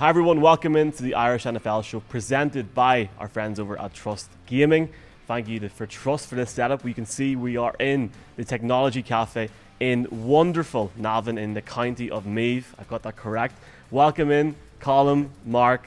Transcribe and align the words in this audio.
Hi, 0.00 0.08
everyone. 0.08 0.40
Welcome 0.40 0.76
into 0.76 1.02
the 1.02 1.12
Irish 1.12 1.44
NFL 1.44 1.84
show 1.84 2.00
presented 2.00 2.72
by 2.72 3.10
our 3.18 3.28
friends 3.28 3.60
over 3.60 3.78
at 3.78 3.92
Trust 3.92 4.30
Gaming. 4.46 4.88
Thank 5.26 5.46
you 5.46 5.68
for 5.68 5.86
Trust 5.86 6.26
for 6.26 6.36
this 6.36 6.52
setup. 6.52 6.82
We 6.82 6.94
can 6.94 7.04
see 7.04 7.36
we 7.36 7.58
are 7.58 7.74
in 7.78 8.10
the 8.36 8.44
Technology 8.46 9.02
Cafe 9.02 9.50
in 9.78 10.06
wonderful 10.10 10.90
Navan 10.96 11.36
in 11.36 11.52
the 11.52 11.60
county 11.60 12.10
of 12.10 12.24
Meath. 12.24 12.74
I 12.78 12.84
got 12.84 13.02
that 13.02 13.16
correct. 13.16 13.56
Welcome 13.90 14.30
in, 14.30 14.56
Colm, 14.80 15.28
Mark, 15.44 15.86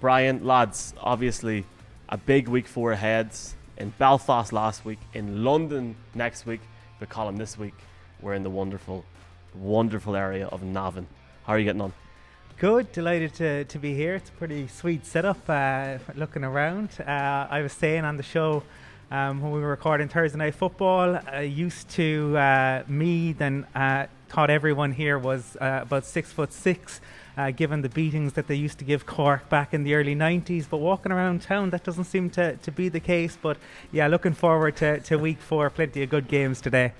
Brian, 0.00 0.42
lads. 0.46 0.94
Obviously, 0.98 1.66
a 2.08 2.16
big 2.16 2.48
week 2.48 2.66
four 2.66 2.92
ahead. 2.92 3.28
In 3.76 3.90
Belfast 3.98 4.54
last 4.54 4.86
week, 4.86 5.00
in 5.12 5.44
London 5.44 5.96
next 6.14 6.46
week, 6.46 6.62
but 6.98 7.10
Colm 7.10 7.36
this 7.36 7.58
week. 7.58 7.74
We're 8.22 8.32
in 8.32 8.42
the 8.42 8.48
wonderful, 8.48 9.04
wonderful 9.54 10.16
area 10.16 10.46
of 10.46 10.62
Navan. 10.62 11.06
How 11.44 11.52
are 11.52 11.58
you 11.58 11.66
getting 11.66 11.82
on? 11.82 11.92
Good, 12.60 12.92
delighted 12.92 13.32
to, 13.36 13.64
to 13.64 13.78
be 13.78 13.94
here. 13.94 14.16
It's 14.16 14.28
a 14.28 14.32
pretty 14.32 14.68
sweet 14.68 15.06
setup. 15.06 15.48
Uh, 15.48 15.96
looking 16.14 16.44
around, 16.44 16.90
uh, 17.00 17.46
I 17.50 17.62
was 17.62 17.72
saying 17.72 18.04
on 18.04 18.18
the 18.18 18.22
show 18.22 18.62
um, 19.10 19.40
when 19.40 19.50
we 19.50 19.60
were 19.60 19.70
recording 19.70 20.08
Thursday 20.08 20.36
Night 20.36 20.54
Football, 20.54 21.18
uh, 21.32 21.38
used 21.38 21.88
to 21.92 22.36
uh, 22.36 22.82
me, 22.86 23.32
then 23.32 23.66
uh, 23.74 24.08
thought 24.28 24.50
everyone 24.50 24.92
here 24.92 25.18
was 25.18 25.56
uh, 25.58 25.78
about 25.80 26.04
six 26.04 26.32
foot 26.32 26.52
six. 26.52 27.00
given 27.56 27.80
the 27.80 27.88
beatings 27.88 28.34
that 28.34 28.46
they 28.46 28.56
used 28.56 28.78
to 28.80 28.84
give 28.84 29.06
Cork 29.06 29.48
back 29.48 29.72
in 29.72 29.82
the 29.82 29.94
early 29.94 30.14
90s, 30.14 30.66
but 30.68 30.80
walking 30.80 31.12
around 31.12 31.40
town, 31.40 31.70
that 31.70 31.82
doesn't 31.82 32.04
seem 32.04 32.28
to, 32.28 32.56
to 32.56 32.70
be 32.70 32.90
the 32.90 33.00
case. 33.00 33.38
But 33.40 33.56
yeah, 33.90 34.06
looking 34.06 34.34
forward 34.34 34.76
to, 34.76 35.00
to 35.00 35.16
week 35.16 35.40
four. 35.40 35.70
Plenty 35.70 36.02
of 36.02 36.10
good 36.10 36.28
games 36.28 36.60
today. 36.60 36.92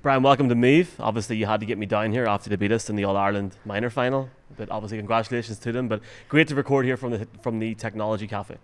Brian, 0.00 0.22
welcome 0.22 0.48
to 0.48 0.54
Meath. 0.54 1.00
Obviously, 1.00 1.36
you 1.36 1.46
had 1.46 1.58
to 1.58 1.66
get 1.66 1.76
me 1.76 1.84
down 1.84 2.12
here 2.12 2.24
after 2.24 2.48
they 2.48 2.54
beat 2.54 2.70
us 2.70 2.88
in 2.88 2.94
the 2.94 3.02
All 3.02 3.16
Ireland 3.16 3.56
minor 3.64 3.90
final. 3.90 4.30
But 4.56 4.70
obviously, 4.70 4.96
congratulations 4.98 5.58
to 5.58 5.72
them. 5.72 5.88
But 5.88 6.02
great 6.28 6.46
to 6.48 6.54
record 6.54 6.84
here 6.84 6.96
from 6.96 7.10
the 7.10 7.26
from 7.42 7.58
the 7.58 7.74
Technology 7.74 8.28
Cafe. 8.28 8.58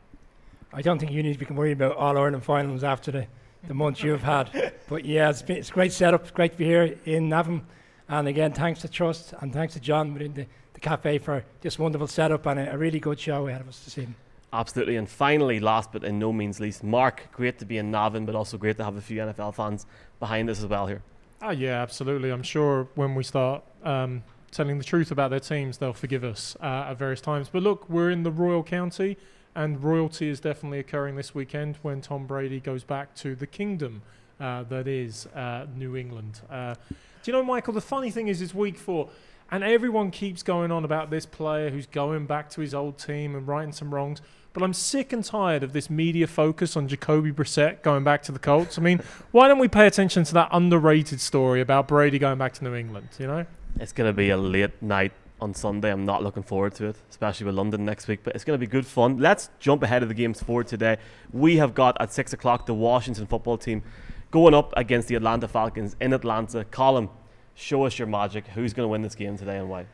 I 0.72 0.80
don't 0.80 1.00
think 1.00 1.10
you 1.10 1.24
need 1.24 1.36
to 1.36 1.44
be 1.44 1.52
worried 1.52 1.72
about 1.72 1.96
All 1.96 2.16
Ireland 2.16 2.44
finals 2.44 2.84
after 2.84 3.10
the, 3.10 3.26
the 3.66 3.74
months 3.74 4.00
you've 4.02 4.22
had. 4.22 4.72
But 4.88 5.04
yeah, 5.04 5.28
it's, 5.28 5.42
been, 5.42 5.56
it's 5.56 5.70
a 5.70 5.72
great 5.72 5.92
setup. 5.92 6.22
It's 6.22 6.30
great 6.30 6.52
to 6.52 6.58
be 6.58 6.66
here 6.66 6.96
in 7.04 7.28
Navan. 7.28 7.66
And 8.08 8.28
again, 8.28 8.52
thanks 8.52 8.80
to 8.82 8.88
Trust 8.88 9.34
and 9.40 9.52
thanks 9.52 9.74
to 9.74 9.80
John 9.80 10.12
within 10.12 10.34
the, 10.34 10.46
the 10.74 10.80
cafe 10.80 11.18
for 11.18 11.44
this 11.62 11.80
wonderful 11.80 12.06
setup 12.06 12.46
and 12.46 12.60
a, 12.60 12.74
a 12.74 12.78
really 12.78 13.00
good 13.00 13.18
show 13.18 13.48
ahead 13.48 13.60
of 13.60 13.68
us 13.68 13.80
this 13.80 13.98
evening. 13.98 14.14
Absolutely. 14.52 14.94
And 14.96 15.08
finally, 15.08 15.58
last 15.58 15.90
but 15.90 16.04
in 16.04 16.20
no 16.20 16.32
means 16.32 16.60
least, 16.60 16.84
Mark, 16.84 17.28
great 17.32 17.58
to 17.58 17.64
be 17.64 17.78
in 17.78 17.90
Navan, 17.90 18.24
but 18.24 18.36
also 18.36 18.56
great 18.56 18.76
to 18.76 18.84
have 18.84 18.96
a 18.96 19.00
few 19.00 19.20
NFL 19.20 19.54
fans 19.54 19.86
behind 20.20 20.48
us 20.48 20.60
as 20.60 20.66
well 20.66 20.86
here. 20.86 21.02
Oh 21.42 21.50
yeah, 21.50 21.82
absolutely. 21.82 22.30
I'm 22.30 22.42
sure 22.42 22.88
when 22.94 23.14
we 23.14 23.22
start 23.22 23.62
um, 23.82 24.22
telling 24.50 24.78
the 24.78 24.84
truth 24.84 25.10
about 25.10 25.30
their 25.30 25.40
teams, 25.40 25.78
they'll 25.78 25.92
forgive 25.92 26.24
us 26.24 26.56
uh, 26.62 26.86
at 26.88 26.94
various 26.94 27.20
times. 27.20 27.48
But 27.48 27.62
look, 27.62 27.88
we're 27.90 28.10
in 28.10 28.22
the 28.22 28.30
Royal 28.30 28.62
County, 28.62 29.16
and 29.54 29.82
royalty 29.82 30.28
is 30.28 30.40
definitely 30.40 30.78
occurring 30.78 31.16
this 31.16 31.34
weekend 31.34 31.76
when 31.82 32.00
Tom 32.00 32.26
Brady 32.26 32.60
goes 32.60 32.84
back 32.84 33.14
to 33.16 33.34
the 33.34 33.46
kingdom 33.46 34.02
uh, 34.40 34.62
that 34.64 34.88
is 34.88 35.26
uh, 35.26 35.66
New 35.76 35.96
England. 35.96 36.40
Uh, 36.50 36.74
do 37.22 37.30
you 37.30 37.32
know, 37.32 37.42
Michael? 37.42 37.74
The 37.74 37.80
funny 37.80 38.10
thing 38.10 38.28
is, 38.28 38.40
it's 38.40 38.54
week 38.54 38.78
four. 38.78 39.10
And 39.50 39.62
everyone 39.62 40.10
keeps 40.10 40.42
going 40.42 40.72
on 40.72 40.84
about 40.84 41.10
this 41.10 41.26
player 41.26 41.70
who's 41.70 41.86
going 41.86 42.26
back 42.26 42.48
to 42.50 42.60
his 42.60 42.74
old 42.74 42.98
team 42.98 43.36
and 43.36 43.46
righting 43.46 43.72
some 43.72 43.94
wrongs. 43.94 44.22
But 44.54 44.62
I'm 44.62 44.72
sick 44.72 45.12
and 45.12 45.24
tired 45.24 45.64
of 45.64 45.72
this 45.72 45.90
media 45.90 46.28
focus 46.28 46.76
on 46.76 46.86
Jacoby 46.86 47.32
Brissett 47.32 47.82
going 47.82 48.04
back 48.04 48.22
to 48.22 48.32
the 48.32 48.38
Colts. 48.38 48.78
I 48.78 48.82
mean, 48.82 49.00
why 49.32 49.48
don't 49.48 49.58
we 49.58 49.66
pay 49.66 49.88
attention 49.88 50.22
to 50.22 50.34
that 50.34 50.48
underrated 50.52 51.20
story 51.20 51.60
about 51.60 51.88
Brady 51.88 52.20
going 52.20 52.38
back 52.38 52.52
to 52.54 52.64
New 52.64 52.72
England? 52.72 53.08
You 53.18 53.26
know, 53.26 53.46
it's 53.80 53.92
going 53.92 54.08
to 54.08 54.12
be 54.12 54.30
a 54.30 54.36
late 54.36 54.80
night 54.80 55.10
on 55.40 55.54
Sunday. 55.54 55.90
I'm 55.90 56.04
not 56.04 56.22
looking 56.22 56.44
forward 56.44 56.76
to 56.76 56.86
it, 56.86 56.96
especially 57.10 57.46
with 57.46 57.56
London 57.56 57.84
next 57.84 58.06
week. 58.06 58.20
But 58.22 58.36
it's 58.36 58.44
going 58.44 58.54
to 58.56 58.64
be 58.64 58.70
good 58.70 58.86
fun. 58.86 59.18
Let's 59.18 59.50
jump 59.58 59.82
ahead 59.82 60.04
of 60.04 60.08
the 60.08 60.14
games 60.14 60.40
for 60.40 60.62
today. 60.62 60.98
We 61.32 61.56
have 61.56 61.74
got 61.74 62.00
at 62.00 62.12
six 62.12 62.32
o'clock 62.32 62.66
the 62.66 62.74
Washington 62.74 63.26
football 63.26 63.58
team 63.58 63.82
going 64.30 64.54
up 64.54 64.72
against 64.76 65.08
the 65.08 65.16
Atlanta 65.16 65.48
Falcons 65.48 65.96
in 66.00 66.12
Atlanta. 66.12 66.64
Colm, 66.70 67.08
show 67.56 67.86
us 67.86 67.98
your 67.98 68.06
magic. 68.06 68.46
Who's 68.46 68.72
going 68.72 68.84
to 68.84 68.88
win 68.88 69.02
this 69.02 69.16
game 69.16 69.36
today 69.36 69.58
and 69.58 69.68
why? 69.68 69.86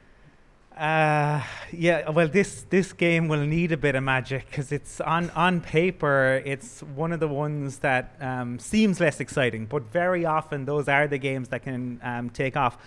Uh, 0.80 1.42
yeah, 1.72 2.08
well, 2.08 2.26
this 2.26 2.62
this 2.70 2.94
game 2.94 3.28
will 3.28 3.44
need 3.44 3.70
a 3.70 3.76
bit 3.76 3.94
of 3.94 4.02
magic 4.02 4.46
because 4.46 4.72
it's 4.72 4.98
on 5.02 5.28
on 5.32 5.60
paper, 5.60 6.40
it's 6.46 6.82
one 6.94 7.12
of 7.12 7.20
the 7.20 7.28
ones 7.28 7.80
that 7.80 8.16
um, 8.18 8.58
seems 8.58 8.98
less 8.98 9.20
exciting, 9.20 9.66
but 9.66 9.82
very 9.92 10.24
often 10.24 10.64
those 10.64 10.88
are 10.88 11.06
the 11.06 11.18
games 11.18 11.48
that 11.48 11.64
can 11.64 12.00
um, 12.02 12.30
take 12.30 12.56
off. 12.56 12.78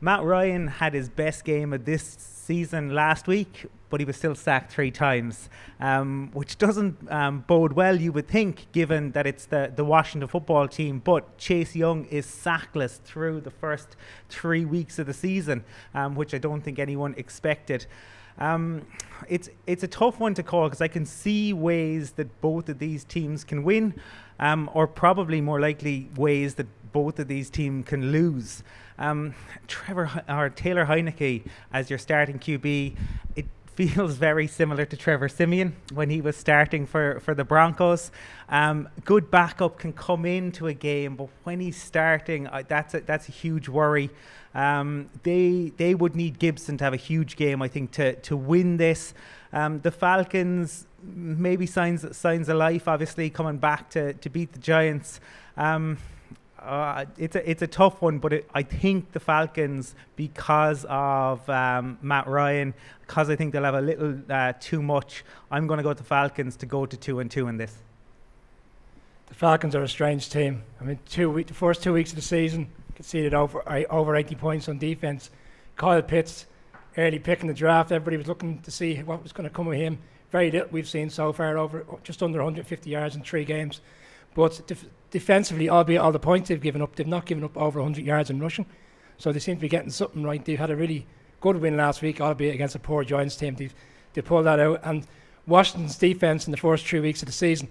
Matt 0.00 0.22
Ryan 0.22 0.68
had 0.68 0.94
his 0.94 1.08
best 1.08 1.44
game 1.44 1.72
of 1.72 1.84
this 1.84 2.04
season 2.04 2.94
last 2.94 3.26
week, 3.26 3.66
but 3.90 3.98
he 3.98 4.06
was 4.06 4.16
still 4.16 4.36
sacked 4.36 4.70
three 4.70 4.92
times, 4.92 5.48
um, 5.80 6.30
which 6.32 6.56
doesn't 6.56 7.10
um, 7.10 7.40
bode 7.48 7.72
well, 7.72 8.00
you 8.00 8.12
would 8.12 8.28
think, 8.28 8.70
given 8.70 9.10
that 9.12 9.26
it's 9.26 9.46
the, 9.46 9.72
the 9.74 9.84
Washington 9.84 10.28
football 10.28 10.68
team. 10.68 11.00
But 11.00 11.36
Chase 11.36 11.74
Young 11.74 12.04
is 12.06 12.26
sackless 12.26 13.00
through 13.02 13.40
the 13.40 13.50
first 13.50 13.96
three 14.28 14.64
weeks 14.64 15.00
of 15.00 15.06
the 15.06 15.14
season, 15.14 15.64
um, 15.94 16.14
which 16.14 16.32
I 16.32 16.38
don't 16.38 16.60
think 16.60 16.78
anyone 16.78 17.14
expected. 17.16 17.86
Um, 18.38 18.86
it's 19.28 19.50
it's 19.66 19.82
a 19.82 19.88
tough 19.88 20.20
one 20.20 20.34
to 20.34 20.44
call 20.44 20.68
because 20.68 20.80
I 20.80 20.86
can 20.86 21.04
see 21.04 21.52
ways 21.52 22.12
that 22.12 22.40
both 22.40 22.68
of 22.68 22.78
these 22.78 23.02
teams 23.02 23.42
can 23.42 23.64
win, 23.64 23.94
um, 24.38 24.70
or 24.74 24.86
probably 24.86 25.40
more 25.40 25.60
likely 25.60 26.08
ways 26.16 26.54
that 26.54 26.68
both 26.92 27.18
of 27.18 27.28
these 27.28 27.50
teams 27.50 27.86
can 27.86 28.12
lose. 28.12 28.62
Um, 28.98 29.34
Trevor 29.66 30.10
or 30.28 30.50
Taylor 30.50 30.86
Heinicke 30.86 31.44
as 31.72 31.88
your 31.88 31.98
starting 31.98 32.38
QB, 32.38 32.96
it 33.36 33.46
feels 33.76 34.16
very 34.16 34.48
similar 34.48 34.84
to 34.84 34.96
Trevor 34.96 35.28
Siemian 35.28 35.76
when 35.92 36.10
he 36.10 36.20
was 36.20 36.36
starting 36.36 36.84
for, 36.84 37.20
for 37.20 37.32
the 37.32 37.44
Broncos. 37.44 38.10
Um, 38.48 38.88
good 39.04 39.30
backup 39.30 39.78
can 39.78 39.92
come 39.92 40.24
into 40.24 40.66
a 40.66 40.74
game, 40.74 41.14
but 41.14 41.28
when 41.44 41.60
he's 41.60 41.80
starting, 41.80 42.48
uh, 42.48 42.64
that's 42.66 42.94
a, 42.94 43.00
that's 43.00 43.28
a 43.28 43.32
huge 43.32 43.68
worry. 43.68 44.10
Um, 44.54 45.10
they 45.22 45.72
they 45.76 45.94
would 45.94 46.16
need 46.16 46.38
Gibson 46.40 46.78
to 46.78 46.84
have 46.84 46.94
a 46.94 46.96
huge 46.96 47.36
game, 47.36 47.62
I 47.62 47.68
think, 47.68 47.92
to 47.92 48.14
to 48.14 48.36
win 48.36 48.78
this. 48.78 49.14
Um, 49.52 49.80
the 49.80 49.90
Falcons 49.90 50.86
maybe 51.02 51.66
signs 51.66 52.16
signs 52.16 52.48
of 52.48 52.56
life, 52.56 52.88
obviously 52.88 53.30
coming 53.30 53.58
back 53.58 53.90
to 53.90 54.14
to 54.14 54.28
beat 54.28 54.52
the 54.52 54.58
Giants. 54.58 55.20
Um, 55.56 55.98
uh, 56.60 57.04
it's 57.16 57.36
a 57.36 57.50
it's 57.50 57.62
a 57.62 57.66
tough 57.66 58.02
one, 58.02 58.18
but 58.18 58.32
it, 58.32 58.50
I 58.54 58.62
think 58.62 59.12
the 59.12 59.20
Falcons 59.20 59.94
because 60.16 60.84
of 60.88 61.48
um, 61.48 61.98
Matt 62.02 62.26
Ryan, 62.26 62.74
because 63.06 63.30
I 63.30 63.36
think 63.36 63.52
they'll 63.52 63.64
have 63.64 63.74
a 63.74 63.80
little 63.80 64.18
uh, 64.28 64.52
too 64.58 64.82
much. 64.82 65.24
I'm 65.50 65.66
going 65.66 65.78
to 65.78 65.82
go 65.82 65.90
with 65.90 65.98
the 65.98 66.04
Falcons 66.04 66.56
to 66.56 66.66
go 66.66 66.86
to 66.86 66.96
two 66.96 67.20
and 67.20 67.30
two 67.30 67.48
in 67.48 67.56
this. 67.56 67.76
The 69.28 69.34
Falcons 69.34 69.74
are 69.74 69.82
a 69.82 69.88
strange 69.88 70.30
team. 70.30 70.62
I 70.80 70.84
mean, 70.84 70.98
two 71.08 71.30
week, 71.30 71.46
the 71.46 71.54
first 71.54 71.82
two 71.82 71.92
weeks 71.92 72.10
of 72.10 72.16
the 72.16 72.22
season 72.22 72.68
conceded 72.94 73.34
over 73.34 73.62
over 73.90 74.16
80 74.16 74.34
points 74.34 74.68
on 74.68 74.78
defense. 74.78 75.30
Kyle 75.76 76.02
Pitts 76.02 76.46
early 76.96 77.20
pick 77.20 77.40
in 77.42 77.46
the 77.46 77.54
draft. 77.54 77.92
Everybody 77.92 78.16
was 78.16 78.26
looking 78.26 78.58
to 78.62 78.70
see 78.70 78.96
what 78.96 79.22
was 79.22 79.32
going 79.32 79.48
to 79.48 79.54
come 79.54 79.68
of 79.68 79.74
him. 79.74 79.98
Very 80.32 80.50
little 80.50 80.68
we've 80.72 80.88
seen 80.88 81.08
so 81.08 81.32
far, 81.32 81.56
over 81.56 81.86
just 82.02 82.22
under 82.22 82.38
150 82.38 82.90
yards 82.90 83.14
in 83.14 83.22
three 83.22 83.44
games. 83.44 83.80
But 84.34 84.60
defensively, 85.10 85.68
albeit 85.68 86.00
all 86.00 86.12
the 86.12 86.18
points 86.18 86.48
they've 86.48 86.60
given 86.60 86.82
up, 86.82 86.96
they've 86.96 87.06
not 87.06 87.26
given 87.26 87.44
up 87.44 87.56
over 87.56 87.80
100 87.80 88.04
yards 88.04 88.30
in 88.30 88.40
rushing. 88.40 88.66
So 89.16 89.32
they 89.32 89.38
seem 89.38 89.56
to 89.56 89.60
be 89.60 89.68
getting 89.68 89.90
something 89.90 90.22
right. 90.22 90.44
They've 90.44 90.58
had 90.58 90.70
a 90.70 90.76
really 90.76 91.06
good 91.40 91.56
win 91.60 91.76
last 91.76 92.02
week, 92.02 92.20
albeit 92.20 92.54
against 92.54 92.74
a 92.74 92.78
poor 92.78 93.04
Giants 93.04 93.36
team. 93.36 93.54
They've, 93.54 93.74
they 94.14 94.22
pulled 94.22 94.46
that 94.46 94.60
out. 94.60 94.80
And 94.84 95.06
Washington's 95.46 95.96
defense 95.96 96.46
in 96.46 96.50
the 96.50 96.56
first 96.56 96.86
three 96.86 97.00
weeks 97.00 97.22
of 97.22 97.26
the 97.26 97.32
season, 97.32 97.68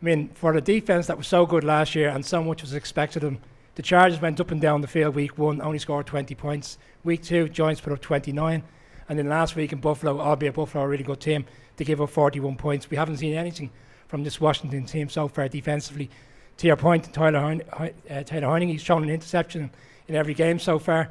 I 0.00 0.04
mean, 0.04 0.28
for 0.28 0.52
the 0.52 0.60
defense 0.60 1.08
that 1.08 1.18
was 1.18 1.26
so 1.26 1.44
good 1.44 1.64
last 1.64 1.94
year 1.94 2.08
and 2.08 2.24
so 2.24 2.42
much 2.42 2.62
was 2.62 2.72
expected 2.72 3.24
of 3.24 3.32
them, 3.32 3.42
the 3.74 3.82
Chargers 3.82 4.20
went 4.20 4.40
up 4.40 4.50
and 4.50 4.60
down 4.60 4.80
the 4.80 4.88
field 4.88 5.14
week 5.14 5.38
one, 5.38 5.60
only 5.60 5.78
scored 5.78 6.06
20 6.06 6.34
points. 6.34 6.78
Week 7.04 7.22
two, 7.22 7.48
Giants 7.48 7.80
put 7.80 7.92
up 7.92 8.00
29. 8.00 8.62
And 9.08 9.18
then 9.18 9.28
last 9.28 9.56
week 9.56 9.72
in 9.72 9.80
Buffalo, 9.80 10.20
albeit 10.20 10.54
Buffalo 10.54 10.84
a 10.84 10.88
really 10.88 11.04
good 11.04 11.20
team, 11.20 11.46
they 11.76 11.84
gave 11.84 12.00
up 12.00 12.10
41 12.10 12.56
points. 12.56 12.90
We 12.90 12.96
haven't 12.96 13.18
seen 13.18 13.34
anything 13.34 13.70
from 14.06 14.24
this 14.24 14.40
Washington 14.40 14.84
team 14.84 15.08
so 15.08 15.28
far 15.28 15.48
defensively. 15.48 16.10
To 16.58 16.66
your 16.66 16.76
point, 16.76 17.12
Tyler, 17.12 17.60
uh, 17.72 17.88
Taylor 18.24 18.48
Heinicke, 18.48 18.72
he's 18.72 18.82
shown 18.82 19.04
an 19.04 19.10
interception 19.10 19.70
in 20.08 20.16
every 20.16 20.34
game 20.34 20.58
so 20.58 20.78
far. 20.78 21.08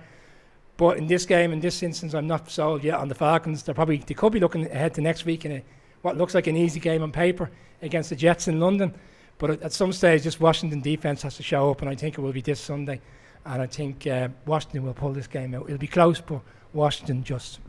But 0.75 0.97
in 0.97 1.07
this 1.07 1.25
game, 1.25 1.53
in 1.53 1.61
this 1.61 1.81
instance, 1.81 2.13
I'm 2.13 2.27
not 2.27 2.51
sold 2.51 2.83
yet 2.83 2.95
on 2.95 3.07
the 3.07 3.15
Falcons. 3.15 3.63
They're 3.63 3.73
probably 3.73 3.97
they 3.97 4.13
could 4.13 4.33
be 4.33 4.41
looking 4.41 4.65
ahead 4.65 4.93
to 4.95 5.01
next 5.01 5.25
week 5.25 5.45
in 5.45 5.51
a, 5.53 5.63
what 6.01 6.17
looks 6.17 6.35
like 6.35 6.47
an 6.47 6.57
easy 6.57 6.79
game 6.79 7.01
on 7.01 7.11
paper 7.11 7.49
against 7.81 8.09
the 8.09 8.15
Jets 8.15 8.47
in 8.47 8.59
London. 8.59 8.93
But 9.37 9.51
at, 9.51 9.61
at 9.63 9.73
some 9.73 9.93
stage, 9.93 10.23
this 10.23 10.39
Washington 10.39 10.81
defense 10.81 11.21
has 11.21 11.37
to 11.37 11.43
show 11.43 11.71
up, 11.71 11.81
and 11.81 11.89
I 11.89 11.95
think 11.95 12.17
it 12.17 12.21
will 12.21 12.33
be 12.33 12.41
this 12.41 12.59
Sunday. 12.59 12.99
And 13.45 13.61
I 13.61 13.67
think 13.67 14.05
uh, 14.05 14.27
Washington 14.45 14.83
will 14.83 14.93
pull 14.93 15.13
this 15.13 15.27
game 15.27 15.55
out. 15.55 15.63
It'll 15.67 15.77
be 15.77 15.87
close, 15.87 16.19
but 16.19 16.41
Washington 16.73 17.23
just 17.23 17.59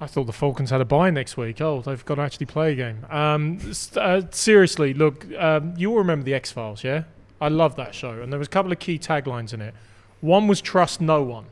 I 0.00 0.06
thought 0.06 0.24
the 0.24 0.32
Falcons 0.32 0.70
had 0.70 0.80
a 0.80 0.84
bye 0.84 1.10
next 1.10 1.36
week. 1.36 1.60
Oh, 1.60 1.80
they've 1.80 2.04
got 2.04 2.16
to 2.16 2.22
actually 2.22 2.46
play 2.46 2.72
a 2.72 2.74
game. 2.74 3.06
Um, 3.08 3.58
uh, 3.96 4.22
seriously, 4.30 4.92
look, 4.92 5.26
um, 5.38 5.74
you 5.76 5.90
all 5.90 5.98
remember 5.98 6.24
the 6.24 6.34
X 6.34 6.52
Files, 6.52 6.84
yeah? 6.84 7.04
I 7.40 7.48
love 7.48 7.76
that 7.76 7.94
show, 7.94 8.20
and 8.20 8.32
there 8.32 8.38
was 8.38 8.48
a 8.48 8.50
couple 8.50 8.72
of 8.72 8.78
key 8.78 8.98
taglines 8.98 9.54
in 9.54 9.60
it. 9.60 9.74
One 10.20 10.48
was 10.48 10.60
trust 10.60 11.00
no 11.00 11.22
one. 11.22 11.46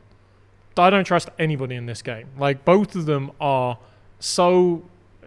I 0.77 0.91
don't 0.91 1.05
trust 1.05 1.29
anybody 1.39 1.77
in 1.77 1.87
this 1.87 2.03
game. 2.03 2.29
Like 2.39 2.65
both 2.65 2.97
of 2.97 3.07
them 3.07 3.31
are 3.41 3.79
so 4.19 4.83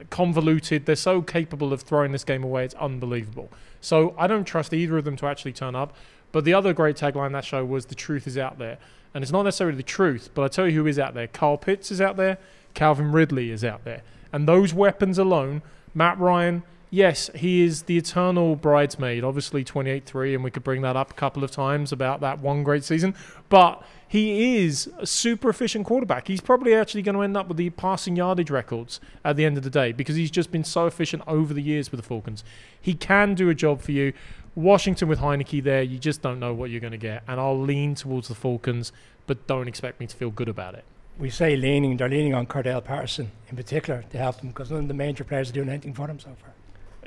convoluted. 0.10 0.86
They're 0.86 0.96
so 0.96 1.22
capable 1.22 1.72
of 1.72 1.82
throwing 1.82 2.12
this 2.12 2.24
game 2.24 2.44
away. 2.44 2.66
It's 2.66 2.76
unbelievable. 2.76 3.50
So 3.80 4.14
I 4.18 4.28
don't 4.28 4.44
trust 4.44 4.74
either 4.74 4.98
of 4.98 5.06
them 5.06 5.16
to 5.18 5.28
actually 5.28 5.54
turn 5.54 5.76
up. 5.76 5.96
But 6.32 6.44
the 6.44 6.54
other 6.54 6.74
great 6.74 6.98
tagline 6.98 7.32
that 7.32 7.46
show 7.46 7.64
was 7.64 7.86
"The 7.86 7.96
truth 7.96 8.28
is 8.28 8.38
out 8.38 8.58
there," 8.58 8.78
and 9.14 9.24
it's 9.24 9.32
not 9.32 9.44
necessarily 9.44 9.78
the 9.78 9.84
truth, 9.84 10.30
but 10.34 10.44
I 10.44 10.50
tell 10.50 10.68
you 10.68 10.74
who 10.74 10.88
is 10.88 11.00
out 11.00 11.14
there. 11.14 11.28
Carl 11.28 11.58
Pitts 11.58 11.92
is 11.92 12.02
out 12.02 12.18
there. 12.18 12.38
Calvin 12.78 13.12
Ridley 13.12 13.50
is 13.50 13.66
out 13.66 13.86
there, 13.86 14.04
and 14.32 14.48
those 14.48 14.72
weapons 14.72 15.18
alone, 15.18 15.64
Matt 15.96 16.20
Ryan. 16.20 16.62
Yes, 16.92 17.32
he 17.34 17.64
is 17.64 17.82
the 17.82 17.98
eternal 17.98 18.56
bridesmaid. 18.56 19.24
Obviously, 19.24 19.66
28-3, 19.66 20.36
and 20.36 20.44
we 20.44 20.52
could 20.52 20.64
bring 20.64 20.84
that 20.84 20.96
up 20.96 21.10
a 21.10 21.14
couple 21.16 21.44
of 21.44 21.50
times 21.50 21.92
about 21.92 22.22
that 22.22 22.40
one 22.40 22.64
great 22.64 22.84
season. 22.84 23.16
But 23.50 23.84
he 24.08 24.64
is 24.64 24.90
a 25.00 25.08
super 25.08 25.50
efficient 25.50 25.88
quarterback. 25.88 26.28
He's 26.28 26.40
probably 26.40 26.76
actually 26.76 27.02
going 27.02 27.16
to 27.16 27.24
end 27.24 27.36
up 27.36 27.48
with 27.48 27.58
the 27.58 27.72
passing 27.72 28.16
yardage 28.16 28.52
records 28.52 29.02
at 29.26 29.36
the 29.36 29.44
end 29.44 29.58
of 29.58 29.64
the 29.64 29.72
day 29.72 29.92
because 29.92 30.16
he's 30.16 30.32
just 30.32 30.52
been 30.52 30.64
so 30.64 30.86
efficient 30.86 31.24
over 31.26 31.54
the 31.54 31.64
years 31.64 31.92
with 31.92 32.00
the 32.00 32.08
Falcons. 32.08 32.44
He 32.80 32.94
can 32.94 33.34
do 33.34 33.50
a 33.50 33.56
job 33.56 33.82
for 33.82 33.92
you. 33.92 34.14
Washington 34.56 35.10
with 35.10 35.20
Heinicke 35.20 35.64
there, 35.64 35.82
you 35.82 35.98
just 35.98 36.22
don't 36.22 36.40
know 36.40 36.54
what 36.54 36.70
you're 36.70 36.80
going 36.80 36.92
to 36.92 36.98
get. 36.98 37.24
And 37.28 37.40
I'll 37.40 37.60
lean 37.60 37.96
towards 37.96 38.28
the 38.28 38.36
Falcons, 38.36 38.94
but 39.26 39.46
don't 39.48 39.68
expect 39.68 40.00
me 40.00 40.06
to 40.06 40.16
feel 40.16 40.30
good 40.30 40.48
about 40.48 40.76
it. 40.76 40.86
We 41.20 41.30
say 41.30 41.56
leaning, 41.56 41.98
they're 41.98 42.10
leaning 42.10 42.34
on 42.34 42.46
Cordarrelle 42.46 42.84
Patterson 42.84 43.32
in 43.50 43.56
particular 43.56 44.04
to 44.12 44.18
help 44.18 44.38
them 44.38 44.50
because 44.50 44.70
none 44.70 44.82
of 44.82 44.88
the 44.88 44.94
major 44.94 45.24
players 45.24 45.50
are 45.50 45.54
doing 45.54 45.70
anything 45.70 45.94
for 45.94 46.08
them 46.08 46.20
so 46.20 46.30
far. 46.42 46.54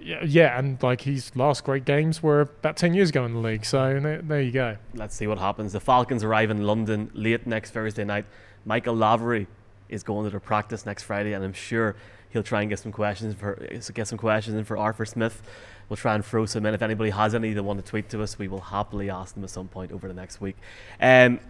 Yeah, 0.02 0.24
yeah, 0.24 0.58
and 0.58 0.82
like 0.82 1.02
his 1.02 1.34
last 1.36 1.62
great 1.64 1.84
games 1.84 2.22
were 2.22 2.40
about 2.40 2.76
ten 2.76 2.94
years 2.94 3.10
ago 3.10 3.24
in 3.24 3.34
the 3.34 3.38
league. 3.38 3.64
So 3.64 4.00
there, 4.00 4.22
there 4.22 4.40
you 4.40 4.50
go. 4.50 4.76
Let's 4.94 5.14
see 5.14 5.26
what 5.26 5.38
happens. 5.38 5.72
The 5.72 5.80
Falcons 5.80 6.24
arrive 6.24 6.50
in 6.50 6.62
London 6.64 7.10
late 7.12 7.46
next 7.46 7.72
Thursday 7.72 8.04
night. 8.04 8.24
Michael 8.64 8.96
Lavery 8.96 9.46
is 9.88 10.02
going 10.02 10.24
to 10.24 10.30
their 10.30 10.40
practice 10.40 10.86
next 10.86 11.02
Friday, 11.02 11.34
and 11.34 11.44
I'm 11.44 11.52
sure 11.52 11.96
he'll 12.30 12.42
try 12.42 12.62
and 12.62 12.70
get 12.70 12.78
some 12.78 12.92
questions 12.92 13.34
for 13.34 13.56
get 13.92 14.08
some 14.08 14.18
questions 14.18 14.56
in 14.56 14.64
for 14.64 14.78
Arthur 14.78 15.04
Smith. 15.04 15.42
We'll 15.88 15.96
try 15.98 16.14
and 16.14 16.24
throw 16.24 16.46
some 16.46 16.64
in. 16.64 16.74
If 16.74 16.82
anybody 16.82 17.10
has 17.10 17.34
any 17.34 17.52
they 17.52 17.60
want 17.60 17.84
to 17.84 17.88
tweet 17.88 18.08
to 18.10 18.22
us, 18.22 18.38
we 18.38 18.48
will 18.48 18.60
happily 18.60 19.10
ask 19.10 19.34
them 19.34 19.44
at 19.44 19.50
some 19.50 19.68
point 19.68 19.92
over 19.92 20.08
the 20.08 20.14
next 20.14 20.40
week. 20.40 20.56
Um, 21.00 21.40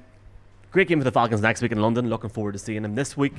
great 0.70 0.88
game 0.88 0.98
for 0.98 1.04
the 1.04 1.12
Falcons 1.12 1.40
next 1.40 1.62
week 1.62 1.72
in 1.72 1.80
London. 1.80 2.08
Looking 2.08 2.30
forward 2.30 2.52
to 2.52 2.58
seeing 2.58 2.82
them 2.82 2.94
this 2.94 3.16
week. 3.16 3.34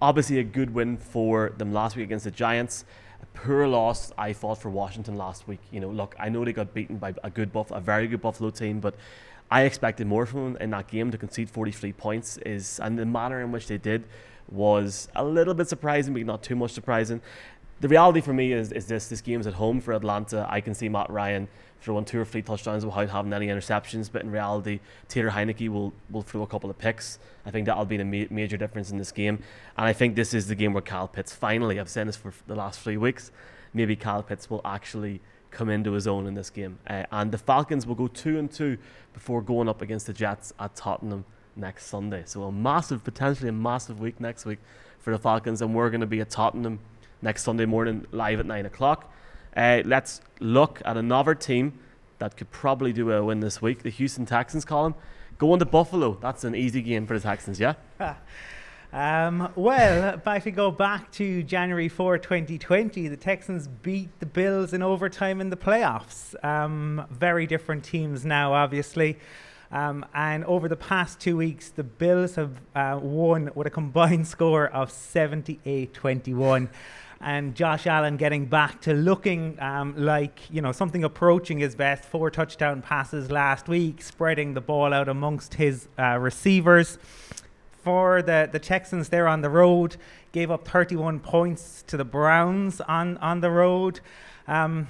Obviously, 0.00 0.38
a 0.38 0.44
good 0.44 0.72
win 0.74 0.96
for 0.96 1.52
them 1.58 1.72
last 1.72 1.96
week 1.96 2.04
against 2.04 2.24
the 2.24 2.30
Giants 2.30 2.84
a 3.22 3.26
poor 3.38 3.66
loss 3.66 4.12
I 4.16 4.32
thought 4.32 4.58
for 4.58 4.70
Washington 4.70 5.16
last 5.16 5.48
week. 5.48 5.60
You 5.70 5.80
know, 5.80 5.90
look, 5.90 6.14
I 6.18 6.28
know 6.28 6.44
they 6.44 6.52
got 6.52 6.74
beaten 6.74 6.98
by 6.98 7.14
a 7.22 7.30
good 7.30 7.52
buff, 7.52 7.70
a 7.70 7.80
very 7.80 8.06
good 8.06 8.20
Buffalo 8.20 8.50
team, 8.50 8.80
but 8.80 8.94
I 9.50 9.62
expected 9.62 10.06
more 10.06 10.26
from 10.26 10.52
them 10.52 10.62
in 10.62 10.70
that 10.70 10.88
game 10.88 11.10
to 11.10 11.18
concede 11.18 11.50
43 11.50 11.92
points. 11.92 12.36
Is 12.38 12.80
and 12.80 12.98
the 12.98 13.06
manner 13.06 13.42
in 13.42 13.52
which 13.52 13.66
they 13.66 13.78
did 13.78 14.04
was 14.50 15.08
a 15.14 15.24
little 15.24 15.54
bit 15.54 15.68
surprising, 15.68 16.14
but 16.14 16.24
not 16.24 16.42
too 16.42 16.56
much 16.56 16.72
surprising. 16.72 17.20
The 17.80 17.88
reality 17.88 18.20
for 18.20 18.32
me 18.32 18.52
is, 18.52 18.72
is 18.72 18.86
this: 18.86 19.08
this 19.08 19.20
game's 19.20 19.46
at 19.46 19.54
home 19.54 19.80
for 19.80 19.94
Atlanta. 19.94 20.46
I 20.48 20.60
can 20.60 20.74
see 20.74 20.88
Matt 20.88 21.10
Ryan 21.10 21.48
throwing 21.80 22.04
two 22.04 22.20
or 22.20 22.24
three 22.24 22.42
touchdowns 22.42 22.84
without 22.84 23.10
having 23.10 23.32
any 23.32 23.46
interceptions. 23.48 24.10
But 24.10 24.22
in 24.22 24.30
reality, 24.30 24.80
Taylor 25.08 25.30
Heinicke 25.30 25.68
will, 25.68 25.92
will 26.10 26.22
throw 26.22 26.42
a 26.42 26.46
couple 26.46 26.70
of 26.70 26.78
picks. 26.78 27.18
I 27.46 27.50
think 27.50 27.66
that'll 27.66 27.84
be 27.84 27.96
the 27.96 28.04
ma- 28.04 28.26
major 28.30 28.56
difference 28.56 28.90
in 28.90 28.98
this 28.98 29.12
game. 29.12 29.42
And 29.76 29.86
I 29.86 29.92
think 29.92 30.16
this 30.16 30.34
is 30.34 30.48
the 30.48 30.54
game 30.54 30.72
where 30.72 30.82
Kyle 30.82 31.08
Pitts 31.08 31.34
finally, 31.34 31.78
I've 31.78 31.88
said 31.88 32.08
this 32.08 32.16
for 32.16 32.32
the 32.46 32.54
last 32.54 32.80
three 32.80 32.96
weeks, 32.96 33.30
maybe 33.72 33.96
Kyle 33.96 34.22
Pitts 34.22 34.50
will 34.50 34.60
actually 34.64 35.20
come 35.50 35.70
into 35.70 35.92
his 35.92 36.06
own 36.06 36.26
in 36.26 36.34
this 36.34 36.50
game. 36.50 36.78
Uh, 36.86 37.04
and 37.10 37.32
the 37.32 37.38
Falcons 37.38 37.86
will 37.86 37.94
go 37.94 38.06
two 38.08 38.38
and 38.38 38.50
two 38.50 38.78
before 39.14 39.40
going 39.40 39.68
up 39.68 39.80
against 39.80 40.06
the 40.06 40.12
Jets 40.12 40.52
at 40.58 40.74
Tottenham 40.76 41.24
next 41.56 41.86
Sunday. 41.86 42.22
So 42.26 42.44
a 42.44 42.52
massive, 42.52 43.02
potentially 43.04 43.48
a 43.48 43.52
massive 43.52 44.00
week 44.00 44.20
next 44.20 44.44
week 44.44 44.58
for 44.98 45.12
the 45.12 45.18
Falcons. 45.18 45.62
And 45.62 45.74
we're 45.74 45.90
going 45.90 46.00
to 46.00 46.06
be 46.06 46.20
at 46.20 46.30
Tottenham 46.30 46.80
next 47.22 47.42
Sunday 47.42 47.64
morning 47.64 48.06
live 48.12 48.40
at 48.40 48.46
nine 48.46 48.66
o'clock. 48.66 49.12
Uh, 49.56 49.82
let's 49.84 50.20
look 50.40 50.80
at 50.84 50.96
another 50.96 51.34
team 51.34 51.78
that 52.18 52.36
could 52.36 52.50
probably 52.50 52.92
do 52.92 53.10
a 53.12 53.22
win 53.24 53.40
this 53.40 53.62
week. 53.62 53.82
The 53.82 53.90
Houston 53.90 54.26
Texans, 54.26 54.64
Colin, 54.64 54.94
going 55.38 55.58
to 55.60 55.66
Buffalo. 55.66 56.18
That's 56.20 56.44
an 56.44 56.54
easy 56.54 56.82
game 56.82 57.06
for 57.06 57.18
the 57.18 57.22
Texans, 57.22 57.60
yeah? 57.60 57.74
Um, 58.90 59.52
well, 59.54 60.18
if 60.26 60.44
we 60.46 60.50
go 60.50 60.70
back 60.70 61.12
to 61.12 61.42
January 61.42 61.88
4, 61.88 62.18
2020, 62.18 63.08
the 63.08 63.16
Texans 63.16 63.68
beat 63.68 64.08
the 64.18 64.26
Bills 64.26 64.72
in 64.72 64.82
overtime 64.82 65.42
in 65.42 65.50
the 65.50 65.58
playoffs. 65.58 66.34
Um, 66.42 67.06
very 67.10 67.46
different 67.46 67.84
teams 67.84 68.24
now, 68.24 68.54
obviously. 68.54 69.18
Um, 69.70 70.06
and 70.14 70.44
over 70.46 70.68
the 70.68 70.76
past 70.76 71.20
two 71.20 71.36
weeks, 71.36 71.68
the 71.68 71.84
Bills 71.84 72.36
have 72.36 72.62
uh, 72.74 72.98
won 73.02 73.50
with 73.54 73.66
a 73.66 73.70
combined 73.70 74.26
score 74.26 74.68
of 74.68 74.90
78 74.90 75.92
21 75.92 76.70
and 77.20 77.54
Josh 77.54 77.86
Allen 77.86 78.16
getting 78.16 78.46
back 78.46 78.80
to 78.82 78.92
looking 78.92 79.60
um, 79.60 79.94
like 79.96 80.40
you 80.50 80.62
know 80.62 80.72
something 80.72 81.04
approaching 81.04 81.58
his 81.58 81.74
best. 81.74 82.04
Four 82.04 82.30
touchdown 82.30 82.82
passes 82.82 83.30
last 83.30 83.68
week, 83.68 84.02
spreading 84.02 84.54
the 84.54 84.60
ball 84.60 84.92
out 84.92 85.08
amongst 85.08 85.54
his 85.54 85.88
uh, 85.98 86.18
receivers. 86.18 86.98
For 87.82 88.22
the, 88.22 88.48
the 88.50 88.58
Texans, 88.58 89.08
they're 89.08 89.28
on 89.28 89.40
the 89.40 89.48
road, 89.48 89.96
gave 90.32 90.50
up 90.50 90.66
31 90.68 91.20
points 91.20 91.84
to 91.86 91.96
the 91.96 92.04
Browns 92.04 92.80
on, 92.82 93.16
on 93.18 93.40
the 93.40 93.50
road. 93.50 94.00
Um, 94.46 94.88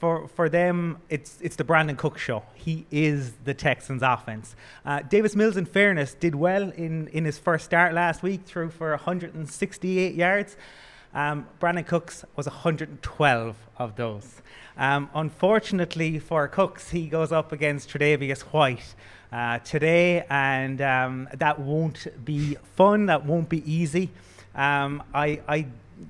for 0.00 0.26
for 0.28 0.48
them, 0.48 0.98
it's 1.10 1.38
it's 1.42 1.56
the 1.56 1.64
Brandin 1.64 1.96
Cook 1.96 2.16
show. 2.16 2.42
He 2.54 2.86
is 2.90 3.34
the 3.44 3.52
Texans' 3.52 4.02
offense. 4.02 4.56
Uh, 4.84 5.00
Davis 5.02 5.36
Mills, 5.36 5.58
in 5.58 5.66
fairness, 5.66 6.14
did 6.14 6.34
well 6.34 6.70
in 6.70 7.08
in 7.08 7.26
his 7.26 7.38
first 7.38 7.66
start 7.66 7.92
last 7.92 8.22
week, 8.22 8.42
threw 8.46 8.70
for 8.70 8.90
168 8.90 10.14
yards. 10.14 10.56
Um, 11.12 11.46
Brandin 11.60 11.86
Cooks 11.86 12.24
was 12.36 12.46
112 12.46 13.56
of 13.78 13.96
those. 13.96 14.42
Um, 14.76 15.10
unfortunately 15.14 16.18
for 16.18 16.46
Cooks, 16.48 16.90
he 16.90 17.06
goes 17.06 17.32
up 17.32 17.52
against 17.52 17.90
Tre'Davious 17.90 18.40
White 18.42 18.94
uh, 19.32 19.58
today, 19.58 20.24
and 20.30 20.80
um, 20.80 21.28
that 21.34 21.58
won't 21.58 22.06
be 22.24 22.56
fun. 22.76 23.06
That 23.06 23.26
won't 23.26 23.48
be 23.48 23.70
easy. 23.70 24.10
Um, 24.54 25.02
I, 25.12 25.40
I, 25.48 25.66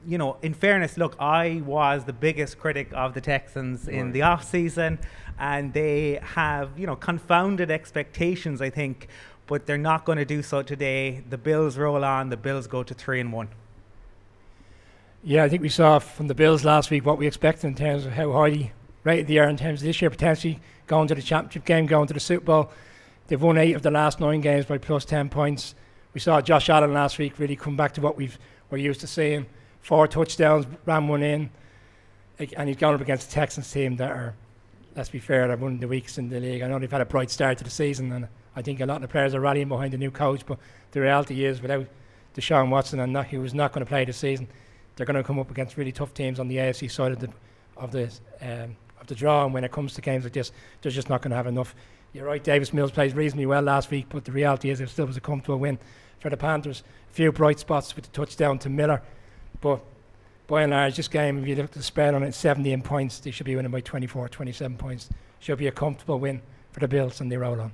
you 0.07 0.19
know, 0.19 0.37
in 0.43 0.55
fairness, 0.55 0.97
look, 0.97 1.17
I 1.19 1.63
was 1.65 2.05
the 2.05 2.13
biggest 2.13 2.59
critic 2.59 2.89
of 2.93 3.15
the 3.15 3.21
Texans 3.21 3.87
right. 3.87 3.97
in 3.97 4.13
the 4.13 4.23
off 4.23 4.45
season, 4.49 4.99
and 5.39 5.73
they 5.73 6.21
have, 6.23 6.79
you 6.79 6.87
know, 6.87 6.97
confounded 6.97 7.71
expectations. 7.71 8.61
I 8.61 8.71
think, 8.71 9.09
but 9.47 9.67
they're 9.67 9.79
not 9.79 10.05
going 10.05 10.19
to 10.19 10.25
do 10.25 10.43
so 10.43 10.63
today. 10.63 11.25
The 11.29 11.39
Bills 11.39 11.77
roll 11.77 12.05
on. 12.05 12.29
The 12.29 12.37
Bills 12.37 12.67
go 12.67 12.83
to 12.83 12.95
three 12.95 13.21
and 13.21 13.33
one. 13.33 13.49
Yeah, 15.23 15.45
I 15.45 15.51
think 15.51 15.61
we 15.61 15.69
saw 15.69 15.99
from 15.99 16.29
the 16.29 16.35
Bills 16.35 16.65
last 16.65 16.91
week 16.91 17.05
what 17.05 17.19
we 17.19 17.27
expected 17.27 17.67
in 17.67 17.75
terms 17.75 18.07
of 18.07 18.13
how 18.13 18.33
highly 18.33 18.73
rated 19.05 19.27
they 19.27 19.37
are 19.37 19.51
in 19.51 19.59
terms 19.59 19.83
of 19.83 19.87
this 19.87 20.01
year 20.01 20.09
potentially 20.09 20.61
going 20.87 21.09
to 21.09 21.15
the 21.15 21.21
championship 21.21 21.67
game, 21.67 21.85
going 21.85 22.07
to 22.07 22.15
the 22.15 22.21
Super 22.21 22.47
Bowl. 22.47 22.73
They've 23.27 23.41
won 23.41 23.59
eight 23.59 23.77
of 23.77 23.83
the 23.83 23.91
last 23.91 24.19
nine 24.19 24.41
games 24.41 24.65
by 24.65 24.79
plus 24.79 25.05
ten 25.05 25.29
points. 25.29 25.75
We 26.15 26.21
saw 26.21 26.41
Josh 26.41 26.71
Allen 26.71 26.95
last 26.95 27.19
week 27.19 27.39
really 27.39 27.55
come 27.55 27.77
back 27.77 27.93
to 27.95 28.01
what 28.01 28.17
we've 28.17 28.39
we're 28.71 28.79
used 28.79 29.03
to 29.03 29.07
seeing. 29.07 29.45
Four 29.83 30.09
touchdowns, 30.09 30.65
ran 30.87 31.07
one 31.07 31.23
in, 31.23 31.51
and 32.57 32.69
he's 32.69 32.79
gone 32.79 32.95
up 32.95 33.03
against 33.03 33.29
the 33.29 33.35
Texans 33.35 33.71
team 33.71 33.97
that 33.97 34.11
are, 34.11 34.35
let's 34.97 35.11
be 35.11 35.19
fair, 35.19 35.49
they're 35.49 35.57
one 35.59 35.75
of 35.75 35.81
the 35.81 35.89
weakest 35.89 36.17
in 36.17 36.31
the 36.31 36.41
league. 36.41 36.63
I 36.63 36.69
know 36.69 36.79
they've 36.79 36.91
had 36.91 37.03
a 37.03 37.05
bright 37.05 37.31
start 37.31 37.59
to 37.59 37.65
the 37.65 37.69
season, 37.69 38.11
and 38.13 38.27
I 38.57 38.63
think 38.63 38.81
a 38.81 38.87
lot 38.87 38.97
of 38.97 39.03
the 39.03 39.09
players 39.09 39.35
are 39.35 39.41
rallying 39.41 39.69
behind 39.69 39.93
the 39.93 39.99
new 39.99 40.11
coach. 40.11 40.47
But 40.47 40.59
the 40.93 41.03
reality 41.03 41.45
is, 41.45 41.61
without 41.61 41.87
Deshaun 42.35 42.71
Watson 42.71 43.01
and 43.01 43.13
not, 43.13 43.27
he 43.27 43.37
was 43.37 43.53
not 43.53 43.73
going 43.73 43.85
to 43.85 43.89
play 43.89 44.07
this 44.07 44.17
season, 44.17 44.49
they're 45.01 45.07
going 45.07 45.17
to 45.17 45.25
come 45.25 45.39
up 45.39 45.51
against 45.51 45.79
really 45.79 45.93
tough 45.93 46.13
teams 46.13 46.39
on 46.39 46.47
the 46.47 46.59
AFC 46.59 46.91
side 46.91 47.13
of 47.13 47.21
the 47.21 47.31
of 47.79 47.91
the 47.91 48.05
um, 48.43 48.77
of 49.01 49.07
the 49.07 49.15
draw. 49.15 49.47
And 49.47 49.55
when 49.55 49.65
it 49.65 49.73
comes 49.73 49.95
to 49.95 50.03
games 50.03 50.25
like 50.25 50.35
this, 50.35 50.53
they're 50.83 50.93
just 50.93 51.09
not 51.09 51.23
going 51.23 51.31
to 51.31 51.37
have 51.37 51.47
enough. 51.47 51.75
You're 52.13 52.27
right. 52.27 52.45
Davis 52.45 52.75
Mills 52.75 52.91
plays 52.91 53.15
reasonably 53.15 53.47
well 53.47 53.63
last 53.63 53.91
week, 53.91 54.09
but 54.11 54.27
the 54.27 54.33
reality 54.33 54.69
is 54.69 54.79
it 54.79 54.91
still 54.91 55.07
was 55.07 55.17
a 55.17 55.21
comfortable 55.23 55.59
win 55.59 55.79
for 56.19 56.29
the 56.29 56.37
Panthers. 56.37 56.83
A 57.11 57.15
few 57.15 57.33
bright 57.33 57.59
spots 57.59 57.97
with 57.97 58.05
the 58.05 58.11
touchdown 58.11 58.59
to 58.59 58.69
Miller, 58.69 59.01
but 59.63 59.81
by 60.47 60.65
and 60.65 60.73
large, 60.73 60.97
this 60.97 61.09
game, 61.09 61.39
if 61.39 61.49
you 61.49 61.55
look 61.55 61.65
at 61.65 61.73
the 61.73 61.83
spread 61.83 62.13
on 62.13 62.23
it, 62.23 62.35
17 62.35 62.83
points, 62.83 63.21
they 63.21 63.31
should 63.31 63.47
be 63.47 63.57
winning 63.57 63.71
by 63.71 63.81
24, 63.81 64.29
27 64.29 64.77
points. 64.77 65.09
Should 65.39 65.57
be 65.57 65.69
a 65.69 65.73
comfortable 65.73 66.21
win 66.21 66.43
for 66.73 66.81
the 66.81 66.89
Bills, 66.89 67.23
and 67.23 67.33
they 67.33 67.39
roll 67.39 67.59
on. 67.59 67.73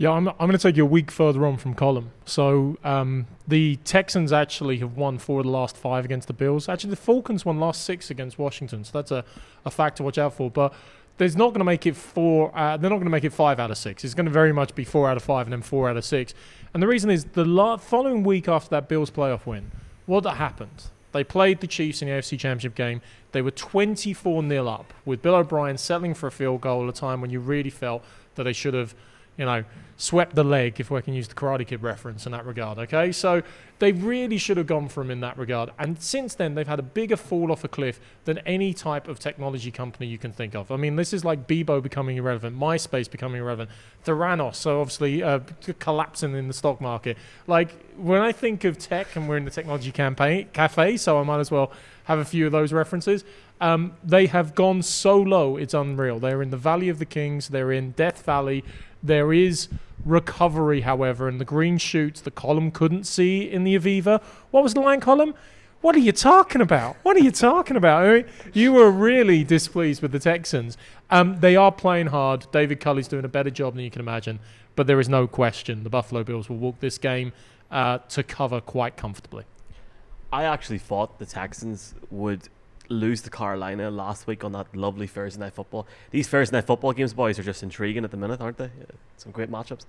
Yeah, 0.00 0.12
I'm, 0.12 0.28
I'm 0.28 0.34
going 0.38 0.52
to 0.52 0.58
take 0.58 0.78
you 0.78 0.84
a 0.84 0.86
week 0.86 1.10
further 1.10 1.44
on 1.44 1.58
from 1.58 1.74
Colin. 1.74 2.10
So 2.24 2.78
um, 2.84 3.26
the 3.46 3.76
Texans 3.84 4.32
actually 4.32 4.78
have 4.78 4.96
won 4.96 5.18
four 5.18 5.40
of 5.40 5.44
the 5.44 5.52
last 5.52 5.76
five 5.76 6.06
against 6.06 6.26
the 6.26 6.32
Bills. 6.32 6.70
Actually, 6.70 6.88
the 6.88 6.96
Falcons 6.96 7.44
won 7.44 7.60
last 7.60 7.84
six 7.84 8.10
against 8.10 8.38
Washington, 8.38 8.82
so 8.82 8.92
that's 8.94 9.10
a, 9.10 9.26
a 9.66 9.70
fact 9.70 9.98
to 9.98 10.02
watch 10.02 10.16
out 10.16 10.32
for. 10.32 10.50
But 10.50 10.72
there's 11.18 11.36
not 11.36 11.48
going 11.48 11.58
to 11.58 11.66
make 11.66 11.84
it 11.84 11.96
four. 11.96 12.50
Uh, 12.56 12.78
they're 12.78 12.88
not 12.88 12.96
going 12.96 13.04
to 13.04 13.10
make 13.10 13.24
it 13.24 13.34
five 13.34 13.60
out 13.60 13.70
of 13.70 13.76
six. 13.76 14.02
It's 14.02 14.14
going 14.14 14.24
to 14.24 14.32
very 14.32 14.54
much 14.54 14.74
be 14.74 14.84
four 14.84 15.06
out 15.06 15.18
of 15.18 15.22
five 15.22 15.44
and 15.44 15.52
then 15.52 15.60
four 15.60 15.86
out 15.90 15.98
of 15.98 16.04
six. 16.06 16.32
And 16.72 16.82
the 16.82 16.88
reason 16.88 17.10
is 17.10 17.26
the 17.26 17.44
la- 17.44 17.76
following 17.76 18.22
week 18.22 18.48
after 18.48 18.70
that 18.70 18.88
Bills 18.88 19.10
playoff 19.10 19.44
win, 19.44 19.70
what 20.06 20.24
happened? 20.24 20.84
They 21.12 21.24
played 21.24 21.60
the 21.60 21.66
Chiefs 21.66 22.00
in 22.00 22.08
the 22.08 22.14
AFC 22.14 22.38
Championship 22.38 22.74
game. 22.74 23.02
They 23.32 23.42
were 23.42 23.50
24 23.50 24.48
0 24.48 24.66
up 24.66 24.94
with 25.04 25.20
Bill 25.20 25.34
O'Brien 25.34 25.76
settling 25.76 26.14
for 26.14 26.26
a 26.26 26.32
field 26.32 26.62
goal 26.62 26.84
at 26.84 26.88
a 26.88 26.98
time 26.98 27.20
when 27.20 27.28
you 27.28 27.38
really 27.38 27.68
felt 27.68 28.02
that 28.36 28.44
they 28.44 28.54
should 28.54 28.72
have 28.72 28.94
you 29.36 29.44
know, 29.44 29.64
swept 29.96 30.34
the 30.34 30.44
leg, 30.44 30.80
if 30.80 30.90
we 30.90 31.00
can 31.02 31.12
use 31.12 31.28
the 31.28 31.34
Karate 31.34 31.66
Kid 31.66 31.82
reference 31.82 32.24
in 32.24 32.32
that 32.32 32.46
regard. 32.46 32.78
Okay, 32.78 33.12
so 33.12 33.42
they 33.80 33.92
really 33.92 34.38
should 34.38 34.56
have 34.56 34.66
gone 34.66 34.88
for 34.88 35.02
him 35.02 35.10
in 35.10 35.20
that 35.20 35.36
regard. 35.36 35.70
And 35.78 36.00
since 36.00 36.34
then, 36.34 36.54
they've 36.54 36.66
had 36.66 36.78
a 36.78 36.82
bigger 36.82 37.16
fall 37.16 37.52
off 37.52 37.64
a 37.64 37.68
cliff 37.68 38.00
than 38.24 38.38
any 38.38 38.72
type 38.72 39.08
of 39.08 39.18
technology 39.18 39.70
company 39.70 40.06
you 40.06 40.16
can 40.16 40.32
think 40.32 40.54
of. 40.54 40.70
I 40.70 40.76
mean, 40.76 40.96
this 40.96 41.12
is 41.12 41.24
like 41.24 41.46
Bebo 41.46 41.82
becoming 41.82 42.16
irrelevant, 42.16 42.58
MySpace 42.58 43.10
becoming 43.10 43.40
irrelevant, 43.40 43.70
Theranos, 44.04 44.56
so 44.56 44.80
obviously 44.80 45.22
uh, 45.22 45.40
collapsing 45.78 46.34
in 46.34 46.48
the 46.48 46.54
stock 46.54 46.80
market. 46.80 47.18
Like 47.46 47.70
when 47.96 48.22
I 48.22 48.32
think 48.32 48.64
of 48.64 48.78
tech, 48.78 49.16
and 49.16 49.28
we're 49.28 49.36
in 49.36 49.44
the 49.44 49.50
technology 49.50 49.92
campaign 49.92 50.48
cafe, 50.54 50.96
so 50.96 51.18
I 51.18 51.22
might 51.24 51.40
as 51.40 51.50
well 51.50 51.72
have 52.04 52.18
a 52.18 52.24
few 52.24 52.46
of 52.46 52.52
those 52.52 52.72
references. 52.72 53.24
Um, 53.60 53.92
they 54.02 54.26
have 54.26 54.54
gone 54.54 54.80
so 54.80 55.18
low, 55.18 55.58
it's 55.58 55.74
unreal. 55.74 56.18
They're 56.18 56.40
in 56.40 56.48
the 56.48 56.56
Valley 56.56 56.88
of 56.88 56.98
the 56.98 57.04
Kings, 57.04 57.48
they're 57.48 57.72
in 57.72 57.90
Death 57.90 58.24
Valley. 58.24 58.64
There 59.02 59.32
is 59.32 59.68
recovery, 60.04 60.82
however, 60.82 61.28
and 61.28 61.40
the 61.40 61.44
green 61.44 61.78
shoots 61.78 62.20
the 62.20 62.30
Colm 62.30 62.72
couldn't 62.72 63.04
see 63.04 63.50
in 63.50 63.64
the 63.64 63.78
Aviva. 63.78 64.22
What 64.50 64.62
was 64.62 64.74
the 64.74 64.80
line 64.80 65.00
Colm? 65.00 65.34
What 65.80 65.96
are 65.96 66.00
you 66.00 66.12
talking 66.12 66.60
about? 66.60 66.96
What 67.02 67.16
are 67.16 67.20
you 67.20 67.30
talking 67.30 67.76
about? 67.76 68.04
I 68.04 68.12
mean, 68.12 68.26
you 68.52 68.72
were 68.72 68.90
really 68.90 69.44
displeased 69.44 70.02
with 70.02 70.12
the 70.12 70.18
Texans. 70.18 70.76
Um, 71.10 71.40
they 71.40 71.56
are 71.56 71.72
playing 71.72 72.08
hard. 72.08 72.46
David 72.52 72.80
Culley's 72.80 73.08
doing 73.08 73.24
a 73.24 73.28
better 73.28 73.48
job 73.48 73.74
than 73.74 73.84
you 73.84 73.90
can 73.90 74.02
imagine, 74.02 74.40
but 74.76 74.86
there 74.86 75.00
is 75.00 75.08
no 75.08 75.26
question 75.26 75.82
the 75.82 75.90
Buffalo 75.90 76.22
Bills 76.22 76.50
will 76.50 76.58
walk 76.58 76.80
this 76.80 76.98
game 76.98 77.32
uh, 77.70 77.98
to 78.10 78.22
cover 78.22 78.60
quite 78.60 78.98
comfortably. 78.98 79.44
I 80.30 80.44
actually 80.44 80.78
thought 80.78 81.18
the 81.18 81.26
Texans 81.26 81.94
would 82.10 82.48
lose 82.90 83.22
to 83.22 83.30
Carolina 83.30 83.90
last 83.90 84.26
week 84.26 84.44
on 84.44 84.52
that 84.52 84.74
lovely 84.76 85.06
Thursday 85.06 85.40
night 85.40 85.54
football. 85.54 85.86
These 86.10 86.28
Thursday 86.28 86.56
night 86.56 86.66
football 86.66 86.92
games, 86.92 87.14
boys, 87.14 87.38
are 87.38 87.42
just 87.42 87.62
intriguing 87.62 88.04
at 88.04 88.10
the 88.10 88.16
minute, 88.16 88.40
aren't 88.40 88.58
they? 88.58 88.70
Some 89.16 89.32
great 89.32 89.50
matchups. 89.50 89.86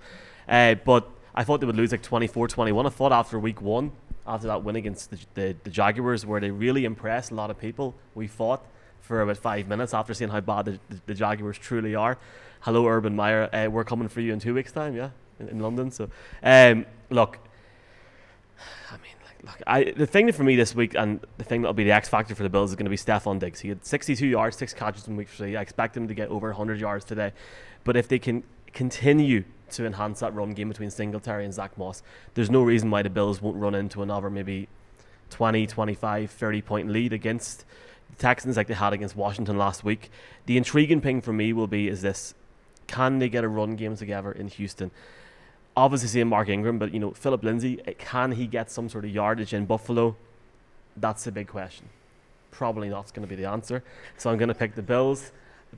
Uh, 0.48 0.76
but 0.76 1.10
I 1.34 1.44
thought 1.44 1.60
they 1.60 1.66
would 1.66 1.76
lose 1.76 1.92
like 1.92 2.02
24 2.02 2.48
21. 2.48 2.86
I 2.86 2.88
thought 2.88 3.12
after 3.12 3.38
week 3.38 3.60
one, 3.60 3.90
after 4.26 4.46
that 4.46 4.62
win 4.62 4.76
against 4.76 5.10
the, 5.10 5.18
the, 5.34 5.56
the, 5.64 5.70
Jaguars, 5.70 6.24
where 6.24 6.40
they 6.40 6.50
really 6.50 6.84
impressed 6.84 7.32
a 7.32 7.34
lot 7.34 7.50
of 7.50 7.58
people, 7.58 7.94
we 8.14 8.28
fought 8.28 8.64
for 9.00 9.20
about 9.20 9.36
five 9.36 9.66
minutes 9.66 9.92
after 9.92 10.14
seeing 10.14 10.30
how 10.30 10.40
bad 10.40 10.66
the, 10.66 10.78
the, 10.88 11.00
the 11.06 11.14
Jaguars 11.14 11.58
truly 11.58 11.94
are. 11.94 12.18
Hello, 12.60 12.86
Urban 12.86 13.16
Meyer. 13.16 13.52
Uh, 13.52 13.68
we're 13.68 13.82
coming 13.82 14.06
for 14.06 14.20
you 14.20 14.32
in 14.32 14.38
two 14.38 14.54
weeks' 14.54 14.70
time, 14.70 14.94
yeah, 14.94 15.10
in, 15.40 15.48
in 15.48 15.58
London. 15.58 15.90
So, 15.90 16.08
um, 16.44 16.86
look, 17.10 17.38
I 18.90 18.94
mean, 18.98 19.16
Look, 19.44 19.60
I, 19.66 19.84
the 19.84 20.06
thing 20.06 20.30
for 20.32 20.44
me 20.44 20.54
this 20.54 20.74
week, 20.74 20.94
and 20.94 21.20
the 21.36 21.44
thing 21.44 21.62
that'll 21.62 21.74
be 21.74 21.84
the 21.84 21.92
X 21.92 22.08
factor 22.08 22.34
for 22.34 22.44
the 22.44 22.48
Bills 22.48 22.70
is 22.70 22.76
going 22.76 22.86
to 22.86 22.90
be 22.90 22.96
Stefon 22.96 23.40
Diggs. 23.40 23.60
He 23.60 23.68
had 23.68 23.84
62 23.84 24.26
yards, 24.26 24.56
six 24.56 24.72
catches 24.72 25.08
in 25.08 25.16
week 25.16 25.28
three. 25.28 25.56
I 25.56 25.62
expect 25.62 25.96
him 25.96 26.06
to 26.06 26.14
get 26.14 26.28
over 26.28 26.48
100 26.48 26.78
yards 26.78 27.04
today. 27.04 27.32
But 27.82 27.96
if 27.96 28.06
they 28.06 28.20
can 28.20 28.44
continue 28.72 29.44
to 29.70 29.84
enhance 29.84 30.20
that 30.20 30.32
run 30.34 30.52
game 30.52 30.68
between 30.68 30.90
Singletary 30.90 31.44
and 31.44 31.52
Zach 31.52 31.76
Moss, 31.76 32.02
there's 32.34 32.50
no 32.50 32.62
reason 32.62 32.90
why 32.90 33.02
the 33.02 33.10
Bills 33.10 33.42
won't 33.42 33.56
run 33.56 33.74
into 33.74 34.00
another 34.02 34.30
maybe 34.30 34.68
20, 35.30 35.66
25, 35.66 36.30
30 36.30 36.62
point 36.62 36.88
lead 36.90 37.12
against 37.12 37.64
the 38.10 38.16
Texans 38.16 38.56
like 38.56 38.68
they 38.68 38.74
had 38.74 38.92
against 38.92 39.16
Washington 39.16 39.58
last 39.58 39.82
week. 39.82 40.10
The 40.46 40.56
intriguing 40.56 41.00
thing 41.00 41.20
for 41.20 41.32
me 41.32 41.52
will 41.52 41.66
be 41.66 41.88
is 41.88 42.02
this: 42.02 42.34
can 42.86 43.18
they 43.18 43.28
get 43.28 43.42
a 43.42 43.48
run 43.48 43.74
game 43.74 43.96
together 43.96 44.30
in 44.30 44.46
Houston? 44.48 44.92
Obviously 45.76 46.08
seeing 46.08 46.28
Mark 46.28 46.48
Ingram, 46.48 46.78
but 46.78 46.92
you 46.92 47.00
know 47.00 47.12
Phillip 47.12 47.42
Lindsay, 47.42 47.80
eh, 47.86 47.94
can 47.98 48.32
he 48.32 48.46
get 48.46 48.70
some 48.70 48.88
sort 48.88 49.04
of 49.04 49.10
yardage 49.10 49.54
in 49.54 49.64
Buffalo? 49.64 50.16
That's 50.96 51.24
the 51.24 51.32
big 51.32 51.48
question. 51.48 51.88
Probably 52.50 52.88
not 52.90 53.12
going 53.14 53.26
to 53.26 53.28
be 53.28 53.40
the 53.40 53.48
answer. 53.48 53.82
So 54.18 54.30
I'm 54.30 54.36
going 54.36 54.48
to 54.48 54.54
pick 54.54 54.74
the 54.74 54.82
Bills 54.82 55.32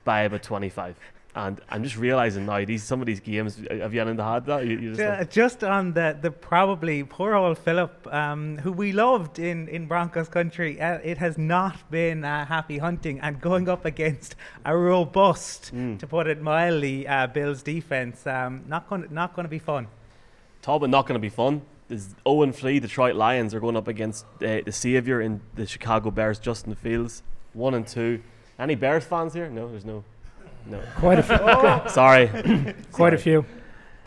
by 0.04 0.22
about 0.22 0.42
25. 0.42 0.96
And 1.36 1.60
I'm 1.68 1.82
just 1.82 1.96
realizing 1.96 2.46
now 2.46 2.64
these 2.64 2.84
some 2.84 3.00
of 3.00 3.06
these 3.06 3.18
games. 3.18 3.56
Have 3.68 3.92
you 3.92 4.04
to 4.04 4.22
add 4.22 4.46
that? 4.46 4.66
You, 4.66 4.78
you 4.78 4.90
just, 4.94 5.00
uh, 5.00 5.24
just, 5.24 5.64
on 5.64 5.92
the 5.92 6.16
the 6.20 6.30
probably 6.30 7.02
poor 7.02 7.34
old 7.34 7.58
Phillip, 7.58 8.06
um, 8.12 8.58
who 8.58 8.70
we 8.70 8.92
loved 8.92 9.40
in 9.40 9.66
in 9.68 9.86
Broncos 9.86 10.28
country. 10.28 10.80
Uh, 10.80 10.98
it 11.02 11.18
has 11.18 11.36
not 11.36 11.90
been 11.90 12.24
uh, 12.24 12.46
happy 12.46 12.78
hunting, 12.78 13.18
and 13.18 13.40
going 13.40 13.68
up 13.68 13.84
against 13.84 14.36
a 14.64 14.76
robust, 14.76 15.74
mm. 15.74 15.98
to 15.98 16.06
put 16.06 16.28
it 16.28 16.40
mildly, 16.40 17.08
uh, 17.08 17.26
Bills 17.26 17.64
defense. 17.64 18.24
Um, 18.28 18.62
not 18.68 18.88
going 18.88 19.08
not 19.10 19.34
going 19.34 19.44
to 19.44 19.50
be 19.50 19.58
fun. 19.58 19.88
Talbot 20.62 20.88
not 20.88 21.06
going 21.06 21.16
to 21.16 21.22
be 21.22 21.30
fun. 21.30 21.62
There's 21.88 22.14
0 22.26 22.52
3 22.52 22.80
Detroit 22.80 23.16
Lions 23.16 23.54
are 23.54 23.60
going 23.60 23.76
up 23.76 23.88
against 23.88 24.24
uh, 24.40 24.60
the 24.64 24.72
savior 24.72 25.20
in 25.20 25.40
the 25.56 25.66
Chicago 25.66 26.12
Bears, 26.12 26.38
Justin 26.38 26.76
Fields. 26.76 27.24
One 27.54 27.74
and 27.74 27.86
two. 27.86 28.22
Any 28.56 28.76
Bears 28.76 29.04
fans 29.04 29.34
here? 29.34 29.50
No, 29.50 29.68
there's 29.68 29.84
no. 29.84 30.04
No. 30.66 30.80
Quite 30.96 31.18
a 31.18 31.22
few. 31.22 31.36
oh. 31.40 31.84
Sorry. 31.88 32.26
Quite 32.92 32.92
Sorry. 32.92 33.14
a 33.14 33.18
few. 33.18 33.46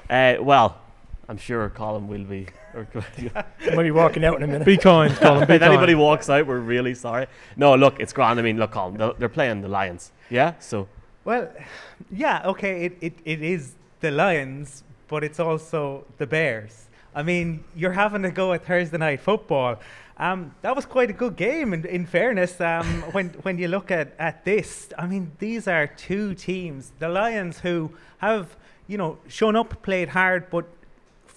Uh, 0.10 0.36
well, 0.40 0.80
I'm 1.30 1.38
sure 1.38 1.70
Colin 1.70 2.08
will 2.08 2.24
be. 2.24 2.48
might 3.74 3.84
be 3.84 3.92
walking 3.92 4.24
out 4.24 4.38
in 4.38 4.44
a 4.44 4.48
minute. 4.48 4.66
Be 4.66 4.78
kind, 4.78 5.12
Colin. 5.16 5.48
Be 5.48 5.56
if 5.56 5.62
kind. 5.62 5.74
anybody 5.74 5.96
walks 5.96 6.30
out, 6.30 6.46
we're 6.46 6.60
really 6.60 6.94
sorry. 6.94 7.26
No, 7.56 7.76
look, 7.76 8.00
it's 8.00 8.14
grand. 8.14 8.40
I 8.40 8.44
mean, 8.44 8.58
look, 8.58 8.72
Colin, 8.72 9.14
they're 9.18 9.30
playing 9.30 9.62
the 9.62 9.68
Lions. 9.68 10.12
Yeah, 10.30 10.54
so. 10.60 10.88
Well, 11.26 11.50
yeah, 12.12 12.44
okay, 12.46 12.86
it, 12.86 12.98
it, 13.02 13.14
it 13.26 13.42
is 13.42 13.74
the 14.00 14.12
Lions, 14.12 14.84
but 15.08 15.24
it's 15.24 15.40
also 15.40 16.06
the 16.18 16.28
Bears. 16.28 16.86
I 17.16 17.24
mean, 17.24 17.64
you're 17.76 17.94
having 17.94 18.22
to 18.22 18.32
go 18.32 18.54
at 18.54 18.66
Thursday 18.66 18.98
night 18.98 19.22
football. 19.22 19.80
Um, 20.20 20.56
that 20.62 20.76
was 20.76 20.86
quite 20.86 21.12
a 21.12 21.14
good 21.14 21.36
game, 21.36 21.74
in, 21.74 21.86
in 21.86 22.06
fairness. 22.06 22.60
Um, 22.60 22.86
when 23.12 23.30
when 23.44 23.58
you 23.60 23.68
look 23.68 23.92
at, 23.92 24.14
at 24.18 24.46
this, 24.46 24.90
I 24.98 25.06
mean, 25.06 25.32
these 25.40 25.68
are 25.68 25.88
two 25.88 26.34
teams. 26.34 26.92
The 27.00 27.10
Lions, 27.10 27.60
who 27.60 27.92
have 28.18 28.56
you 28.88 28.98
know 28.98 29.20
shown 29.28 29.56
up, 29.56 29.82
played 29.84 30.10
hard, 30.10 30.50
but 30.50 30.66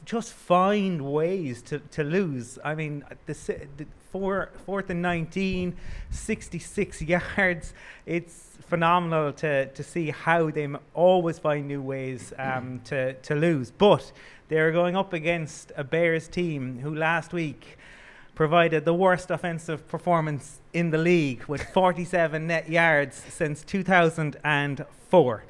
just 0.04 0.32
find 0.32 1.12
ways 1.12 1.62
to, 1.62 1.78
to 1.78 2.02
lose. 2.02 2.58
I 2.64 2.74
mean, 2.74 3.04
the, 3.26 3.34
the 3.76 3.86
four, 4.10 4.50
fourth 4.66 4.90
and 4.90 5.02
19, 5.02 5.76
66 6.10 7.02
yards. 7.36 7.74
It's 8.06 8.56
phenomenal 8.66 9.32
to, 9.34 9.66
to 9.66 9.82
see 9.82 10.10
how 10.10 10.50
they 10.50 10.68
always 10.94 11.38
find 11.38 11.68
new 11.68 11.82
ways 11.82 12.32
um, 12.38 12.80
to, 12.84 13.14
to 13.14 13.34
lose. 13.34 13.70
But 13.70 14.10
they're 14.48 14.72
going 14.72 14.96
up 14.96 15.12
against 15.12 15.72
a 15.76 15.84
Bears 15.84 16.28
team 16.28 16.78
who 16.80 16.94
last 16.94 17.32
week 17.32 17.78
provided 18.40 18.86
the 18.86 18.94
worst 18.94 19.30
offensive 19.30 19.86
performance 19.86 20.60
in 20.72 20.88
the 20.88 20.96
league 20.96 21.44
with 21.44 21.62
47 21.74 22.46
net 22.46 22.70
yards 22.70 23.22
since 23.28 23.62
2004. 23.62 25.44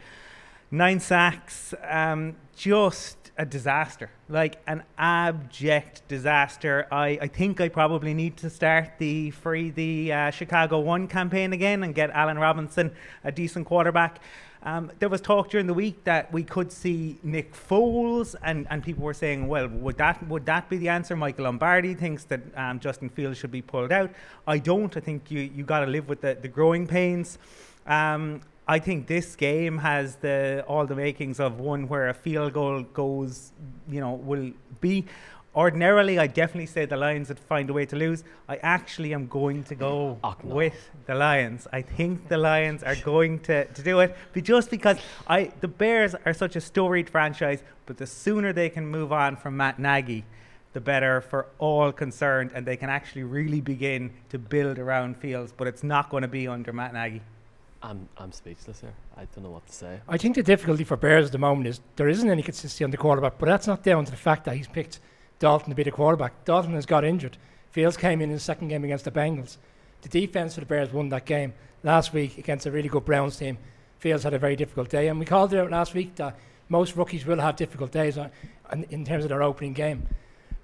Nine 0.73 0.99
sacks, 0.99 1.73
um, 1.89 2.35
just 2.57 3.31
a 3.39 3.47
disaster, 3.47 4.11
like 4.29 4.61
an 4.67 4.83
abject 4.99 6.03
disaster. 6.09 6.89
I, 6.91 7.17
I 7.23 7.29
think 7.29 7.61
I 7.61 7.69
probably 7.69 8.13
need 8.13 8.37
to 8.39 8.51
start 8.51 8.95
the 8.99 9.31
free 9.31 9.71
the 9.71 10.13
uh, 10.13 10.31
Chicago 10.33 10.81
One 10.81 11.07
campaign 11.07 11.53
again 11.53 11.85
and 11.85 11.95
get 11.95 12.11
Allen 12.11 12.41
Robinson 12.41 12.91
a 13.23 13.31
decent 13.31 13.67
quarterback. 13.67 14.19
Um, 14.63 14.93
there 14.99 15.09
was 15.09 15.23
talk 15.23 15.49
during 15.49 15.67
the 15.67 15.75
week 15.75 16.05
that 16.05 16.31
we 16.33 16.43
could 16.43 16.71
see 16.71 17.19
Nick 17.23 17.55
Foles, 17.55 18.35
and, 18.43 18.67
and 18.69 18.85
people 18.85 19.05
were 19.05 19.15
saying, 19.15 19.49
well, 19.49 19.69
would 19.69 19.97
that 19.97 20.27
would 20.29 20.45
that 20.47 20.69
be 20.69 20.77
the 20.77 20.89
answer? 20.89 21.17
Michael 21.17 21.45
Lombardi 21.45 21.95
thinks 21.95 22.25
that 22.25 22.41
um, 22.57 22.79
Justin 22.79 23.09
Fields 23.09 23.39
should 23.39 23.51
be 23.51 23.63
pulled 23.63 23.91
out. 23.91 24.11
I 24.47 24.59
don't. 24.59 24.95
I 24.97 25.01
think 25.01 25.31
you 25.31 25.41
you 25.41 25.65
got 25.65 25.81
to 25.81 25.87
live 25.87 26.09
with 26.09 26.21
the, 26.21 26.37
the 26.41 26.49
growing 26.49 26.87
pains. 26.87 27.39
Um, 27.87 28.43
I 28.69 28.79
think 28.79 29.07
this 29.07 29.35
game 29.35 29.79
has 29.79 30.17
the 30.17 30.65
all 30.69 30.87
the 30.87 30.95
makings 30.95 31.41
of 31.41 31.59
one 31.59 31.89
where 31.89 32.09
a 32.09 32.15
field 32.15 32.53
goal 32.53 32.83
goes, 32.83 33.53
you 33.89 34.01
know, 34.01 34.13
will 34.13 34.53
be 34.81 35.07
ordinarily, 35.55 36.19
I 36.19 36.27
definitely 36.27 36.67
say 36.67 36.85
the 36.85 36.97
Lions 36.97 37.29
would 37.29 37.39
find 37.39 37.69
a 37.71 37.73
way 37.73 37.87
to 37.87 37.97
lose. 37.97 38.25
I 38.49 38.57
actually 38.57 39.13
am 39.15 39.27
going 39.27 39.65
to 39.65 39.75
go 39.75 40.19
oh, 40.23 40.37
no. 40.43 40.55
with 40.55 40.91
the 41.07 41.15
Lions. 41.15 41.67
I 41.73 41.83
think 41.83 42.29
the 42.29 42.39
Lions 42.39 42.83
are 42.83 42.97
going 42.97 43.41
to, 43.41 43.65
to 43.65 43.83
do 43.83 44.01
it, 44.01 44.17
but 44.33 44.45
just 44.45 44.71
because 44.71 44.99
I 45.27 45.53
the 45.61 45.69
Bears 45.69 46.15
are 46.25 46.35
such 46.35 46.57
a 46.57 46.61
storied 46.61 47.11
franchise. 47.11 47.63
But 47.87 47.97
the 47.97 48.07
sooner 48.07 48.53
they 48.53 48.71
can 48.71 48.87
move 48.87 49.13
on 49.13 49.37
from 49.37 49.57
Matt 49.57 49.81
Nagy, 49.81 50.25
the 50.75 50.81
better 50.81 51.21
for 51.21 51.47
all 51.59 51.91
concerned, 51.91 52.53
and 52.55 52.65
they 52.65 52.77
can 52.77 52.89
actually 52.89 53.25
really 53.25 53.61
begin 53.61 54.13
to 54.29 54.39
build 54.39 54.79
around 54.79 55.17
Fields. 55.17 55.53
But 55.57 55.67
it's 55.67 55.83
not 55.83 56.09
going 56.09 56.23
to 56.23 56.29
be 56.29 56.47
under 56.47 56.73
Matt 56.73 56.93
Nagy. 56.93 57.23
I'm 57.83 58.09
I'm 58.17 58.31
speechless 58.31 58.81
here. 58.81 58.95
I 59.17 59.27
don't 59.35 59.43
know 59.43 59.51
what 59.51 59.67
to 59.67 59.73
say. 59.73 60.01
I 60.09 60.19
think 60.19 60.37
the 60.37 60.43
difficulty 60.43 60.85
for 60.85 60.97
Bears 60.97 61.27
at 61.27 61.33
the 61.33 61.39
moment 61.39 61.67
is 61.67 61.81
there 61.97 62.09
isn't 62.09 62.31
any 62.31 62.43
consistency 62.43 62.85
on 62.85 62.91
the 62.91 62.97
quarterback, 62.97 63.39
but 63.39 63.47
that's 63.47 63.67
not 63.67 63.83
down 63.83 64.05
to 64.05 64.11
the 64.11 64.17
fact 64.17 64.45
that 64.45 64.57
he's 64.57 64.69
picked 64.69 65.01
Dalton 65.41 65.71
to 65.71 65.75
be 65.75 65.83
the 65.83 65.91
quarterback. 65.91 66.45
Dalton 66.45 66.75
has 66.75 66.87
got 66.87 67.05
injured. 67.05 67.37
Fields 67.73 67.97
came 67.97 68.21
in 68.21 68.31
in 68.31 68.37
the 68.37 68.41
second 68.41 68.69
game 68.69 68.85
against 68.85 69.05
the 69.05 69.11
Bengals. 69.11 69.57
The 70.03 70.09
defense 70.09 70.55
for 70.55 70.61
the 70.61 70.67
Bears 70.67 70.93
won 70.93 71.09
that 71.09 71.25
game 71.25 71.53
last 71.83 72.13
week 72.13 72.39
against 72.39 72.67
a 72.67 72.71
really 72.71 72.89
good 72.89 73.05
Browns 73.05 73.37
team. 73.37 73.59
Fields 73.99 74.23
had 74.23 74.35
a 74.35 74.39
very 74.39 74.55
difficult 74.57 74.89
day, 74.89 75.09
and 75.09 75.19
we 75.19 75.27
called 75.27 75.53
it 75.53 75.59
out 75.59 75.71
last 75.71 75.95
week 75.95 76.15
that 76.17 76.39
most 76.69 76.97
rookies 76.97 77.27
will 77.27 77.41
have 77.41 77.57
difficult 77.57 77.91
days 77.91 78.17
in 78.91 79.05
terms 79.05 79.25
of 79.25 79.31
their 79.31 79.43
opening 79.43 79.73
game. 79.73 80.07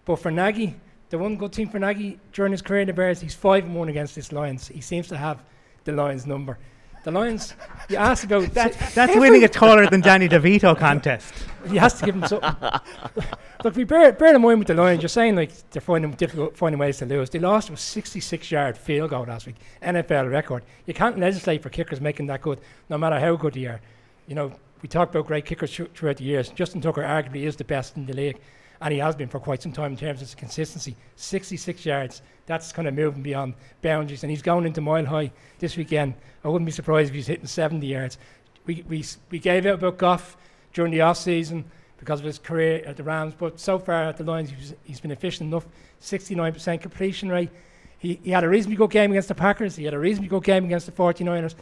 But 0.05 0.17
for 0.17 0.31
Nagy, 0.31 0.77
the 1.11 1.19
one 1.19 1.37
good 1.37 1.55
thing 1.55 1.69
for 1.69 1.79
Nagy 1.79 2.19
during 2.33 2.53
his 2.53 2.63
career 2.63 2.83
in 2.83 2.87
the 2.87 2.93
Bears, 2.93 3.21
he's 3.21 3.35
five 3.35 3.65
and 3.65 3.75
one 3.75 3.89
against 3.89 4.15
this 4.15 4.31
Lions. 4.31 4.69
He 4.69 4.81
seems 4.81 5.09
to 5.09 5.17
have 5.17 5.43
the 5.85 5.93
Lions 5.93 6.27
number. 6.27 6.59
The 7.07 7.13
Lions, 7.13 7.55
you 7.89 7.99
asked 7.99 8.25
about 8.25 8.53
that, 8.55 8.77
that's 8.93 9.15
winning 9.15 9.45
a 9.45 9.49
taller 9.49 9.89
than 9.89 10.01
Danny 10.01 10.29
DeVito 10.29 10.77
contest. 10.77 11.33
he 11.69 11.77
has 11.77 11.95
to 12.01 12.05
give 12.05 12.17
him 12.17 12.27
something. 12.27 12.53
Look, 13.63 13.77
we 13.77 13.85
bear, 13.85 14.11
bear 14.11 14.35
in 14.35 14.43
mind 14.43 14.59
with 14.59 14.67
the 14.67 14.75
Lions, 14.75 15.03
you're 15.03 15.09
saying 15.09 15.37
like 15.37 15.53
they're 15.71 15.81
finding 15.81 16.11
difficult 16.11 16.57
finding 16.57 16.81
ways 16.81 16.99
to 16.99 17.07
lose. 17.07 17.31
They 17.31 17.39
lost 17.39 17.71
a 17.71 17.77
66 17.77 18.51
yard 18.51 18.77
field 18.77 19.11
goal 19.11 19.23
last 19.23 19.47
week, 19.47 19.55
NFL 19.85 20.29
record. 20.33 20.65
You 20.87 20.95
can't 20.95 21.17
legislate 21.17 21.63
for 21.63 21.69
kickers 21.69 22.01
making 22.01 22.27
that 22.27 22.43
good, 22.43 22.61
no 22.89 22.99
matter 22.99 23.21
how 23.21 23.37
good 23.37 23.55
they 23.55 23.67
are. 23.67 23.81
You 24.27 24.35
know, 24.35 24.53
we 24.83 24.89
talk 24.89 25.09
about 25.11 25.29
great 25.29 25.45
kickers 25.45 25.77
th- 25.77 25.91
throughout 25.95 26.17
the 26.17 26.25
years. 26.25 26.49
Justin 26.49 26.81
Tucker 26.81 27.03
arguably 27.03 27.45
is 27.45 27.55
the 27.55 27.63
best 27.63 27.97
in 27.97 28.07
the 28.07 28.15
league, 28.15 28.41
and 28.81 28.93
he 28.93 28.99
has 28.99 29.17
been 29.17 29.29
for 29.29 29.41
quite 29.41 29.63
some 29.63 29.73
time 29.73 29.93
in 29.93 29.97
terms 29.97 30.21
of 30.21 30.29
his 30.29 30.35
consistency. 30.35 30.97
66 31.17 31.87
yards, 31.87 32.23
that's 32.47 32.73
kind 32.73 32.87
of 32.87 32.95
moving 32.95 33.23
beyond 33.23 33.55
boundaries, 33.83 34.23
and 34.23 34.31
he's 34.31 34.43
going 34.43 34.67
into 34.67 34.81
mile 34.81 35.05
high 35.05 35.33
this 35.59 35.77
weekend. 35.77 36.15
I 36.45 36.49
wouldn't 36.49 36.67
be 36.67 36.73
surprised 36.73 37.11
if 37.11 37.15
he's 37.15 37.27
hitting 37.27 37.47
70 37.47 37.87
yards. 37.87 38.19
We, 38.67 38.85
we, 38.89 39.05
we 39.31 39.39
gave 39.39 39.67
out 39.67 39.75
about 39.75 39.99
Goff 39.99 40.37
during 40.73 40.93
the 40.93 41.01
off 41.01 41.17
season 41.17 41.65
because 41.99 42.21
of 42.21 42.27
his 42.27 42.39
career 42.39 42.83
at 42.85 42.97
the 42.97 43.03
Rams, 43.03 43.35
but 43.37 43.59
so 43.59 43.79
far 43.79 44.05
at 44.05 44.17
the 44.17 44.25
Lions, 44.25 44.51
he's, 44.51 44.75
he's 44.85 45.01
been 45.01 45.11
efficient 45.11 45.49
enough 45.49 45.67
69% 46.03 46.81
completion 46.81 47.31
rate. 47.31 47.51
He, 47.99 48.21
he 48.23 48.31
had 48.31 48.45
a 48.45 48.49
reasonably 48.49 48.77
good 48.77 48.91
game 48.91 49.11
against 49.11 49.29
the 49.29 49.35
Packers, 49.35 49.77
he 49.77 49.85
had 49.85 49.95
a 49.95 49.99
reasonably 49.99 50.29
good 50.29 50.45
game 50.45 50.67
against 50.67 50.87
the 50.87 50.93
49ers, 50.93 51.55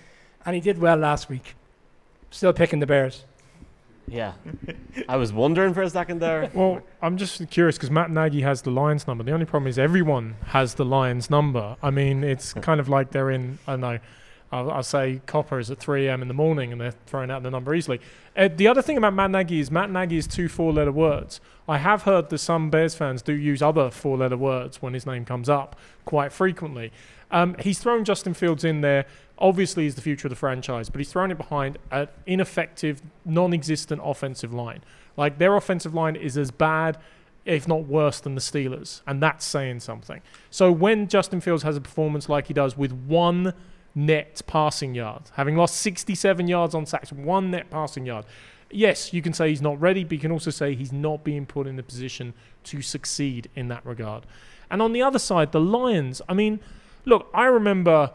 and 0.44 0.54
he 0.54 0.61
did 0.61 0.78
well 0.78 0.97
last 0.97 1.28
week. 1.28 1.54
Still 2.30 2.52
picking 2.52 2.80
the 2.80 2.87
Bears. 2.87 3.25
Yeah. 4.06 4.32
I 5.08 5.16
was 5.16 5.32
wondering 5.32 5.75
for 5.75 5.82
a 5.82 5.90
second 5.90 6.20
there. 6.20 6.50
Well, 6.54 6.82
I'm 7.02 7.16
just 7.16 7.49
curious 7.50 7.76
because 7.76 7.90
Matt 7.90 8.11
Nagy 8.11 8.42
has 8.42 8.62
the 8.62 8.70
Lions 8.70 9.06
number. 9.06 9.25
The 9.25 9.32
only 9.32 9.46
problem 9.46 9.68
is 9.68 9.78
everyone 9.78 10.37
has 10.46 10.75
the 10.75 10.84
Lions 10.84 11.30
number. 11.30 11.76
I 11.82 11.90
mean, 11.90 12.23
it's 12.23 12.52
kind 12.54 12.80
of 12.80 12.88
like 12.88 13.11
they're 13.11 13.30
in, 13.30 13.58
I 13.66 13.73
don't 13.73 13.80
know, 13.80 13.99
I'll, 14.54 14.70
I'll 14.70 14.82
say 14.82 15.20
Copper 15.26 15.58
is 15.58 15.70
at 15.70 15.78
3 15.78 16.06
a.m. 16.06 16.23
in 16.23 16.28
the 16.28 16.34
morning 16.34 16.70
and 16.70 16.80
they're 16.80 16.94
throwing 17.06 17.30
out 17.30 17.42
the 17.42 17.50
number 17.50 17.75
easily. 17.75 18.00
Uh, 18.37 18.49
the 18.54 18.68
other 18.68 18.82
thing 18.82 18.96
about 18.96 19.14
Matt 19.14 19.30
Nagy 19.30 19.58
is 19.58 19.70
Matt 19.70 19.90
Nagy 19.90 20.16
is 20.16 20.26
two 20.26 20.49
four 20.49 20.73
letter 20.73 20.92
words. 20.92 21.40
I 21.68 21.78
have 21.78 22.02
heard 22.02 22.30
that 22.30 22.38
some 22.38 22.70
Bears 22.70 22.94
fans 22.94 23.23
do 23.23 23.32
use 23.32 23.62
other 23.62 23.90
four 23.90 24.16
letter 24.16 24.37
words 24.37 24.80
when 24.80 24.94
his 24.94 25.06
name 25.06 25.25
comes 25.25 25.49
up 25.49 25.76
quite 26.04 26.32
frequently. 26.32 26.92
Um, 27.30 27.56
he's 27.58 27.80
thrown 27.80 28.04
Justin 28.04 28.34
Fields 28.34 28.64
in 28.64 28.80
there. 28.80 29.06
Obviously, 29.38 29.85
he's 29.85 29.97
the 29.97 30.00
future 30.00 30.29
of 30.29 30.31
the 30.31 30.37
franchise, 30.37 30.88
but 30.88 31.00
he's 31.00 31.11
thrown 31.11 31.31
it 31.31 31.37
behind 31.37 31.79
an 31.91 32.09
ineffective, 32.26 33.03
non 33.25 33.53
existent 33.53 34.00
offensive 34.05 34.55
line. 34.55 34.83
Like, 35.17 35.38
their 35.38 35.57
offensive 35.57 35.95
line 35.95 36.17
is 36.17 36.38
as 36.38 36.50
bad, 36.50 36.99
if 37.45 37.67
not 37.67 37.87
worse, 37.87 38.21
than 38.21 38.35
the 38.35 38.41
Steelers, 38.41 39.03
and 39.07 39.23
that's 39.23 39.45
saying 39.45 39.81
something. 39.81 40.21
So, 40.50 40.71
when 40.71 41.09
Justin 41.09 41.41
Fields 41.41 41.64
has 41.64 41.76
a 41.76 41.81
performance 41.81 42.29
like 42.29 42.47
he 42.47 42.55
does 42.55 42.76
with 42.76 42.93
one 42.93 43.55
net 43.95 44.43
passing 44.47 44.95
yard, 44.95 45.23
having 45.35 45.57
lost 45.57 45.76
67 45.76 46.47
yards 46.47 46.75
on 46.75 46.87
sacks, 46.87 47.12
one 47.12 47.50
net 47.50 47.71
passing 47.71 48.07
yard, 48.07 48.26
yes, 48.71 49.12
you 49.12 49.23
can 49.23 49.33
say 49.33 49.49
he's 49.49 49.62
not 49.62 49.81
ready, 49.81 50.05
but 50.05 50.12
you 50.12 50.19
can 50.19 50.33
also 50.33 50.50
say 50.50 50.75
he's 50.75 50.93
not 50.93 51.25
being 51.25 51.47
put 51.47 51.67
in 51.67 51.76
the 51.76 51.83
position 51.83 52.35
to 52.64 52.83
succeed 52.83 53.49
in 53.55 53.69
that 53.69 53.85
regard. 53.85 54.26
And 54.71 54.83
on 54.83 54.93
the 54.93 55.03
other 55.03 55.19
side, 55.19 55.53
the 55.53 55.61
Lions, 55.61 56.21
I 56.29 56.35
mean, 56.35 56.61
look, 57.05 57.29
I 57.33 57.45
remember 57.45 58.11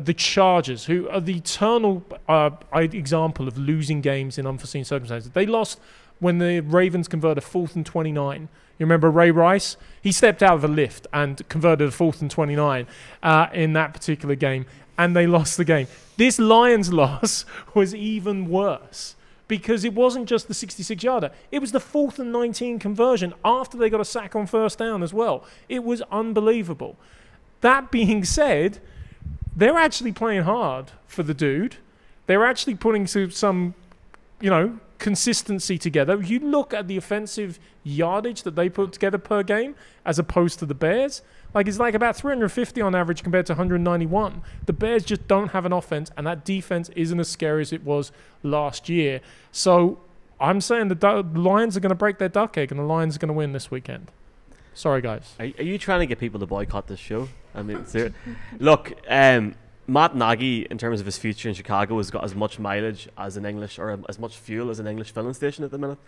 the 0.00 0.14
Chargers, 0.14 0.86
who 0.86 1.08
are 1.08 1.20
the 1.20 1.36
eternal 1.36 2.04
uh, 2.28 2.50
example 2.72 3.48
of 3.48 3.58
losing 3.58 4.00
games 4.00 4.38
in 4.38 4.46
unforeseen 4.46 4.84
circumstances. 4.84 5.30
They 5.30 5.46
lost 5.46 5.80
when 6.20 6.38
the 6.38 6.60
Ravens 6.60 7.08
converted 7.08 7.38
a 7.38 7.46
fourth 7.46 7.76
and 7.76 7.84
29. 7.84 8.48
You 8.78 8.86
remember 8.86 9.10
Ray 9.10 9.30
Rice? 9.30 9.76
He 10.00 10.12
stepped 10.12 10.42
out 10.42 10.54
of 10.54 10.64
a 10.64 10.68
lift 10.68 11.06
and 11.12 11.46
converted 11.48 11.88
a 11.88 11.90
fourth 11.90 12.20
and 12.20 12.30
29 12.30 12.86
uh, 13.22 13.46
in 13.52 13.72
that 13.72 13.92
particular 13.92 14.34
game, 14.34 14.66
and 14.96 15.16
they 15.16 15.26
lost 15.26 15.56
the 15.56 15.64
game. 15.64 15.88
This 16.16 16.38
Lions 16.38 16.92
loss 16.92 17.44
was 17.74 17.94
even 17.94 18.48
worse 18.48 19.16
because 19.48 19.82
it 19.84 19.94
wasn't 19.94 20.28
just 20.28 20.46
the 20.46 20.54
66 20.54 21.02
yarder, 21.02 21.30
it 21.50 21.60
was 21.60 21.72
the 21.72 21.80
fourth 21.80 22.18
and 22.18 22.30
19 22.30 22.78
conversion 22.78 23.32
after 23.44 23.78
they 23.78 23.88
got 23.88 24.00
a 24.00 24.04
sack 24.04 24.36
on 24.36 24.46
first 24.46 24.78
down 24.78 25.02
as 25.02 25.12
well. 25.12 25.44
It 25.68 25.82
was 25.82 26.02
unbelievable. 26.12 26.96
That 27.62 27.90
being 27.90 28.24
said, 28.24 28.78
they're 29.58 29.76
actually 29.76 30.12
playing 30.12 30.42
hard 30.42 30.92
for 31.06 31.24
the 31.24 31.34
dude. 31.34 31.76
They're 32.26 32.46
actually 32.46 32.76
putting 32.76 33.06
some, 33.06 33.74
you 34.40 34.50
know, 34.50 34.78
consistency 34.98 35.78
together. 35.78 36.20
You 36.22 36.38
look 36.38 36.72
at 36.72 36.86
the 36.86 36.96
offensive 36.96 37.58
yardage 37.82 38.42
that 38.42 38.54
they 38.54 38.68
put 38.68 38.92
together 38.92 39.18
per 39.18 39.42
game 39.42 39.74
as 40.04 40.18
opposed 40.18 40.60
to 40.60 40.66
the 40.66 40.74
Bears. 40.74 41.22
Like 41.54 41.66
it's 41.66 41.78
like 41.78 41.94
about 41.94 42.14
350 42.16 42.80
on 42.80 42.94
average 42.94 43.22
compared 43.24 43.46
to 43.46 43.54
191. 43.54 44.42
The 44.66 44.72
Bears 44.72 45.04
just 45.04 45.26
don't 45.26 45.48
have 45.48 45.64
an 45.66 45.72
offense, 45.72 46.10
and 46.16 46.26
that 46.26 46.44
defense 46.44 46.90
isn't 46.94 47.18
as 47.18 47.28
scary 47.28 47.62
as 47.62 47.72
it 47.72 47.82
was 47.82 48.12
last 48.44 48.88
year. 48.88 49.20
So 49.50 49.98
I'm 50.38 50.60
saying 50.60 50.88
the 50.88 50.94
Du- 50.94 51.22
Lions 51.34 51.76
are 51.76 51.80
going 51.80 51.90
to 51.90 51.96
break 51.96 52.18
their 52.18 52.28
duck 52.28 52.56
egg, 52.56 52.70
and 52.70 52.78
the 52.78 52.84
Lions 52.84 53.16
are 53.16 53.18
going 53.18 53.28
to 53.28 53.34
win 53.34 53.52
this 53.52 53.72
weekend. 53.72 54.12
Sorry, 54.74 55.00
guys. 55.00 55.34
Are, 55.40 55.46
are 55.46 55.64
you 55.64 55.78
trying 55.78 56.00
to 56.00 56.06
get 56.06 56.20
people 56.20 56.38
to 56.38 56.46
boycott 56.46 56.86
this 56.86 57.00
show? 57.00 57.28
I 57.58 57.62
mean, 57.62 57.86
ser- 57.86 58.14
look, 58.58 58.92
um, 59.08 59.54
Matt 59.86 60.14
Nagy, 60.14 60.66
in 60.70 60.78
terms 60.78 61.00
of 61.00 61.06
his 61.06 61.18
future 61.18 61.48
in 61.48 61.54
Chicago, 61.54 61.96
has 61.96 62.10
got 62.10 62.24
as 62.24 62.34
much 62.34 62.58
mileage 62.58 63.08
as 63.16 63.36
an 63.36 63.44
English 63.46 63.78
or 63.78 63.98
as 64.08 64.18
much 64.18 64.36
fuel 64.36 64.70
as 64.70 64.78
an 64.78 64.86
English 64.86 65.12
filling 65.12 65.34
station 65.34 65.64
at 65.64 65.70
the 65.70 65.78
minute. 65.78 65.98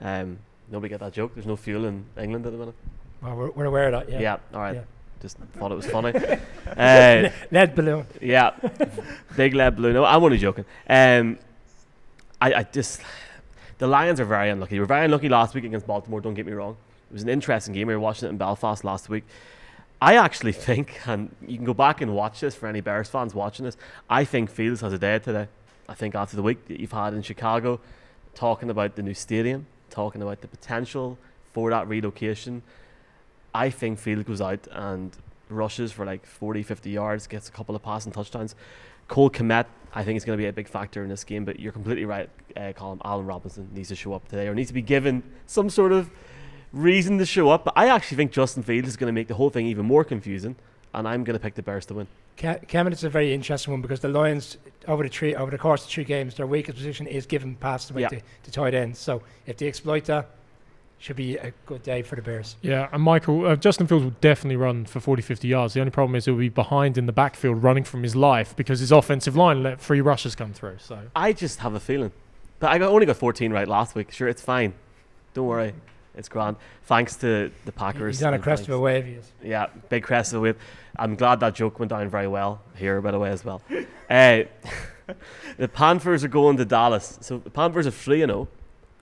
Um, 0.00 0.38
nobody 0.70 0.88
get 0.90 1.00
that 1.00 1.12
joke. 1.12 1.34
There's 1.34 1.46
no 1.46 1.56
fuel 1.56 1.84
in 1.84 2.04
England 2.16 2.46
at 2.46 2.52
the 2.52 2.58
minute. 2.58 2.74
Well, 3.22 3.36
we're, 3.36 3.50
we're 3.50 3.64
aware 3.64 3.92
of 3.92 3.92
that, 4.06 4.12
yeah. 4.12 4.20
Yeah, 4.20 4.36
all 4.54 4.60
right. 4.60 4.74
Yeah. 4.76 4.82
Just 5.22 5.38
thought 5.38 5.72
it 5.72 5.74
was 5.74 5.86
funny. 5.86 6.12
uh, 6.76 7.30
Lead 7.50 7.74
balloon. 7.74 8.06
yeah, 8.20 8.50
big 9.34 9.54
lead 9.54 9.74
blue. 9.74 9.92
No, 9.94 10.04
I'm 10.04 10.22
only 10.22 10.36
joking. 10.36 10.66
Um, 10.88 11.38
I, 12.40 12.52
I 12.52 12.62
just 12.64 13.00
the 13.78 13.86
Lions 13.86 14.20
are 14.20 14.24
very 14.26 14.50
unlucky. 14.50 14.76
They 14.76 14.80
were 14.80 14.86
very 14.86 15.06
unlucky 15.06 15.28
last 15.30 15.54
week 15.54 15.64
against 15.64 15.86
Baltimore. 15.86 16.20
Don't 16.20 16.34
get 16.34 16.46
me 16.46 16.52
wrong. 16.52 16.76
It 17.10 17.14
was 17.14 17.22
an 17.22 17.28
interesting 17.28 17.72
game. 17.72 17.88
We 17.88 17.94
were 17.94 18.00
watching 18.00 18.26
it 18.26 18.30
in 18.30 18.36
Belfast 18.36 18.84
last 18.84 19.08
week. 19.08 19.24
I 20.00 20.16
actually 20.16 20.52
think, 20.68 21.06
and 21.06 21.34
you 21.46 21.56
can 21.56 21.64
go 21.64 21.74
back 21.74 22.00
and 22.00 22.14
watch 22.14 22.40
this 22.40 22.54
for 22.54 22.66
any 22.66 22.80
Bears 22.80 23.08
fans 23.08 23.34
watching 23.34 23.64
this. 23.64 23.76
I 24.08 24.24
think 24.24 24.50
Fields 24.50 24.80
has 24.80 24.92
a 24.92 24.98
day 24.98 25.18
today. 25.18 25.48
I 25.88 25.94
think 25.94 26.14
after 26.14 26.36
the 26.36 26.42
week 26.42 26.66
that 26.68 26.80
you've 26.80 26.92
had 26.92 27.14
in 27.14 27.22
Chicago, 27.22 27.80
talking 28.34 28.70
about 28.70 28.96
the 28.96 29.02
new 29.02 29.14
stadium, 29.14 29.66
talking 29.90 30.20
about 30.20 30.40
the 30.40 30.48
potential 30.48 31.16
for 31.52 31.70
that 31.70 31.88
relocation, 31.88 32.62
I 33.54 33.70
think 33.70 33.98
Field 33.98 34.26
goes 34.26 34.40
out 34.40 34.66
and 34.72 35.16
rushes 35.48 35.92
for 35.92 36.04
like 36.04 36.26
40, 36.26 36.62
50 36.62 36.90
yards, 36.90 37.26
gets 37.26 37.48
a 37.48 37.52
couple 37.52 37.74
of 37.74 37.82
passing 37.82 38.12
touchdowns. 38.12 38.54
Cole 39.08 39.30
Kmet, 39.30 39.66
I 39.94 40.02
think, 40.02 40.16
is 40.16 40.24
going 40.24 40.36
to 40.36 40.42
be 40.42 40.48
a 40.48 40.52
big 40.52 40.68
factor 40.68 41.02
in 41.02 41.08
this 41.08 41.24
game, 41.24 41.44
but 41.44 41.60
you're 41.60 41.72
completely 41.72 42.04
right, 42.04 42.28
uh, 42.56 42.72
Colin. 42.72 43.00
Allen 43.04 43.24
Robinson 43.24 43.70
needs 43.72 43.88
to 43.88 43.94
show 43.94 44.12
up 44.12 44.28
today 44.28 44.48
or 44.48 44.54
needs 44.54 44.68
to 44.68 44.74
be 44.74 44.82
given 44.82 45.22
some 45.46 45.70
sort 45.70 45.92
of 45.92 46.10
reason 46.76 47.18
to 47.18 47.26
show 47.26 47.48
up. 47.50 47.64
But 47.64 47.74
I 47.76 47.88
actually 47.88 48.16
think 48.16 48.32
Justin 48.32 48.62
Fields 48.62 48.88
is 48.88 48.96
going 48.96 49.08
to 49.08 49.12
make 49.12 49.28
the 49.28 49.34
whole 49.34 49.50
thing 49.50 49.66
even 49.66 49.86
more 49.86 50.04
confusing, 50.04 50.56
and 50.94 51.08
I'm 51.08 51.24
going 51.24 51.34
to 51.38 51.42
pick 51.42 51.54
the 51.54 51.62
Bears 51.62 51.86
to 51.86 51.94
win. 51.94 52.06
Ca- 52.36 52.58
Cameron, 52.68 52.92
it's 52.92 53.02
a 53.04 53.08
very 53.08 53.32
interesting 53.32 53.72
one 53.72 53.80
because 53.80 54.00
the 54.00 54.08
Lions, 54.08 54.58
over 54.86 55.02
the 55.02 55.08
three, 55.08 55.34
over 55.34 55.50
the 55.50 55.58
course 55.58 55.84
of 55.84 55.90
three 55.90 56.04
games, 56.04 56.34
their 56.36 56.46
weakest 56.46 56.76
position 56.76 57.06
is 57.06 57.24
giving 57.26 57.54
passes 57.56 57.90
away 57.90 58.02
Yeah. 58.02 58.08
to, 58.08 58.20
to 58.44 58.50
tight 58.50 58.74
ends. 58.74 58.98
So 58.98 59.22
if 59.46 59.56
they 59.56 59.66
exploit 59.68 60.04
that, 60.04 60.28
should 60.98 61.16
be 61.16 61.36
a 61.36 61.52
good 61.66 61.82
day 61.82 62.00
for 62.00 62.16
the 62.16 62.22
Bears. 62.22 62.56
Yeah, 62.62 62.88
and 62.90 63.02
Michael, 63.02 63.44
uh, 63.46 63.56
Justin 63.56 63.86
Fields 63.86 64.04
will 64.04 64.14
definitely 64.22 64.56
run 64.56 64.86
for 64.86 64.98
40, 64.98 65.20
50 65.20 65.46
yards. 65.46 65.74
The 65.74 65.80
only 65.80 65.90
problem 65.90 66.14
is 66.16 66.24
he'll 66.24 66.36
be 66.36 66.48
behind 66.48 66.96
in 66.96 67.04
the 67.04 67.12
backfield 67.12 67.62
running 67.62 67.84
from 67.84 68.02
his 68.02 68.16
life 68.16 68.56
because 68.56 68.80
his 68.80 68.90
offensive 68.92 69.36
line 69.36 69.62
let 69.62 69.78
three 69.78 70.00
rushes 70.00 70.34
come 70.34 70.54
through. 70.54 70.76
So 70.78 70.98
I 71.14 71.34
just 71.34 71.58
have 71.60 71.74
a 71.74 71.80
feeling. 71.80 72.12
But 72.60 72.70
I 72.70 72.78
got, 72.78 72.88
only 72.90 73.04
got 73.04 73.16
14 73.16 73.52
right 73.52 73.68
last 73.68 73.94
week. 73.94 74.10
Sure, 74.10 74.26
it's 74.26 74.40
fine. 74.40 74.72
Don't 75.34 75.46
worry. 75.46 75.74
It's 76.16 76.28
grand. 76.28 76.56
Thanks 76.84 77.16
to 77.16 77.50
the 77.66 77.72
Packers. 77.72 78.18
He's 78.18 78.24
on 78.24 78.32
a 78.32 78.36
and 78.36 78.42
crest 78.42 78.64
of 78.64 78.70
a 78.70 78.78
wave. 78.80 79.04
He 79.04 79.12
is. 79.12 79.30
Yeah, 79.42 79.66
big 79.88 80.02
crest 80.02 80.32
of 80.32 80.38
a 80.38 80.42
wave. 80.42 80.56
I'm 80.98 81.14
glad 81.14 81.40
that 81.40 81.54
joke 81.54 81.78
went 81.78 81.90
down 81.90 82.08
very 82.08 82.26
well 82.28 82.62
here, 82.74 83.00
by 83.02 83.10
the 83.10 83.18
way, 83.18 83.30
as 83.30 83.44
well. 83.44 83.60
Uh, 84.08 84.42
the 85.58 85.68
Panthers 85.68 86.24
are 86.24 86.28
going 86.28 86.56
to 86.56 86.64
Dallas. 86.64 87.18
So 87.20 87.38
the 87.38 87.50
Panthers 87.50 87.86
are 87.86 87.90
3 87.90 88.22
and 88.22 88.30
0, 88.30 88.48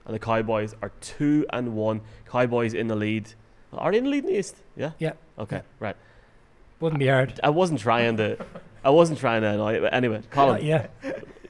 and 0.05 0.13
the 0.13 0.19
Cowboys 0.19 0.75
are 0.81 0.91
2 1.01 1.45
and 1.53 1.73
1. 1.75 2.01
Cowboys 2.29 2.73
in 2.73 2.87
the 2.87 2.95
lead. 2.95 3.29
Are 3.73 3.91
they 3.91 3.97
in 3.99 4.03
the 4.05 4.09
lead 4.09 4.23
in 4.25 4.31
the 4.31 4.39
East? 4.39 4.55
Yeah? 4.75 4.91
Yeah. 4.99 5.13
Okay, 5.39 5.57
Yeah. 5.57 5.61
right. 5.79 5.95
Wouldn't 6.81 6.99
be 6.99 7.07
hard. 7.07 7.39
I 7.43 7.49
wasn't 7.49 7.79
trying 7.79 8.17
to. 8.17 8.37
I 8.83 8.89
wasn't 8.89 9.19
trying 9.19 9.41
to 9.41 9.47
annoy 9.47 9.75
you. 9.75 9.81
But 9.81 9.93
anyway, 9.93 10.21
Colin, 10.29 10.57
Uh, 10.61 10.63
yeah. 10.65 10.87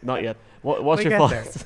not 0.03 0.21
yet. 0.23 0.37
What, 0.61 0.83
what's 0.83 1.03
We 1.03 1.09
your 1.09 1.19
get 1.19 1.29
there. 1.29 1.43
thoughts? 1.43 1.65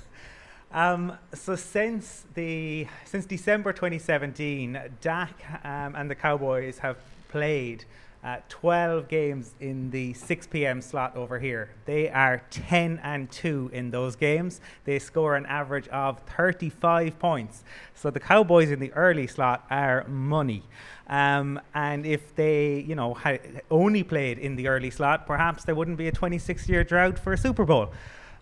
Um, 0.71 1.17
so 1.34 1.55
since 1.55 2.25
the 2.36 2.88
since 3.05 3.25
December 3.25 3.73
2017, 3.73 4.79
Dak 5.01 5.32
um, 5.63 5.95
and 5.95 6.10
the 6.10 6.15
Cowboys 6.15 6.77
have 6.79 6.97
played 7.29 7.86
uh, 8.23 8.38
12 8.49 9.08
games 9.08 9.53
in 9.60 9.89
the 9.91 10.13
6 10.13 10.47
p.m. 10.47 10.82
slot 10.82 11.15
over 11.15 11.39
here. 11.39 11.69
They 11.86 12.10
are 12.10 12.43
10 12.51 12.99
and 13.01 13.32
2 13.32 13.71
in 13.73 13.91
those 13.91 14.15
games. 14.15 14.60
They 14.84 14.99
score 14.99 15.36
an 15.36 15.45
average 15.45 15.88
of 15.88 16.19
35 16.38 17.17
points. 17.17 17.63
So 17.95 18.12
the 18.12 18.19
Cowboys 18.19 18.71
in 18.71 18.79
the 18.79 18.91
early 18.93 19.25
slot 19.25 19.65
are 19.71 20.05
money. 20.08 20.63
Um, 21.08 21.60
and 21.73 22.05
if 22.05 22.36
they, 22.36 22.82
you 22.82 22.93
know, 22.93 23.13
had 23.13 23.62
only 23.71 24.03
played 24.03 24.38
in 24.38 24.55
the 24.55 24.67
early 24.67 24.91
slot, 24.91 25.25
perhaps 25.25 25.63
there 25.63 25.73
wouldn't 25.73 25.97
be 25.97 26.10
a 26.10 26.12
26-year 26.12 26.84
drought 26.84 27.17
for 27.17 27.34
a 27.34 27.38
Super 27.38 27.65
Bowl. 27.65 27.91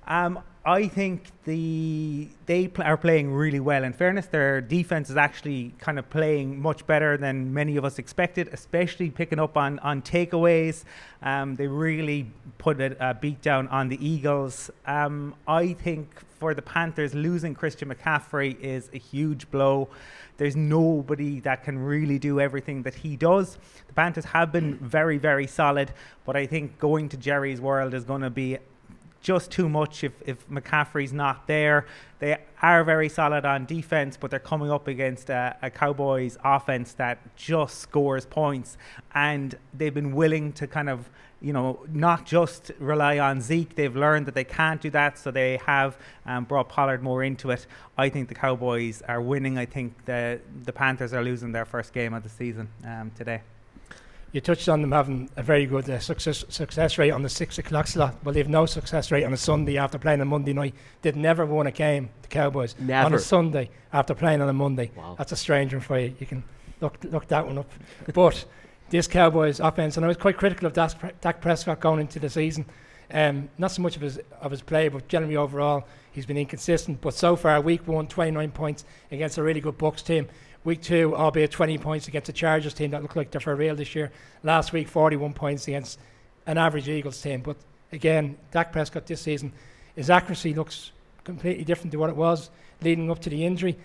Um, 0.08 0.40
I 0.68 0.90
think 0.90 1.32
the 1.46 2.28
they 2.46 2.68
pl- 2.68 2.84
are 2.84 2.98
playing 2.98 3.34
really 3.34 3.62
well. 3.62 3.86
In 3.86 3.94
fairness, 3.94 4.26
their 4.26 4.60
defense 4.60 5.10
is 5.10 5.16
actually 5.16 5.74
kind 5.80 5.98
of 5.98 6.10
playing 6.10 6.62
much 6.62 6.86
better 6.86 7.16
than 7.16 7.54
many 7.54 7.78
of 7.78 7.86
us 7.86 8.00
expected, 8.00 8.50
especially 8.52 9.10
picking 9.10 9.40
up 9.40 9.56
on 9.56 9.80
on 9.80 10.02
takeaways. 10.02 10.84
Um, 11.22 11.56
they 11.56 11.68
really 11.68 12.30
put 12.58 12.82
a, 12.82 12.98
a 13.00 13.14
beat 13.14 13.42
down 13.42 13.70
on 13.70 13.88
the 13.88 13.98
Eagles. 14.06 14.70
Um, 14.86 15.36
I 15.48 15.72
think 15.72 16.10
for 16.38 16.54
the 16.54 16.62
Panthers, 16.62 17.16
losing 17.16 17.56
Christian 17.56 17.88
McCaffrey 17.88 18.60
is 18.60 18.90
a 18.94 18.98
huge 18.98 19.50
blow. 19.50 19.88
There's 20.36 20.58
nobody 20.58 21.40
that 21.40 21.64
can 21.64 21.80
really 21.80 22.20
do 22.20 22.42
everything 22.42 22.84
that 22.84 22.94
he 22.94 23.16
does. 23.16 23.58
The 23.88 23.94
Panthers 23.94 24.26
have 24.26 24.52
been 24.52 24.76
very, 24.80 25.18
very 25.18 25.48
solid, 25.48 25.94
but 26.26 26.36
I 26.36 26.46
think 26.46 26.78
going 26.78 27.08
to 27.10 27.18
Jerry's 27.18 27.62
World 27.62 27.94
is 27.94 28.04
going 28.04 28.22
to 28.22 28.30
be 28.30 28.58
just 29.28 29.52
too 29.52 29.68
much 29.68 30.06
if, 30.06 30.13
if 30.26 30.48
McCaffrey's 30.50 31.12
not 31.12 31.48
there. 31.48 31.86
They 32.20 32.38
are 32.62 32.86
very 32.86 33.10
solid 33.10 33.44
on 33.44 33.66
defense, 33.66 34.16
but 34.16 34.32
they're 34.32 34.40
coming 34.40 34.72
up 34.72 34.88
against 34.88 35.30
a, 35.30 35.58
a, 35.62 35.70
Cowboys 35.70 36.38
offense 36.46 36.94
that 36.94 37.36
just 37.36 37.80
scores 37.80 38.26
points. 38.26 38.78
And 39.13 39.54
they've 39.74 39.94
been 39.94 40.16
willing 40.16 40.54
to 40.54 40.66
kind 40.66 40.90
of, 40.90 41.10
you 41.42 41.52
know, 41.52 41.86
not 41.92 42.26
just 42.26 42.72
rely 42.80 43.20
on 43.20 43.42
Zeke. 43.42 43.76
They've 43.76 43.98
learned 43.98 44.28
that 44.28 44.34
they 44.34 44.46
can't 44.46 44.80
do 44.80 44.90
that, 44.92 45.20
so 45.20 45.30
they 45.30 45.58
have 45.66 45.98
um, 46.26 46.46
brought 46.46 46.70
Pollard 46.70 47.04
more 47.04 47.22
into 47.22 47.52
it. 47.52 47.68
I 47.98 48.08
think 48.08 48.30
the 48.30 48.36
Cowboys 48.36 49.02
are 49.10 49.22
winning. 49.22 49.58
I 49.58 49.66
think 49.66 50.06
the, 50.06 50.40
the 50.63 50.72
Panthers 50.72 51.12
are 51.12 51.22
losing 51.22 51.52
their 51.52 51.66
first 51.66 51.92
game 51.92 52.13
of 52.13 52.24
the 52.24 52.30
season 52.30 52.70
um, 52.86 53.12
today 53.13 53.42
you 54.32 54.42
touched 54.42 54.68
on 54.68 54.82
them 54.82 54.92
having 54.92 55.30
a 55.38 55.44
very 55.44 55.66
good 55.66 55.90
uh, 55.90 56.00
success 56.00 56.44
success 56.50 56.98
rate 56.98 57.12
on 57.12 57.24
the 57.24 57.30
six 57.30 57.58
o'clock 57.58 57.88
slot. 57.88 58.16
Well, 58.24 58.34
they've 58.34 58.48
no 58.48 58.66
success 58.66 59.12
rate 59.12 59.24
on 59.24 59.34
a 59.34 59.38
Sunday 59.38 59.78
after 59.78 59.98
playing 59.98 60.22
on 60.22 60.28
Monday 60.28 60.54
night. 60.54 60.76
They've 61.02 61.16
never 61.16 61.46
won 61.46 61.68
a 61.68 61.72
game, 61.72 62.10
the 62.22 62.28
Cowboys, 62.28 62.76
never. 62.80 63.06
on 63.06 63.13
a 63.13 63.20
Sunday 63.20 63.70
after 63.94 64.13
playing 64.13 64.42
on 64.42 64.50
a 64.50 64.54
Monday. 64.54 64.92
Wow. 64.96 65.16
That's 65.18 65.32
a 65.32 65.38
strange 65.38 65.74
one 65.74 65.82
for 65.82 66.00
you. 66.00 66.13
You 66.20 66.26
can 66.26 66.44
look 66.82 66.98
look 67.06 67.28
that 67.30 67.46
one 67.46 67.58
up. 67.58 67.72
but 68.13 68.46
this 68.90 69.08
Cowboys 69.08 69.60
offense, 69.60 69.98
and 69.98 70.06
I 70.06 70.08
was 70.08 70.18
quite 70.18 70.38
critical 70.38 70.68
of 70.68 70.74
Dak 70.74 71.42
Prescott 71.42 71.80
going 71.80 72.00
into 72.00 72.20
the 72.20 72.30
season. 72.30 72.66
Um, 73.12 73.50
not 73.58 73.72
so 73.72 73.82
much 73.82 73.96
of 73.96 74.02
his 74.02 74.20
of 74.42 74.52
his 74.52 74.62
play, 74.62 74.90
but 74.90 75.08
generally 75.08 75.38
overall, 75.38 75.88
he's 76.12 76.26
been 76.26 76.38
inconsistent. 76.38 77.00
But 77.00 77.13
so 77.13 77.36
far, 77.36 77.60
week 77.62 77.88
one, 77.88 78.08
29 78.08 78.52
points 78.52 78.86
against 79.12 79.38
a 79.38 79.44
really 79.44 79.62
good 79.62 79.78
Bucs 79.78 80.04
team. 80.04 80.28
Week 80.63 80.82
two, 80.82 81.15
albeit 81.15 81.52
20 81.52 81.78
points 81.78 82.08
against 82.08 82.30
a 82.30 82.34
Chargers 82.34 82.74
team 82.74 82.91
that 82.91 83.02
looked 83.02 83.15
like 83.15 83.32
they're 83.32 83.41
for 83.41 83.56
real 83.56 83.76
this 83.76 83.96
year. 83.96 84.12
Last 84.43 84.74
week, 84.74 84.88
41 84.88 85.34
points 85.34 85.67
against 85.67 86.00
an 86.46 86.58
average 86.58 86.89
Eagles 86.89 87.22
team. 87.22 87.41
But 87.41 87.58
again, 87.91 88.38
Dak 88.52 88.72
Prescott 88.72 89.06
this 89.06 89.22
season, 89.22 89.54
his 89.96 90.10
accuracy 90.10 90.54
looks 90.54 90.91
completely 91.24 91.63
different 91.63 91.91
to 91.91 91.98
what 91.98 92.10
it 92.10 92.15
was 92.15 92.50
leading 92.82 93.10
up 93.10 93.20
to 93.20 93.30
the 93.30 93.46
injury. 93.46 93.78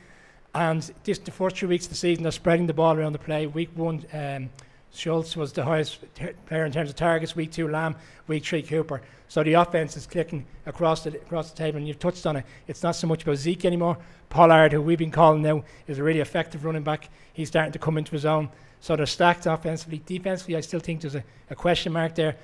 And 0.54 0.90
just 1.04 1.24
the 1.24 1.30
first 1.30 1.56
two 1.56 1.68
weeks 1.68 1.86
of 1.86 1.90
the 1.90 1.96
season, 1.96 2.22
they're 2.22 2.32
spreading 2.32 2.66
the 2.66 2.74
ball 2.74 2.96
around 2.96 3.12
the 3.12 3.18
play. 3.18 3.46
Week 3.46 3.70
one, 3.74 4.04
um, 4.12 4.50
Schultz 4.94 5.36
was 5.36 5.52
the 5.52 5.64
highest 5.64 5.98
ter- 6.14 6.34
player 6.46 6.64
in 6.64 6.72
terms 6.72 6.90
of 6.90 6.96
targets. 6.96 7.34
Week 7.34 7.50
two, 7.50 7.68
Lamb. 7.68 7.96
Week 8.28 8.44
three, 8.44 8.62
Cooper. 8.62 9.00
So 9.28 9.42
the 9.42 9.54
offense 9.54 9.96
is 9.96 10.06
clicking 10.06 10.44
across 10.66 11.04
the 11.04 11.10
across 11.16 11.50
the 11.50 11.56
table, 11.56 11.78
and 11.78 11.88
you've 11.88 11.98
touched 11.98 12.26
on 12.26 12.36
it. 12.36 12.44
It's 12.66 12.82
not 12.82 12.94
so 12.94 13.06
much 13.06 13.22
about 13.22 13.36
Zeke 13.36 13.64
anymore. 13.64 13.96
Pollard, 14.28 14.72
who 14.72 14.82
we've 14.82 14.98
been 14.98 15.10
calling 15.10 15.42
now, 15.42 15.64
is 15.86 15.98
a 15.98 16.02
really 16.02 16.20
effective 16.20 16.64
running 16.64 16.82
back. 16.82 17.08
He's 17.32 17.48
starting 17.48 17.72
to 17.72 17.78
come 17.78 17.96
into 17.96 18.12
his 18.12 18.26
own. 18.26 18.50
So 18.80 18.96
they're 18.96 19.06
stacked 19.06 19.46
offensively. 19.46 20.02
Defensively, 20.04 20.56
I 20.56 20.60
still 20.60 20.80
think 20.80 21.00
there's 21.00 21.14
a, 21.14 21.24
a 21.50 21.54
question 21.54 21.92
mark 21.92 22.14
there, 22.14 22.36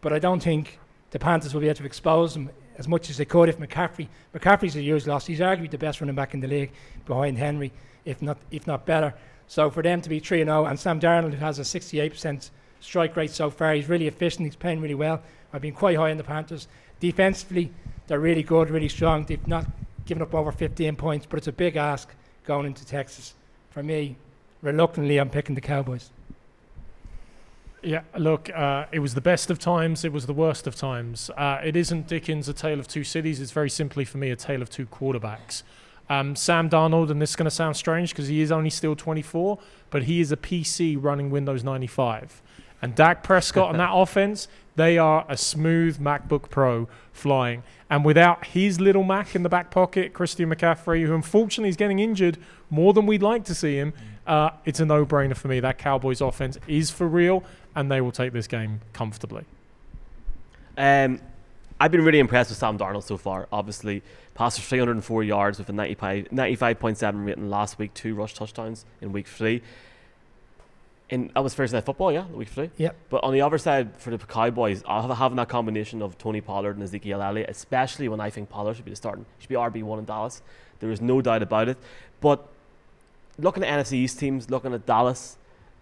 but 0.00 0.12
I 0.12 0.18
don't 0.18 0.42
think 0.42 0.78
the 1.10 1.18
Panthers 1.18 1.52
will 1.52 1.60
be 1.60 1.68
able 1.68 1.78
to 1.78 1.84
expose 1.84 2.34
them 2.34 2.50
as 2.78 2.88
much 2.88 3.10
as 3.10 3.18
they 3.18 3.24
could 3.24 3.48
if 3.48 3.58
McCaffrey. 3.58 4.08
McCaffrey's 4.34 4.76
a 4.76 4.82
year's 4.82 5.06
loss. 5.06 5.26
He's 5.26 5.40
arguably 5.40 5.70
the 5.70 5.78
best 5.78 6.00
running 6.00 6.16
back 6.16 6.32
in 6.32 6.40
the 6.40 6.48
league 6.48 6.72
behind 7.04 7.36
Henry, 7.36 7.72
if 8.04 8.22
not 8.22 8.38
if 8.50 8.66
not 8.66 8.86
better. 8.86 9.12
So 9.50 9.68
for 9.68 9.82
them 9.82 10.00
to 10.02 10.08
be 10.08 10.20
3 10.20 10.44
0, 10.44 10.66
and 10.66 10.78
Sam 10.78 11.00
Darnold, 11.00 11.32
who 11.32 11.44
has 11.44 11.58
a 11.58 11.62
68% 11.62 12.50
strike 12.78 13.16
rate 13.16 13.32
so 13.32 13.50
far, 13.50 13.74
he's 13.74 13.88
really 13.88 14.06
efficient, 14.06 14.46
he's 14.46 14.54
playing 14.54 14.80
really 14.80 14.94
well. 14.94 15.22
I've 15.52 15.60
been 15.60 15.74
quite 15.74 15.96
high 15.96 16.12
on 16.12 16.18
the 16.18 16.22
Panthers. 16.22 16.68
Defensively, 17.00 17.72
they're 18.06 18.20
really 18.20 18.44
good, 18.44 18.70
really 18.70 18.88
strong. 18.88 19.24
They've 19.24 19.44
not 19.48 19.66
given 20.06 20.22
up 20.22 20.36
over 20.36 20.52
15 20.52 20.94
points, 20.94 21.26
but 21.28 21.38
it's 21.38 21.48
a 21.48 21.52
big 21.52 21.74
ask 21.74 22.14
going 22.44 22.64
into 22.64 22.86
Texas. 22.86 23.34
For 23.72 23.82
me, 23.82 24.14
reluctantly, 24.62 25.18
I'm 25.18 25.30
picking 25.30 25.56
the 25.56 25.60
Cowboys. 25.60 26.10
Yeah, 27.82 28.02
look, 28.16 28.50
uh, 28.54 28.86
it 28.92 29.00
was 29.00 29.14
the 29.14 29.20
best 29.20 29.50
of 29.50 29.58
times, 29.58 30.04
it 30.04 30.12
was 30.12 30.26
the 30.26 30.32
worst 30.32 30.68
of 30.68 30.76
times. 30.76 31.28
Uh, 31.36 31.58
it 31.64 31.74
isn't 31.74 32.06
Dickens' 32.06 32.48
A 32.48 32.52
Tale 32.52 32.78
of 32.78 32.86
Two 32.86 33.02
Cities, 33.02 33.40
it's 33.40 33.50
very 33.50 33.70
simply 33.70 34.04
for 34.04 34.18
me 34.18 34.30
a 34.30 34.36
tale 34.36 34.62
of 34.62 34.70
two 34.70 34.86
quarterbacks. 34.86 35.64
Um, 36.10 36.34
Sam 36.34 36.68
Darnold, 36.68 37.08
and 37.10 37.22
this 37.22 37.30
is 37.30 37.36
going 37.36 37.44
to 37.44 37.52
sound 37.52 37.76
strange 37.76 38.10
because 38.10 38.26
he 38.26 38.40
is 38.40 38.50
only 38.50 38.68
still 38.68 38.96
24, 38.96 39.60
but 39.90 40.02
he 40.02 40.20
is 40.20 40.32
a 40.32 40.36
PC 40.36 40.96
running 41.00 41.30
Windows 41.30 41.62
95. 41.62 42.42
And 42.82 42.96
Dak 42.96 43.22
Prescott 43.22 43.70
and 43.70 43.78
that 43.78 43.90
offense, 43.94 44.48
they 44.74 44.98
are 44.98 45.24
a 45.28 45.36
smooth 45.36 45.98
MacBook 45.98 46.50
Pro 46.50 46.88
flying. 47.12 47.62
And 47.88 48.04
without 48.04 48.46
his 48.46 48.80
little 48.80 49.04
Mac 49.04 49.36
in 49.36 49.44
the 49.44 49.48
back 49.48 49.70
pocket, 49.70 50.12
Christian 50.12 50.50
McCaffrey, 50.50 51.06
who 51.06 51.14
unfortunately 51.14 51.68
is 51.68 51.76
getting 51.76 52.00
injured 52.00 52.38
more 52.70 52.92
than 52.92 53.06
we'd 53.06 53.22
like 53.22 53.44
to 53.44 53.54
see 53.54 53.76
him, 53.76 53.92
uh, 54.26 54.50
it's 54.64 54.80
a 54.80 54.84
no 54.84 55.06
brainer 55.06 55.36
for 55.36 55.46
me. 55.46 55.60
That 55.60 55.78
Cowboys 55.78 56.20
offense 56.20 56.58
is 56.66 56.90
for 56.90 57.06
real, 57.06 57.44
and 57.76 57.90
they 57.90 58.00
will 58.00 58.12
take 58.12 58.32
this 58.32 58.48
game 58.48 58.80
comfortably. 58.92 59.44
Um, 60.76 61.20
I've 61.80 61.90
been 61.90 62.04
really 62.04 62.18
impressed 62.18 62.50
with 62.50 62.58
Sam 62.58 62.76
Darnold 62.76 63.04
so 63.04 63.16
far. 63.16 63.48
Obviously, 63.50 64.02
passed 64.40 64.58
for 64.58 64.66
304 64.66 65.22
yards 65.22 65.58
with 65.58 65.68
a 65.68 65.72
95, 65.72 66.28
95.7 66.32 67.26
rating 67.26 67.50
last 67.50 67.78
week, 67.78 67.92
two 67.92 68.14
rush 68.14 68.32
touchdowns 68.32 68.86
in 69.02 69.12
week 69.12 69.26
three 69.26 69.60
in 71.10 71.30
that 71.34 71.42
was 71.42 71.54
Thursday 71.54 71.76
Night 71.76 71.84
Football, 71.84 72.12
yeah, 72.12 72.24
week 72.28 72.48
three. 72.48 72.70
Yeah. 72.78 72.92
But 73.10 73.22
on 73.22 73.34
the 73.34 73.42
other 73.42 73.58
side, 73.58 73.96
for 73.98 74.10
the 74.10 74.18
Cowboys, 74.18 74.82
having 74.86 75.36
that 75.36 75.48
combination 75.48 76.00
of 76.00 76.16
Tony 76.16 76.40
Pollard 76.40 76.76
and 76.76 76.82
Ezekiel 76.82 77.20
Elliott, 77.20 77.50
especially 77.50 78.08
when 78.08 78.20
I 78.20 78.30
think 78.30 78.48
Pollard 78.48 78.76
should 78.76 78.84
be 78.84 78.92
the 78.92 78.96
starting, 78.96 79.26
should 79.40 79.48
be 79.48 79.56
RB 79.56 79.82
one 79.82 79.98
in 79.98 80.06
Dallas. 80.06 80.40
There 80.78 80.90
is 80.90 81.02
no 81.02 81.20
doubt 81.20 81.42
about 81.42 81.68
it. 81.68 81.76
But 82.20 82.46
looking 83.38 83.64
at 83.64 83.84
NFC 83.84 83.94
East 83.94 84.18
teams, 84.18 84.48
looking 84.48 84.72
at 84.72 84.86
Dallas, 84.86 85.36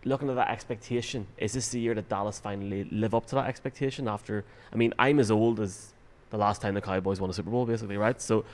looking 0.05 0.31
at 0.31 0.37
that 0.37 0.49
expectation, 0.49 1.27
is 1.37 1.53
this 1.53 1.69
the 1.69 1.79
year 1.79 1.95
that 1.95 2.09
Dallas 2.09 2.41
finally 2.41 2.85
live 2.91 3.15
up 3.15 3.27
to 3.27 3.35
that 3.37 3.47
expectation? 3.47 4.09
After, 4.09 4.45
I 4.73 4.77
mean, 4.77 4.95
I'm 4.99 5.21
as 5.21 5.31
old 5.31 5.61
as 5.61 5.93
the 6.31 6.39
last 6.39 6.61
time 6.61 6.75
the 6.75 6.81
Cowboys 6.81 7.21
won 7.21 7.31
a 7.31 7.33
Super 7.33 7.51
Bowl, 7.51 7.67
basically, 7.67 7.97
right? 7.97 8.21
So 8.21 8.45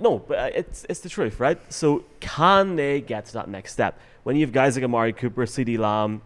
no, 0.00 0.18
but 0.18 0.38
uh, 0.38 0.50
it's 0.54 0.86
it's 0.88 1.00
the 1.00 1.08
truth, 1.08 1.40
right? 1.40 1.58
So 1.72 2.04
can 2.20 2.76
they 2.76 3.00
get 3.00 3.26
to 3.26 3.32
that 3.34 3.48
next 3.48 3.72
step 3.72 3.98
when 4.22 4.36
you 4.36 4.44
have 4.44 4.52
guys 4.52 4.76
like 4.76 4.84
Amari 4.84 5.12
Cooper, 5.12 5.46
CeeDee 5.46 5.78
Lamb, 5.78 6.22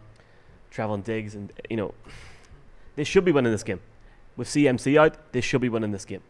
Trevon 0.73 1.05
Diggs, 1.05 1.35
and 1.35 1.53
you 1.69 1.77
know 1.77 1.95
they 2.97 3.05
should 3.05 3.25
be 3.25 3.33
winning 3.33 3.53
this 3.53 3.63
game. 3.63 3.81
With 4.37 4.49
CMC 4.49 4.99
out, 4.99 5.33
they 5.33 5.41
should 5.41 5.61
be 5.61 5.69
winning 5.69 5.93
this 5.93 6.05
game. 6.05 6.23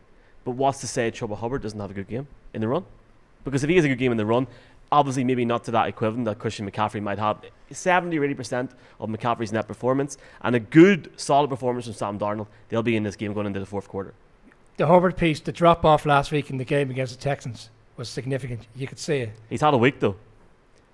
But 0.45 0.53
what's 0.53 0.81
to 0.81 0.89
say 0.89 1.11
Chuba 1.11 1.37
Hubbard 1.37 1.63
doesn't 1.63 1.79
have 1.79 1.91
a 1.91 1.95
good 1.95 2.09
game 2.09 2.27
in 2.53 2.61
the 2.61 2.69
run? 2.69 2.85
Because 3.45 3.63
if 3.63 3.71
he 3.71 3.77
has 3.77 3.85
a 3.85 3.89
good 3.89 3.99
game 3.99 4.11
in 4.11 4.19
the 4.19 4.27
run, 4.27 4.49
obviously 4.91 5.23
maybe 5.23 5.45
not 5.45 5.65
to 5.65 5.71
that 5.71 5.89
equivalent 5.89 6.25
that 6.25 6.39
Christian 6.39 6.69
McCaffrey 6.69 7.01
might 7.01 7.19
have. 7.19 7.39
70 7.71 8.19
or 8.19 8.29
80% 8.29 8.71
of 8.99 9.09
McCaffrey's 9.09 9.53
net 9.53 9.69
performance 9.69 10.19
and 10.43 10.57
a 10.57 10.61
good, 10.61 11.11
solid 11.17 11.49
performance 11.49 11.87
from 11.87 11.95
Sam 11.95 12.19
Darnold, 12.19 12.49
they'll 12.69 12.83
be 12.83 12.97
in 12.97 13.05
this 13.05 13.17
game 13.17 13.33
going 13.33 13.47
into 13.47 13.61
the 13.61 13.67
fourth 13.67 13.89
quarter 13.89 14.15
the 14.77 14.87
Hubbard 14.87 15.17
piece, 15.17 15.41
the 15.41 15.53
drop 15.53 15.85
off 15.85 16.07
last 16.07 16.33
week 16.33 16.51
in 16.51 16.57
the 16.57 16.65
game 16.65 16.91
against 16.91 17.17
the 17.17 17.23
Texans 17.23 17.71
was 17.97 18.09
significant. 18.09 18.67
You 18.75 18.87
could 18.87 18.99
see 18.99 19.19
it. 19.19 19.31
He's 19.51 19.61
had 19.61 19.75
a 19.75 19.79
week 19.79 20.01
though. 20.01 20.17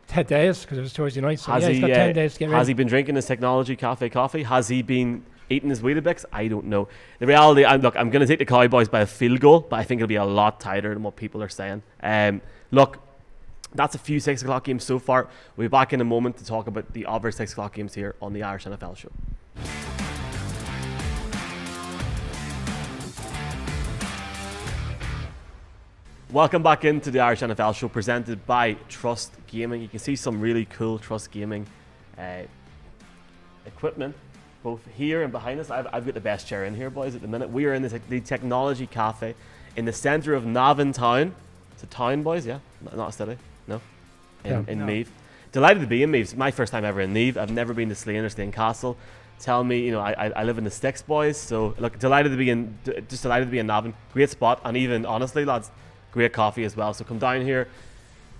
Ten 0.07 0.25
days 0.25 0.63
because 0.63 0.79
it 0.79 0.83
was 0.83 0.93
Thursday 0.93 1.21
night. 1.21 1.39
So 1.39 1.53
has 1.53 1.63
yeah, 1.63 1.69
he, 1.69 1.75
he's 1.75 1.81
got 1.83 1.91
uh, 1.91 1.95
ten 1.95 2.15
days 2.15 2.33
to 2.35 2.39
get 2.39 2.49
Has 2.49 2.55
ready. 2.55 2.67
he 2.69 2.75
been 2.75 2.89
drinking 2.89 3.15
his 3.17 3.27
technology 3.27 3.77
cafe 3.77 4.09
coffee? 4.09 4.43
Has 4.43 4.69
he 4.69 4.83
been 4.83 5.25
eating 5.51 5.69
his 5.71 5.83
Weetabix? 5.83 6.25
I 6.33 6.49
don't 6.49 6.67
know. 6.67 6.89
The 7.19 7.27
reality, 7.27 7.65
I'm 7.65 7.81
look, 7.83 7.97
I'm 7.97 8.11
going 8.11 8.21
to 8.21 8.27
take 8.27 8.39
the 8.39 8.47
Cowboys 8.47 8.89
by 8.89 9.01
a 9.01 9.07
field 9.07 9.41
goal, 9.41 9.61
but 9.61 9.79
I 9.79 9.85
think 9.85 10.01
it'll 10.01 10.09
be 10.09 10.17
a 10.17 10.25
lot 10.25 10.61
tighter 10.61 10.95
than 10.95 11.03
what 11.03 11.17
people 11.17 11.43
are 11.43 11.49
saying. 11.49 11.83
Um, 12.03 12.41
look, 12.71 12.99
that's 13.75 13.95
a 13.95 13.99
few 13.99 14.19
six 14.19 14.43
o'clock 14.43 14.65
games 14.65 14.85
so 14.85 14.99
far. 14.99 15.29
We'll 15.57 15.67
be 15.67 15.69
back 15.69 15.93
in 15.93 16.01
a 16.01 16.05
moment 16.05 16.39
to 16.39 16.45
talk 16.45 16.67
about 16.67 16.93
the 16.95 17.05
other 17.07 17.31
six 17.31 17.53
o'clock 17.53 17.75
games 17.75 17.95
here 17.95 18.15
on 18.23 18.33
the 18.33 18.43
Irish 18.43 18.65
NFL 18.65 18.97
show. 18.97 19.11
Welcome 26.31 26.63
back 26.63 26.85
into 26.85 27.11
the 27.11 27.21
Irish 27.21 27.41
NFL 27.41 27.75
show 27.75 27.89
presented 27.89 28.45
by 28.45 28.75
Trust 28.91 29.33
Gaming. 29.47 29.81
You 29.81 29.89
can 29.89 29.99
see 29.99 30.15
some 30.15 30.43
really 30.43 30.67
cool 30.67 30.99
Trust 30.99 31.31
Gaming 31.31 31.67
uh, 32.19 32.43
equipment 33.65 34.15
both 34.63 34.87
here 34.95 35.23
and 35.23 35.33
behind 35.33 35.59
us. 35.59 35.71
I've, 35.71 35.87
I've, 35.91 36.05
got 36.05 36.13
the 36.13 36.21
best 36.21 36.47
chair 36.47 36.67
in 36.67 36.75
here, 36.75 36.91
boys, 36.91 37.15
at 37.15 37.23
the 37.23 37.29
minute. 37.29 37.49
We 37.49 37.65
are 37.65 37.73
in 37.73 37.81
the, 37.81 37.89
te- 37.89 38.05
the 38.11 38.21
Technology 38.21 38.87
Cafe 38.87 39.35
in 39.75 39.87
the 39.87 39.93
centre 39.93 40.35
of 40.35 40.45
Navan 40.45 40.93
Town. 40.93 41.35
It's 41.73 41.85
a 41.85 41.87
town, 41.87 42.23
boys, 42.23 42.45
yeah? 42.45 42.59
Not 42.95 43.09
a 43.09 43.13
city, 43.13 43.39
no? 43.67 43.81
In, 44.45 44.51
Yeah. 44.51 44.65
in 44.69 44.79
No. 44.81 44.85
Meath. 44.85 45.11
Delighted 45.53 45.81
to 45.81 45.87
be 45.87 46.03
in 46.03 46.11
Meath. 46.11 46.33
It's 46.33 46.37
my 46.37 46.51
first 46.51 46.73
time 46.73 46.85
ever 46.85 47.01
in 47.01 47.11
Meath. 47.11 47.39
I've 47.39 47.51
never 47.51 47.73
been 47.73 47.89
to 47.89 47.95
Slane 47.95 48.23
or 48.23 48.29
Slane 48.29 48.53
Castle. 48.53 48.99
tell 49.41 49.65
me, 49.65 49.81
you 49.81 49.93
know, 49.93 50.01
I, 50.01 50.31
I 50.37 50.45
live 50.45 50.59
in 50.59 50.65
the 50.65 50.71
sticks, 50.71 51.01
boys. 51.01 51.39
So 51.39 51.75
look, 51.79 51.99
delighted 51.99 52.33
to 52.33 52.37
be 52.37 52.51
in, 52.51 52.77
just 53.09 53.23
delighted 53.23 53.47
to 53.47 53.51
be 53.51 53.61
in 53.61 53.67
Navan. 53.67 53.95
Great 54.13 54.29
spot, 54.29 54.61
and 54.63 54.77
even 54.77 55.07
honestly, 55.07 55.47
lads, 55.47 55.71
great 56.13 56.33
coffee 56.33 56.65
as 56.65 56.77
well. 56.77 56.93
So 56.95 57.05
come 57.05 57.19
down 57.19 57.43
here. 57.43 57.69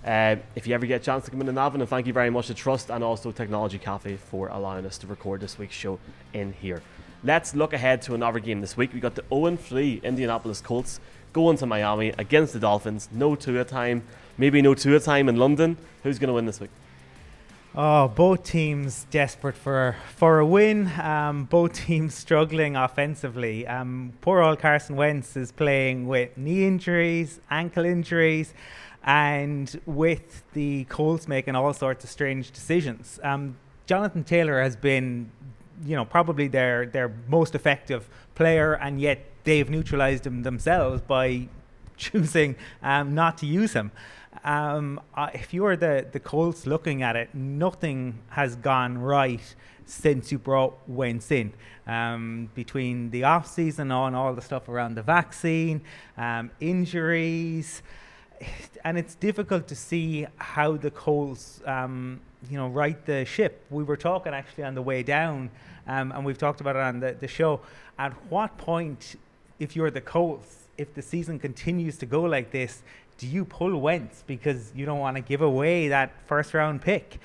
Uh, 0.05 0.37
if 0.55 0.65
you 0.65 0.73
ever 0.73 0.85
get 0.85 1.01
a 1.01 1.03
chance 1.03 1.25
to 1.25 1.31
come 1.31 1.41
into 1.41 1.51
Navan, 1.51 1.81
and 1.81 1.89
thank 1.89 2.07
you 2.07 2.13
very 2.13 2.29
much 2.29 2.47
to 2.47 2.53
Trust 2.53 2.89
and 2.89 3.03
also 3.03 3.31
Technology 3.31 3.77
Cafe 3.77 4.15
for 4.15 4.47
allowing 4.47 4.85
us 4.85 4.97
to 4.99 5.07
record 5.07 5.41
this 5.41 5.57
week's 5.57 5.75
show 5.75 5.99
in 6.33 6.53
here. 6.53 6.81
Let's 7.23 7.53
look 7.53 7.73
ahead 7.73 8.01
to 8.03 8.15
another 8.15 8.39
game 8.39 8.61
this 8.61 8.77
week. 8.77 8.93
We 8.93 9.01
got 9.01 9.15
the 9.15 9.25
0 9.29 9.57
3 9.57 10.01
Indianapolis 10.03 10.61
Colts 10.61 11.01
going 11.33 11.57
to 11.57 11.65
Miami 11.65 12.13
against 12.17 12.53
the 12.53 12.59
Dolphins. 12.59 13.09
No 13.11 13.35
Tua 13.35 13.65
time, 13.65 14.03
maybe 14.37 14.61
no 14.61 14.73
Tua 14.73 15.01
time 15.01 15.27
in 15.27 15.35
London. 15.35 15.77
Who's 16.03 16.17
going 16.17 16.29
to 16.29 16.33
win 16.33 16.45
this 16.45 16.61
week? 16.61 16.71
Oh, 17.75 18.07
both 18.07 18.43
teams 18.43 19.05
desperate 19.11 19.55
for 19.55 19.95
for 20.15 20.39
a 20.39 20.45
win. 20.45 20.87
Um, 20.99 21.45
both 21.45 21.73
teams 21.85 22.15
struggling 22.15 22.75
offensively. 22.75 23.67
Um, 23.67 24.13
poor 24.21 24.41
old 24.41 24.59
Carson 24.59 24.95
Wentz 24.95 25.37
is 25.37 25.51
playing 25.51 26.07
with 26.07 26.35
knee 26.35 26.65
injuries, 26.65 27.39
ankle 27.51 27.85
injuries, 27.85 28.55
and 29.03 29.79
with 29.85 30.43
the 30.53 30.85
Colts 30.85 31.27
making 31.27 31.55
all 31.55 31.73
sorts 31.73 32.03
of 32.03 32.09
strange 32.09 32.51
decisions. 32.51 33.19
Um, 33.23 33.57
Jonathan 33.85 34.23
Taylor 34.23 34.61
has 34.61 34.75
been, 34.75 35.31
you 35.85 35.95
know, 35.95 36.05
probably 36.05 36.47
their 36.47 36.87
their 36.87 37.13
most 37.27 37.53
effective 37.53 38.09
player, 38.33 38.73
and 38.73 38.99
yet 38.99 39.19
they've 39.43 39.69
neutralized 39.69 40.25
him 40.25 40.41
themselves 40.41 41.01
by 41.03 41.47
choosing 41.97 42.55
um, 42.81 43.13
not 43.13 43.37
to 43.37 43.45
use 43.45 43.73
him. 43.73 43.91
Um, 44.43 45.01
uh, 45.15 45.29
if 45.33 45.53
you're 45.53 45.75
the, 45.75 46.05
the 46.11 46.19
Colts 46.19 46.65
looking 46.65 47.03
at 47.03 47.15
it, 47.15 47.33
nothing 47.33 48.19
has 48.29 48.55
gone 48.55 48.97
right 48.97 49.55
since 49.85 50.31
you 50.31 50.37
brought 50.37 50.77
Wentz 50.87 51.31
in. 51.31 51.53
Um, 51.87 52.49
between 52.53 53.09
the 53.09 53.23
off 53.23 53.47
season 53.47 53.91
on 53.91 54.13
all 54.13 54.33
the 54.33 54.41
stuff 54.41 54.69
around 54.69 54.95
the 54.95 55.01
vaccine, 55.01 55.81
um, 56.17 56.51
injuries, 56.59 57.81
and 58.85 58.97
it's 58.97 59.15
difficult 59.15 59.67
to 59.67 59.75
see 59.75 60.27
how 60.37 60.77
the 60.77 60.91
Colts, 60.91 61.61
um, 61.65 62.21
you 62.49 62.57
know, 62.57 62.67
right 62.67 63.03
the 63.05 63.25
ship. 63.25 63.65
We 63.69 63.83
were 63.83 63.97
talking 63.97 64.33
actually 64.33 64.63
on 64.63 64.75
the 64.75 64.81
way 64.81 65.03
down, 65.03 65.49
um, 65.87 66.11
and 66.11 66.23
we've 66.23 66.37
talked 66.37 66.61
about 66.61 66.75
it 66.75 66.81
on 66.81 66.99
the, 66.99 67.15
the 67.19 67.27
show. 67.27 67.61
At 67.97 68.13
what 68.29 68.57
point, 68.57 69.15
if 69.59 69.75
you're 69.75 69.91
the 69.91 70.01
Colts, 70.01 70.67
if 70.77 70.93
the 70.93 71.01
season 71.01 71.39
continues 71.39 71.97
to 71.97 72.05
go 72.05 72.21
like 72.21 72.51
this, 72.51 72.83
do 73.19 73.27
you 73.27 73.45
pull 73.45 73.79
Wentz 73.79 74.23
because 74.25 74.71
you 74.73 74.85
don't 74.85 74.99
want 74.99 75.17
to 75.17 75.21
give 75.21 75.41
away 75.41 75.89
that 75.89 76.11
first 76.25 76.53
round 76.53 76.81
pick? 76.81 77.19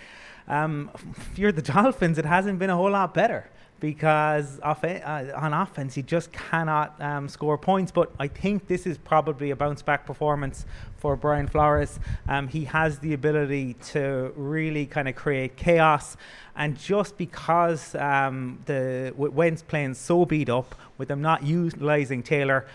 Um, 0.48 0.90
if 1.30 1.38
you're 1.38 1.52
the 1.52 1.62
Dolphins, 1.62 2.18
it 2.18 2.26
hasn't 2.26 2.58
been 2.58 2.68
a 2.68 2.76
whole 2.76 2.90
lot 2.90 3.14
better 3.14 3.48
because 3.78 4.58
off- 4.60 4.84
uh, 4.84 5.24
on 5.36 5.52
offense 5.52 5.96
you 5.96 6.02
just 6.02 6.32
cannot 6.32 7.00
um, 7.00 7.28
score 7.28 7.56
points. 7.56 7.92
But 7.92 8.10
I 8.18 8.26
think 8.26 8.66
this 8.66 8.86
is 8.86 8.98
probably 8.98 9.50
a 9.50 9.56
bounce 9.56 9.82
back 9.82 10.04
performance 10.04 10.66
for 10.96 11.16
Brian 11.16 11.46
Flores. 11.46 12.00
Um, 12.28 12.48
he 12.48 12.64
has 12.64 12.98
the 12.98 13.14
ability 13.14 13.74
to 13.92 14.32
really 14.34 14.86
kind 14.86 15.06
of 15.08 15.14
create 15.14 15.56
chaos, 15.56 16.16
and 16.56 16.76
just 16.76 17.16
because 17.16 17.94
um, 17.94 18.58
the 18.66 19.12
Wentz 19.16 19.62
playing 19.62 19.94
so 19.94 20.24
beat 20.24 20.48
up 20.48 20.74
with 20.98 21.06
them 21.08 21.22
not 21.22 21.44
utilizing 21.44 22.22
Taylor, 22.22 22.66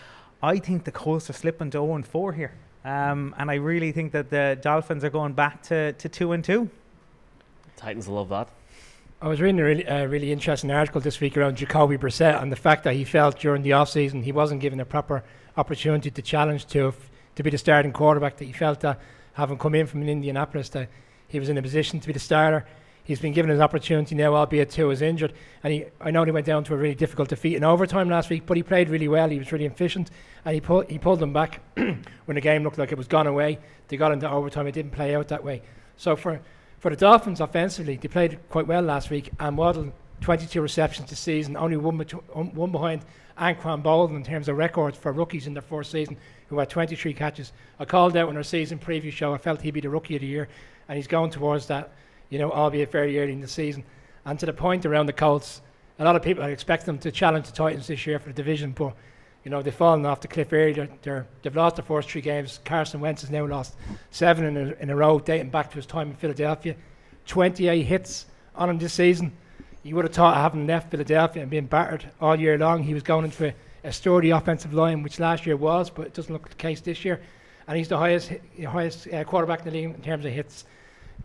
I 0.42 0.58
think 0.58 0.84
the 0.84 0.92
Colts 0.92 1.28
are 1.28 1.34
slipping 1.34 1.70
to 1.72 1.78
0 1.78 2.02
4 2.02 2.32
here. 2.32 2.52
Um, 2.84 3.34
and 3.38 3.50
I 3.50 3.54
really 3.54 3.92
think 3.92 4.12
that 4.12 4.30
the 4.30 4.58
Dolphins 4.60 5.04
are 5.04 5.10
going 5.10 5.34
back 5.34 5.62
to, 5.64 5.92
to 5.92 6.08
two 6.08 6.32
and 6.32 6.44
two. 6.44 6.70
Titans 7.76 8.08
love 8.08 8.28
that. 8.30 8.48
I 9.22 9.28
was 9.28 9.40
reading 9.40 9.60
a 9.60 9.64
really, 9.64 9.86
uh, 9.86 10.06
really 10.06 10.32
interesting 10.32 10.70
article 10.70 11.00
this 11.00 11.20
week 11.20 11.36
around 11.36 11.56
Jacoby 11.56 11.98
Brissett 11.98 12.42
and 12.42 12.50
the 12.50 12.56
fact 12.56 12.84
that 12.84 12.94
he 12.94 13.04
felt 13.04 13.38
during 13.38 13.62
the 13.62 13.70
offseason 13.70 14.24
he 14.24 14.32
wasn't 14.32 14.62
given 14.62 14.80
a 14.80 14.86
proper 14.86 15.22
opportunity 15.58 16.10
to 16.10 16.22
challenge 16.22 16.66
to 16.68 16.94
to 17.34 17.42
be 17.42 17.50
the 17.50 17.58
starting 17.58 17.92
quarterback. 17.92 18.38
That 18.38 18.46
he 18.46 18.52
felt 18.52 18.80
that 18.80 18.98
having 19.34 19.58
come 19.58 19.74
in 19.74 19.86
from 19.86 20.02
Indianapolis 20.08 20.70
that 20.70 20.88
he 21.28 21.38
was 21.38 21.50
in 21.50 21.58
a 21.58 21.62
position 21.62 22.00
to 22.00 22.06
be 22.06 22.14
the 22.14 22.18
starter. 22.18 22.66
He's 23.10 23.18
been 23.18 23.32
given 23.32 23.50
his 23.50 23.58
opportunity 23.58 24.14
now, 24.14 24.36
albeit 24.36 24.70
Tua 24.70 24.90
is 24.90 25.02
injured. 25.02 25.32
And 25.64 25.72
he, 25.72 25.84
I 26.00 26.12
know 26.12 26.22
he 26.22 26.30
went 26.30 26.46
down 26.46 26.62
to 26.62 26.74
a 26.74 26.76
really 26.76 26.94
difficult 26.94 27.28
defeat 27.28 27.56
in 27.56 27.64
overtime 27.64 28.08
last 28.08 28.30
week, 28.30 28.46
but 28.46 28.56
he 28.56 28.62
played 28.62 28.88
really 28.88 29.08
well. 29.08 29.28
He 29.28 29.40
was 29.40 29.50
really 29.50 29.64
efficient, 29.64 30.12
and 30.44 30.54
he 30.54 30.60
pulled 30.60 30.88
he 30.88 30.96
pulled 30.96 31.18
them 31.18 31.32
back 31.32 31.60
when 31.74 32.36
the 32.36 32.40
game 32.40 32.62
looked 32.62 32.78
like 32.78 32.92
it 32.92 32.96
was 32.98 33.08
gone 33.08 33.26
away. 33.26 33.58
They 33.88 33.96
got 33.96 34.12
into 34.12 34.30
overtime. 34.30 34.68
It 34.68 34.74
didn't 34.74 34.92
play 34.92 35.16
out 35.16 35.26
that 35.26 35.42
way. 35.42 35.62
So 35.96 36.14
for 36.14 36.40
for 36.78 36.88
the 36.88 36.96
Dolphins 36.96 37.40
offensively, 37.40 37.96
they 37.96 38.06
played 38.06 38.38
quite 38.48 38.68
well 38.68 38.82
last 38.82 39.10
week. 39.10 39.30
And 39.40 39.58
Waddle, 39.58 39.92
22 40.20 40.62
receptions 40.62 41.10
this 41.10 41.18
season, 41.18 41.56
only 41.56 41.78
one, 41.78 41.98
beto- 41.98 42.22
um, 42.32 42.54
one 42.54 42.70
behind 42.70 43.04
Anquan 43.36 43.82
Boldin 43.82 44.14
in 44.14 44.22
terms 44.22 44.48
of 44.48 44.56
records 44.56 44.96
for 44.96 45.10
rookies 45.10 45.48
in 45.48 45.54
their 45.54 45.62
first 45.62 45.90
season, 45.90 46.16
who 46.46 46.60
had 46.60 46.70
23 46.70 47.12
catches. 47.14 47.52
I 47.80 47.86
called 47.86 48.16
out 48.16 48.28
in 48.28 48.36
our 48.36 48.44
season 48.44 48.78
preview 48.78 49.10
show, 49.10 49.34
I 49.34 49.38
felt 49.38 49.62
he'd 49.62 49.74
be 49.74 49.80
the 49.80 49.90
rookie 49.90 50.14
of 50.14 50.20
the 50.20 50.28
year, 50.28 50.48
and 50.86 50.94
he's 50.94 51.08
going 51.08 51.32
towards 51.32 51.66
that, 51.66 51.92
you 52.30 52.38
know, 52.38 52.50
albeit 52.50 52.90
very 52.90 53.18
early 53.20 53.32
in 53.32 53.40
the 53.40 53.48
season. 53.48 53.84
And 54.24 54.38
to 54.40 54.46
the 54.46 54.52
point 54.52 54.86
around 54.86 55.06
the 55.06 55.12
Colts, 55.12 55.60
a 55.98 56.04
lot 56.04 56.16
of 56.16 56.22
people 56.22 56.44
expect 56.44 56.86
them 56.86 56.98
to 56.98 57.12
challenge 57.12 57.46
the 57.46 57.52
Titans 57.52 57.86
this 57.86 58.06
year 58.06 58.18
for 58.18 58.28
the 58.28 58.34
division, 58.34 58.72
but 58.72 58.94
you 59.44 59.50
know, 59.50 59.62
they've 59.62 59.74
fallen 59.74 60.04
off 60.04 60.20
the 60.20 60.28
cliff 60.28 60.52
early. 60.52 60.72
They 61.02 61.22
have 61.44 61.56
lost 61.56 61.76
the 61.76 61.82
first 61.82 62.10
three 62.10 62.20
games. 62.20 62.60
Carson 62.64 63.00
Wentz 63.00 63.22
has 63.22 63.30
now 63.30 63.46
lost 63.46 63.74
seven 64.10 64.44
in 64.44 64.56
a, 64.56 64.82
in 64.82 64.90
a 64.90 64.96
row, 64.96 65.18
dating 65.18 65.50
back 65.50 65.70
to 65.70 65.76
his 65.76 65.86
time 65.86 66.08
in 66.08 66.16
Philadelphia. 66.16 66.76
28 67.26 67.82
hits 67.82 68.26
on 68.54 68.68
him 68.68 68.78
this 68.78 68.92
season. 68.92 69.32
You 69.82 69.96
would 69.96 70.04
have 70.04 70.12
thought, 70.12 70.36
having 70.36 70.66
left 70.66 70.90
Philadelphia 70.90 71.42
and 71.42 71.50
being 71.50 71.66
battered 71.66 72.04
all 72.20 72.38
year 72.38 72.58
long, 72.58 72.82
he 72.82 72.92
was 72.92 73.02
going 73.02 73.24
into 73.24 73.48
a, 73.48 73.54
a 73.84 73.92
sturdy 73.92 74.28
offensive 74.30 74.74
line, 74.74 75.02
which 75.02 75.18
last 75.18 75.46
year 75.46 75.56
was, 75.56 75.88
but 75.88 76.06
it 76.06 76.14
doesn't 76.14 76.32
look 76.32 76.48
the 76.48 76.54
case 76.56 76.82
this 76.82 77.02
year. 77.02 77.20
And 77.66 77.78
he's 77.78 77.88
the 77.88 77.96
highest, 77.96 78.32
highest 78.68 79.08
uh, 79.08 79.24
quarterback 79.24 79.60
in 79.60 79.64
the 79.66 79.70
league 79.70 79.94
in 79.94 80.02
terms 80.02 80.26
of 80.26 80.32
hits. 80.32 80.64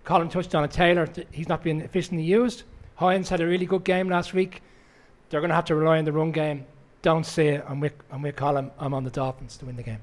Colin 0.03 0.29
touched 0.29 0.53
on 0.53 0.63
it. 0.63 0.71
Taylor, 0.71 1.07
he's 1.31 1.49
not 1.49 1.63
being 1.63 1.81
efficiently 1.81 2.23
used. 2.23 2.63
Hines 2.95 3.29
had 3.29 3.41
a 3.41 3.47
really 3.47 3.65
good 3.65 3.83
game 3.83 4.09
last 4.09 4.33
week. 4.33 4.61
They're 5.29 5.41
going 5.41 5.49
to 5.49 5.55
have 5.55 5.65
to 5.65 5.75
rely 5.75 5.97
on 5.97 6.05
the 6.05 6.11
run 6.11 6.31
game 6.31 6.65
don't 7.05 7.23
say 7.23 7.49
it, 7.49 7.65
and 7.67 7.79
we 7.79 7.91
and 8.11 8.23
we 8.23 8.31
call 8.31 8.57
him. 8.57 8.71
I'm 8.79 8.95
on 8.95 9.03
the 9.03 9.11
Dolphins 9.11 9.57
to 9.57 9.65
win 9.67 9.75
the 9.75 9.83
game. 9.83 9.99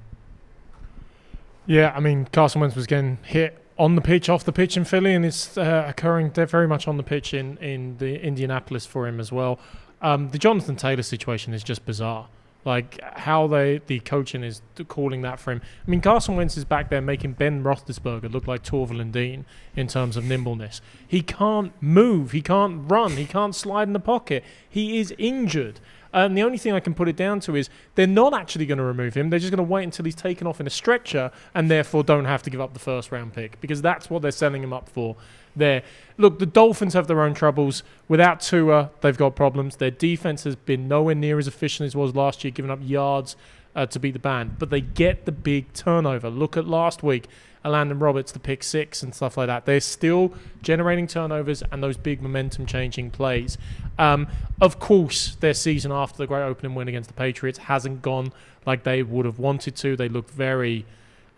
Yeah, 1.67 1.93
I 1.97 1.99
mean 1.99 2.29
Carson 2.33 2.61
Wentz 2.61 2.77
was 2.77 2.87
getting 2.87 3.19
hit 3.25 3.59
on 3.77 3.97
the 3.97 4.01
pitch, 4.01 4.29
off 4.29 4.45
the 4.45 4.53
pitch 4.53 4.77
in 4.77 4.85
Philly, 4.85 5.13
and 5.13 5.27
it's 5.27 5.59
uh, 5.59 5.85
occurring 5.89 6.31
very 6.31 6.69
much 6.69 6.87
on 6.87 6.99
the 6.99 7.03
pitch 7.03 7.35
in 7.35 7.57
in 7.59 7.99
the 7.99 8.23
Indianapolis 8.25 8.87
for 8.87 9.09
him 9.09 9.19
as 9.19 9.33
well. 9.33 9.59
Um, 10.01 10.31
the 10.31 10.39
Jonathan 10.39 10.77
Taylor 10.77 11.03
situation 11.03 11.53
is 11.53 11.65
just 11.65 11.85
bizarre. 11.85 12.29
Like 12.65 13.01
how 13.03 13.47
they 13.49 13.81
the 13.87 14.01
coaching 14.01 14.45
is 14.45 14.63
calling 14.89 15.23
that 15.23 15.41
for 15.41 15.53
him. 15.53 15.61
I 15.87 15.91
mean, 15.91 16.01
Carson 16.01 16.37
Wentz 16.37 16.57
is 16.57 16.65
back 16.65 16.91
there 16.91 17.01
making 17.01 17.33
Ben 17.33 17.65
Roethlisberger 17.65 18.33
look 18.33 18.47
like 18.47 18.63
Torvill 18.63 19.11
Dean 19.11 19.45
in 19.75 19.89
terms 19.89 20.17
of 20.17 20.25
nimbleness. 20.25 20.81
He 21.07 21.23
can't 21.23 21.73
move. 21.83 22.31
He 22.31 22.41
can't 22.41 22.89
run. 22.91 23.13
He 23.13 23.27
can't 23.27 23.55
slide 23.55 23.89
in 23.89 23.93
the 23.93 24.01
pocket. 24.01 24.45
He 24.69 25.01
is 25.01 25.13
injured. 25.19 25.81
And 26.13 26.37
the 26.37 26.43
only 26.43 26.59
thing 26.59 26.75
I 26.75 26.81
can 26.81 26.95
put 26.95 27.09
it 27.09 27.17
down 27.17 27.41
to 27.41 27.57
is 27.57 27.71
they're 27.95 28.07
not 28.07 28.35
actually 28.35 28.67
going 28.67 28.79
to 28.79 28.85
remove 28.85 29.15
him. 29.15 29.31
They're 29.31 29.39
just 29.39 29.51
going 29.51 29.67
to 29.67 29.71
wait 29.71 29.85
until 29.85 30.05
he's 30.05 30.15
taken 30.15 30.47
off 30.47 30.61
in 30.61 30.67
a 30.67 30.71
stretcher 30.71 31.31
and 31.55 31.71
therefore 31.71 32.05
don't 32.05 32.27
have 32.27 32.43
to 32.43 32.51
give 32.51 32.61
up 32.61 32.75
the 32.75 32.79
first 32.79 33.11
round 33.11 33.33
pick 33.33 33.61
because 33.61 33.81
that's 33.81 34.11
what 34.11 34.21
they're 34.21 34.31
selling 34.31 34.63
him 34.63 34.73
up 34.73 34.89
for. 34.89 35.17
There, 35.55 35.83
look, 36.17 36.39
the 36.39 36.47
Dolphins 36.47 36.95
have 36.95 37.07
their 37.07 37.23
own 37.23 37.35
troubles. 37.35 37.83
Without 38.09 38.41
Tua, 38.41 38.91
they've 39.01 39.17
got 39.17 39.37
problems. 39.37 39.77
Their 39.77 39.91
defense 39.91 40.45
has 40.45 40.57
been 40.57 40.89
nowhere 40.89 41.15
near 41.15 41.39
as 41.39 41.47
efficient 41.47 41.87
as 41.87 41.95
it 41.95 41.99
was 41.99 42.15
last 42.15 42.45
year, 42.45 42.51
giving 42.51 42.71
up 42.71 42.81
yards 42.83 43.37
uh, 43.75 43.87
to 43.87 43.99
beat 43.99 44.13
the 44.13 44.19
band. 44.19 44.59
But 44.59 44.71
they 44.71 44.81
get 44.81 45.25
the 45.25 45.33
big 45.33 45.73
turnover. 45.73 46.31
Look 46.31 46.57
at 46.57 46.67
last 46.67 47.03
week. 47.03 47.29
Elandon 47.65 48.01
Roberts, 48.01 48.33
the 48.33 48.41
pick 48.41 48.63
six 48.63 49.03
and 49.03 49.15
stuff 49.15 49.37
like 49.37 49.47
that. 49.47 49.67
They're 49.67 49.81
still 49.81 50.35
generating 50.63 51.07
turnovers 51.07 51.63
and 51.71 51.83
those 51.83 51.97
big 51.97 52.21
momentum 52.21 52.67
changing 52.67 53.11
plays. 53.11 53.57
Um, 53.99 54.27
of 54.61 54.81
course, 54.81 55.37
their 55.37 55.55
season 55.55 55.93
after 55.93 56.19
the 56.19 56.27
great 56.27 56.43
opening 56.43 56.75
win 56.75 56.89
against 56.89 57.09
the 57.09 57.15
Patriots 57.15 57.59
hasn't 57.59 58.03
gone 58.03 58.33
like 58.67 58.83
they 58.83 59.03
would 59.03 59.27
have 59.27 59.39
wanted 59.39 59.77
to. 59.77 59.97
They 59.97 60.09
look 60.09 60.29
very, 60.29 60.85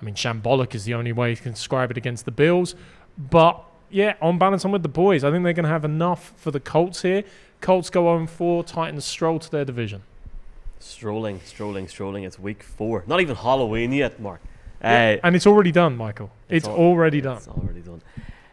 I 0.01 0.05
mean, 0.05 0.15
shambolic 0.15 0.75
is 0.75 0.85
the 0.85 0.95
only 0.95 1.13
way 1.13 1.31
you 1.31 1.37
can 1.37 1.53
describe 1.53 1.91
it 1.91 1.99
against 1.99 2.25
the 2.25 2.31
Bills. 2.31 2.75
But 3.19 3.63
yeah, 3.95 4.15
on 4.21 4.39
balance, 4.39 4.65
I'm 4.65 4.73
with 4.73 4.83
the 4.83 4.89
boys. 4.89 5.23
I 5.23 5.31
think 5.31 5.45
they're 5.45 5.53
going 5.53 5.65
to 5.65 5.71
have 5.71 5.85
enough 5.85 6.33
for 6.37 6.51
the 6.51 6.59
Colts 6.59 7.03
here. 7.03 7.23
Colts 7.61 7.91
go 7.91 8.09
on 8.09 8.27
4, 8.27 8.65
Titans 8.65 9.05
stroll 9.05 9.39
to 9.39 9.49
their 9.49 9.65
division. 9.65 10.03
Strolling, 10.81 11.41
strolling, 11.45 11.87
strolling. 11.87 12.25
It's 12.25 12.37
week 12.37 12.65
four. 12.65 13.05
Not 13.07 13.21
even 13.21 13.37
Halloween 13.37 13.93
yet, 13.93 14.21
Mark. 14.21 14.41
Uh, 14.83 15.17
and 15.23 15.37
it's 15.37 15.47
already 15.47 15.71
done, 15.71 15.97
Michael. 15.97 16.33
It's, 16.49 16.67
it's 16.67 16.69
al- 16.69 16.75
already 16.75 17.21
done. 17.21 17.37
It's 17.37 17.49
already 17.49 17.81
done. 17.81 18.03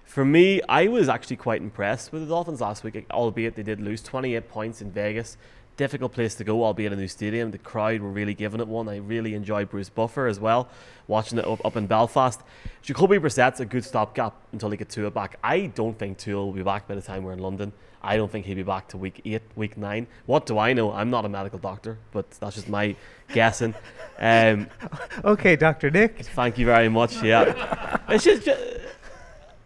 For 0.05 0.23
me, 0.23 0.61
I 0.69 0.87
was 0.87 1.09
actually 1.09 1.37
quite 1.37 1.61
impressed 1.61 2.13
with 2.13 2.21
the 2.21 2.27
Dolphins 2.27 2.61
last 2.61 2.83
week, 2.83 3.05
albeit 3.09 3.55
they 3.55 3.63
did 3.63 3.81
lose 3.81 4.03
28 4.03 4.47
points 4.47 4.81
in 4.81 4.91
Vegas 4.91 5.37
difficult 5.77 6.13
place 6.13 6.35
to 6.35 6.43
go, 6.43 6.63
albeit 6.63 6.93
a 6.93 6.95
new 6.95 7.07
stadium. 7.07 7.51
The 7.51 7.57
crowd 7.57 8.01
were 8.01 8.09
really 8.09 8.33
giving 8.33 8.59
it 8.59 8.67
one. 8.67 8.87
I 8.87 8.97
really 8.97 9.33
enjoyed 9.33 9.69
Bruce 9.69 9.89
Buffer 9.89 10.27
as 10.27 10.39
well, 10.39 10.69
watching 11.07 11.37
it 11.37 11.45
up, 11.45 11.65
up 11.65 11.75
in 11.75 11.87
Belfast. 11.87 12.41
Jacoby 12.81 13.17
Brissett's 13.17 13.59
a 13.59 13.65
good 13.65 13.83
stopgap 13.83 14.33
until 14.51 14.69
they 14.69 14.77
get 14.77 14.89
Tua 14.89 15.11
back. 15.11 15.37
I 15.43 15.67
don't 15.67 15.97
think 15.97 16.17
Tua 16.17 16.45
will 16.45 16.53
be 16.53 16.63
back 16.63 16.87
by 16.87 16.95
the 16.95 17.01
time 17.01 17.23
we're 17.23 17.33
in 17.33 17.39
London. 17.39 17.73
I 18.03 18.17
don't 18.17 18.31
think 18.31 18.45
he'll 18.45 18.55
be 18.55 18.63
back 18.63 18.87
to 18.89 18.97
week 18.97 19.21
eight, 19.25 19.43
week 19.55 19.77
nine. 19.77 20.07
What 20.25 20.45
do 20.45 20.57
I 20.57 20.73
know? 20.73 20.91
I'm 20.91 21.11
not 21.11 21.23
a 21.25 21.29
medical 21.29 21.59
doctor, 21.59 21.99
but 22.11 22.29
that's 22.31 22.55
just 22.55 22.67
my 22.67 22.95
guessing. 23.33 23.75
Um, 24.17 24.67
okay, 25.23 25.55
Doctor 25.55 25.91
Nick. 25.91 26.25
Thank 26.25 26.57
you 26.57 26.65
very 26.65 26.89
much. 26.89 27.21
Yeah, 27.21 27.99
it's 28.09 28.23
just, 28.23 28.43
just, 28.43 28.80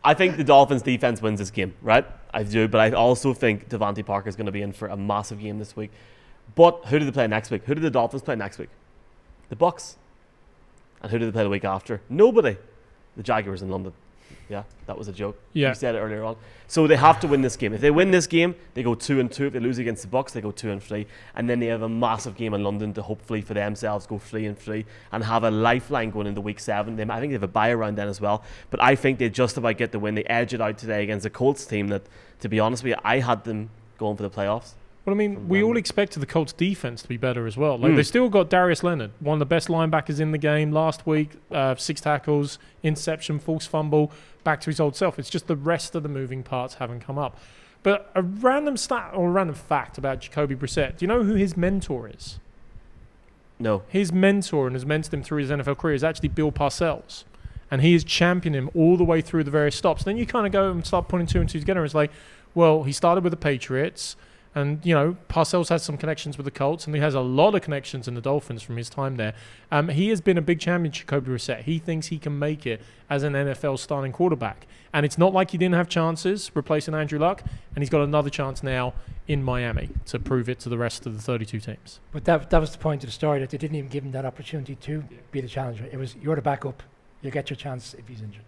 I 0.05 0.13
think 0.13 0.37
the 0.37 0.43
Dolphins' 0.43 0.83
defense 0.83 1.19
wins 1.19 1.39
this 1.39 1.49
game, 1.49 1.73
right? 1.81 2.05
I 2.31 2.43
do, 2.43 2.67
but 2.67 2.79
I 2.79 2.91
also 2.91 3.33
think 3.33 3.69
DeVante 3.69 4.05
Parker 4.05 4.29
is 4.29 4.35
going 4.35 4.45
to 4.45 4.51
be 4.51 4.61
in 4.61 4.71
for 4.71 4.87
a 4.87 4.95
massive 4.95 5.39
game 5.39 5.57
this 5.57 5.75
week. 5.75 5.89
But 6.53 6.85
who 6.85 6.99
do 6.99 7.05
they 7.05 7.11
play 7.11 7.25
next 7.25 7.49
week? 7.49 7.63
Who 7.65 7.73
do 7.73 7.81
the 7.81 7.89
Dolphins 7.89 8.21
play 8.21 8.35
next 8.35 8.59
week? 8.59 8.69
The 9.49 9.55
Bucks. 9.55 9.97
And 11.01 11.11
who 11.11 11.17
do 11.17 11.25
they 11.25 11.31
play 11.31 11.43
the 11.43 11.49
week 11.49 11.65
after? 11.65 12.01
Nobody. 12.07 12.55
The 13.17 13.23
Jaguars 13.23 13.63
in 13.63 13.69
London. 13.69 13.93
Yeah, 14.49 14.63
that 14.85 14.97
was 14.97 15.07
a 15.07 15.11
joke. 15.11 15.39
Yeah. 15.53 15.69
You 15.69 15.75
said 15.75 15.95
it 15.95 15.99
earlier 15.99 16.23
on. 16.23 16.35
So 16.67 16.85
they 16.87 16.95
have 16.97 17.19
to 17.21 17.27
win 17.27 17.41
this 17.41 17.55
game. 17.57 17.73
If 17.73 17.81
they 17.81 17.89
win 17.91 18.11
this 18.11 18.27
game, 18.27 18.53
they 18.75 18.83
go 18.83 18.93
two 18.93 19.19
and 19.19 19.31
two. 19.31 19.47
If 19.47 19.53
they 19.53 19.59
lose 19.59 19.77
against 19.79 20.03
the 20.03 20.07
Bucks, 20.07 20.33
they 20.33 20.41
go 20.41 20.51
two 20.51 20.69
and 20.71 20.81
three. 20.81 21.07
And 21.35 21.49
then 21.49 21.59
they 21.59 21.65
have 21.67 21.81
a 21.81 21.89
massive 21.89 22.35
game 22.37 22.53
in 22.53 22.63
London 22.63 22.93
to 22.93 23.01
hopefully 23.01 23.41
for 23.41 23.55
themselves 23.55 24.05
go 24.05 24.19
three 24.19 24.45
and 24.45 24.57
three 24.57 24.85
and 25.11 25.23
have 25.23 25.43
a 25.43 25.49
lifeline 25.51 26.11
going 26.11 26.27
into 26.27 26.41
week 26.41 26.59
seven. 26.59 26.95
They, 26.95 27.03
I 27.03 27.19
think 27.19 27.31
they 27.31 27.35
have 27.35 27.43
a 27.43 27.47
bye 27.47 27.69
around 27.71 27.97
then 27.97 28.07
as 28.07 28.21
well. 28.21 28.43
But 28.69 28.81
I 28.83 28.95
think 28.95 29.17
they 29.19 29.29
just 29.29 29.57
about 29.57 29.77
get 29.77 29.91
the 29.91 29.99
win. 29.99 30.13
They 30.15 30.23
edge 30.25 30.53
it 30.53 30.61
out 30.61 30.77
today 30.77 31.01
against 31.03 31.25
a 31.25 31.29
Colts 31.31 31.65
team 31.65 31.87
that, 31.87 32.03
to 32.41 32.49
be 32.49 32.59
honest 32.59 32.83
with 32.83 32.91
you, 32.91 32.97
I 33.03 33.19
had 33.19 33.43
them 33.45 33.69
going 33.97 34.15
for 34.17 34.23
the 34.23 34.29
playoffs. 34.29 34.73
Well, 35.05 35.13
I 35.13 35.17
mean, 35.19 35.47
we 35.47 35.61
all 35.61 35.77
expected 35.77 36.19
the 36.19 36.25
Colts 36.25 36.51
defense 36.51 37.03
to 37.03 37.07
be 37.07 37.15
better 37.17 37.45
as 37.45 37.55
well. 37.55 37.77
Like 37.77 37.91
Mm. 37.91 37.95
they 37.97 38.01
still 38.03 38.27
got 38.27 38.49
Darius 38.49 38.81
Leonard, 38.83 39.11
one 39.19 39.35
of 39.35 39.39
the 39.39 39.45
best 39.45 39.67
linebackers 39.67 40.19
in 40.19 40.31
the 40.31 40.39
game 40.39 40.71
last 40.71 41.05
week. 41.05 41.29
Uh, 41.51 41.75
six 41.75 42.01
tackles, 42.01 42.57
interception, 42.81 43.37
forced 43.37 43.69
fumble, 43.69 44.11
back 44.45 44.61
to 44.61 44.67
his 44.67 44.79
old 44.79 44.95
self. 44.95 45.19
It's 45.19 45.29
just 45.29 45.47
the 45.47 45.57
rest 45.57 45.93
of 45.95 46.03
the 46.03 46.09
moving 46.09 46.41
parts 46.41 46.75
haven't 46.75 47.01
come 47.01 47.17
up. 47.17 47.37
But 47.83 48.09
a 48.15 48.21
random 48.21 48.77
stat 48.77 49.11
or 49.13 49.27
a 49.27 49.31
random 49.31 49.55
fact 49.55 49.97
about 49.97 50.21
Jacoby 50.21 50.55
Brissett. 50.55 50.97
Do 50.97 51.03
you 51.03 51.07
know 51.07 51.23
who 51.23 51.35
his 51.35 51.57
mentor 51.57 52.09
is? 52.09 52.39
No. 53.59 53.83
His 53.89 54.11
mentor 54.11 54.67
and 54.67 54.75
has 54.75 54.85
mentored 54.85 55.13
him 55.13 55.23
through 55.23 55.39
his 55.39 55.51
NFL 55.51 55.77
career 55.77 55.93
is 55.93 56.03
actually 56.03 56.29
Bill 56.29 56.51
Parcells. 56.51 57.25
And 57.69 57.81
he 57.81 57.93
has 57.93 58.03
championed 58.03 58.55
him 58.55 58.69
all 58.73 58.95
the 58.95 59.03
way 59.03 59.21
through 59.21 59.43
the 59.43 59.51
various 59.51 59.75
stops. 59.75 60.03
Then 60.03 60.17
you 60.17 60.25
kind 60.25 60.45
of 60.45 60.51
go 60.51 60.71
and 60.71 60.85
start 60.85 61.07
putting 61.07 61.27
two 61.27 61.41
and 61.41 61.49
two 61.49 61.59
together. 61.59 61.83
It's 61.83 61.93
like, 61.93 62.11
well, 62.53 62.83
he 62.83 62.91
started 62.91 63.23
with 63.23 63.31
the 63.31 63.37
Patriots. 63.37 64.15
And, 64.55 64.83
you 64.85 64.95
know, 64.95 65.17
Parcells 65.27 65.67
has 65.67 65.83
some 65.83 65.97
connections 65.97 66.37
with 66.37 66.45
the 66.45 66.51
Colts, 66.51 66.85
and 66.85 66.95
he 66.95 67.01
has 67.01 67.13
a 67.13 67.19
lot 67.19 67.55
of 67.55 67.61
connections 67.61 68.07
in 68.07 68.15
the 68.15 68.21
Dolphins 68.21 68.63
from 68.63 68.77
his 68.77 68.89
time 68.89 69.17
there. 69.17 69.33
Um, 69.69 69.89
he 69.89 70.07
has 70.09 70.21
been 70.21 70.37
a 70.37 70.41
big 70.41 70.61
champion, 70.61 70.93
Jacoby 70.93 71.29
Brissett. 71.29 71.63
He 71.63 71.77
thinks 71.77 72.07
he 72.07 72.17
can 72.17 72.39
make 72.39 72.65
it 72.65 72.81
as 73.09 73.23
an 73.23 73.33
NFL 73.33 73.77
starting 73.77 74.13
quarterback. 74.13 74.65
And 74.93 75.05
it's 75.05 75.17
not 75.17 75.33
like 75.33 75.51
he 75.51 75.57
didn't 75.57 75.75
have 75.75 75.89
chances 75.89 76.51
replacing 76.53 76.93
Andrew 76.93 77.19
Luck, 77.19 77.43
and 77.75 77.83
he's 77.83 77.89
got 77.89 78.01
another 78.01 78.29
chance 78.29 78.63
now 78.63 78.93
in 79.27 79.43
Miami 79.43 79.89
to 80.05 80.19
prove 80.19 80.47
it 80.47 80.59
to 80.59 80.69
the 80.69 80.77
rest 80.77 81.05
of 81.05 81.13
the 81.13 81.21
32 81.21 81.59
teams. 81.59 81.99
But 82.13 82.23
that, 82.23 82.49
that 82.49 82.61
was 82.61 82.71
the 82.71 82.77
point 82.77 83.03
of 83.03 83.09
the 83.09 83.13
story 83.13 83.41
that 83.41 83.49
they 83.49 83.57
didn't 83.57 83.75
even 83.75 83.89
give 83.89 84.05
him 84.05 84.11
that 84.13 84.25
opportunity 84.25 84.75
to 84.75 85.03
be 85.31 85.41
the 85.41 85.49
challenger. 85.49 85.85
It 85.91 85.97
was 85.97 86.15
you're 86.15 86.35
the 86.37 86.41
backup. 86.41 86.81
You 87.21 87.29
get 87.29 87.49
your 87.49 87.57
chance 87.57 87.93
if 87.93 88.07
he's 88.07 88.21
injured. 88.21 88.45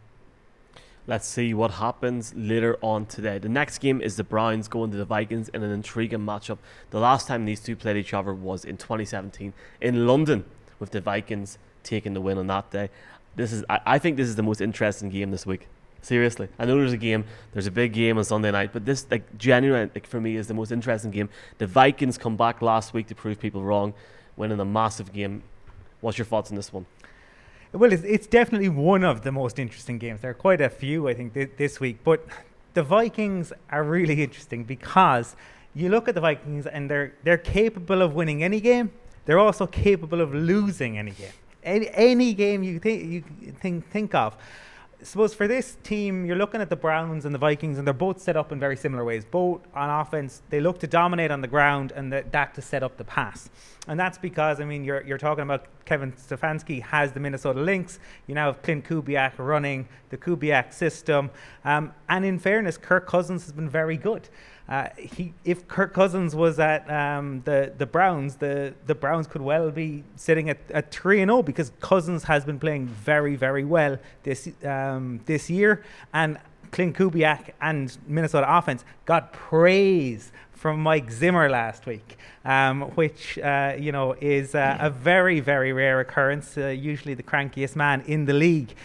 Let's 1.09 1.25
see 1.25 1.53
what 1.53 1.71
happens 1.71 2.33
later 2.35 2.77
on 2.81 3.05
today. 3.05 3.37
The 3.37 3.47
next 3.47 3.77
game 3.77 4.01
is 4.01 4.17
the 4.17 4.25
Browns 4.25 4.67
going 4.67 4.91
to 4.91 4.97
the 4.97 5.05
Vikings 5.05 5.47
in 5.47 5.63
an 5.63 5.71
intriguing 5.71 6.19
matchup. 6.19 6.57
The 6.89 6.99
last 6.99 7.29
time 7.29 7.45
these 7.45 7.61
two 7.61 7.77
played 7.77 7.95
each 7.95 8.13
other 8.13 8.33
was 8.33 8.65
in 8.65 8.75
2017 8.75 9.53
in 9.79 10.05
London, 10.05 10.43
with 10.79 10.91
the 10.91 10.99
Vikings 10.99 11.59
taking 11.81 12.13
the 12.13 12.19
win 12.19 12.37
on 12.37 12.47
that 12.47 12.71
day. 12.71 12.89
This 13.37 13.53
is, 13.53 13.63
I, 13.69 13.79
I 13.85 13.99
think, 13.99 14.17
this 14.17 14.27
is 14.27 14.35
the 14.35 14.43
most 14.43 14.59
interesting 14.59 15.09
game 15.09 15.31
this 15.31 15.45
week. 15.45 15.69
Seriously, 16.01 16.49
I 16.59 16.65
know 16.65 16.75
there's 16.75 16.91
a 16.91 16.97
game, 16.97 17.23
there's 17.53 17.67
a 17.67 17.71
big 17.71 17.93
game 17.93 18.17
on 18.17 18.25
Sunday 18.25 18.51
night, 18.51 18.71
but 18.73 18.83
this, 18.83 19.07
like, 19.09 19.37
genuinely, 19.37 19.89
like, 19.95 20.07
for 20.07 20.19
me, 20.19 20.35
is 20.35 20.47
the 20.47 20.53
most 20.53 20.73
interesting 20.73 21.11
game. 21.11 21.29
The 21.57 21.67
Vikings 21.67 22.17
come 22.17 22.35
back 22.35 22.61
last 22.61 22.93
week 22.93 23.07
to 23.07 23.15
prove 23.15 23.39
people 23.39 23.63
wrong, 23.63 23.93
winning 24.35 24.59
a 24.59 24.65
massive 24.65 25.13
game. 25.13 25.43
What's 26.01 26.17
your 26.17 26.25
thoughts 26.25 26.49
on 26.49 26.57
this 26.57 26.73
one? 26.73 26.85
Well, 27.73 27.91
it's, 27.91 28.03
it's 28.03 28.27
definitely 28.27 28.69
one 28.69 29.03
of 29.03 29.23
the 29.23 29.31
most 29.31 29.59
interesting 29.59 29.97
games. 29.97 30.21
There 30.21 30.31
are 30.31 30.35
quite 30.35 30.61
a 30.61 30.69
few, 30.69 31.07
I 31.07 31.13
think, 31.13 31.33
thi- 31.33 31.49
this 31.57 31.79
week. 31.79 31.99
But 32.03 32.25
the 32.73 32.83
Vikings 32.83 33.51
are 33.69 33.83
really 33.83 34.23
interesting 34.27 34.63
because 34.63 35.35
you 35.75 35.89
look 35.89 36.07
at 36.07 36.15
the 36.15 36.21
Vikings 36.21 36.65
and 36.65 36.89
they're 36.89 37.13
they're 37.23 37.37
capable 37.37 38.01
of 38.01 38.13
winning 38.13 38.43
any 38.43 38.61
game. 38.61 38.91
They're 39.25 39.39
also 39.39 39.67
capable 39.67 40.21
of 40.21 40.33
losing 40.33 40.97
any 40.97 41.11
game. 41.11 41.33
Any, 41.63 41.89
any 41.93 42.33
game 42.33 42.63
you 42.63 42.79
think 42.79 43.11
you 43.11 43.51
think 43.51 43.89
think 43.89 44.15
of. 44.15 44.37
Suppose 45.03 45.35
for 45.35 45.47
this 45.47 45.77
team, 45.83 46.25
you're 46.25 46.35
looking 46.35 46.59
at 46.59 46.71
the 46.71 46.75
Browns 46.75 47.25
and 47.25 47.33
the 47.33 47.39
Vikings, 47.39 47.77
and 47.77 47.85
they're 47.85 47.93
both 47.93 48.19
set 48.19 48.35
up 48.35 48.51
in 48.51 48.59
very 48.59 48.75
similar 48.75 49.05
ways. 49.05 49.25
Both 49.25 49.61
on 49.75 49.91
offense, 49.91 50.41
they 50.49 50.59
look 50.59 50.79
to 50.79 50.87
dominate 50.87 51.29
on 51.29 51.41
the 51.41 51.47
ground, 51.47 51.93
and 51.95 52.11
that, 52.11 52.31
that 52.31 52.55
to 52.55 52.63
set 52.63 52.81
up 52.81 52.97
the 52.97 53.03
pass. 53.03 53.47
And 53.87 53.99
that's 53.99 54.17
because, 54.17 54.59
I 54.59 54.65
mean, 54.65 54.83
you're, 54.83 55.03
you're 55.03 55.19
talking 55.19 55.43
about 55.43 55.67
Kevin 55.85 56.13
Stefanski 56.13 56.81
has 56.81 57.11
the 57.11 57.19
Minnesota 57.19 57.61
links. 57.61 57.99
You 58.25 58.33
now 58.33 58.51
have 58.51 58.63
Klint 58.63 58.87
Kubiak 58.87 59.33
running 59.37 59.87
the 60.09 60.17
Kubiak 60.17 60.73
system. 60.73 61.29
Um, 61.63 61.93
and 62.09 62.25
in 62.25 62.39
fairness, 62.39 62.75
Kirk 62.75 63.05
Cousins 63.07 63.43
has 63.43 63.51
been 63.51 63.69
very 63.69 63.97
good. 63.97 64.29
Uh, 64.69 64.89
he, 64.97 65.33
if 65.45 65.67
Kirk 65.67 65.93
Cousins 65.93 66.35
was 66.35 66.59
at 66.59 66.89
um, 66.91 67.41
the 67.45 67.71
the 67.77 67.85
Browns, 67.85 68.35
the, 68.35 68.73
the 68.85 68.95
Browns 68.95 69.25
could 69.25 69.41
well 69.41 69.71
be 69.71 70.03
sitting 70.17 70.49
at, 70.49 70.57
at 70.71 70.91
three 70.91 71.21
and 71.21 71.29
zero 71.29 71.41
because 71.41 71.71
Cousins 71.79 72.23
has 72.25 72.43
been 72.43 72.59
playing 72.59 72.87
very 72.87 73.37
very 73.37 73.63
well 73.63 73.97
this 74.23 74.49
um, 74.65 75.21
this 75.25 75.49
year, 75.49 75.83
and 76.13 76.37
Klint 76.71 76.95
Kubiak 76.95 77.51
and 77.61 77.97
Minnesota 78.07 78.45
offense 78.49 78.83
got 79.05 79.31
praise 79.31 80.33
from 80.51 80.81
Mike 80.81 81.11
Zimmer 81.11 81.49
last 81.49 81.85
week, 81.85 82.17
um, 82.43 82.81
which 82.95 83.37
uh, 83.39 83.73
you 83.79 83.93
know 83.93 84.15
is 84.19 84.53
uh, 84.53 84.77
a 84.81 84.89
very 84.89 85.39
very 85.39 85.71
rare 85.71 86.01
occurrence. 86.01 86.57
Uh, 86.57 86.67
usually 86.67 87.13
the 87.13 87.23
crankiest 87.23 87.77
man 87.77 88.01
in 88.05 88.25
the 88.25 88.33
league. 88.33 88.75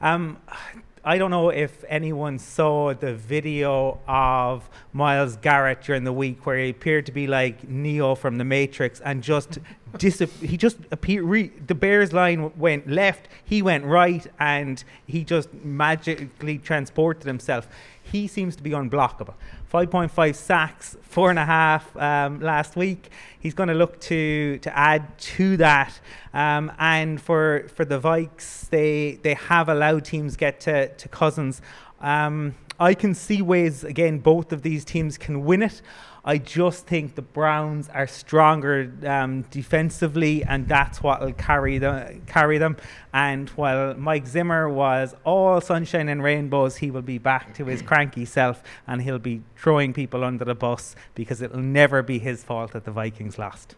Um, 0.00 0.38
I 1.08 1.16
don't 1.16 1.30
know 1.30 1.48
if 1.48 1.84
anyone 1.88 2.38
saw 2.38 2.92
the 2.92 3.14
video 3.14 3.98
of 4.06 4.68
Myles 4.92 5.36
Garrett 5.36 5.80
during 5.80 6.04
the 6.04 6.12
week 6.12 6.44
where 6.44 6.58
he 6.58 6.68
appeared 6.68 7.06
to 7.06 7.12
be 7.12 7.26
like 7.26 7.66
Neo 7.66 8.14
from 8.14 8.36
the 8.36 8.44
Matrix 8.44 9.00
and 9.00 9.22
just 9.22 9.58
disap- 9.94 10.46
he 10.46 10.58
just 10.58 10.76
appeared 10.90 11.24
re- 11.24 11.50
the 11.66 11.74
Bears 11.74 12.12
line 12.12 12.52
went 12.58 12.90
left, 12.90 13.28
he 13.42 13.62
went 13.62 13.86
right 13.86 14.26
and 14.38 14.84
he 15.06 15.24
just 15.24 15.48
magically 15.64 16.58
transported 16.58 17.24
himself. 17.24 17.68
He 18.02 18.26
seems 18.26 18.54
to 18.56 18.62
be 18.62 18.72
unblockable. 18.72 19.32
5.5 19.72 20.34
sacks, 20.34 20.96
four 21.02 21.30
and 21.30 21.38
a 21.38 21.44
half 21.44 21.94
um, 21.96 22.40
last 22.40 22.74
week. 22.74 23.10
He's 23.38 23.52
going 23.54 23.68
to 23.68 23.74
look 23.74 24.00
to 24.02 24.58
to 24.58 24.76
add 24.76 25.18
to 25.18 25.56
that. 25.58 26.00
Um, 26.32 26.72
and 26.78 27.20
for 27.20 27.68
for 27.74 27.84
the 27.84 28.00
Vikes, 28.00 28.68
they 28.70 29.18
they 29.22 29.34
have 29.34 29.68
allowed 29.68 30.04
teams 30.04 30.36
get 30.36 30.60
to 30.60 30.88
to 30.88 31.08
Cousins. 31.08 31.60
Um, 32.00 32.54
I 32.80 32.94
can 32.94 33.14
see 33.14 33.42
ways 33.42 33.84
again 33.84 34.18
both 34.18 34.52
of 34.52 34.62
these 34.62 34.84
teams 34.84 35.18
can 35.18 35.44
win 35.44 35.62
it. 35.62 35.82
I 36.28 36.36
just 36.36 36.86
think 36.86 37.14
the 37.14 37.22
Browns 37.22 37.88
are 37.88 38.06
stronger 38.06 38.92
um, 39.06 39.46
defensively, 39.50 40.44
and 40.44 40.68
that's 40.68 41.02
what 41.02 41.22
will 41.22 41.32
carry 41.32 41.78
them. 41.78 42.20
Carry 42.26 42.58
them. 42.58 42.76
And 43.14 43.48
while 43.50 43.94
Mike 43.94 44.26
Zimmer 44.26 44.68
was 44.68 45.14
all 45.24 45.58
sunshine 45.62 46.10
and 46.10 46.22
rainbows, 46.22 46.76
he 46.76 46.90
will 46.90 47.00
be 47.00 47.16
back 47.16 47.54
to 47.54 47.64
his 47.64 47.80
cranky 47.80 48.26
self, 48.26 48.62
and 48.86 49.00
he'll 49.00 49.18
be 49.18 49.40
throwing 49.56 49.94
people 49.94 50.22
under 50.22 50.44
the 50.44 50.54
bus 50.54 50.94
because 51.14 51.40
it'll 51.40 51.60
never 51.62 52.02
be 52.02 52.18
his 52.18 52.44
fault 52.44 52.72
that 52.72 52.84
the 52.84 52.90
Vikings 52.90 53.38
lost. 53.38 53.74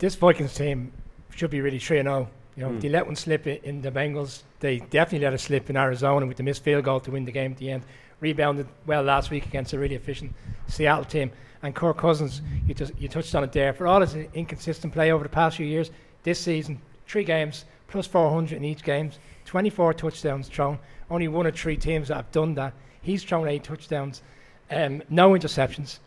This 0.00 0.14
Vikings 0.14 0.52
team 0.54 0.92
should 1.34 1.50
be 1.50 1.62
really 1.62 1.78
3 1.78 2.02
0. 2.02 2.28
You 2.54 2.64
know, 2.64 2.70
Mm. 2.70 2.80
they 2.82 2.88
let 2.90 3.06
one 3.06 3.16
slip 3.16 3.46
in 3.46 3.80
the 3.80 3.90
Bengals. 3.90 4.42
They 4.60 4.80
definitely 4.80 5.24
let 5.24 5.32
it 5.32 5.38
slip 5.38 5.70
in 5.70 5.76
Arizona 5.78 6.26
with 6.26 6.36
the 6.36 6.42
missed 6.42 6.64
field 6.64 6.84
goal 6.84 7.00
to 7.00 7.10
win 7.10 7.24
the 7.24 7.32
game 7.32 7.52
at 7.52 7.58
the 7.58 7.70
end. 7.70 7.84
Rebounded 8.20 8.66
well 8.86 9.02
last 9.02 9.30
week 9.30 9.46
against 9.46 9.72
a 9.72 9.78
really 9.78 9.94
efficient 9.94 10.32
Seattle 10.66 11.04
team. 11.04 11.30
And 11.62 11.74
Kirk 11.74 11.98
Cousins, 11.98 12.42
you, 12.66 12.74
you 12.98 13.08
touched 13.08 13.34
on 13.34 13.44
it 13.44 13.52
there. 13.52 13.72
For 13.72 13.86
all 13.86 14.00
his 14.00 14.14
inconsistent 14.14 14.92
play 14.92 15.10
over 15.10 15.24
the 15.24 15.28
past 15.28 15.56
few 15.56 15.66
years, 15.66 15.90
this 16.22 16.38
season, 16.38 16.80
three 17.06 17.24
games, 17.24 17.64
plus 17.88 18.06
400 18.06 18.56
in 18.56 18.64
each 18.64 18.82
game, 18.82 19.10
24 19.44 19.94
touchdowns 19.94 20.48
thrown. 20.48 20.78
Only 21.10 21.28
one 21.28 21.46
of 21.46 21.56
three 21.56 21.76
teams 21.76 22.08
that 22.08 22.16
have 22.16 22.30
done 22.32 22.54
that. 22.54 22.74
He's 23.02 23.24
thrown 23.24 23.48
eight 23.48 23.64
touchdowns, 23.64 24.22
um, 24.70 25.02
no 25.08 25.30
interceptions. 25.30 25.98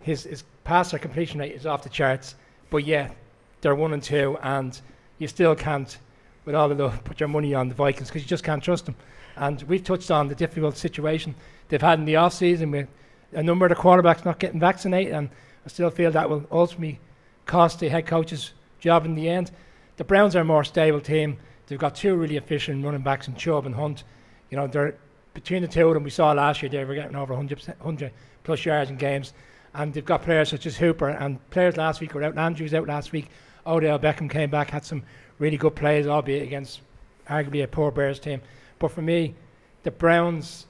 His, 0.00 0.24
his 0.24 0.44
passer 0.64 0.98
completion 0.98 1.40
rate 1.40 1.54
is 1.54 1.66
off 1.66 1.82
the 1.82 1.88
charts. 1.88 2.34
But 2.68 2.84
yeah, 2.84 3.10
they're 3.60 3.74
one 3.74 3.92
and 3.92 4.02
two, 4.02 4.38
and 4.42 4.78
you 5.18 5.28
still 5.28 5.54
can't, 5.54 5.98
with 6.44 6.54
all 6.54 6.70
of 6.70 6.78
the, 6.78 6.88
put 6.88 7.20
your 7.20 7.28
money 7.28 7.54
on 7.54 7.68
the 7.68 7.74
Vikings 7.74 8.08
because 8.08 8.22
you 8.22 8.28
just 8.28 8.44
can't 8.44 8.62
trust 8.62 8.86
them. 8.86 8.96
And 9.36 9.62
we've 9.62 9.82
touched 9.82 10.10
on 10.10 10.28
the 10.28 10.34
difficult 10.34 10.76
situation 10.76 11.34
they've 11.70 11.80
had 11.80 11.98
in 11.98 12.04
the 12.04 12.16
off 12.16 12.34
season 12.34 12.70
with 12.70 12.88
a 13.32 13.42
number 13.42 13.64
of 13.64 13.70
the 13.70 13.76
quarterbacks 13.76 14.24
not 14.24 14.38
getting 14.38 14.60
vaccinated, 14.60 15.14
and 15.14 15.30
I 15.64 15.68
still 15.68 15.90
feel 15.90 16.10
that 16.10 16.28
will 16.28 16.44
ultimately 16.50 17.00
cost 17.46 17.80
the 17.80 17.88
head 17.88 18.06
coach's 18.06 18.52
job 18.78 19.06
in 19.06 19.14
the 19.14 19.28
end. 19.28 19.50
The 19.96 20.04
Browns 20.04 20.36
are 20.36 20.40
a 20.40 20.44
more 20.44 20.64
stable 20.64 21.00
team. 21.00 21.38
They've 21.66 21.78
got 21.78 21.94
two 21.94 22.14
really 22.16 22.36
efficient 22.36 22.84
running 22.84 23.02
backs 23.02 23.28
in 23.28 23.36
Chubb 23.36 23.66
and 23.66 23.74
Hunt. 23.74 24.04
You 24.50 24.56
know, 24.56 24.66
they're 24.66 24.96
between 25.34 25.62
the 25.62 25.68
two 25.68 25.86
of 25.86 25.94
them. 25.94 26.02
We 26.02 26.10
saw 26.10 26.32
last 26.32 26.62
year 26.62 26.68
they 26.68 26.84
were 26.84 26.94
getting 26.94 27.16
over 27.16 27.32
100, 27.32 27.60
100 27.78 28.12
plus 28.42 28.64
yards 28.64 28.90
in 28.90 28.96
games, 28.96 29.32
and 29.74 29.94
they've 29.94 30.04
got 30.04 30.22
players 30.22 30.48
such 30.48 30.66
as 30.66 30.76
Hooper 30.76 31.08
and 31.08 31.38
players 31.50 31.76
last 31.76 32.00
week 32.00 32.14
were 32.14 32.24
out. 32.24 32.36
Andrews 32.36 32.74
out 32.74 32.88
last 32.88 33.12
week. 33.12 33.28
Odell 33.66 33.98
Beckham 33.98 34.28
came 34.28 34.50
back, 34.50 34.70
had 34.70 34.84
some 34.84 35.02
really 35.38 35.56
good 35.56 35.76
plays, 35.76 36.06
albeit 36.06 36.42
against 36.42 36.80
arguably 37.28 37.62
a 37.62 37.68
poor 37.68 37.90
Bears 37.90 38.18
team. 38.18 38.40
But 38.78 38.90
for 38.90 39.02
me, 39.02 39.34
the 39.82 39.90
Browns 39.90 40.66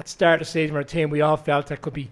at 0.00 0.06
the 0.06 0.10
start 0.10 0.40
of 0.40 0.46
the 0.46 0.50
season 0.52 0.74
were 0.74 0.80
a 0.80 0.84
team 0.84 1.10
we 1.10 1.20
all 1.20 1.36
felt 1.36 1.68
that 1.68 1.80
could 1.82 1.92
be, 1.92 2.10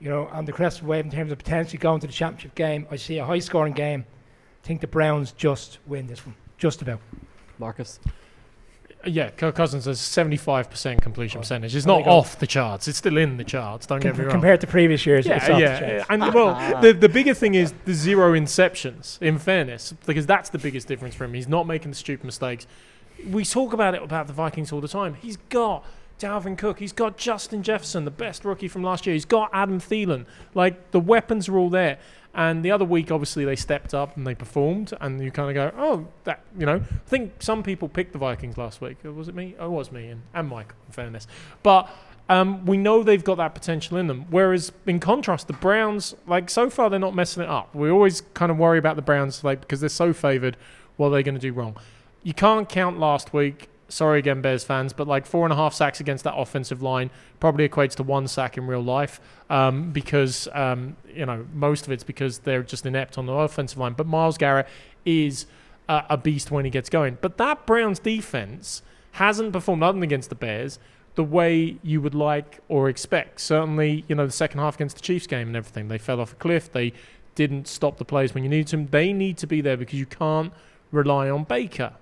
you 0.00 0.08
know, 0.08 0.26
on 0.26 0.44
the 0.44 0.52
crest 0.52 0.78
of 0.78 0.84
the 0.84 0.90
wave 0.90 1.04
in 1.04 1.10
terms 1.10 1.32
of 1.32 1.38
potentially 1.38 1.78
going 1.78 2.00
to 2.00 2.06
the 2.06 2.12
championship 2.12 2.54
game. 2.54 2.86
I 2.90 2.96
see 2.96 3.18
a 3.18 3.24
high 3.24 3.38
scoring 3.38 3.72
game. 3.72 4.04
I 4.62 4.66
think 4.66 4.80
the 4.80 4.86
Browns 4.86 5.32
just 5.32 5.78
win 5.86 6.06
this 6.06 6.24
one. 6.26 6.34
Just 6.58 6.82
about. 6.82 7.00
Marcus? 7.58 8.00
Uh, 9.04 9.08
yeah, 9.10 9.30
Kirk 9.30 9.54
Cousins 9.54 9.84
has 9.86 9.98
75% 9.98 11.00
completion 11.00 11.38
Oh, 11.38 11.40
percentage. 11.42 11.74
It's 11.76 11.86
not 11.86 12.06
off 12.06 12.38
the 12.38 12.46
charts. 12.46 12.86
It's 12.88 12.98
still 12.98 13.16
in 13.16 13.36
the 13.36 13.44
charts. 13.44 13.86
Don't 13.86 14.00
get 14.00 14.16
me 14.16 14.24
wrong. 14.24 14.30
compared 14.32 14.60
to 14.60 14.66
previous 14.66 15.04
years, 15.06 15.26
it's 15.26 15.48
Yeah, 15.48 15.54
the 15.54 15.60
yeah, 15.60 15.78
charts. 15.98 16.06
and 16.10 16.34
well, 16.34 16.48
ah. 16.58 16.80
the 16.80 16.92
the 16.92 17.08
bigger 17.08 17.34
thing 17.34 17.54
is 17.54 17.72
the 17.84 17.94
zero 17.94 18.32
inceptions. 18.32 19.20
In 19.22 19.38
fairness, 19.38 19.92
because 20.06 20.26
that's 20.26 20.50
the 20.50 20.58
biggest 20.58 20.86
difference 20.88 21.14
for 21.14 21.24
him. 21.24 21.34
He's 21.34 21.48
not 21.48 21.66
making 21.66 21.90
the 21.90 21.96
stupid 21.96 22.24
mistakes. 22.24 22.66
We 23.28 23.44
talk 23.44 23.72
about 23.72 23.94
it 23.94 24.02
about 24.02 24.26
the 24.26 24.32
Vikings 24.32 24.72
all 24.72 24.80
the 24.80 24.88
time. 24.88 25.14
He's 25.14 25.36
got 25.48 25.84
Dalvin 26.22 26.56
Cook. 26.56 26.78
He's 26.78 26.92
got 26.92 27.16
Justin 27.16 27.62
Jefferson, 27.62 28.04
the 28.04 28.10
best 28.10 28.44
rookie 28.44 28.68
from 28.68 28.82
last 28.82 29.06
year. 29.06 29.14
He's 29.14 29.24
got 29.24 29.50
Adam 29.52 29.80
Thielen. 29.80 30.24
Like 30.54 30.92
the 30.92 31.00
weapons 31.00 31.48
are 31.48 31.58
all 31.58 31.70
there. 31.70 31.98
And 32.34 32.64
the 32.64 32.70
other 32.70 32.84
week, 32.84 33.10
obviously, 33.10 33.44
they 33.44 33.56
stepped 33.56 33.92
up 33.92 34.16
and 34.16 34.26
they 34.26 34.34
performed. 34.34 34.94
And 35.00 35.20
you 35.20 35.30
kind 35.30 35.50
of 35.50 35.54
go, 35.54 35.76
oh, 35.76 36.06
that 36.24 36.40
you 36.58 36.64
know. 36.64 36.76
I 36.76 37.08
think 37.08 37.42
some 37.42 37.62
people 37.62 37.88
picked 37.88 38.12
the 38.12 38.18
Vikings 38.18 38.56
last 38.56 38.80
week. 38.80 38.98
Uh, 39.04 39.12
Was 39.12 39.28
it 39.28 39.34
me? 39.34 39.54
Oh, 39.58 39.66
it 39.66 39.70
was 39.70 39.92
me 39.92 40.08
and, 40.08 40.22
and 40.32 40.48
Mike. 40.48 40.72
In 40.86 40.92
fairness, 40.92 41.26
but 41.62 41.90
um, 42.28 42.64
we 42.64 42.78
know 42.78 43.02
they've 43.02 43.22
got 43.22 43.36
that 43.36 43.54
potential 43.54 43.98
in 43.98 44.06
them. 44.06 44.26
Whereas, 44.30 44.72
in 44.86 45.00
contrast, 45.00 45.48
the 45.48 45.52
Browns, 45.54 46.14
like 46.26 46.48
so 46.48 46.70
far, 46.70 46.88
they're 46.88 46.98
not 46.98 47.14
messing 47.14 47.42
it 47.42 47.48
up. 47.48 47.74
We 47.74 47.90
always 47.90 48.22
kind 48.32 48.50
of 48.50 48.56
worry 48.58 48.78
about 48.78 48.96
the 48.96 49.02
Browns, 49.02 49.44
like 49.44 49.60
because 49.60 49.80
they're 49.80 49.88
so 49.88 50.12
favoured. 50.12 50.56
What 50.96 51.08
are 51.08 51.10
they 51.10 51.22
going 51.22 51.34
to 51.34 51.40
do 51.40 51.52
wrong? 51.52 51.76
You 52.22 52.32
can't 52.32 52.68
count 52.68 52.98
last 52.98 53.34
week. 53.34 53.68
Sorry 53.92 54.18
again, 54.18 54.40
Bears 54.40 54.64
fans, 54.64 54.94
but 54.94 55.06
like 55.06 55.26
four 55.26 55.44
and 55.44 55.52
a 55.52 55.56
half 55.56 55.74
sacks 55.74 56.00
against 56.00 56.24
that 56.24 56.34
offensive 56.34 56.80
line 56.80 57.10
probably 57.40 57.68
equates 57.68 57.94
to 57.96 58.02
one 58.02 58.26
sack 58.26 58.56
in 58.56 58.66
real 58.66 58.80
life 58.80 59.20
um, 59.50 59.90
because 59.92 60.48
um, 60.54 60.96
you 61.14 61.26
know 61.26 61.46
most 61.52 61.86
of 61.86 61.92
it's 61.92 62.02
because 62.02 62.38
they're 62.38 62.62
just 62.62 62.86
inept 62.86 63.18
on 63.18 63.26
the 63.26 63.34
offensive 63.34 63.76
line. 63.76 63.92
But 63.92 64.06
Myles 64.06 64.38
Garrett 64.38 64.66
is 65.04 65.44
uh, 65.90 66.02
a 66.08 66.16
beast 66.16 66.50
when 66.50 66.64
he 66.64 66.70
gets 66.70 66.88
going. 66.88 67.18
But 67.20 67.36
that 67.36 67.66
Browns 67.66 67.98
defense 67.98 68.80
hasn't 69.12 69.52
performed 69.52 69.82
other 69.82 69.92
than 69.92 70.02
against 70.02 70.30
the 70.30 70.36
Bears 70.36 70.78
the 71.14 71.24
way 71.24 71.76
you 71.82 72.00
would 72.00 72.14
like 72.14 72.60
or 72.70 72.88
expect. 72.88 73.42
Certainly, 73.42 74.06
you 74.08 74.14
know, 74.14 74.24
the 74.24 74.32
second 74.32 74.60
half 74.60 74.76
against 74.76 74.96
the 74.96 75.02
Chiefs 75.02 75.26
game 75.26 75.48
and 75.48 75.56
everything, 75.56 75.88
they 75.88 75.98
fell 75.98 76.18
off 76.18 76.32
a 76.32 76.36
cliff. 76.36 76.72
They 76.72 76.94
didn't 77.34 77.68
stop 77.68 77.98
the 77.98 78.06
plays 78.06 78.32
when 78.32 78.42
you 78.42 78.48
needed 78.48 78.68
them. 78.68 78.86
They 78.86 79.12
need 79.12 79.36
to 79.38 79.46
be 79.46 79.60
there 79.60 79.76
because 79.76 79.98
you 79.98 80.06
can't 80.06 80.50
rely 80.90 81.28
on 81.28 81.44
Baker. 81.44 81.92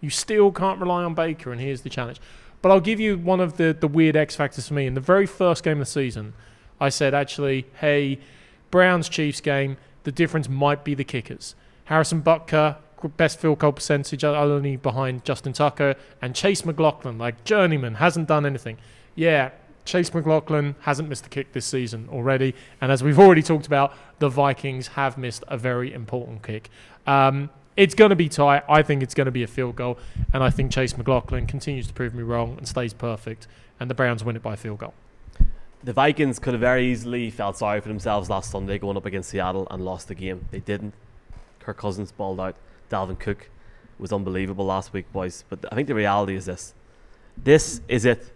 You 0.00 0.10
still 0.10 0.50
can't 0.50 0.80
rely 0.80 1.04
on 1.04 1.14
Baker, 1.14 1.52
and 1.52 1.60
here's 1.60 1.82
the 1.82 1.90
challenge. 1.90 2.20
But 2.62 2.70
I'll 2.72 2.80
give 2.80 3.00
you 3.00 3.16
one 3.18 3.40
of 3.40 3.56
the, 3.56 3.76
the 3.78 3.88
weird 3.88 4.16
X 4.16 4.36
factors 4.36 4.68
for 4.68 4.74
me. 4.74 4.86
In 4.86 4.94
the 4.94 5.00
very 5.00 5.26
first 5.26 5.62
game 5.62 5.80
of 5.80 5.86
the 5.86 5.86
season, 5.86 6.34
I 6.80 6.88
said, 6.88 7.14
actually, 7.14 7.66
hey, 7.80 8.18
Browns 8.70 9.08
Chiefs 9.08 9.40
game, 9.40 9.76
the 10.04 10.12
difference 10.12 10.48
might 10.48 10.84
be 10.84 10.94
the 10.94 11.04
kickers. 11.04 11.54
Harrison 11.84 12.22
Butker, 12.22 12.76
best 13.16 13.40
field 13.40 13.58
goal 13.58 13.72
percentage, 13.72 14.24
only 14.24 14.76
behind 14.76 15.24
Justin 15.24 15.52
Tucker, 15.52 15.96
and 16.20 16.34
Chase 16.34 16.64
McLaughlin, 16.64 17.18
like 17.18 17.44
journeyman, 17.44 17.94
hasn't 17.94 18.28
done 18.28 18.46
anything. 18.46 18.78
Yeah, 19.14 19.50
Chase 19.84 20.12
McLaughlin 20.12 20.76
hasn't 20.80 21.08
missed 21.08 21.26
a 21.26 21.28
kick 21.28 21.52
this 21.52 21.66
season 21.66 22.08
already. 22.12 22.54
And 22.80 22.92
as 22.92 23.02
we've 23.02 23.18
already 23.18 23.42
talked 23.42 23.66
about, 23.66 23.94
the 24.18 24.28
Vikings 24.28 24.88
have 24.88 25.18
missed 25.18 25.44
a 25.48 25.56
very 25.56 25.92
important 25.92 26.42
kick. 26.42 26.70
Um, 27.06 27.50
it's 27.80 27.94
going 27.94 28.10
to 28.10 28.16
be 28.16 28.28
tight. 28.28 28.62
I 28.68 28.82
think 28.82 29.02
it's 29.02 29.14
going 29.14 29.24
to 29.24 29.30
be 29.30 29.42
a 29.42 29.46
field 29.46 29.74
goal. 29.74 29.98
And 30.34 30.44
I 30.44 30.50
think 30.50 30.70
Chase 30.70 30.98
McLaughlin 30.98 31.46
continues 31.46 31.86
to 31.86 31.94
prove 31.94 32.14
me 32.14 32.22
wrong 32.22 32.58
and 32.58 32.68
stays 32.68 32.92
perfect. 32.92 33.48
And 33.80 33.88
the 33.88 33.94
Browns 33.94 34.22
win 34.22 34.36
it 34.36 34.42
by 34.42 34.54
field 34.54 34.80
goal. 34.80 34.92
The 35.82 35.94
Vikings 35.94 36.38
could 36.38 36.52
have 36.52 36.60
very 36.60 36.84
easily 36.84 37.30
felt 37.30 37.56
sorry 37.56 37.80
for 37.80 37.88
themselves 37.88 38.28
last 38.28 38.50
Sunday 38.50 38.78
going 38.78 38.98
up 38.98 39.06
against 39.06 39.30
Seattle 39.30 39.66
and 39.70 39.82
lost 39.82 40.08
the 40.08 40.14
game. 40.14 40.44
They 40.50 40.60
didn't. 40.60 40.92
Kirk 41.60 41.78
Cousins 41.78 42.12
balled 42.12 42.38
out. 42.38 42.54
Dalvin 42.90 43.18
Cook 43.18 43.48
was 43.98 44.12
unbelievable 44.12 44.66
last 44.66 44.92
week, 44.92 45.10
boys. 45.10 45.44
But 45.48 45.64
I 45.72 45.74
think 45.74 45.88
the 45.88 45.94
reality 45.94 46.36
is 46.36 46.44
this. 46.44 46.74
This 47.42 47.80
is 47.88 48.04
it. 48.04 48.30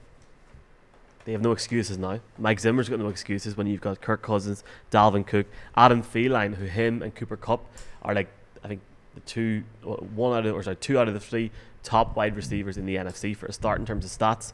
They 1.26 1.32
have 1.32 1.42
no 1.42 1.52
excuses 1.52 1.98
now. 1.98 2.20
Mike 2.38 2.60
Zimmer's 2.60 2.88
got 2.88 2.98
no 2.98 3.08
excuses 3.08 3.58
when 3.58 3.66
you've 3.66 3.82
got 3.82 4.00
Kirk 4.00 4.22
Cousins, 4.22 4.64
Dalvin 4.90 5.26
Cook, 5.26 5.46
Adam 5.76 6.02
Thielen, 6.02 6.54
who 6.54 6.64
him 6.64 7.02
and 7.02 7.14
Cooper 7.14 7.36
Kupp 7.36 7.66
are 8.00 8.14
like, 8.14 8.28
I 8.62 8.68
think, 8.68 8.80
the 9.14 9.20
two, 9.20 9.62
one 9.82 10.36
out 10.36 10.46
of, 10.46 10.54
or 10.54 10.62
sorry, 10.62 10.76
two 10.76 10.98
out 10.98 11.08
of 11.08 11.14
the 11.14 11.20
three 11.20 11.50
top 11.82 12.16
wide 12.16 12.36
receivers 12.36 12.76
in 12.76 12.86
the 12.86 12.96
NFC 12.96 13.36
for 13.36 13.46
a 13.46 13.52
start 13.52 13.78
in 13.78 13.86
terms 13.86 14.04
of 14.04 14.10
stats. 14.10 14.52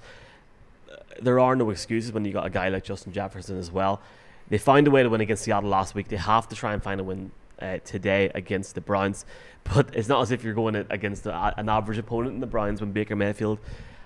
Uh, 0.91 0.97
There 1.23 1.39
are 1.39 1.57
no 1.57 1.71
excuses 1.71 2.13
when 2.13 2.25
you 2.25 2.33
got 2.33 2.47
a 2.47 2.51
guy 2.51 2.69
like 2.69 2.85
Justin 2.85 3.13
Jefferson 3.13 3.59
as 3.59 3.71
well. 3.71 4.01
They 4.49 4.59
found 4.59 4.87
a 4.89 4.91
way 4.91 5.03
to 5.03 5.09
win 5.09 5.21
against 5.21 5.45
Seattle 5.45 5.71
last 5.71 5.95
week. 5.95 6.09
They 6.09 6.17
have 6.17 6.49
to 6.49 6.57
try 6.57 6.73
and 6.75 6.83
find 6.83 7.01
a 7.01 7.05
win 7.05 7.31
uh, 7.63 7.79
today 7.85 8.31
against 8.35 8.75
the 8.75 8.81
Browns. 8.81 9.25
But 9.63 9.95
it's 9.95 10.09
not 10.09 10.23
as 10.23 10.31
if 10.31 10.43
you're 10.43 10.55
going 10.55 10.75
against 10.75 11.27
a, 11.27 11.55
an 11.59 11.69
average 11.69 11.99
opponent 11.99 12.35
in 12.35 12.41
the 12.41 12.47
Browns 12.47 12.81
when 12.81 12.93
Baker 12.93 13.15
Mayfield 13.15 13.59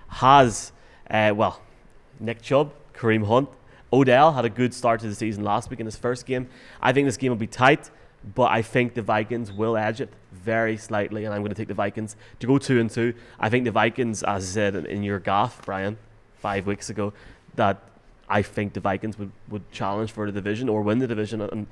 has, 0.09 0.73
uh, 1.09 1.31
well, 1.33 1.61
Nick 2.19 2.41
Chubb, 2.41 2.73
Kareem 2.93 3.25
Hunt, 3.25 3.47
Odell 3.93 4.33
had 4.33 4.43
a 4.43 4.49
good 4.49 4.73
start 4.73 4.99
to 4.99 5.07
the 5.07 5.15
season 5.15 5.45
last 5.45 5.69
week 5.69 5.79
in 5.79 5.85
his 5.85 5.95
first 5.95 6.25
game. 6.25 6.49
I 6.81 6.91
think 6.91 7.07
this 7.07 7.15
game 7.15 7.31
will 7.31 7.37
be 7.37 7.47
tight, 7.47 7.89
but 8.35 8.51
I 8.51 8.61
think 8.61 8.95
the 8.95 9.01
Vikings 9.01 9.49
will 9.49 9.77
edge 9.77 10.01
it 10.01 10.09
very 10.35 10.77
slightly, 10.77 11.25
and 11.25 11.33
I'm 11.33 11.41
going 11.41 11.49
to 11.49 11.55
take 11.55 11.67
the 11.67 11.73
Vikings 11.73 12.15
to 12.39 12.47
go 12.47 12.57
two 12.57 12.79
and 12.79 12.89
two. 12.89 13.13
I 13.39 13.49
think 13.49 13.65
the 13.65 13.71
Vikings, 13.71 14.23
as 14.23 14.43
I 14.43 14.45
said 14.45 14.75
in, 14.75 15.03
your 15.03 15.19
gaff, 15.19 15.61
Brian, 15.65 15.97
five 16.37 16.67
weeks 16.67 16.89
ago, 16.89 17.13
that 17.55 17.81
I 18.27 18.41
think 18.41 18.73
the 18.73 18.79
Vikings 18.79 19.17
would, 19.17 19.31
would 19.49 19.71
challenge 19.71 20.11
for 20.11 20.25
the 20.25 20.31
division 20.31 20.69
or 20.69 20.81
win 20.81 20.99
the 20.99 21.07
division, 21.07 21.41
and 21.41 21.67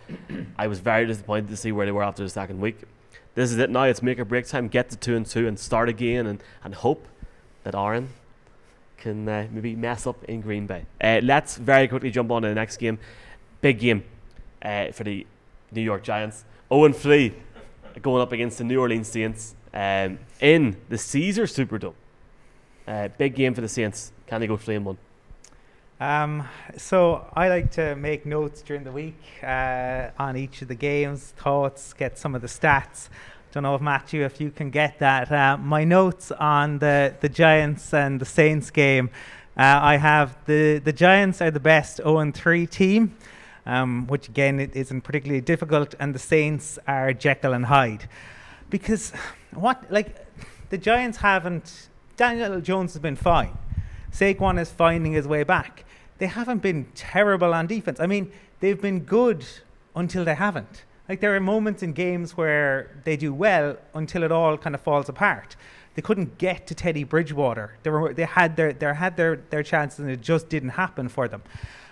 I 0.57 0.67
was 0.67 0.79
very 0.79 1.05
disappointed 1.05 1.49
to 1.49 1.57
see 1.57 1.71
where 1.71 1.85
they 1.85 1.91
were 1.91 2.03
after 2.03 2.23
the 2.23 2.29
second 2.29 2.59
week. 2.59 2.77
This 3.35 3.51
is 3.51 3.57
it 3.57 3.69
now. 3.69 3.83
It's 3.83 4.03
make 4.03 4.19
or 4.19 4.25
break 4.25 4.47
time. 4.47 4.67
Get 4.67 4.89
to 4.91 4.95
two 4.95 5.15
and 5.15 5.25
two 5.25 5.47
and 5.47 5.59
start 5.59 5.89
again, 5.89 6.27
and, 6.27 6.43
and 6.63 6.75
hope 6.75 7.07
that 7.63 7.75
Aaron 7.75 8.09
can 8.97 9.27
uh, 9.27 9.47
maybe 9.51 9.75
mess 9.75 10.07
up 10.07 10.23
in 10.25 10.41
Green 10.41 10.67
Bay. 10.67 10.85
Uh, 11.01 11.19
let's 11.23 11.57
very 11.57 11.87
quickly 11.87 12.11
jump 12.11 12.31
on 12.31 12.43
to 12.43 12.47
the 12.47 12.55
next 12.55 12.77
game. 12.77 12.99
Big 13.61 13.79
game 13.79 14.03
uh, 14.61 14.91
for 14.91 15.03
the 15.03 15.25
New 15.71 15.81
York 15.81 16.03
Giants. 16.03 16.45
0 16.71 16.91
3 16.93 17.33
going 18.01 18.21
up 18.21 18.31
against 18.31 18.57
the 18.57 18.63
New 18.63 18.79
Orleans 18.79 19.07
Saints 19.07 19.55
um, 19.73 20.19
in 20.39 20.77
the 20.89 20.97
Caesars 20.97 21.55
Superdome. 21.55 21.93
Uh, 22.87 23.07
big 23.17 23.35
game 23.35 23.53
for 23.53 23.61
the 23.61 23.69
Saints. 23.69 24.11
Can 24.27 24.41
they 24.41 24.47
go 24.47 24.57
3 24.57 24.75
and 24.75 24.85
1? 24.85 24.97
Um, 25.99 26.47
so 26.75 27.25
I 27.33 27.47
like 27.47 27.71
to 27.71 27.95
make 27.95 28.25
notes 28.25 28.61
during 28.61 28.83
the 28.83 28.91
week 28.91 29.21
uh, 29.41 30.09
on 30.19 30.35
each 30.35 30.61
of 30.61 30.67
the 30.67 30.75
games, 30.75 31.33
thoughts, 31.37 31.93
get 31.93 32.17
some 32.17 32.35
of 32.35 32.41
the 32.41 32.47
stats. 32.47 33.07
Don't 33.53 33.63
know 33.63 33.75
if 33.75 33.81
Matthew, 33.81 34.25
if 34.25 34.41
you 34.41 34.49
can 34.49 34.69
get 34.69 34.99
that. 34.99 35.31
Uh, 35.31 35.57
my 35.57 35.83
notes 35.83 36.31
on 36.31 36.79
the 36.79 37.13
the 37.21 37.29
Giants 37.29 37.93
and 37.93 38.19
the 38.19 38.25
Saints 38.25 38.71
game. 38.71 39.11
Uh, 39.55 39.79
I 39.81 39.97
have 39.97 40.35
the 40.45 40.79
the 40.79 40.91
Giants 40.91 41.39
are 41.39 41.51
the 41.51 41.59
best 41.59 41.97
0 41.97 42.31
3 42.31 42.65
team, 42.65 43.15
um, 43.65 44.07
which 44.07 44.27
again 44.27 44.59
it 44.59 44.75
isn't 44.75 45.01
particularly 45.01 45.41
difficult, 45.41 45.95
and 45.99 46.13
the 46.13 46.19
Saints 46.19 46.79
are 46.87 47.13
Jekyll 47.13 47.53
and 47.53 47.65
Hyde, 47.65 48.07
because 48.69 49.11
what 49.53 49.91
like 49.91 50.27
the 50.69 50.77
Giants 50.77 51.19
haven't. 51.19 51.89
Daniel 52.15 52.61
Jones 52.61 52.93
has 52.93 53.01
been 53.01 53.15
fine. 53.15 53.57
Saquon 54.11 54.59
is 54.59 54.69
finding 54.69 55.13
his 55.13 55.27
way 55.27 55.43
back. 55.43 55.83
They 56.19 56.27
haven't 56.27 56.61
been 56.61 56.85
terrible 56.93 57.53
on 57.53 57.65
defense. 57.65 57.99
I 57.99 58.05
mean, 58.05 58.31
they've 58.59 58.79
been 58.79 58.99
good 58.99 59.45
until 59.95 60.23
they 60.23 60.35
haven't. 60.35 60.83
Like 61.09 61.19
there 61.19 61.35
are 61.35 61.39
moments 61.39 61.83
in 61.83 61.93
games 61.93 62.37
where 62.37 62.89
they 63.03 63.17
do 63.17 63.33
well 63.33 63.77
until 63.93 64.23
it 64.23 64.31
all 64.31 64.57
kind 64.57 64.75
of 64.75 64.81
falls 64.81 65.09
apart. 65.09 65.55
They 65.95 66.01
couldn't 66.01 66.37
get 66.37 66.65
to 66.67 66.75
Teddy 66.75 67.03
Bridgewater. 67.03 67.77
They 67.83 67.89
were 67.89 68.13
they 68.13 68.25
had 68.25 68.55
their 68.55 68.73
they 68.73 68.93
had 68.93 69.17
their, 69.17 69.35
their 69.49 69.63
chances 69.63 69.99
and 69.99 70.09
it 70.09 70.21
just 70.21 70.49
didn't 70.49 70.69
happen 70.69 71.09
for 71.09 71.27
them. 71.27 71.43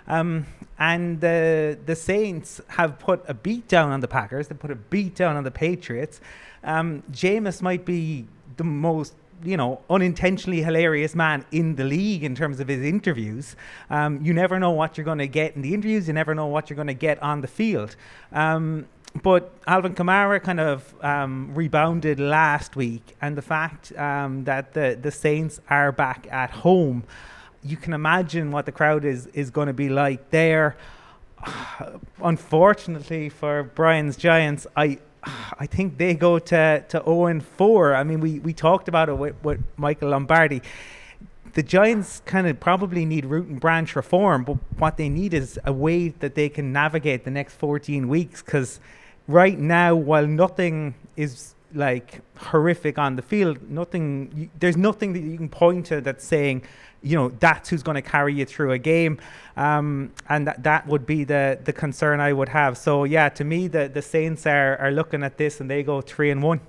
Um, 0.07 0.45
and 0.79 1.21
the 1.21 1.77
the 1.85 1.95
Saints 1.95 2.59
have 2.69 2.97
put 2.99 3.23
a 3.27 3.33
beat 3.33 3.67
down 3.67 3.91
on 3.91 3.99
the 3.99 4.07
Packers. 4.07 4.47
They 4.47 4.55
put 4.55 4.71
a 4.71 4.75
beat 4.75 5.15
down 5.15 5.35
on 5.35 5.43
the 5.43 5.51
Patriots. 5.51 6.21
Um, 6.63 7.03
Jameis 7.11 7.61
might 7.61 7.85
be 7.85 8.25
the 8.57 8.63
most 8.63 9.13
you 9.43 9.57
know, 9.57 9.81
unintentionally 9.89 10.61
hilarious 10.61 11.15
man 11.15 11.45
in 11.51 11.75
the 11.75 11.83
league 11.83 12.23
in 12.23 12.35
terms 12.35 12.59
of 12.59 12.67
his 12.67 12.83
interviews. 12.83 13.55
Um, 13.89 14.23
you 14.23 14.33
never 14.33 14.59
know 14.59 14.71
what 14.71 14.97
you're 14.97 15.05
going 15.05 15.17
to 15.17 15.27
get 15.27 15.55
in 15.55 15.61
the 15.61 15.73
interviews. 15.73 16.07
You 16.07 16.13
never 16.13 16.35
know 16.35 16.47
what 16.47 16.69
you're 16.69 16.75
going 16.75 16.87
to 16.87 16.93
get 16.93 17.21
on 17.23 17.41
the 17.41 17.47
field. 17.47 17.95
Um, 18.31 18.87
but 19.23 19.51
Alvin 19.67 19.93
Kamara 19.93 20.41
kind 20.41 20.59
of 20.59 20.93
um, 21.03 21.53
rebounded 21.53 22.19
last 22.19 22.75
week, 22.75 23.15
and 23.21 23.35
the 23.35 23.41
fact 23.41 23.91
um, 23.97 24.45
that 24.45 24.73
the 24.73 24.97
the 25.01 25.11
Saints 25.11 25.59
are 25.69 25.91
back 25.91 26.27
at 26.31 26.49
home, 26.51 27.03
you 27.63 27.77
can 27.77 27.93
imagine 27.93 28.51
what 28.51 28.65
the 28.65 28.71
crowd 28.71 29.05
is 29.05 29.27
is 29.27 29.49
going 29.49 29.67
to 29.67 29.73
be 29.73 29.89
like 29.89 30.29
there. 30.31 30.75
Unfortunately 32.23 33.29
for 33.29 33.63
Brian's 33.63 34.17
Giants, 34.17 34.67
I 34.75 34.99
I 35.23 35.67
think 35.67 35.97
they 35.97 36.15
go 36.15 36.39
to 36.39 36.83
to 36.89 37.03
0 37.03 37.25
and 37.27 37.45
4. 37.45 37.95
I 37.95 38.03
mean, 38.03 38.19
we, 38.21 38.39
we 38.39 38.53
talked 38.53 38.87
about 38.87 39.09
it 39.09 39.17
with, 39.17 39.35
with 39.43 39.61
Michael 39.77 40.09
Lombardi. 40.09 40.61
The 41.53 41.61
Giants 41.61 42.21
kind 42.25 42.47
of 42.47 42.59
probably 42.59 43.05
need 43.05 43.25
root 43.25 43.47
and 43.47 43.59
branch 43.59 43.95
reform, 43.95 44.45
but 44.45 44.57
what 44.77 44.97
they 44.97 45.09
need 45.09 45.33
is 45.33 45.59
a 45.65 45.73
way 45.73 46.09
that 46.09 46.33
they 46.33 46.49
can 46.49 46.71
navigate 46.71 47.25
the 47.25 47.31
next 47.31 47.55
14 47.55 48.07
weeks 48.07 48.41
because 48.41 48.79
right 49.27 49.59
now, 49.59 49.93
while 49.93 50.25
nothing 50.25 50.95
is 51.15 51.53
like 51.73 52.21
horrific 52.37 52.97
on 52.97 53.15
the 53.15 53.21
field, 53.21 53.69
nothing 53.69 54.49
there's 54.59 54.77
nothing 54.77 55.13
that 55.13 55.19
you 55.21 55.37
can 55.37 55.49
point 55.49 55.85
to 55.87 56.01
that's 56.01 56.25
saying, 56.25 56.63
you 57.03 57.15
know, 57.17 57.29
that's 57.39 57.69
who's 57.69 57.83
going 57.83 57.95
to 57.95 58.01
carry 58.01 58.33
you 58.33 58.45
through 58.45 58.71
a 58.71 58.77
game, 58.77 59.19
um, 59.57 60.11
and 60.29 60.47
that 60.47 60.63
that 60.63 60.87
would 60.87 61.05
be 61.05 61.23
the 61.23 61.59
the 61.63 61.73
concern 61.73 62.19
I 62.19 62.31
would 62.33 62.49
have. 62.49 62.77
So 62.77 63.03
yeah, 63.03 63.29
to 63.29 63.43
me, 63.43 63.67
the 63.67 63.89
the 63.91 64.01
Saints 64.01 64.45
are 64.45 64.77
are 64.77 64.91
looking 64.91 65.23
at 65.23 65.37
this 65.37 65.59
and 65.59 65.69
they 65.69 65.83
go 65.83 66.01
three 66.01 66.29
and 66.29 66.43
one. 66.43 66.59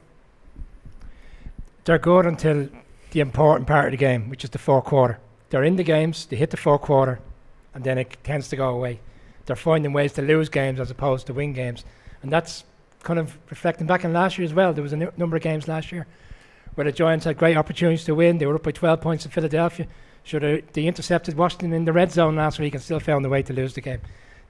They're 1.85 1.99
good 1.99 2.27
until 2.27 2.69
the 3.11 3.21
important 3.21 3.67
part 3.67 3.87
of 3.87 3.91
the 3.91 3.97
game, 3.97 4.31
which 4.31 4.45
is 4.45 4.51
the 4.51 4.59
fourth 4.59 4.85
quarter. 4.85 5.19
They're 5.51 5.65
in 5.65 5.77
the 5.77 5.83
games, 5.83 6.27
they 6.27 6.37
hit 6.37 6.51
the 6.51 6.57
fourth 6.57 6.83
quarter, 6.83 7.21
and 7.75 7.85
then 7.85 7.99
it 7.99 8.17
tends 8.25 8.49
to 8.49 8.57
go 8.57 8.71
away. 8.71 9.01
They're 9.45 9.57
finding 9.57 9.93
ways 9.93 10.13
to 10.15 10.23
lose 10.23 10.49
games 10.49 10.81
as 10.81 10.91
opposed 10.91 11.27
to 11.27 11.35
win 11.35 11.53
games. 11.53 11.85
And 12.23 12.33
that's 12.33 12.65
kind 13.03 13.19
of 13.19 13.37
reflecting 13.51 13.87
back 13.87 14.05
in 14.05 14.13
last 14.13 14.39
year 14.39 14.47
as 14.47 14.55
well. 14.55 14.73
There 14.73 14.83
was 14.83 14.93
a 14.93 14.97
n- 14.97 15.13
number 15.17 15.37
of 15.37 15.43
games 15.43 15.69
last 15.69 15.93
year 15.93 16.07
where 16.75 16.85
the 16.85 16.93
Giants 16.93 17.25
had 17.25 17.37
great 17.37 17.57
opportunities 17.57 18.05
to 18.05 18.15
win. 18.15 18.39
They 18.39 18.47
were 18.47 18.55
up 18.55 18.63
by 18.63 18.71
12 18.71 19.01
points 19.01 19.25
in 19.25 19.31
Philadelphia. 19.31 19.87
Sure, 20.25 20.41
they, 20.41 20.63
they 20.73 20.87
intercepted 20.87 21.37
Washington 21.37 21.73
in 21.73 21.85
the 21.85 21.93
red 21.93 22.13
zone 22.13 22.37
last 22.37 22.59
week 22.59 22.75
and 22.75 22.83
still 22.83 23.01
found 23.01 23.25
a 23.27 23.29
way 23.29 23.43
to 23.43 23.53
lose 23.53 23.75
the 23.75 23.81
game. 23.81 24.01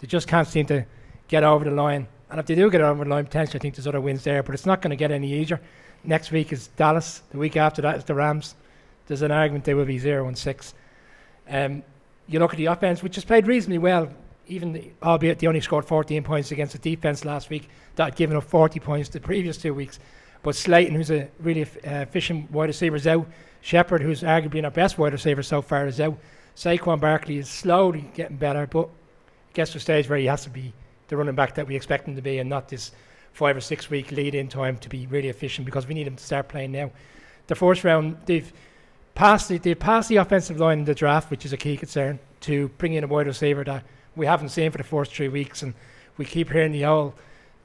They 0.01 0.07
just 0.07 0.29
can't 0.29 0.47
seem 0.47 0.67
to 0.67 0.85
get 1.29 1.45
over 1.45 1.65
the 1.65 1.71
line. 1.71 2.09
And 2.31 2.41
if 2.41 2.47
they 2.47 2.55
do 2.55 2.71
get 2.71 2.81
over 2.81 3.05
the 3.05 3.11
line, 3.11 3.25
potentially, 3.25 3.59
I 3.59 3.63
think 3.63 3.75
there's 3.77 3.87
other 3.87 4.01
wins 4.01 4.25
there, 4.25 4.43
but 4.43 4.55
it's 4.55 4.67
not 4.67 4.83
going 4.83 4.91
to 4.91 4.97
get 4.97 5.11
any 5.11 5.33
easier. 5.33 5.61
Next 6.05 6.31
week 6.31 6.53
is 6.53 6.69
Dallas. 6.69 7.23
The 7.31 7.39
week 7.39 7.57
after 7.57 7.83
that 7.83 7.97
is 7.97 8.05
the 8.05 8.15
Rams. 8.15 8.55
There's 9.07 9.23
an 9.23 9.31
argument 9.31 9.65
they 9.65 9.75
will 9.75 9.85
be 9.85 9.99
0 9.99 10.29
and 10.29 10.37
6. 10.37 10.75
Um, 11.49 11.83
you 12.29 12.39
look 12.39 12.53
at 12.53 12.57
the 12.57 12.67
offense, 12.67 13.03
which 13.03 13.15
has 13.17 13.25
played 13.25 13.47
reasonably 13.47 13.79
well 13.79 14.09
even 14.47 14.73
the, 14.73 14.91
albeit 15.03 15.39
they 15.39 15.47
only 15.47 15.61
scored 15.61 15.85
14 15.85 16.23
points 16.23 16.51
against 16.51 16.73
the 16.73 16.79
defense 16.79 17.25
last 17.25 17.51
week 17.51 17.69
that 17.97 18.05
had 18.05 18.17
given 18.17 18.37
up 18.37 18.45
40 18.45 18.81
points 18.81 19.09
the 19.09 19.21
previous 19.21 19.57
two 19.57 19.75
weeks. 19.75 19.99
But 20.43 20.57
Slayton, 20.57 20.95
who's 20.95 21.11
a 21.11 21.29
really 21.39 21.63
uh, 21.63 21.67
efficient 21.85 22.51
wide 22.51 22.69
receiver, 22.69 22.97
is 22.97 23.07
out. 23.07 23.27
Shepard, 23.63 24.03
who's 24.03 24.23
arguably 24.23 24.63
our 24.65 24.71
best 24.71 24.99
wide 24.99 25.13
receiver 25.13 25.43
so 25.43 25.63
far, 25.63 25.87
is 25.87 26.01
out. 26.01 26.19
Saquon 26.55 27.01
Barkley 27.01 27.39
is 27.39 27.49
slowly 27.49 28.11
getting 28.13 28.37
better, 28.37 28.67
but 28.67 28.91
gets 29.55 29.71
to 29.73 29.79
a 29.79 29.81
stage 29.81 30.09
where 30.09 30.19
he 30.19 30.27
has 30.27 30.45
to 30.45 30.51
be 30.51 30.75
the 31.09 31.17
running 31.17 31.35
back 31.35 31.55
that 31.55 31.67
we 31.67 31.77
expect 31.77 32.07
him 32.07 32.17
to 32.17 32.23
be 32.23 32.39
and 32.39 32.51
not 32.51 32.69
this 32.69 32.91
five 33.33 33.57
or 33.57 33.61
six 33.61 33.89
week 33.89 34.11
lead 34.13 34.35
in 34.35 34.49
time 34.49 34.77
to 34.79 34.89
be 34.89 35.07
really 35.07 35.29
efficient 35.29 35.65
because 35.65 35.87
we 35.87 35.95
need 35.95 36.07
him 36.07 36.17
to 36.17 36.25
start 36.25 36.49
playing 36.49 36.73
now. 36.73 36.91
The 37.47 37.55
first 37.55 37.85
round, 37.85 38.19
they've 38.27 38.53
passed 39.15 39.49
the, 39.49 39.59
they've 39.59 39.79
passed 39.79 40.09
the 40.09 40.17
offensive 40.17 40.59
line 40.59 40.81
in 40.81 40.85
the 40.85 40.95
draft, 40.95 41.31
which 41.31 41.45
is 41.47 41.53
a 41.53 41.57
key 41.57 41.77
concern, 41.77 42.19
to 42.41 42.69
bring 42.79 42.95
in 42.95 43.05
a 43.05 43.07
wide 43.07 43.27
receiver 43.27 43.65
that 43.65 43.85
we 44.17 44.27
haven't 44.27 44.51
seen 44.51 44.71
for 44.71 44.79
the 44.79 44.85
first 44.85 45.15
three 45.15 45.29
weeks, 45.29 45.63
and 45.63 45.75
we 46.17 46.25
keep 46.25 46.51
hearing 46.51 46.73
the 46.73 46.85
old, 46.85 47.15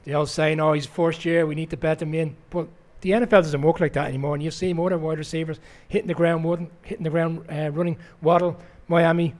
the 0.04 0.14
old 0.14 0.30
saying, 0.30 0.60
"Oh, 0.60 0.74
he's 0.74 0.86
first 0.86 1.26
year, 1.26 1.46
we 1.46 1.56
need 1.56 1.70
to 1.72 1.78
bet 1.78 2.02
him 2.02 2.14
in." 2.14 2.36
But 2.50 2.68
the 3.02 3.12
NFL 3.12 3.30
doesn't 3.30 3.62
work 3.62 3.80
like 3.80 3.94
that 3.94 4.08
anymore, 4.08 4.34
and 4.34 4.44
you 4.44 4.52
see 4.52 4.74
more 4.74 4.96
wide 4.98 5.18
receivers 5.18 5.60
hitting 5.88 6.08
the 6.08 6.14
ground, 6.14 6.70
hitting 6.82 7.04
the 7.04 7.10
ground, 7.10 7.46
uh, 7.52 7.72
running. 7.72 7.98
Waddle, 8.22 8.60
Miami, 8.88 9.36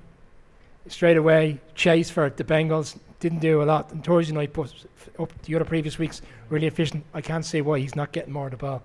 straight 0.88 1.18
away. 1.18 1.60
Chase 1.76 2.10
for 2.10 2.30
the 2.30 2.44
Bengals 2.44 2.98
didn't 3.20 3.40
do 3.40 3.62
a 3.62 3.66
lot. 3.66 3.92
And 3.92 4.04
Thursday 4.04 4.34
night, 4.34 4.54
but 4.54 4.74
up 5.20 5.34
the 5.44 5.56
other 5.56 5.66
previous 5.66 5.98
weeks, 5.98 6.22
really 6.50 6.68
efficient. 6.68 7.04
I 7.14 7.22
can't 7.22 7.46
see 7.46 7.62
why 7.62 7.80
he's 7.80 7.96
not 7.96 8.12
getting 8.12 8.34
more 8.34 8.46
of 8.46 8.52
the 8.52 8.58
ball. 8.58 8.84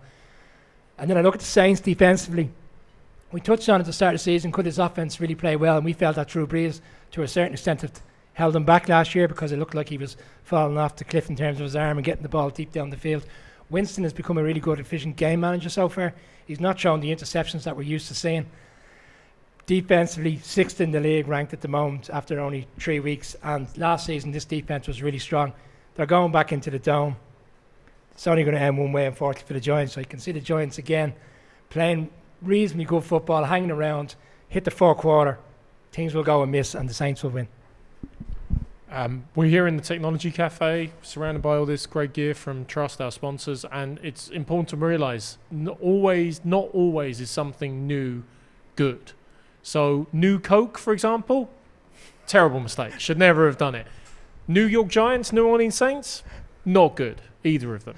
And 0.98 1.10
then 1.10 1.18
I 1.18 1.20
look 1.20 1.34
at 1.34 1.40
the 1.40 1.46
Saints 1.46 1.80
defensively. 1.80 2.50
We 3.30 3.40
touched 3.40 3.68
on 3.68 3.80
at 3.80 3.86
the 3.86 3.92
start 3.92 4.14
of 4.14 4.20
the 4.20 4.24
season, 4.24 4.52
could 4.52 4.66
his 4.66 4.78
offense 4.78 5.20
really 5.20 5.34
play 5.34 5.56
well? 5.56 5.76
And 5.76 5.84
we 5.84 5.94
felt 5.94 6.16
that 6.16 6.28
Drew 6.28 6.46
Brees, 6.46 6.80
to 7.12 7.22
a 7.22 7.28
certain 7.28 7.54
extent, 7.54 7.82
held 8.34 8.54
him 8.54 8.64
back 8.64 8.88
last 8.88 9.14
year 9.14 9.26
because 9.26 9.52
it 9.52 9.58
looked 9.58 9.74
like 9.74 9.88
he 9.88 9.98
was 9.98 10.16
falling 10.44 10.78
off 10.78 10.96
the 10.96 11.04
cliff 11.04 11.30
in 11.30 11.36
terms 11.36 11.58
of 11.58 11.64
his 11.64 11.76
arm 11.76 11.98
and 11.98 12.04
getting 12.04 12.22
the 12.22 12.28
ball 12.28 12.50
deep 12.50 12.72
down 12.72 12.90
the 12.90 12.96
field. 12.96 13.24
Winston 13.72 14.04
has 14.04 14.12
become 14.12 14.38
a 14.38 14.42
really 14.42 14.60
good, 14.60 14.78
efficient 14.78 15.16
game 15.16 15.40
manager 15.40 15.70
so 15.70 15.88
far. 15.88 16.14
He's 16.46 16.60
not 16.60 16.78
shown 16.78 17.00
the 17.00 17.10
interceptions 17.10 17.64
that 17.64 17.76
we're 17.76 17.82
used 17.82 18.08
to 18.08 18.14
seeing. 18.14 18.46
Defensively, 19.66 20.38
sixth 20.38 20.80
in 20.80 20.92
the 20.92 21.00
league, 21.00 21.26
ranked 21.26 21.52
at 21.52 21.62
the 21.62 21.68
moment 21.68 22.10
after 22.10 22.38
only 22.38 22.68
three 22.78 23.00
weeks. 23.00 23.34
And 23.42 23.66
last 23.78 24.06
season, 24.06 24.30
this 24.30 24.44
defense 24.44 24.86
was 24.86 25.02
really 25.02 25.18
strong. 25.18 25.52
They're 25.94 26.06
going 26.06 26.32
back 26.32 26.52
into 26.52 26.70
the 26.70 26.78
dome. 26.78 27.16
It's 28.12 28.26
only 28.26 28.44
going 28.44 28.54
to 28.54 28.60
end 28.60 28.76
one 28.76 28.92
way, 28.92 29.06
unfortunately, 29.06 29.46
for 29.46 29.54
the 29.54 29.60
Giants. 29.60 29.94
So 29.94 30.00
you 30.00 30.06
can 30.06 30.18
see 30.20 30.32
the 30.32 30.40
Giants 30.40 30.78
again 30.78 31.14
playing 31.70 32.10
reasonably 32.42 32.84
good 32.84 33.04
football, 33.04 33.44
hanging 33.44 33.70
around, 33.70 34.16
hit 34.48 34.64
the 34.64 34.70
fourth 34.70 34.98
quarter. 34.98 35.38
Teams 35.92 36.14
will 36.14 36.22
go 36.22 36.42
amiss, 36.42 36.74
and 36.74 36.88
the 36.88 36.94
Saints 36.94 37.22
will 37.22 37.30
win. 37.30 37.48
Um, 38.94 39.24
we're 39.34 39.48
here 39.48 39.66
in 39.66 39.76
the 39.76 39.82
Technology 39.82 40.30
Cafe, 40.30 40.92
surrounded 41.00 41.40
by 41.40 41.56
all 41.56 41.64
this 41.64 41.86
great 41.86 42.12
gear 42.12 42.34
from 42.34 42.66
Trust, 42.66 43.00
our 43.00 43.10
sponsors, 43.10 43.64
and 43.72 43.98
it's 44.02 44.28
important 44.28 44.68
to 44.68 44.76
realise 44.76 45.38
not 45.50 45.80
always, 45.80 46.44
not 46.44 46.68
always 46.74 47.18
is 47.18 47.30
something 47.30 47.86
new 47.86 48.22
good. 48.76 49.12
So, 49.62 50.08
new 50.12 50.38
Coke, 50.38 50.76
for 50.76 50.92
example, 50.92 51.48
terrible 52.26 52.60
mistake. 52.60 53.00
Should 53.00 53.16
never 53.16 53.46
have 53.46 53.56
done 53.56 53.74
it. 53.74 53.86
New 54.46 54.66
York 54.66 54.88
Giants, 54.88 55.32
New 55.32 55.46
Orleans 55.46 55.74
Saints, 55.74 56.22
not 56.66 56.94
good, 56.94 57.22
either 57.44 57.74
of 57.74 57.86
them. 57.86 57.96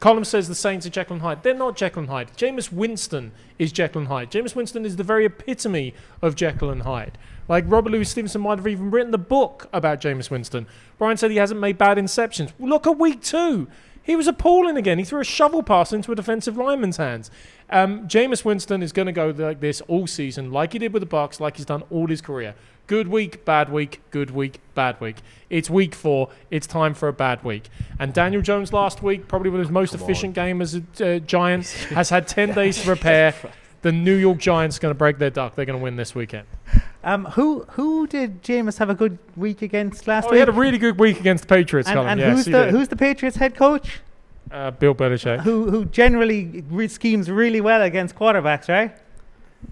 Colm 0.00 0.26
says 0.26 0.48
the 0.48 0.54
Saints 0.54 0.86
are 0.86 0.90
Jekyll 0.90 1.14
and 1.14 1.22
Hyde. 1.22 1.42
They're 1.42 1.54
not 1.54 1.76
Jekyll 1.76 2.00
and 2.00 2.10
Hyde. 2.10 2.30
Jameis 2.36 2.72
Winston 2.72 3.32
is 3.58 3.70
Jekyll 3.70 4.00
and 4.00 4.08
Hyde. 4.08 4.30
Jameis 4.30 4.56
Winston 4.56 4.84
is 4.84 4.96
the 4.96 5.04
very 5.04 5.24
epitome 5.24 5.94
of 6.20 6.34
Jekyll 6.34 6.70
and 6.70 6.82
Hyde. 6.82 7.16
Like 7.48 7.64
Robert 7.66 7.90
Louis 7.90 8.04
Stevenson 8.04 8.40
might 8.40 8.58
have 8.58 8.66
even 8.66 8.90
written 8.90 9.12
the 9.12 9.18
book 9.18 9.68
about 9.72 10.00
Jameis 10.00 10.30
Winston. 10.30 10.66
Brian 10.98 11.16
said 11.16 11.30
he 11.30 11.36
hasn't 11.36 11.60
made 11.60 11.78
bad 11.78 11.96
inceptions. 11.96 12.52
Look 12.58 12.86
at 12.86 12.98
week 12.98 13.22
two. 13.22 13.68
He 14.08 14.16
was 14.16 14.26
appalling 14.26 14.78
again. 14.78 14.98
He 14.98 15.04
threw 15.04 15.20
a 15.20 15.24
shovel 15.24 15.62
pass 15.62 15.92
into 15.92 16.10
a 16.10 16.14
defensive 16.14 16.56
lineman's 16.56 16.96
hands. 16.96 17.30
Um, 17.68 18.08
Jameis 18.08 18.42
Winston 18.42 18.82
is 18.82 18.90
going 18.90 19.04
to 19.04 19.12
go 19.12 19.34
like 19.36 19.60
this 19.60 19.82
all 19.82 20.06
season, 20.06 20.50
like 20.50 20.72
he 20.72 20.78
did 20.78 20.94
with 20.94 21.02
the 21.02 21.06
Bucs, 21.06 21.40
like 21.40 21.58
he's 21.58 21.66
done 21.66 21.82
all 21.90 22.06
his 22.06 22.22
career. 22.22 22.54
Good 22.86 23.08
week, 23.08 23.44
bad 23.44 23.70
week, 23.70 24.00
good 24.10 24.30
week, 24.30 24.60
bad 24.74 24.98
week. 24.98 25.16
It's 25.50 25.68
week 25.68 25.94
four. 25.94 26.30
It's 26.50 26.66
time 26.66 26.94
for 26.94 27.06
a 27.08 27.12
bad 27.12 27.44
week. 27.44 27.68
And 27.98 28.14
Daniel 28.14 28.40
Jones 28.40 28.72
last 28.72 29.02
week, 29.02 29.28
probably 29.28 29.50
with 29.50 29.60
his 29.60 29.70
most 29.70 29.90
Come 29.90 30.00
efficient 30.00 30.38
on. 30.38 30.46
game 30.46 30.62
as 30.62 30.74
a 30.74 31.16
uh, 31.16 31.18
Giant, 31.18 31.66
has 31.90 32.08
had 32.08 32.26
10 32.26 32.54
days 32.54 32.78
to 32.78 32.86
prepare. 32.86 33.34
The 33.82 33.92
New 33.92 34.14
York 34.14 34.38
Giants 34.38 34.76
are 34.76 34.80
going 34.80 34.94
to 34.94 34.98
break 34.98 35.18
their 35.18 35.30
duck. 35.30 35.54
They're 35.54 35.64
going 35.64 35.78
to 35.78 35.82
win 35.82 35.96
this 35.96 36.14
weekend. 36.14 36.46
Um, 37.04 37.26
who 37.26 37.64
who 37.70 38.06
did 38.06 38.42
Jameis 38.42 38.78
have 38.78 38.90
a 38.90 38.94
good 38.94 39.18
week 39.36 39.62
against 39.62 40.06
last 40.08 40.26
oh, 40.26 40.30
week? 40.30 40.36
He 40.36 40.40
had 40.40 40.48
a 40.48 40.52
really 40.52 40.78
good 40.78 40.98
week 40.98 41.20
against 41.20 41.46
the 41.46 41.54
Patriots. 41.54 41.88
And, 41.88 42.00
and 42.00 42.20
yes, 42.20 42.36
who's 42.36 42.44
the 42.46 42.70
who's 42.70 42.88
the 42.88 42.96
Patriots 42.96 43.36
head 43.36 43.54
coach? 43.54 44.00
Uh, 44.50 44.70
Bill 44.72 44.94
Belichick. 44.94 45.40
Who 45.40 45.70
who 45.70 45.84
generally 45.84 46.64
schemes 46.88 47.30
really 47.30 47.60
well 47.60 47.82
against 47.82 48.16
quarterbacks, 48.16 48.68
right? 48.68 48.96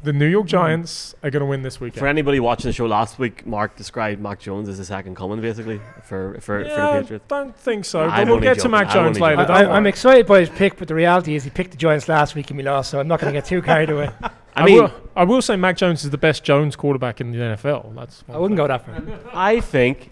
The 0.02 0.12
New 0.12 0.26
York 0.26 0.46
Giants 0.46 1.14
are 1.22 1.30
going 1.30 1.40
to 1.40 1.46
win 1.46 1.62
this 1.62 1.80
weekend. 1.80 2.00
For 2.00 2.08
anybody 2.08 2.40
watching 2.40 2.68
the 2.68 2.72
show 2.72 2.86
last 2.86 3.20
week, 3.20 3.46
Mark 3.46 3.76
described 3.76 4.20
Mac 4.20 4.40
Jones 4.40 4.68
as 4.68 4.78
the 4.78 4.84
second 4.84 5.14
coming, 5.14 5.40
basically, 5.40 5.80
for 6.02 6.38
for, 6.40 6.64
yeah, 6.64 6.68
for 6.68 6.80
the 6.80 7.02
Patriots. 7.02 7.24
Don't 7.28 7.56
think 7.56 7.84
so. 7.84 8.08
but 8.08 8.26
we'll 8.26 8.40
get 8.40 8.56
joking. 8.56 8.62
to 8.62 8.68
Mac 8.68 8.90
Jones 8.90 9.20
later. 9.20 9.46
I, 9.48 9.76
am 9.76 9.86
excited 9.86 10.26
by 10.26 10.40
his 10.40 10.50
pick, 10.50 10.76
but 10.76 10.88
the 10.88 10.94
reality 10.94 11.36
is 11.36 11.44
he 11.44 11.50
picked 11.50 11.70
the 11.70 11.76
Giants 11.76 12.08
last 12.08 12.34
week 12.34 12.50
and 12.50 12.56
we 12.56 12.64
lost, 12.64 12.90
so 12.90 12.98
I'm 12.98 13.06
not 13.06 13.20
going 13.20 13.32
to 13.32 13.38
get 13.38 13.46
too 13.46 13.62
carried 13.62 13.90
away. 13.90 14.10
I, 14.56 14.64
mean, 14.64 14.82
will, 14.82 14.92
I 15.14 15.22
will 15.22 15.42
say 15.42 15.54
Mac 15.54 15.76
Jones 15.76 16.02
is 16.02 16.10
the 16.10 16.18
best 16.18 16.42
Jones 16.42 16.74
quarterback 16.74 17.20
in 17.20 17.30
the 17.30 17.38
NFL. 17.38 17.94
That's 17.94 18.24
I 18.28 18.38
wouldn't 18.38 18.58
go 18.58 18.66
that 18.66 18.84
far. 18.84 19.20
I 19.32 19.60
think, 19.60 20.10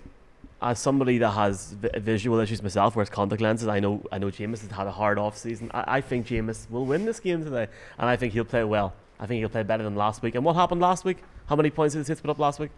as 0.62 0.78
somebody 0.78 1.18
that 1.18 1.30
has 1.30 1.72
vi- 1.72 1.98
visual 1.98 2.38
issues 2.38 2.62
myself, 2.62 2.94
wears 2.94 3.10
contact 3.10 3.40
lenses, 3.40 3.66
I 3.66 3.80
know 3.80 4.04
I 4.12 4.18
know 4.18 4.28
Jameis 4.28 4.60
has 4.60 4.70
had 4.70 4.86
a 4.86 4.92
hard 4.92 5.18
off 5.18 5.36
season. 5.36 5.70
I, 5.74 5.96
I 5.96 6.00
think 6.00 6.28
Jameis 6.28 6.70
will 6.70 6.86
win 6.86 7.06
this 7.06 7.18
game 7.18 7.42
today, 7.42 7.66
and 7.98 8.08
I 8.08 8.14
think 8.14 8.34
he'll 8.34 8.44
play 8.44 8.62
well. 8.62 8.94
I 9.18 9.26
think 9.26 9.38
he'll 9.38 9.48
play 9.48 9.62
better 9.62 9.84
than 9.84 9.94
last 9.94 10.22
week. 10.22 10.34
And 10.34 10.44
what 10.44 10.56
happened 10.56 10.80
last 10.80 11.04
week? 11.04 11.18
How 11.46 11.56
many 11.56 11.70
points 11.70 11.94
did 11.94 12.00
the 12.00 12.04
Saints 12.06 12.20
put 12.20 12.30
up 12.30 12.38
last 12.38 12.58
week? 12.58 12.70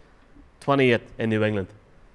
28 0.61 1.01
in 1.17 1.29
New 1.29 1.43
England. 1.43 1.67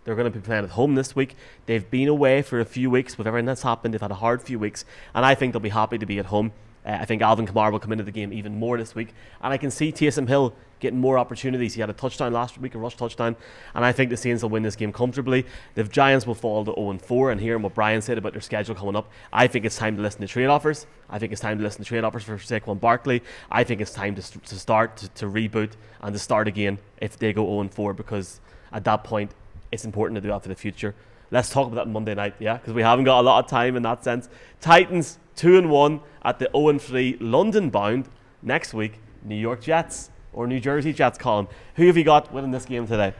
They're 0.04 0.14
going 0.14 0.30
to 0.30 0.36
be 0.36 0.44
playing 0.44 0.64
at 0.64 0.70
home 0.70 0.94
this 0.94 1.14
week. 1.14 1.36
They've 1.66 1.88
been 1.88 2.08
away 2.08 2.42
for 2.42 2.60
a 2.60 2.64
few 2.64 2.90
weeks 2.90 3.16
with 3.16 3.26
everything 3.26 3.46
that's 3.46 3.62
happened. 3.62 3.94
They've 3.94 4.00
had 4.00 4.10
a 4.10 4.16
hard 4.16 4.42
few 4.42 4.58
weeks, 4.58 4.84
and 5.14 5.24
I 5.24 5.34
think 5.34 5.52
they'll 5.52 5.60
be 5.60 5.68
happy 5.68 5.98
to 5.98 6.06
be 6.06 6.18
at 6.18 6.26
home. 6.26 6.52
Uh, 6.84 6.98
I 7.00 7.04
think 7.04 7.22
Alvin 7.22 7.46
Kamara 7.46 7.70
will 7.70 7.78
come 7.78 7.92
into 7.92 8.04
the 8.04 8.10
game 8.10 8.32
even 8.32 8.58
more 8.58 8.76
this 8.76 8.94
week, 8.94 9.14
and 9.40 9.52
I 9.52 9.56
can 9.56 9.70
see 9.70 9.92
Taysom 9.92 10.26
Hill 10.26 10.54
getting 10.82 11.00
more 11.00 11.18
opportunities. 11.18 11.72
He 11.72 11.80
had 11.80 11.88
a 11.88 11.94
touchdown 11.94 12.32
last 12.34 12.58
week, 12.58 12.74
a 12.74 12.78
rush 12.78 12.96
touchdown, 12.96 13.36
and 13.74 13.84
I 13.84 13.92
think 13.92 14.10
the 14.10 14.16
Saints 14.16 14.42
will 14.42 14.50
win 14.50 14.62
this 14.62 14.76
game 14.76 14.92
comfortably. 14.92 15.46
The 15.74 15.84
Giants 15.84 16.26
will 16.26 16.34
fall 16.34 16.64
to 16.66 16.74
0 16.74 16.98
4, 16.98 17.30
and 17.30 17.40
hearing 17.40 17.62
what 17.62 17.74
Brian 17.74 18.02
said 18.02 18.18
about 18.18 18.32
their 18.32 18.42
schedule 18.42 18.74
coming 18.74 18.96
up, 18.96 19.10
I 19.32 19.46
think 19.46 19.64
it's 19.64 19.76
time 19.76 19.96
to 19.96 20.02
listen 20.02 20.20
to 20.20 20.26
trade 20.26 20.48
offers. 20.48 20.86
I 21.08 21.18
think 21.18 21.32
it's 21.32 21.40
time 21.40 21.56
to 21.56 21.64
listen 21.64 21.82
to 21.82 21.88
trade 21.88 22.04
offers 22.04 22.24
for 22.24 22.36
Saquon 22.36 22.78
Barkley. 22.78 23.22
I 23.50 23.64
think 23.64 23.80
it's 23.80 23.92
time 23.92 24.14
to, 24.16 24.40
to 24.40 24.58
start 24.58 24.98
to, 24.98 25.08
to 25.08 25.26
reboot 25.26 25.72
and 26.02 26.12
to 26.12 26.18
start 26.18 26.48
again 26.48 26.78
if 27.00 27.16
they 27.16 27.32
go 27.32 27.46
0 27.46 27.68
4 27.68 27.94
because 27.94 28.40
at 28.72 28.84
that 28.84 29.04
point 29.04 29.30
it's 29.70 29.86
important 29.86 30.16
to 30.16 30.20
do 30.20 30.28
that 30.28 30.42
for 30.42 30.48
the 30.48 30.54
future. 30.54 30.94
Let's 31.30 31.48
talk 31.48 31.66
about 31.66 31.86
that 31.86 31.90
Monday 31.90 32.14
night, 32.14 32.34
yeah, 32.38 32.58
because 32.58 32.74
we 32.74 32.82
haven't 32.82 33.06
got 33.06 33.20
a 33.20 33.22
lot 33.22 33.42
of 33.42 33.50
time 33.50 33.74
in 33.76 33.82
that 33.84 34.04
sense. 34.04 34.28
Titans 34.60 35.18
two 35.34 35.56
and 35.56 35.70
one 35.70 36.00
at 36.22 36.38
the 36.38 36.50
0 36.54 36.78
3 36.78 37.16
London 37.20 37.70
bound 37.70 38.08
next 38.42 38.74
week. 38.74 39.00
New 39.24 39.36
York 39.36 39.62
Jets 39.62 40.10
or 40.32 40.46
New 40.46 40.60
Jersey 40.60 40.92
Jets, 40.92 41.18
Colm. 41.18 41.48
Who 41.76 41.86
have 41.86 41.96
you 41.96 42.04
got 42.04 42.32
winning 42.32 42.50
this 42.50 42.64
game 42.64 42.86
today? 42.86 43.14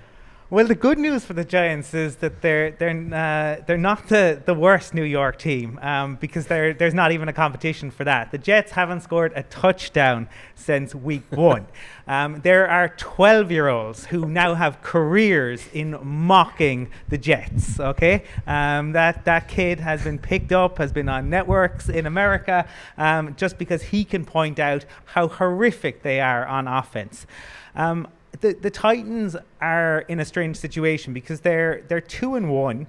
Well, 0.53 0.67
the 0.67 0.75
good 0.75 0.99
news 0.99 1.25
for 1.25 1.33
the 1.33 1.47
Giants 1.47 1.95
is 1.95 2.17
that 2.17 2.43
they're 2.43 2.73
they're 2.73 2.91
uh, 2.91 3.65
they're 3.67 3.79
not 3.79 4.09
the, 4.09 4.43
the 4.45 4.53
worst 4.53 4.93
New 4.93 5.03
York 5.03 5.39
team 5.39 5.79
um, 5.81 6.17
because 6.17 6.47
there's 6.47 6.93
not 6.93 7.11
even 7.11 7.31
a 7.31 7.33
competition 7.33 7.91
for 7.91 8.05
that. 8.05 8.33
The 8.33 8.37
Jets 8.37 8.73
haven't 8.73 9.01
scored 9.01 9.33
a 9.35 9.45
touchdown 9.45 10.29
since 10.55 10.95
week 10.95 11.23
one. 11.31 11.65
Um, 12.07 12.43
there 12.43 12.69
are 12.69 12.91
12 12.91 13.51
year 13.51 13.69
olds 13.69 14.05
who 14.05 14.27
now 14.27 14.53
have 14.53 14.83
careers 14.83 15.67
in 15.73 15.99
mocking 16.03 16.91
the 17.09 17.17
Jets. 17.17 17.81
Okay, 17.81 18.23
um, 18.47 18.93
that 18.93 19.25
that 19.25 19.49
kid 19.49 19.81
has 19.81 20.05
been 20.05 20.19
picked 20.19 20.53
up, 20.53 20.77
has 20.77 20.93
been 20.93 21.09
on 21.09 21.31
networks 21.31 21.89
in 21.89 22.05
America, 22.05 22.69
um, 22.99 23.35
just 23.37 23.57
because 23.57 23.85
he 23.85 24.05
can 24.05 24.27
point 24.27 24.59
out 24.59 24.85
how 25.07 25.29
horrific 25.29 26.03
they 26.03 26.21
are 26.21 26.47
on 26.47 26.69
offense. 26.69 27.27
Um, 27.75 28.07
the, 28.41 28.55
the 28.55 28.71
Titans 28.71 29.37
are 29.61 30.01
in 30.09 30.21
a 30.21 30.25
strange 30.25 30.57
situation 30.57 31.13
because 31.13 31.41
they're 31.41 31.83
they're 31.89 32.01
two 32.01 32.35
and 32.35 32.51
one, 32.51 32.87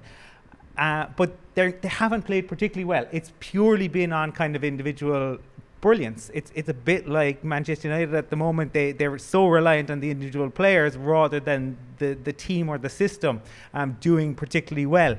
uh, 0.78 1.06
but 1.16 1.36
they 1.54 1.72
they 1.72 1.88
haven't 1.88 2.22
played 2.22 2.48
particularly 2.48 2.84
well. 2.84 3.06
It's 3.12 3.32
purely 3.40 3.88
been 3.88 4.12
on 4.12 4.32
kind 4.32 4.56
of 4.56 4.64
individual 4.64 5.38
brilliance. 5.80 6.30
It's 6.32 6.50
it's 6.54 6.70
a 6.70 6.74
bit 6.74 7.06
like 7.06 7.44
Manchester 7.44 7.88
United 7.88 8.14
at 8.14 8.30
the 8.30 8.36
moment. 8.36 8.72
They 8.72 8.92
they're 8.92 9.18
so 9.18 9.46
reliant 9.46 9.90
on 9.90 10.00
the 10.00 10.10
individual 10.10 10.50
players 10.50 10.96
rather 10.96 11.40
than 11.40 11.76
the 11.98 12.14
the 12.14 12.32
team 12.32 12.68
or 12.68 12.78
the 12.78 12.88
system 12.88 13.42
um, 13.74 13.98
doing 14.00 14.34
particularly 14.34 14.86
well. 14.86 15.16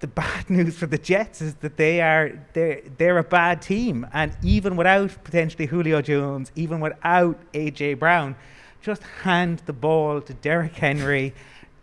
The 0.00 0.08
bad 0.08 0.50
news 0.56 0.76
for 0.76 0.86
the 0.86 0.98
Jets 0.98 1.40
is 1.40 1.54
that 1.56 1.76
they 1.76 2.00
are 2.00 2.32
they're 2.54 2.82
they're 2.98 3.18
a 3.18 3.24
bad 3.24 3.62
team, 3.62 4.06
and 4.12 4.36
even 4.42 4.74
without 4.76 5.10
potentially 5.22 5.66
Julio 5.66 6.02
Jones, 6.02 6.50
even 6.56 6.80
without 6.80 7.38
AJ 7.52 8.00
Brown 8.00 8.34
just 8.86 9.02
hand 9.24 9.62
the 9.66 9.72
ball 9.72 10.20
to 10.20 10.32
Derrick 10.32 10.76
Henry 10.76 11.34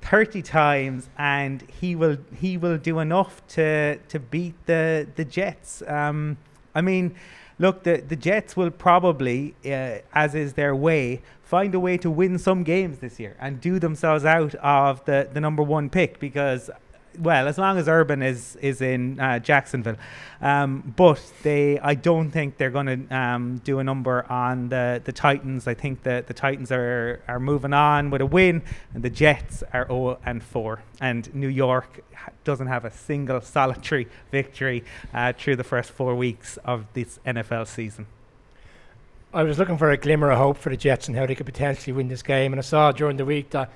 30 0.04 0.41
times 0.41 1.10
and 1.18 1.62
he 1.82 1.97
will 1.97 2.18
he 2.34 2.56
will 2.56 2.78
do 2.78 2.99
enough 2.99 3.45
to 3.47 3.97
to 4.08 4.20
beat 4.20 4.56
the 4.68 5.06
the 5.18 5.26
Jets. 5.26 5.84
Um, 5.86 6.38
I 6.74 6.80
mean, 6.80 7.14
look, 7.60 7.84
the 7.84 7.97
the 7.97 8.16
Jets 8.16 8.56
will 8.56 8.72
probably, 8.72 9.54
uh, 9.66 9.97
as 10.14 10.34
is 10.34 10.54
their 10.54 10.74
way, 10.74 11.22
find 11.43 11.76
a 11.76 11.80
way 11.80 11.97
to 11.97 12.10
win 12.10 12.39
some 12.39 12.64
games 12.64 12.99
this 12.99 13.20
year 13.20 13.36
and 13.38 13.60
do 13.60 13.80
themselves 13.80 14.24
out 14.24 14.56
of 14.56 15.04
the 15.04 15.28
the 15.34 15.41
number 15.41 15.62
one 15.62 15.89
pick 15.89 16.22
because 16.22 16.72
well, 17.20 17.47
as 17.47 17.57
long 17.57 17.78
as 17.78 17.88
Urban 17.88 18.22
is 18.22 18.55
is 18.57 18.82
in 18.82 19.20
uh, 19.20 19.39
Jacksonville, 19.39 19.97
um, 20.41 20.93
but 20.95 21.22
they, 21.43 21.80
I 21.80 21.95
don't 21.95 22.32
think 22.32 22.57
they're 22.57 22.70
going 22.70 23.07
to 23.07 23.16
um, 23.16 23.61
do 23.64 23.80
a 23.80 23.84
number 23.84 24.26
on 24.32 24.70
the, 24.70 25.01
the 25.03 25.11
Titans. 25.11 25.68
I 25.68 25.74
think 25.74 26.03
that 26.03 26.28
the 26.28 26.34
Titans 26.34 26.72
are 26.72 27.22
are 27.28 27.39
moving 27.39 27.74
on 27.74 28.09
with 28.09 28.22
a 28.22 28.26
win, 28.26 28.64
and 28.93 29.03
the 29.03 29.09
Jets 29.09 29.64
are 29.74 29.88
0 29.88 30.20
and 30.26 30.43
4, 30.43 30.82
and 31.01 31.34
New 31.36 31.47
York 31.47 32.03
doesn't 32.43 32.68
have 32.68 32.86
a 32.86 32.91
single 32.91 33.41
solitary 33.41 34.07
victory 34.32 34.84
uh, 35.14 35.34
through 35.34 35.55
the 35.55 35.64
first 35.64 35.91
four 35.91 36.16
weeks 36.16 36.57
of 36.66 36.86
this 36.93 37.20
NFL 37.26 37.68
season. 37.68 38.07
I 39.34 39.43
was 39.43 39.57
looking 39.57 39.78
for 39.78 39.89
a 39.89 39.97
glimmer 39.97 40.30
of 40.32 40.38
hope 40.38 40.57
for 40.57 40.70
the 40.70 40.78
Jets 40.78 41.07
and 41.07 41.18
how 41.18 41.26
they 41.26 41.36
could 41.36 41.47
potentially 41.47 41.93
win 41.93 42.07
this 42.07 42.22
game, 42.22 42.53
and 42.53 42.59
I 42.59 42.64
saw 42.64 42.91
during 42.91 43.18
the 43.18 43.26
week 43.26 43.49
that 43.51 43.72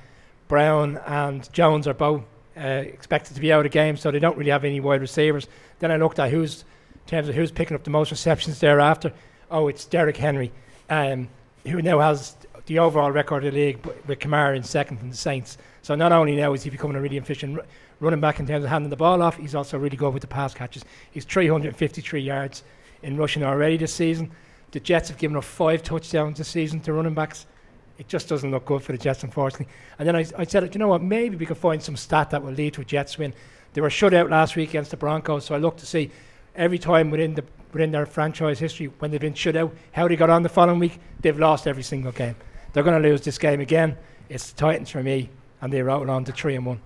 Brown 0.47 0.97
and 1.05 1.51
Jones 1.51 1.87
are 1.87 1.93
both 1.93 2.23
uh, 2.57 2.83
expected 2.85 3.35
to 3.35 3.41
be 3.41 3.53
out 3.53 3.65
of 3.65 3.71
game, 3.71 3.97
so 3.97 4.11
they 4.11 4.19
don't 4.19 4.37
really 4.37 4.51
have 4.51 4.65
any 4.65 4.79
wide 4.79 5.01
receivers. 5.01 5.47
Then 5.79 5.91
I 5.91 5.97
looked 5.97 6.19
at 6.19 6.31
who's 6.31 6.63
in 6.93 7.09
terms 7.09 7.29
of 7.29 7.35
who's 7.35 7.51
picking 7.51 7.75
up 7.75 7.83
the 7.83 7.89
most 7.89 8.11
receptions 8.11 8.59
thereafter. 8.59 9.13
Oh, 9.49 9.67
it's 9.67 9.85
Derrick 9.85 10.17
Henry, 10.17 10.51
um, 10.89 11.29
who 11.65 11.81
now 11.81 11.99
has 11.99 12.35
the 12.65 12.79
overall 12.79 13.11
record 13.11 13.45
of 13.45 13.53
the 13.53 13.59
league 13.59 13.85
with 14.05 14.19
Kamara 14.19 14.55
in 14.55 14.63
second 14.63 14.97
from 14.97 15.09
the 15.09 15.15
Saints. 15.15 15.57
So 15.81 15.95
not 15.95 16.11
only 16.11 16.35
now 16.35 16.53
is 16.53 16.63
he 16.63 16.69
becoming 16.69 16.97
a 16.97 17.01
really 17.01 17.17
efficient 17.17 17.59
r- 17.59 17.65
running 18.01 18.19
back 18.19 18.39
in 18.41 18.47
terms 18.47 18.65
of 18.65 18.69
handing 18.69 18.89
the 18.89 18.97
ball 18.97 19.21
off, 19.21 19.37
he's 19.37 19.55
also 19.55 19.77
really 19.77 19.95
good 19.95 20.13
with 20.13 20.21
the 20.21 20.27
pass 20.27 20.53
catches. 20.53 20.83
He's 21.11 21.23
353 21.23 22.19
yards 22.19 22.63
in 23.03 23.15
rushing 23.15 23.43
already 23.43 23.77
this 23.77 23.93
season. 23.93 24.31
The 24.71 24.81
Jets 24.81 25.07
have 25.07 25.17
given 25.17 25.37
up 25.37 25.45
five 25.45 25.81
touchdowns 25.81 26.39
this 26.39 26.49
season 26.49 26.81
to 26.81 26.93
running 26.93 27.13
backs 27.13 27.45
it 27.97 28.07
just 28.07 28.29
doesn't 28.29 28.51
look 28.51 28.65
good 28.65 28.83
for 28.83 28.91
the 28.91 28.97
Jets, 28.97 29.23
unfortunately. 29.23 29.67
And 29.97 30.07
then 30.07 30.15
I, 30.15 30.25
I 30.37 30.45
said, 30.45 30.73
you 30.73 30.79
know 30.79 30.87
what, 30.87 31.01
maybe 31.01 31.35
we 31.35 31.45
could 31.45 31.57
find 31.57 31.81
some 31.81 31.95
stat 31.95 32.29
that 32.31 32.43
will 32.43 32.53
lead 32.53 32.73
to 32.75 32.81
a 32.81 32.85
Jets 32.85 33.17
win. 33.17 33.33
They 33.73 33.81
were 33.81 33.89
shut 33.89 34.13
out 34.13 34.29
last 34.29 34.55
week 34.55 34.69
against 34.69 34.91
the 34.91 34.97
Broncos, 34.97 35.45
so 35.45 35.55
I 35.55 35.57
looked 35.57 35.79
to 35.79 35.85
see 35.85 36.11
every 36.55 36.79
time 36.79 37.11
within 37.11 37.35
the 37.35 37.43
within 37.73 37.91
their 37.91 38.05
franchise 38.05 38.59
history 38.59 38.87
when 38.99 39.11
they've 39.11 39.21
been 39.21 39.33
shut 39.33 39.55
out, 39.55 39.75
how 39.91 40.07
they 40.07 40.15
got 40.15 40.29
on 40.29 40.41
the 40.41 40.49
following 40.49 40.79
week. 40.79 40.99
They've 41.19 41.37
lost 41.37 41.67
every 41.67 41.83
single 41.83 42.11
game. 42.11 42.35
They're 42.73 42.83
going 42.83 43.01
to 43.01 43.07
lose 43.07 43.21
this 43.21 43.37
game 43.37 43.59
again. 43.59 43.97
It's 44.29 44.51
the 44.51 44.57
Titans 44.57 44.89
for 44.89 45.03
me, 45.03 45.29
and 45.61 45.71
they 45.71 45.81
roll 45.81 46.09
on 46.09 46.23
to 46.25 46.31
three 46.31 46.55
and 46.55 46.65
one. 46.65 46.81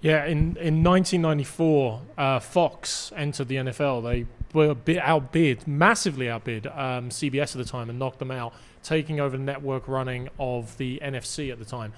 Yeah, 0.00 0.26
in 0.26 0.56
in 0.58 0.84
1994, 0.84 2.00
uh, 2.16 2.38
Fox 2.40 3.12
entered 3.16 3.48
the 3.48 3.56
NFL. 3.56 4.02
They 4.04 4.26
were 4.52 4.76
outbid, 5.00 5.66
massively 5.66 6.28
outbid 6.28 6.66
um, 6.68 7.10
CBS 7.10 7.56
at 7.56 7.58
the 7.58 7.64
time, 7.64 7.90
and 7.90 7.98
knocked 7.98 8.18
them 8.18 8.30
out 8.30 8.52
taking 8.82 9.20
over 9.20 9.36
the 9.36 9.42
network 9.42 9.88
running 9.88 10.28
of 10.38 10.76
the 10.76 11.00
NFC 11.02 11.50
at 11.50 11.58
the 11.58 11.64
time. 11.64 11.92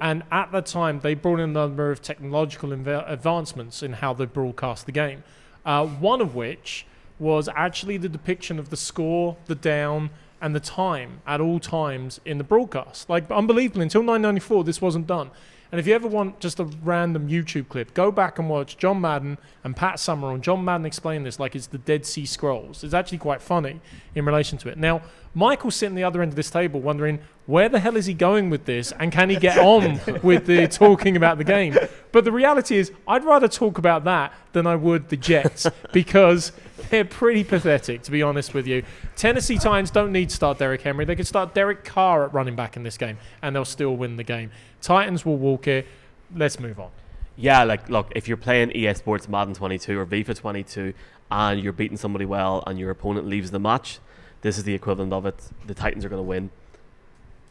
And 0.00 0.24
at 0.30 0.52
the 0.52 0.60
time, 0.60 1.00
they 1.00 1.14
brought 1.14 1.40
in 1.40 1.50
a 1.50 1.52
number 1.52 1.90
of 1.90 2.02
technological 2.02 2.70
inv- 2.70 3.10
advancements 3.10 3.82
in 3.82 3.94
how 3.94 4.12
they 4.12 4.26
broadcast 4.26 4.86
the 4.86 4.92
game. 4.92 5.24
Uh, 5.64 5.86
one 5.86 6.20
of 6.20 6.34
which 6.34 6.86
was 7.18 7.48
actually 7.54 7.96
the 7.96 8.08
depiction 8.08 8.58
of 8.58 8.70
the 8.70 8.76
score, 8.76 9.36
the 9.46 9.54
down, 9.54 10.10
and 10.40 10.54
the 10.54 10.60
time 10.60 11.20
at 11.26 11.40
all 11.40 11.58
times 11.58 12.20
in 12.24 12.38
the 12.38 12.44
broadcast. 12.44 13.08
Like, 13.08 13.30
unbelievably, 13.30 13.82
until 13.82 14.02
1994, 14.02 14.64
this 14.64 14.82
wasn't 14.82 15.06
done. 15.06 15.30
And 15.72 15.80
if 15.80 15.86
you 15.86 15.94
ever 15.94 16.08
want 16.08 16.40
just 16.40 16.60
a 16.60 16.64
random 16.64 17.28
YouTube 17.28 17.68
clip, 17.68 17.94
go 17.94 18.10
back 18.10 18.38
and 18.38 18.48
watch 18.48 18.76
John 18.78 19.00
Madden 19.00 19.38
and 19.64 19.74
Pat 19.74 19.98
Summerall. 19.98 20.34
On 20.34 20.42
John 20.42 20.64
Madden 20.64 20.86
explain 20.86 21.24
this 21.24 21.40
like 21.40 21.56
it's 21.56 21.66
the 21.66 21.78
Dead 21.78 22.06
Sea 22.06 22.26
Scrolls. 22.26 22.84
It's 22.84 22.94
actually 22.94 23.18
quite 23.18 23.42
funny 23.42 23.80
in 24.14 24.24
relation 24.24 24.58
to 24.58 24.68
it. 24.68 24.78
Now, 24.78 25.02
Michael's 25.34 25.76
sitting 25.76 25.94
the 25.94 26.04
other 26.04 26.22
end 26.22 26.32
of 26.32 26.36
this 26.36 26.50
table 26.50 26.80
wondering 26.80 27.18
where 27.44 27.68
the 27.68 27.78
hell 27.78 27.96
is 27.96 28.06
he 28.06 28.14
going 28.14 28.48
with 28.48 28.64
this 28.64 28.90
and 28.92 29.12
can 29.12 29.28
he 29.28 29.36
get 29.36 29.58
on 29.58 30.00
with 30.22 30.46
the 30.46 30.66
talking 30.66 31.14
about 31.14 31.36
the 31.36 31.44
game? 31.44 31.76
But 32.10 32.24
the 32.24 32.32
reality 32.32 32.78
is, 32.78 32.90
I'd 33.06 33.22
rather 33.22 33.46
talk 33.46 33.76
about 33.76 34.04
that 34.04 34.32
than 34.52 34.66
I 34.66 34.76
would 34.76 35.10
the 35.10 35.16
Jets 35.16 35.66
because 35.92 36.52
they're 36.88 37.04
pretty 37.04 37.44
pathetic, 37.44 38.02
to 38.04 38.10
be 38.10 38.22
honest 38.22 38.54
with 38.54 38.66
you. 38.66 38.82
Tennessee 39.14 39.58
Titans 39.58 39.90
don't 39.90 40.10
need 40.10 40.30
to 40.30 40.34
start 40.34 40.58
Derrick 40.58 40.80
Henry. 40.80 41.04
They 41.04 41.16
could 41.16 41.26
start 41.26 41.54
Derek 41.54 41.84
Carr 41.84 42.24
at 42.24 42.32
running 42.32 42.56
back 42.56 42.76
in 42.76 42.82
this 42.82 42.96
game 42.96 43.18
and 43.42 43.54
they'll 43.54 43.66
still 43.66 43.94
win 43.94 44.16
the 44.16 44.24
game. 44.24 44.50
Titans 44.86 45.26
will 45.26 45.36
walk 45.36 45.66
it. 45.66 45.84
Let's 46.32 46.60
move 46.60 46.78
on. 46.78 46.90
Yeah, 47.36 47.64
like 47.64 47.88
look, 47.88 48.12
if 48.14 48.28
you're 48.28 48.36
playing 48.36 48.70
EA 48.70 48.94
Sports 48.94 49.28
Madden 49.28 49.52
22 49.52 49.98
or 49.98 50.06
FIFA 50.06 50.36
22 50.36 50.94
and 51.28 51.60
you're 51.60 51.72
beating 51.72 51.96
somebody 51.96 52.24
well 52.24 52.62
and 52.68 52.78
your 52.78 52.90
opponent 52.90 53.26
leaves 53.26 53.50
the 53.50 53.58
match, 53.58 53.98
this 54.42 54.56
is 54.56 54.62
the 54.62 54.74
equivalent 54.74 55.12
of 55.12 55.26
it. 55.26 55.34
The 55.66 55.74
Titans 55.74 56.04
are 56.04 56.08
going 56.08 56.20
to 56.20 56.28
win. 56.28 56.50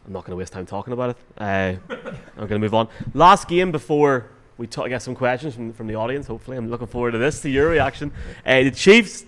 I'm 0.06 0.14
not 0.14 0.22
going 0.22 0.32
to 0.32 0.38
waste 0.38 0.54
time 0.54 0.66
talking 0.66 0.94
about 0.94 1.10
it. 1.10 1.18
Uh, 1.38 1.74
I'm 2.38 2.48
going 2.48 2.52
to 2.52 2.60
move 2.60 2.74
on. 2.74 2.88
Last 3.14 3.50
game 3.50 3.70
before 3.70 4.28
we 4.58 4.66
talk, 4.66 4.88
get 4.88 5.02
some 5.02 5.14
questions 5.14 5.56
from, 5.56 5.74
from 5.74 5.88
the 5.88 5.96
audience. 5.96 6.28
Hopefully, 6.28 6.56
I'm 6.56 6.70
looking 6.70 6.88
forward 6.88 7.12
to 7.12 7.18
this. 7.18 7.42
To 7.42 7.50
your 7.50 7.68
reaction. 7.68 8.14
Uh, 8.46 8.64
the 8.64 8.72
Chiefs, 8.72 9.26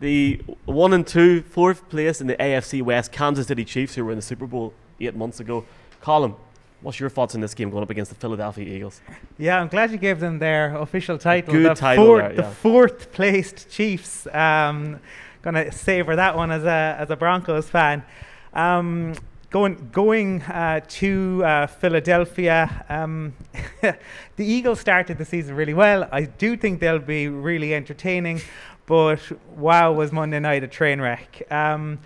the 0.00 0.42
one 0.66 0.92
and 0.92 1.06
two, 1.06 1.40
fourth 1.40 1.88
place 1.88 2.20
in 2.20 2.26
the 2.26 2.36
AFC 2.36 2.82
West, 2.82 3.12
Kansas 3.12 3.46
City 3.46 3.64
Chiefs, 3.64 3.94
who 3.94 4.04
were 4.04 4.12
in 4.12 4.18
the 4.18 4.22
Super 4.22 4.46
Bowl 4.46 4.74
eight 5.00 5.16
months 5.16 5.40
ago. 5.40 5.64
Colm, 6.02 6.36
What's 6.82 7.00
your 7.00 7.08
thoughts 7.08 7.34
on 7.34 7.40
this 7.40 7.54
game 7.54 7.70
going 7.70 7.82
up 7.82 7.90
against 7.90 8.10
the 8.10 8.16
Philadelphia 8.16 8.64
Eagles? 8.64 9.00
Yeah, 9.38 9.60
I'm 9.60 9.68
glad 9.68 9.90
you 9.90 9.98
gave 9.98 10.20
them 10.20 10.38
their 10.38 10.76
official 10.76 11.18
title. 11.18 11.52
Good 11.52 11.70
the 11.70 11.74
title, 11.74 12.04
fourth, 12.04 12.22
there, 12.22 12.30
yeah. 12.32 12.36
the 12.36 12.50
fourth 12.50 13.12
placed 13.12 13.70
Chiefs. 13.70 14.26
Um, 14.32 15.00
gonna 15.42 15.72
savor 15.72 16.16
that 16.16 16.36
one 16.36 16.50
as 16.50 16.64
a 16.64 16.96
as 16.98 17.10
a 17.10 17.16
Broncos 17.16 17.68
fan. 17.68 18.04
Um, 18.52 19.14
going 19.50 19.88
going 19.90 20.42
uh, 20.42 20.80
to 20.86 21.42
uh, 21.44 21.66
Philadelphia. 21.66 22.84
Um, 22.88 23.34
the 23.80 23.96
Eagles 24.44 24.80
started 24.80 25.18
the 25.18 25.24
season 25.24 25.56
really 25.56 25.74
well. 25.74 26.08
I 26.12 26.22
do 26.24 26.56
think 26.56 26.80
they'll 26.80 26.98
be 26.98 27.28
really 27.28 27.74
entertaining, 27.74 28.40
but 28.86 29.20
wow, 29.56 29.92
was 29.92 30.12
Monday 30.12 30.40
night 30.40 30.62
a 30.62 30.68
train 30.68 31.00
wreck. 31.00 31.42
Um, 31.50 32.00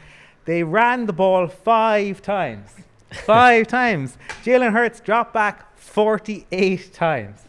they 0.45 0.63
ran 0.63 1.07
the 1.07 1.13
ball 1.13 1.49
five 1.49 2.23
times. 2.23 2.71
Five 3.13 3.67
times. 3.67 4.17
Jalen 4.45 4.73
Hurts 4.73 5.01
dropped 5.01 5.35
back 5.35 5.77
48 5.77 6.93
times. 6.93 7.41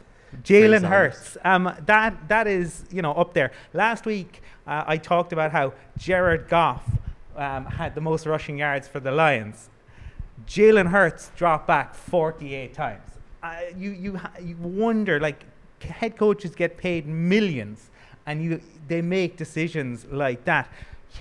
Jalen 0.44 0.88
Hurts. 0.88 1.38
Um, 1.44 1.74
that, 1.86 2.28
that 2.28 2.48
is, 2.48 2.86
you 2.92 3.02
know, 3.02 3.14
up 3.14 3.34
there. 3.34 3.52
Last 3.74 4.06
week, 4.06 4.42
uh, 4.66 4.84
I 4.88 4.98
talked 4.98 5.34
about 5.34 5.52
how 5.52 5.74
Jared 5.98 6.48
Goff 6.48 6.84
um, 7.36 7.66
had 7.66 7.96
the 7.96 8.02
most 8.02 8.26
rushing 8.26 8.58
yards 8.58 8.88
for 8.88 9.00
the 9.00 9.12
Lions. 9.12 9.70
Jalen 10.48 10.88
Hurts 10.88 11.32
dropped 11.36 11.68
back 11.68 11.94
48 11.94 12.74
times. 12.74 13.12
Uh, 13.44 13.58
you, 13.78 13.92
you, 13.92 14.20
you 14.42 14.56
wonder, 14.58 15.20
like, 15.20 15.46
head 15.84 16.18
coaches 16.18 16.56
get 16.56 16.78
paid 16.78 17.08
millions 17.08 17.90
and 18.26 18.44
you, 18.44 18.62
they 18.88 19.02
make 19.02 19.38
decisions 19.38 20.06
like 20.12 20.46
that. 20.46 20.70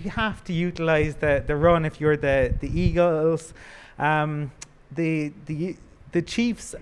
You 0.00 0.10
have 0.10 0.44
to 0.44 0.52
utilize 0.52 1.16
the, 1.16 1.42
the 1.46 1.56
run 1.56 1.84
if 1.84 2.00
you're 2.00 2.16
the, 2.16 2.54
the 2.60 2.68
Eagles. 2.68 3.52
Um, 4.00 4.50
the, 4.90 5.32
the, 5.46 5.76
the 6.10 6.22
Chiefs 6.22 6.74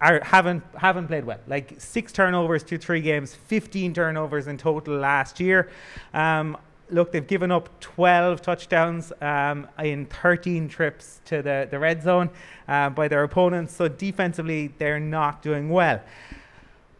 are, 0.00 0.20
haven't, 0.22 0.62
haven't 0.76 1.08
played 1.08 1.24
well. 1.24 1.40
Like 1.48 1.74
six 1.78 2.12
turnovers 2.12 2.62
to 2.64 2.78
three 2.78 3.00
games, 3.00 3.34
15 3.34 3.94
turnovers 3.94 4.46
in 4.46 4.58
total 4.58 4.94
last 4.94 5.40
year. 5.40 5.70
Um, 6.14 6.56
look, 6.90 7.10
they've 7.10 7.26
given 7.26 7.50
up 7.50 7.68
12 7.80 8.42
touchdowns 8.42 9.12
um, 9.20 9.66
in 9.78 10.06
13 10.06 10.68
trips 10.68 11.20
to 11.24 11.42
the, 11.42 11.66
the 11.70 11.78
red 11.78 12.02
zone 12.02 12.30
uh, 12.68 12.90
by 12.90 13.08
their 13.08 13.24
opponents. 13.24 13.74
So 13.74 13.88
defensively, 13.88 14.68
they're 14.78 15.00
not 15.00 15.42
doing 15.42 15.70
well. 15.70 16.00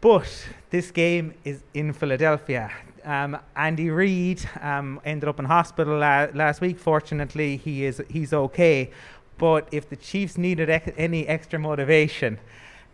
But 0.01 0.47
this 0.69 0.91
game 0.91 1.33
is 1.43 1.63
in 1.73 1.93
Philadelphia. 1.93 2.71
Um, 3.03 3.37
Andy 3.55 3.89
Reid 3.89 4.47
um, 4.61 4.99
ended 5.05 5.27
up 5.27 5.39
in 5.39 5.45
hospital 5.45 5.97
la- 5.97 6.27
last 6.33 6.61
week. 6.61 6.79
Fortunately, 6.79 7.57
he 7.57 7.85
is 7.85 8.01
he's 8.09 8.33
okay. 8.33 8.91
But 9.39 9.67
if 9.71 9.89
the 9.89 9.95
Chiefs 9.95 10.37
needed 10.37 10.69
ec- 10.69 10.93
any 10.97 11.25
extra 11.27 11.57
motivation, 11.57 12.37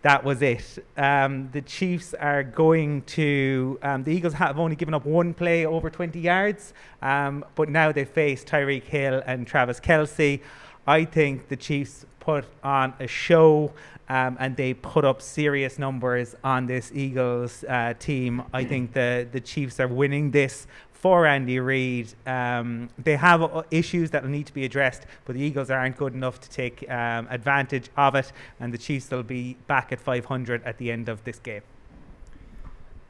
that 0.04 0.24
was 0.24 0.44
it. 0.44 0.86
Um, 0.96 1.50
the 1.52 1.62
Chiefs 1.62 2.14
are 2.14 2.44
going 2.44 3.02
to. 3.18 3.80
Um, 3.82 4.04
the 4.04 4.12
Eagles 4.12 4.34
have 4.34 4.60
only 4.60 4.76
given 4.76 4.94
up 4.94 5.06
one 5.06 5.34
play 5.34 5.66
over 5.66 5.90
20 5.90 6.20
yards, 6.20 6.74
um, 7.02 7.44
but 7.56 7.70
now 7.70 7.92
they 7.92 8.06
face 8.06 8.44
Tyreek 8.46 8.84
Hill 8.84 9.24
and 9.26 9.48
Travis 9.48 9.80
Kelce. 9.80 10.40
I 10.88 11.06
think 11.06 11.48
the 11.50 11.56
Chiefs 11.56 12.06
put 12.20 12.46
on 12.64 12.94
a 13.00 13.08
show 13.08 13.74
um, 14.08 14.38
and 14.40 14.56
they 14.56 14.74
put 14.74 15.04
up 15.06 15.22
serious 15.22 15.80
numbers 15.80 16.36
on 16.44 16.68
this 16.68 16.92
Eagles 16.94 17.64
uh, 17.68 17.94
team. 17.98 18.44
I 18.54 18.64
think 18.64 18.94
the, 18.94 19.28
the 19.32 19.40
Chiefs 19.40 19.80
are 19.80 19.88
winning 19.88 20.32
this 20.32 20.68
for 21.06 21.28
Andy 21.28 21.60
Reid. 21.60 22.12
Um, 22.26 22.90
they 22.98 23.16
have 23.16 23.44
uh, 23.44 23.62
issues 23.70 24.10
that 24.10 24.24
will 24.24 24.32
need 24.32 24.48
to 24.48 24.54
be 24.56 24.66
addressed, 24.66 25.04
but 25.26 25.36
the 25.36 25.42
Eagles 25.44 25.70
aren't 25.70 25.98
good 25.98 26.16
enough 26.16 26.42
to 26.42 26.50
take 26.50 26.84
um, 26.90 27.28
advantage 27.30 27.92
of 27.96 28.16
it, 28.16 28.32
and 28.60 28.74
the 28.74 28.78
Chiefs 28.80 29.12
will 29.12 29.22
be 29.22 29.56
back 29.68 29.92
at 29.92 30.00
500 30.00 30.64
at 30.64 30.80
the 30.80 30.92
end 30.92 31.08
of 31.08 31.24
this 31.24 31.38
game. 31.38 31.62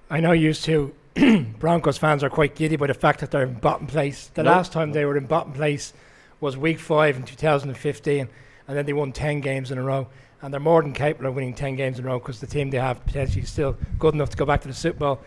I 0.10 0.20
know 0.20 0.34
used 0.34 0.66
to 0.66 0.94
Broncos 1.58 1.98
fans 1.98 2.22
are 2.22 2.30
quite 2.30 2.54
giddy 2.54 2.76
by 2.76 2.88
the 2.88 2.94
fact 2.94 3.22
that 3.22 3.32
they're 3.32 3.44
in 3.44 3.54
bottom 3.54 3.88
place. 3.88 4.28
The 4.34 4.44
nope. 4.44 4.56
last 4.56 4.74
time 4.74 4.92
they 4.92 5.06
were 5.06 5.16
in 5.16 5.26
bottom 5.26 5.54
place 5.54 5.94
was 6.42 6.58
week 6.58 6.82
five 6.82 7.16
in 7.16 7.24
2015, 7.24 8.28
and 8.68 8.78
then 8.78 8.86
they 8.86 8.92
won 8.92 9.14
10 9.14 9.40
games 9.40 9.72
in 9.72 9.78
a 9.78 9.84
row 9.84 10.06
and 10.42 10.54
they're 10.54 10.60
more 10.60 10.82
than 10.82 10.92
capable 10.94 11.30
of 11.30 11.36
winning 11.36 11.54
10 11.54 11.76
games 11.78 11.98
in 11.98 12.06
a 12.06 12.08
row 12.10 12.20
because 12.20 12.42
the 12.42 12.46
team 12.46 12.70
they 12.70 12.78
have 12.78 13.04
potentially 13.06 13.42
is 13.42 13.50
still 13.50 13.78
good 13.98 14.14
enough 14.14 14.30
to 14.30 14.38
go 14.38 14.46
back 14.46 14.62
to 14.62 14.68
the 14.68 14.74
Super 14.74 15.00
Bowl. 15.00 15.20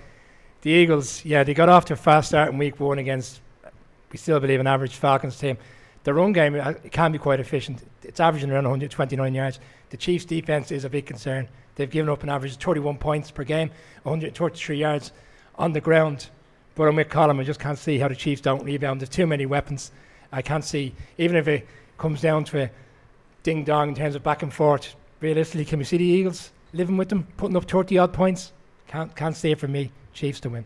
The 0.63 0.71
Eagles, 0.71 1.25
yeah, 1.25 1.45
they 1.45 1.55
got 1.55 1.69
off 1.69 1.85
to 1.87 1.93
a 1.93 1.97
fast 1.97 2.29
start 2.29 2.51
in 2.51 2.59
week 2.59 2.81
one 2.81 2.99
against, 2.99 3.41
we 4.11 4.19
still 4.19 4.41
believe, 4.41 4.59
an 4.59 4.67
average 4.67 4.97
Falcons 4.97 5.39
team. 5.39 5.57
The 6.03 6.13
run 6.13 6.33
game 6.33 6.57
uh, 6.57 6.73
can 6.91 7.13
be 7.13 7.19
quite 7.19 7.39
efficient. 7.39 7.85
It's 8.03 8.19
averaging 8.19 8.51
around 8.51 8.65
129 8.65 9.35
yards. 9.35 9.61
The 9.91 9.97
Chiefs' 9.97 10.25
defense 10.25 10.73
is 10.73 10.85
a 10.85 10.91
big 10.91 11.07
concern. 11.07 11.49
They've 11.77 11.89
given 11.89 12.09
up 12.11 12.25
an 12.25 12.29
average 12.29 12.53
of 12.53 12.59
31 12.59 12.99
points 12.99 13.31
per 13.31 13.45
game, 13.45 13.71
133 14.03 14.77
yards 14.77 15.13
on 15.57 15.73
the 15.73 15.81
ground. 15.81 16.29
But 16.75 16.89
I'm 16.89 16.97
with 16.97 17.09
Colm, 17.09 17.39
I 17.39 17.45
just 17.45 17.61
can't 17.61 17.79
see 17.79 17.99
how 17.99 18.09
the 18.09 18.17
Chiefs 18.17 18.41
don't 18.41 18.65
rebound. 18.65 19.01
There's 19.01 19.09
too 19.09 19.27
many 19.27 19.47
weapons. 19.47 19.93
I 20.33 20.43
can't 20.43 20.65
see, 20.65 20.93
even 21.19 21.37
if 21.37 21.47
it 21.47 21.69
comes 21.99 22.21
down 22.21 22.45
to 22.45 22.65
a 22.65 22.71
ding 23.45 23.63
dong 23.63 23.91
in 23.91 23.95
terms 23.95 24.17
of 24.17 24.25
back 24.25 24.43
and 24.43 24.53
forth. 24.53 24.95
Realistically, 25.21 25.65
can 25.65 25.79
we 25.79 25.85
see 25.85 25.99
the 25.99 26.05
Eagles 26.05 26.51
living 26.73 26.97
with 26.97 27.11
them, 27.11 27.29
putting 27.37 27.57
up 27.57 27.71
30 27.71 27.99
odd 27.99 28.13
points? 28.13 28.53
Can't, 28.89 29.15
can't 29.15 29.37
say 29.37 29.53
it 29.53 29.61
for 29.61 29.69
me. 29.69 29.93
Chiefs 30.19 30.41
to 30.41 30.51
win. 30.51 30.65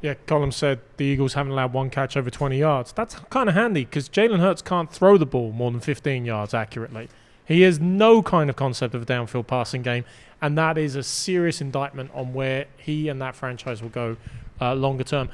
Yeah, 0.00 0.14
Colm 0.26 0.52
said 0.52 0.80
the 0.96 1.04
Eagles 1.04 1.34
haven't 1.34 1.52
allowed 1.52 1.72
one 1.72 1.90
catch 1.90 2.16
over 2.16 2.30
20 2.30 2.58
yards. 2.58 2.92
That's 2.92 3.14
kind 3.30 3.48
of 3.48 3.54
handy 3.54 3.84
because 3.84 4.08
Jalen 4.08 4.40
Hurts 4.40 4.62
can't 4.62 4.90
throw 4.90 5.18
the 5.18 5.26
ball 5.26 5.52
more 5.52 5.70
than 5.70 5.80
15 5.80 6.24
yards 6.24 6.54
accurately. 6.54 7.08
He 7.46 7.60
has 7.62 7.78
no 7.78 8.22
kind 8.22 8.48
of 8.48 8.56
concept 8.56 8.94
of 8.94 9.02
a 9.02 9.06
downfield 9.06 9.46
passing 9.46 9.82
game, 9.82 10.04
and 10.40 10.56
that 10.56 10.78
is 10.78 10.96
a 10.96 11.02
serious 11.02 11.60
indictment 11.60 12.10
on 12.14 12.32
where 12.32 12.66
he 12.78 13.08
and 13.08 13.20
that 13.20 13.34
franchise 13.36 13.82
will 13.82 13.90
go 13.90 14.16
uh, 14.60 14.74
longer 14.74 15.04
term. 15.04 15.28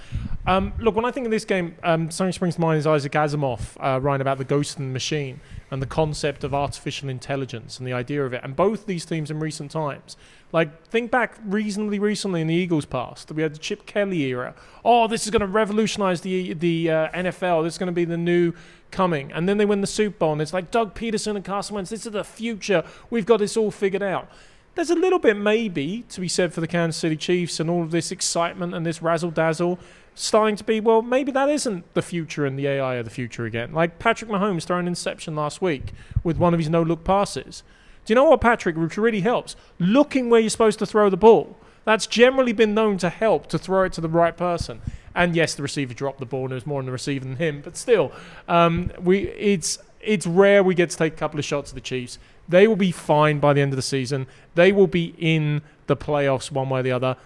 Um, 0.47 0.73
look, 0.79 0.97
when 0.97 1.05
I 1.05 1.11
think 1.11 1.27
of 1.27 1.31
this 1.31 1.45
game, 1.45 1.77
um, 1.83 2.11
something 2.11 2.33
springs 2.33 2.57
to 2.57 2.61
mind 2.61 2.79
is 2.79 2.87
Isaac 2.87 3.13
Asimov 3.13 3.77
uh, 3.79 4.01
writing 4.01 4.23
about 4.23 4.39
the 4.39 4.45
ghost 4.45 4.79
and 4.79 4.89
the 4.89 4.93
machine 4.93 5.41
and 5.71 5.81
the 5.81 5.87
concept 5.87 6.43
of 6.43 6.55
artificial 6.55 7.09
intelligence 7.09 7.79
and 7.79 7.87
the 7.87 7.93
idea 7.93 8.25
of 8.25 8.33
it. 8.33 8.41
And 8.43 8.57
both 8.57 8.87
these 8.87 9.05
teams 9.05 9.31
in 9.31 9.39
recent 9.39 9.71
times, 9.71 10.17
like 10.53 10.87
think 10.87 11.11
back 11.11 11.37
reasonably 11.45 11.99
recently 11.99 12.41
in 12.41 12.47
the 12.47 12.55
Eagles' 12.55 12.85
past, 12.85 13.31
we 13.33 13.43
had 13.43 13.55
the 13.55 13.59
Chip 13.59 13.87
Kelly 13.87 14.23
era. 14.23 14.55
Oh, 14.85 15.07
this 15.07 15.25
is 15.25 15.31
going 15.31 15.41
to 15.41 15.47
revolutionize 15.47 16.23
the 16.23 16.55
the 16.55 16.91
uh, 16.91 17.09
NFL. 17.11 17.65
This 17.65 17.75
is 17.75 17.79
going 17.79 17.89
to 17.89 17.93
be 17.93 18.05
the 18.05 18.17
new 18.17 18.53
coming. 18.91 19.33
And 19.33 19.49
then 19.49 19.59
they 19.59 19.65
win 19.65 19.81
the 19.81 19.87
Super 19.87 20.19
Bowl, 20.19 20.33
and 20.33 20.43
it's 20.43 20.53
like 20.53 20.71
Doug 20.71 20.95
Pederson 20.95 21.37
and 21.37 21.45
Carson 21.45 21.75
Wentz. 21.75 21.91
This 21.91 22.07
is 22.07 22.13
the 22.13 22.25
future. 22.25 22.85
We've 23.09 23.27
got 23.27 23.39
this 23.39 23.57
all 23.57 23.71
figured 23.71 24.03
out. 24.03 24.29
There's 24.75 24.91
a 24.91 24.95
little 24.95 25.19
bit 25.19 25.37
maybe 25.37 26.05
to 26.11 26.21
be 26.21 26.29
said 26.29 26.55
for 26.55 26.61
the 26.61 26.69
Kansas 26.69 27.01
City 27.01 27.17
Chiefs 27.17 27.59
and 27.59 27.69
all 27.69 27.83
of 27.83 27.91
this 27.91 28.13
excitement 28.13 28.73
and 28.73 28.87
this 28.87 29.03
razzle 29.03 29.33
dazzle 29.33 29.81
starting 30.15 30.57
to 30.57 30.65
be, 30.65 30.81
well, 30.81 31.03
maybe 31.03 31.33
that 31.33 31.49
isn't 31.49 31.93
the 31.95 32.03
future 32.03 32.47
and 32.47 32.59
the 32.59 32.67
AI 32.67 32.95
of 32.97 33.05
the 33.05 33.11
future 33.11 33.47
again. 33.47 33.73
Like 33.73 33.99
Patrick 33.99 34.31
Mahomes 34.31 34.65
throwing 34.65 34.87
interception 34.87 35.35
last 35.35 35.61
week 35.61 35.93
with 36.23 36.37
one 36.37 36.55
of 36.55 36.61
his 36.61 36.69
no 36.69 36.83
look 36.83 37.05
passes. 37.05 37.63
Do 38.11 38.15
you 38.15 38.17
know 38.17 38.31
what, 38.31 38.41
Patrick, 38.41 38.77
which 38.77 38.97
really 38.99 39.21
helps? 39.21 39.55
Looking 39.79 40.31
where 40.31 40.41
you're 40.41 40.51
supposed 40.51 40.81
to 40.81 40.87
throw 40.87 41.11
the 41.11 41.17
ball. 41.17 41.57
That's 41.85 42.09
generally 42.09 42.53
been 42.53 42.75
known 42.75 42.99
to 42.99 43.09
help 43.09 43.47
to 43.51 43.57
throw 43.57 43.85
it 43.85 43.93
to 43.93 44.01
the 44.01 44.09
right 44.09 44.37
person. 44.37 44.83
And 45.15 45.37
yes, 45.37 45.55
the 45.55 45.63
receiver 45.63 45.95
dropped 45.95 46.19
the 46.19 46.27
ball 46.27 46.43
and 46.43 46.51
it 46.51 46.57
was 46.57 46.67
more 46.67 46.81
on 46.81 46.87
the 46.87 46.91
receiver 46.91 47.25
than 47.25 47.37
him, 47.37 47.61
but 47.61 47.77
still, 47.77 48.11
um, 48.49 48.91
we 49.01 49.29
it's 49.29 49.79
it's 50.01 50.27
rare 50.27 50.65
we 50.65 50.75
get 50.75 50.91
to 50.91 50.97
take 50.97 51.13
a 51.13 51.17
couple 51.17 51.39
of 51.39 51.45
shots 51.45 51.71
at 51.71 51.77
the 51.77 51.81
Chiefs. 51.81 52.19
They 52.49 52.67
will 52.67 52.75
be 52.75 52.91
fine 52.91 53.39
by 53.39 53.53
the 53.53 53.61
end 53.61 53.73
of 53.73 53.77
the 53.77 53.83
season. 53.83 54.27
They 54.57 54.73
will 54.73 54.89
be 54.89 55.15
in 55.17 55.63
the 55.87 55.97
playoffs 55.97 56.51
one 56.51 56.69
way 56.69 56.81
or 56.81 56.83
the 56.83 56.91
other. 56.91 57.17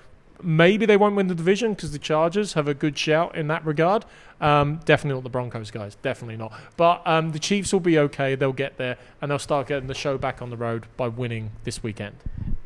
Maybe 0.43 0.85
they 0.85 0.97
won't 0.97 1.15
win 1.15 1.29
the 1.29 1.35
division 1.35 1.75
because 1.75 1.93
the 1.93 1.99
Chargers 1.99 2.55
have 2.55 2.69
a 2.69 2.75
good 2.75 2.99
shout 2.99 3.37
in 3.37 3.49
that 3.49 3.65
regard. 3.65 4.05
Um, 4.41 4.81
definitely 4.85 5.17
not 5.17 5.25
the 5.25 5.31
Broncos, 5.31 5.71
guys. 5.71 5.97
Definitely 5.97 6.37
not. 6.37 6.53
But 6.77 7.03
um, 7.07 7.33
the 7.33 7.39
Chiefs 7.39 7.73
will 7.73 7.81
be 7.81 7.99
okay. 7.99 8.35
They'll 8.35 8.53
get 8.53 8.77
there 8.77 8.99
and 9.23 9.31
they'll 9.31 9.39
start 9.39 9.69
getting 9.69 9.87
the 9.87 9.95
show 9.95 10.19
back 10.19 10.43
on 10.43 10.51
the 10.51 10.57
road 10.57 10.87
by 10.97 11.09
winning 11.09 11.53
this 11.63 11.83
weekend. 11.83 12.17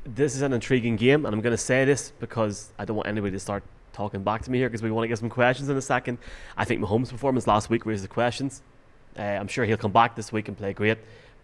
This 0.05 0.35
is 0.35 0.43
an 0.43 0.53
intriguing 0.53 0.97
game, 0.97 1.27
and 1.27 1.35
I'm 1.35 1.43
going 1.43 1.53
to 1.53 1.59
say 1.59 1.85
this 1.85 2.13
because 2.19 2.73
I 2.79 2.85
don't 2.85 2.97
want 2.97 3.09
anybody 3.09 3.33
to 3.33 3.41
start 3.41 3.63
talking 3.93 4.23
back 4.23 4.43
to 4.43 4.51
me 4.51 4.59
here 4.59 4.69
because 4.69 4.83
we 4.83 4.91
want 4.91 5.05
to 5.05 5.09
get 5.09 5.19
some 5.19 5.29
questions 5.29 5.69
in 5.69 5.77
a 5.77 5.83
second. 5.83 6.19
I 6.57 6.65
think 6.65 6.81
Mahomes' 6.81 7.11
performance 7.11 7.47
last 7.47 7.69
week 7.69 7.85
raised 7.85 8.05
the 8.05 8.09
questions. 8.09 8.63
Uh, 9.19 9.23
I'm 9.23 9.49
sure 9.49 9.65
he'll 9.65 9.77
come 9.77 9.93
back 9.93 10.17
this 10.17 10.33
week 10.33 10.49
and 10.49 10.57
play 10.57 10.73
great, 10.73 10.99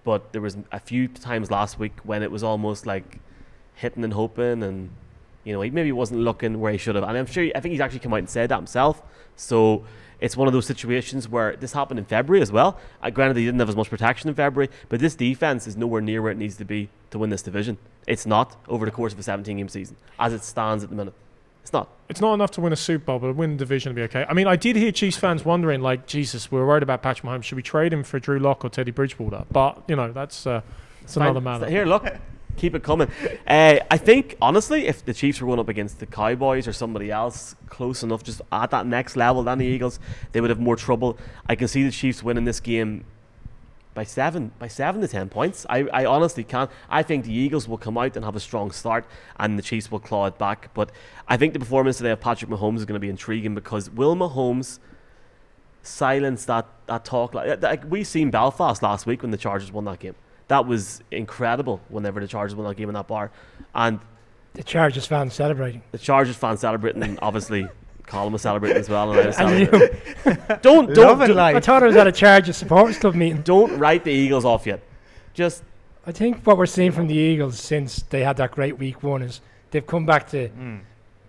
but 0.05 0.33
there 0.33 0.41
was 0.41 0.57
a 0.73 0.81
few 0.81 1.09
times 1.09 1.51
last 1.51 1.79
week 1.79 1.93
when 2.05 2.23
it 2.23 2.31
was 2.31 2.43
almost 2.43 2.87
like 2.87 3.21
hitting 3.75 4.05
and 4.05 4.13
hoping 4.13 4.63
and 4.63 4.91
you 5.45 5.53
know, 5.53 5.61
he 5.61 5.71
maybe 5.71 5.93
wasn't 5.93 6.21
looking 6.21 6.61
where 6.61 6.73
he 6.73 6.79
should 6.79 6.95
have. 6.95 7.05
And 7.05 7.17
I'm 7.17 7.27
sure, 7.27 7.45
I 7.55 7.61
think 7.61 7.73
he's 7.73 7.81
actually 7.81 8.01
come 8.01 8.13
out 8.13 8.19
and 8.19 8.31
said 8.31 8.49
that 8.51 8.57
himself. 8.57 9.03
So 9.37 9.85
it's 10.21 10.37
one 10.37 10.49
of 10.49 10.55
those 10.55 10.67
situations 10.67 11.29
where 11.29 11.57
this 11.57 11.73
happened 11.73 11.99
in 11.99 12.07
February 12.07 12.43
as 12.43 12.51
well. 12.51 12.79
Uh, 13.03 13.11
granted, 13.11 13.37
he 13.37 13.45
didn't 13.45 13.61
have 13.61 13.69
as 13.69 13.77
much 13.77 13.91
protection 13.91 14.29
in 14.29 14.35
February, 14.35 14.71
but 14.89 15.01
this 15.01 15.15
defense 15.15 15.67
is 15.67 15.77
nowhere 15.77 16.01
near 16.01 16.23
where 16.23 16.33
it 16.33 16.39
needs 16.39 16.57
to 16.57 16.65
be 16.65 16.89
to 17.11 17.19
win 17.19 17.31
this 17.31 17.43
division. 17.43 17.77
It's 18.07 18.27
not 18.27 18.57
over 18.69 18.85
the 18.85 18.91
course 18.91 19.13
of 19.13 19.19
a 19.19 19.23
17 19.23 19.57
game 19.57 19.69
season 19.69 19.97
as 20.19 20.33
it 20.33 20.43
stands 20.43 20.83
at 20.83 20.91
the 20.91 20.97
minute. 20.97 21.15
It's 21.63 21.73
not. 21.73 21.89
It's 22.11 22.21
not 22.21 22.35
enough 22.35 22.51
to 22.53 22.61
win 22.61 22.75
a 22.75 22.77
Super 22.77 23.07
Bowl, 23.07 23.19
but 23.19 23.37
win 23.37 23.53
the 23.53 23.57
division 23.57 23.91
will 23.91 23.97
be 23.97 24.03
okay. 24.03 24.27
I 24.29 24.35
mean, 24.35 24.47
I 24.47 24.55
did 24.55 24.77
hear 24.77 24.93
Chiefs 24.93 25.17
fans 25.17 25.47
wondering, 25.47 25.81
like, 25.81 26.07
Jesus, 26.07 26.53
we're 26.53 26.67
worried 26.67 26.83
about 26.83 27.03
Patrick 27.03 27.27
Mahomes. 27.27 27.45
Should 27.45 27.57
we 27.57 27.63
trade 27.63 27.91
him 27.91 28.03
for 28.03 28.19
Drew 28.19 28.39
Lock 28.39 28.67
or 28.67 28.69
Teddy 28.69 28.91
Bridgewater? 28.91 29.47
But 29.51 29.83
you 29.89 29.97
know, 29.97 30.13
that's 30.13 30.47
uh, 30.47 30.61
that's 31.01 31.17
another 31.17 31.41
matter. 31.41 31.69
Here, 31.69 31.87
look. 31.87 32.05
Keep 32.57 32.75
it 32.75 32.83
coming. 32.83 33.09
Uh, 33.47 33.79
I 33.91 33.99
think 33.99 34.37
honestly, 34.41 34.87
if 34.87 35.05
the 35.05 35.15
Chiefs 35.15 35.41
were 35.41 35.47
going 35.47 35.61
up 35.61 35.69
against 35.69 36.01
the 36.01 36.07
Cowboys 36.07 36.67
or 36.67 36.73
somebody 36.73 37.11
else 37.11 37.55
close 37.69 38.03
enough, 38.03 38.23
just 38.23 38.43
at 38.51 38.71
that 38.71 38.87
next 38.87 39.17
level 39.17 39.43
than 39.43 39.59
the 39.59 39.67
Eagles, 39.67 39.99
they 40.33 40.41
would 40.41 40.51
have 40.51 40.61
more 40.61 40.77
trouble. 40.77 41.19
I 41.49 41.55
can 41.55 41.69
see 41.69 41.83
the 41.83 41.91
Chiefs 41.91 42.23
winning 42.23 42.45
this 42.45 42.61
game 42.61 43.05
by 43.95 44.05
seven, 44.05 44.51
by 44.59 44.69
seven 44.69 45.01
to 45.01 45.09
ten 45.09 45.29
points. 45.29 45.65
I, 45.71 45.87
I 45.93 46.05
honestly 46.05 46.43
can't. 46.43 46.71
I 46.91 47.03
think 47.03 47.25
the 47.25 47.33
Eagles 47.33 47.69
will 47.69 47.79
come 47.79 47.97
out 47.97 48.17
and 48.17 48.25
have 48.25 48.37
a 48.37 48.41
strong 48.41 48.73
start, 48.73 49.07
and 49.39 49.57
the 49.59 49.63
Chiefs 49.63 49.91
will 49.91 50.01
claw 50.01 50.27
it 50.27 50.37
back. 50.37 50.71
But 50.75 50.91
I 51.29 51.37
think 51.37 51.53
the 51.53 51.61
performance 51.61 51.99
today 51.99 52.11
of 52.11 52.21
Patrick 52.21 52.51
Mahomes 52.51 52.79
is 52.79 52.85
going 52.85 52.95
to 52.95 53.01
be 53.01 53.09
intriguing 53.09 53.55
because 53.55 53.89
will 53.91 54.17
Mahomes 54.17 54.81
silence 55.83 56.45
that, 56.47 56.67
that 56.87 57.05
talk? 57.05 57.35
Like, 57.35 57.63
like 57.63 57.85
we 57.89 58.03
seen 58.03 58.31
Belfast 58.31 58.83
last 58.83 59.07
week 59.07 59.23
when 59.23 59.31
the 59.31 59.37
Chargers 59.37 59.71
won 59.71 59.85
that 59.85 60.01
game. 60.01 60.17
That 60.49 60.67
was 60.67 61.03
incredible. 61.11 61.81
Whenever 61.89 62.21
the 62.21 62.29
Chargers 62.29 62.55
won 62.55 62.67
that 62.69 62.77
game 62.77 62.89
in 62.89 62.95
that 62.95 63.07
bar, 63.09 63.31
and 63.75 64.01
The 64.55 64.63
Chargers 64.63 65.07
fans 65.07 65.35
celebrating. 65.35 65.83
the 65.93 65.99
Chargers 65.99 66.37
fans 66.37 66.61
celebrating, 66.61 67.03
and 67.03 67.19
obviously 67.23 67.67
Colm 68.07 68.33
was 68.33 68.43
celebrating 68.43 68.77
as 68.79 68.89
well. 68.89 69.11
And 69.13 69.21
I 69.21 69.27
was 69.27 69.37
And 69.39 69.69
celebrating. 69.69 69.99
you- 70.27 70.57
Don't 70.63 70.95
don't 70.95 71.07
Loving 71.07 71.29
don't, 71.29 71.37
life. 71.37 71.57
I 71.57 71.61
thought 71.61 71.83
I 71.83 71.87
was 71.87 71.97
at 71.97 72.07
a 72.07 72.13
Chargers 72.13 72.57
supporters 72.57 72.99
club 72.99 73.15
meeting. 73.15 73.41
don't 73.43 73.79
write 73.79 74.05
the 74.05 74.13
Eagles 74.13 74.45
off 74.45 74.67
yet. 74.67 74.83
Just 75.33 75.63
I 76.07 76.13
think 76.13 76.47
what 76.47 76.59
we're 76.59 76.67
seeing 76.67 76.93
from 76.93 77.07
the 77.07 77.15
Eagles 77.17 77.59
since 77.59 78.03
they 78.11 78.23
had 78.23 78.37
that 78.37 78.51
great 78.51 78.79
week 78.79 79.03
one 79.03 79.23
is 79.23 79.41
they've 79.71 79.87
come 79.87 80.05
back 80.05 80.29
to 80.31 80.51
Mm. 80.51 80.81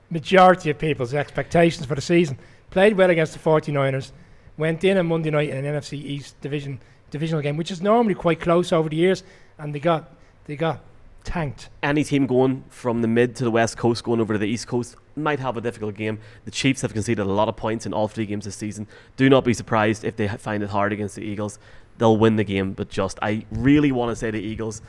majority 0.09 0.69
of 0.69 0.77
people's 0.77 1.13
expectations 1.13 1.85
for 1.85 1.95
the 1.95 2.01
season. 2.01 2.37
Played 2.69 2.97
well 2.97 3.09
against 3.09 3.31
the 3.33 3.39
49ers. 3.39 4.11
Went 4.57 4.83
in 4.83 4.97
on 4.97 5.07
Monday 5.07 5.29
night 5.31 5.49
in 5.49 5.63
an 5.65 5.65
NFC 5.81 5.93
East 5.97 6.39
division 6.41 6.79
divisional 7.15 7.41
game, 7.41 7.55
which 7.55 7.71
is 7.71 7.81
normally 7.81 8.13
quite 8.13 8.39
close 8.41 8.73
over 8.73 8.89
the 8.89 8.97
years, 9.05 9.23
and 9.57 9.73
they 9.73 9.79
got 9.79 10.11
they 10.45 10.55
got 10.55 10.79
tanked. 11.23 11.69
any 11.81 12.03
team 12.03 12.27
going 12.27 12.63
from 12.69 13.01
the 13.01 13.07
mid 13.07 13.35
to 13.37 13.43
the 13.43 13.49
west 13.49 13.77
coast 13.77 14.03
going 14.03 14.19
over 14.21 14.33
to 14.33 14.37
the 14.37 14.47
east 14.55 14.67
coast 14.67 14.95
might 15.15 15.39
have 15.39 15.57
a 15.57 15.61
difficult 15.61 15.95
game. 15.95 16.19
The 16.43 16.51
Chiefs 16.51 16.81
have 16.81 16.93
conceded 16.93 17.25
a 17.25 17.29
lot 17.41 17.47
of 17.47 17.55
points 17.55 17.85
in 17.85 17.93
all 17.93 18.07
three 18.07 18.25
games 18.25 18.45
this 18.45 18.55
season. 18.55 18.85
Do 19.17 19.29
not 19.29 19.43
be 19.43 19.53
surprised 19.53 20.03
if 20.03 20.15
they 20.17 20.27
find 20.27 20.61
it 20.61 20.69
hard 20.69 20.91
against 20.93 21.15
the 21.15 21.23
Eagles. 21.23 21.57
They'll 21.97 22.17
win 22.17 22.35
the 22.35 22.43
game, 22.43 22.73
but 22.73 22.89
just 22.89 23.17
I 23.21 23.45
really 23.49 23.91
want 23.91 24.11
to 24.11 24.15
say 24.15 24.29
the 24.29 24.41
Eagles, 24.41 24.81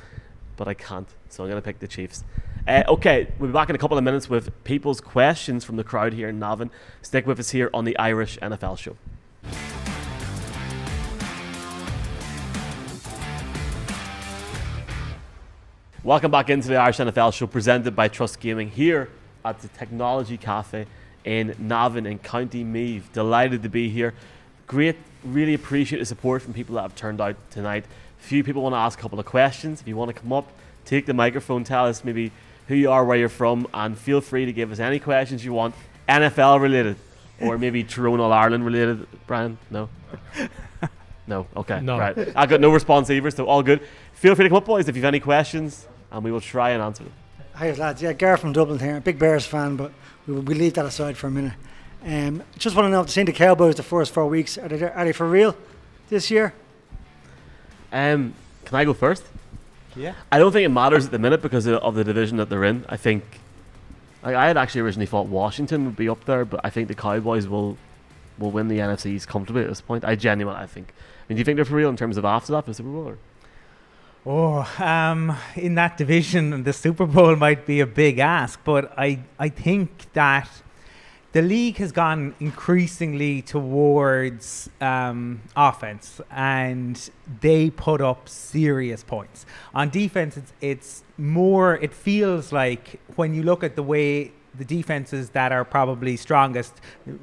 but 0.56 0.66
I 0.68 0.74
can't. 0.74 1.08
So 1.28 1.44
I'm 1.44 1.50
going 1.50 1.62
to 1.62 1.64
pick 1.64 1.78
the 1.78 1.88
Chiefs. 1.88 2.24
Uh, 2.66 2.82
okay, 2.88 3.28
we'll 3.38 3.50
be 3.50 3.52
back 3.52 3.70
in 3.70 3.76
a 3.76 3.78
couple 3.78 3.96
of 3.96 4.02
minutes 4.02 4.28
with 4.28 4.52
people's 4.64 5.00
questions 5.00 5.64
from 5.64 5.76
the 5.76 5.84
crowd 5.84 6.12
here 6.12 6.28
in 6.28 6.40
Navan. 6.40 6.70
Stick 7.00 7.24
with 7.24 7.38
us 7.38 7.50
here 7.50 7.70
on 7.72 7.84
the 7.84 7.96
Irish 7.96 8.36
NFL 8.40 8.76
Show. 8.78 8.96
Welcome 16.06 16.30
back 16.30 16.50
into 16.50 16.68
the 16.68 16.76
Irish 16.76 16.98
NFL 16.98 17.34
show 17.34 17.48
presented 17.48 17.96
by 17.96 18.06
Trust 18.06 18.38
Gaming 18.38 18.70
here 18.70 19.08
at 19.44 19.58
the 19.58 19.66
Technology 19.66 20.36
Cafe 20.36 20.86
in 21.24 21.56
Navan 21.58 22.06
in 22.06 22.20
County 22.20 22.62
Meath. 22.62 23.12
Delighted 23.12 23.64
to 23.64 23.68
be 23.68 23.88
here. 23.88 24.14
Great, 24.68 24.94
really 25.24 25.52
appreciate 25.52 25.98
the 25.98 26.04
support 26.04 26.42
from 26.42 26.52
people 26.54 26.76
that 26.76 26.82
have 26.82 26.94
turned 26.94 27.20
out 27.20 27.34
tonight. 27.50 27.86
A 28.20 28.22
Few 28.22 28.44
people 28.44 28.62
want 28.62 28.74
to 28.74 28.76
ask 28.76 28.96
a 28.96 29.02
couple 29.02 29.18
of 29.18 29.26
questions. 29.26 29.80
If 29.80 29.88
you 29.88 29.96
want 29.96 30.14
to 30.14 30.20
come 30.20 30.32
up, 30.32 30.46
take 30.84 31.06
the 31.06 31.12
microphone, 31.12 31.64
tell 31.64 31.86
us 31.86 32.04
maybe 32.04 32.30
who 32.68 32.76
you 32.76 32.88
are, 32.88 33.04
where 33.04 33.18
you're 33.18 33.28
from, 33.28 33.66
and 33.74 33.98
feel 33.98 34.20
free 34.20 34.46
to 34.46 34.52
give 34.52 34.70
us 34.70 34.78
any 34.78 35.00
questions 35.00 35.44
you 35.44 35.54
want, 35.54 35.74
NFL 36.08 36.60
related, 36.60 36.94
or 37.40 37.58
maybe 37.66 37.82
Tyrone 37.82 38.20
All 38.20 38.32
Ireland 38.32 38.64
related. 38.64 39.08
Brian, 39.26 39.58
no. 39.72 39.88
No, 41.28 41.48
okay, 41.56 41.80
No. 41.80 41.98
right. 41.98 42.16
I 42.36 42.46
got 42.46 42.60
no 42.60 42.70
response 42.70 43.10
either, 43.10 43.32
so 43.32 43.46
all 43.46 43.60
good. 43.60 43.80
Feel 44.12 44.36
free 44.36 44.44
to 44.44 44.48
come 44.48 44.58
up, 44.58 44.64
boys, 44.64 44.88
if 44.88 44.94
you 44.94 45.02
have 45.02 45.08
any 45.08 45.18
questions, 45.18 45.88
and 46.10 46.24
we 46.24 46.30
will 46.32 46.40
try 46.40 46.70
and 46.70 46.82
answer 46.82 47.04
them. 47.04 47.12
Hi 47.54 47.72
lads, 47.72 48.02
yeah, 48.02 48.12
Gar 48.12 48.36
from 48.36 48.52
Dublin 48.52 48.78
here. 48.78 49.00
Big 49.00 49.18
Bears 49.18 49.46
fan, 49.46 49.76
but 49.76 49.92
we 50.26 50.34
will 50.34 50.42
we 50.42 50.54
leave 50.54 50.74
that 50.74 50.84
aside 50.84 51.16
for 51.16 51.28
a 51.28 51.30
minute. 51.30 51.54
Um, 52.04 52.42
just 52.58 52.76
want 52.76 52.86
to 52.86 52.90
know 52.90 53.00
if 53.00 53.10
seeing 53.10 53.26
the 53.26 53.32
Cowboys 53.32 53.74
the 53.76 53.82
first 53.82 54.12
four 54.12 54.26
weeks 54.26 54.58
are 54.58 54.68
they 54.68 54.82
are 54.82 55.04
they 55.04 55.12
for 55.12 55.28
real 55.28 55.56
this 56.08 56.30
year? 56.30 56.54
Um, 57.92 58.34
can 58.64 58.76
I 58.76 58.84
go 58.84 58.92
first? 58.92 59.24
Yeah. 59.96 60.14
I 60.30 60.38
don't 60.38 60.52
think 60.52 60.66
it 60.66 60.70
matters 60.70 61.06
at 61.06 61.10
the 61.10 61.18
minute 61.18 61.40
because 61.40 61.66
of, 61.66 61.76
of 61.76 61.94
the 61.94 62.04
division 62.04 62.36
that 62.36 62.50
they're 62.50 62.64
in. 62.64 62.84
I 62.88 62.96
think 62.96 63.24
like, 64.22 64.34
I 64.34 64.46
had 64.46 64.56
actually 64.56 64.82
originally 64.82 65.06
thought 65.06 65.26
Washington 65.26 65.86
would 65.86 65.96
be 65.96 66.08
up 66.08 66.24
there, 66.26 66.44
but 66.44 66.60
I 66.64 66.70
think 66.70 66.88
the 66.88 66.94
Cowboys 66.94 67.48
will 67.48 67.78
will 68.38 68.50
win 68.50 68.68
the 68.68 68.78
NFCs 68.78 69.06
East 69.06 69.28
comfortably 69.28 69.62
at 69.62 69.68
this 69.68 69.80
point. 69.80 70.04
I 70.04 70.14
genuinely 70.14 70.60
I 70.60 70.66
think. 70.66 70.88
I 70.90 71.24
mean, 71.28 71.36
do 71.36 71.40
you 71.40 71.44
think 71.44 71.56
they're 71.56 71.64
for 71.64 71.74
real 71.74 71.88
in 71.88 71.96
terms 71.96 72.18
of 72.18 72.24
after 72.24 72.52
that 72.52 72.64
for 72.64 72.70
the 72.70 72.74
Super 72.74 72.90
Bowl? 72.90 73.08
Or? 73.08 73.18
Oh, 74.28 74.68
um, 74.80 75.36
in 75.54 75.76
that 75.76 75.96
division, 75.96 76.64
the 76.64 76.72
Super 76.72 77.06
Bowl 77.06 77.36
might 77.36 77.64
be 77.64 77.78
a 77.78 77.86
big 77.86 78.18
ask, 78.18 78.58
but 78.64 78.92
I, 78.98 79.20
I 79.38 79.48
think 79.48 80.12
that 80.14 80.50
the 81.30 81.42
league 81.42 81.76
has 81.76 81.92
gone 81.92 82.34
increasingly 82.40 83.40
towards 83.42 84.68
um, 84.80 85.42
offense, 85.54 86.20
and 86.28 87.08
they 87.40 87.70
put 87.70 88.00
up 88.00 88.28
serious 88.28 89.04
points. 89.04 89.46
On 89.72 89.90
defense, 89.90 90.36
it's, 90.36 90.52
it's 90.60 91.04
more. 91.16 91.76
It 91.76 91.94
feels 91.94 92.50
like 92.50 92.98
when 93.14 93.32
you 93.32 93.44
look 93.44 93.62
at 93.62 93.76
the 93.76 93.84
way 93.84 94.32
the 94.58 94.64
defenses 94.64 95.30
that 95.30 95.52
are 95.52 95.64
probably 95.64 96.16
strongest, 96.16 96.74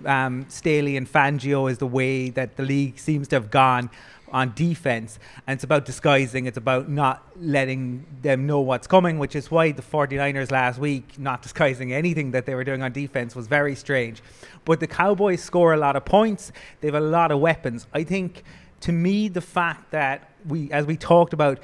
um, 0.05 0.45
Staley 0.47 0.95
and 0.95 1.11
Fangio 1.11 1.69
is 1.69 1.79
the 1.79 1.87
way 1.87 2.29
that 2.29 2.55
the 2.55 2.63
league 2.63 2.97
seems 2.97 3.27
to 3.29 3.35
have 3.35 3.51
gone 3.51 3.89
on 4.33 4.51
defense 4.55 5.19
and 5.47 5.55
it's 5.55 5.63
about 5.63 5.85
disguising 5.85 6.47
it's 6.47 6.57
about 6.57 6.89
not 6.89 7.23
letting 7.39 8.05
them 8.21 8.47
know 8.47 8.59
what's 8.59 8.87
coming 8.87 9.19
which 9.19 9.35
is 9.35 9.51
why 9.51 9.71
the 9.71 9.81
49ers 9.81 10.51
last 10.51 10.79
week 10.79 11.19
not 11.19 11.41
disguising 11.41 11.93
anything 11.93 12.31
that 12.31 12.45
they 12.45 12.55
were 12.55 12.63
doing 12.63 12.81
on 12.81 12.91
defense 12.91 13.35
was 13.35 13.47
very 13.47 13.75
strange. 13.75 14.21
But 14.65 14.79
the 14.79 14.87
cowboys 14.87 15.41
score 15.41 15.73
a 15.73 15.77
lot 15.77 15.95
of 15.95 16.05
points. 16.05 16.51
They 16.81 16.87
have 16.87 16.95
a 16.95 16.99
lot 16.99 17.31
of 17.31 17.39
weapons. 17.39 17.87
I 17.93 18.03
think 18.03 18.43
to 18.81 18.91
me 18.91 19.27
the 19.27 19.41
fact 19.41 19.91
that 19.91 20.29
we 20.47 20.71
as 20.71 20.85
we 20.85 20.97
talked 20.97 21.33
about 21.33 21.59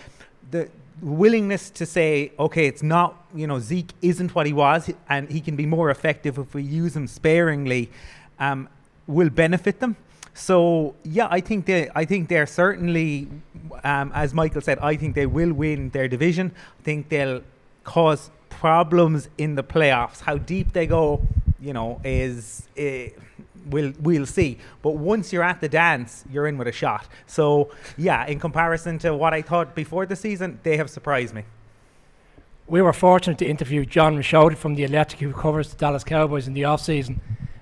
the 0.52 0.70
willingness 1.02 1.70
to 1.70 1.86
say 1.86 2.32
okay 2.38 2.66
it's 2.66 2.84
not 2.84 3.26
you 3.34 3.48
know 3.48 3.60
zeke 3.60 3.94
isn't 4.02 4.36
what 4.36 4.46
he 4.46 4.52
was 4.52 4.92
and 5.08 5.30
he 5.30 5.40
can 5.40 5.56
be 5.56 5.66
more 5.66 5.90
effective 5.90 6.38
if 6.38 6.54
we 6.54 6.62
use 6.62 6.94
him 6.96 7.08
sparingly 7.08 7.90
um, 8.40 8.68
will 9.08 9.30
benefit 9.30 9.80
them 9.80 9.96
so 10.40 10.96
yeah, 11.04 11.28
I 11.30 11.42
think 11.42 11.66
they, 11.66 11.90
I 11.94 12.06
think 12.06 12.30
they're 12.30 12.48
certainly, 12.48 13.28
um, 13.84 14.12
as 14.16 14.34
Michael 14.34 14.62
said, 14.62 14.80
I 14.80 14.96
think 14.96 15.14
they 15.14 15.26
will 15.26 15.52
win 15.52 15.90
their 15.90 16.08
division. 16.08 16.54
I 16.80 16.84
think 16.84 17.10
they'll 17.10 17.42
cause 17.84 18.32
problems 18.50 19.28
in 19.38 19.56
the 19.56 19.64
playoffs. 19.64 20.22
How 20.22 20.38
deep 20.38 20.72
they 20.72 20.88
go, 20.88 21.22
you 21.60 21.74
know, 21.74 22.00
is 22.06 22.68
uh, 22.80 23.10
we'll 23.70 23.92
we'll 24.00 24.26
see. 24.26 24.58
But 24.82 24.92
once 24.92 25.34
you're 25.34 25.44
at 25.44 25.60
the 25.60 25.68
dance, 25.68 26.24
you're 26.32 26.48
in 26.48 26.58
with 26.58 26.70
a 26.70 26.72
shot. 26.72 27.08
So 27.28 27.72
yeah, 27.98 28.26
in 28.26 28.40
comparison 28.40 28.98
to 29.00 29.14
what 29.14 29.34
I 29.34 29.42
thought 29.42 29.76
before 29.76 30.06
the 30.06 30.16
season, 30.16 30.60
they 30.64 30.78
have 30.78 30.90
surprised 30.90 31.34
me. 31.34 31.44
We 32.66 32.82
were 32.82 32.94
fortunate 32.94 33.40
to 33.40 33.46
interview 33.46 33.84
Jon 33.84 34.16
Machota 34.16 34.56
from 34.56 34.76
the 34.76 34.86
Athletic, 34.86 35.20
who 35.20 35.34
covers 35.34 35.72
the 35.72 35.76
Dallas 35.76 36.06
Cowboys 36.06 36.48
in 36.48 36.54
the 36.54 36.64
off 36.64 36.82
season, 36.82 37.20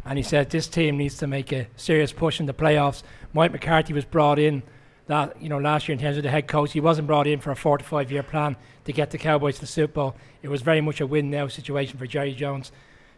and 0.08 0.18
he 0.18 0.24
said 0.24 0.50
this 0.50 0.68
team 0.68 0.98
needs 0.98 1.18
to 1.18 1.28
make 1.28 1.52
a 1.52 1.68
serious 1.76 2.14
push 2.14 2.40
in 2.40 2.46
the 2.46 2.54
playoffs. 2.54 3.04
Mike 3.34 3.52
McCarthy 3.52 3.94
was 3.94 4.06
brought 4.06 4.40
in 4.40 4.64
that 5.08 5.42
you 5.42 5.50
know 5.50 5.58
last 5.58 5.88
year 5.88 5.94
in 5.94 6.00
terms 6.00 6.16
of 6.16 6.24
the 6.24 6.30
head 6.30 6.48
coach. 6.48 6.72
He 6.72 6.80
wasn't 6.80 7.08
brought 7.08 7.28
in 7.28 7.42
for 7.42 7.52
a 7.52 7.56
four 7.56 7.78
to 7.78 7.84
five 7.84 8.12
year 8.12 8.24
plan 8.24 8.56
to 8.86 8.94
get 8.94 9.12
the 9.12 9.18
Cowboys 9.18 9.56
to 9.56 9.62
the 9.62 9.68
Super 9.68 9.94
Bowl. 9.94 10.16
It 10.42 10.48
was 10.48 10.62
very 10.62 10.80
much 10.80 11.02
a 11.02 11.08
win 11.08 11.30
now 11.30 11.48
situation 11.50 11.98
for 11.98 12.08
Jerry 12.08 12.34
Jones. 12.34 12.72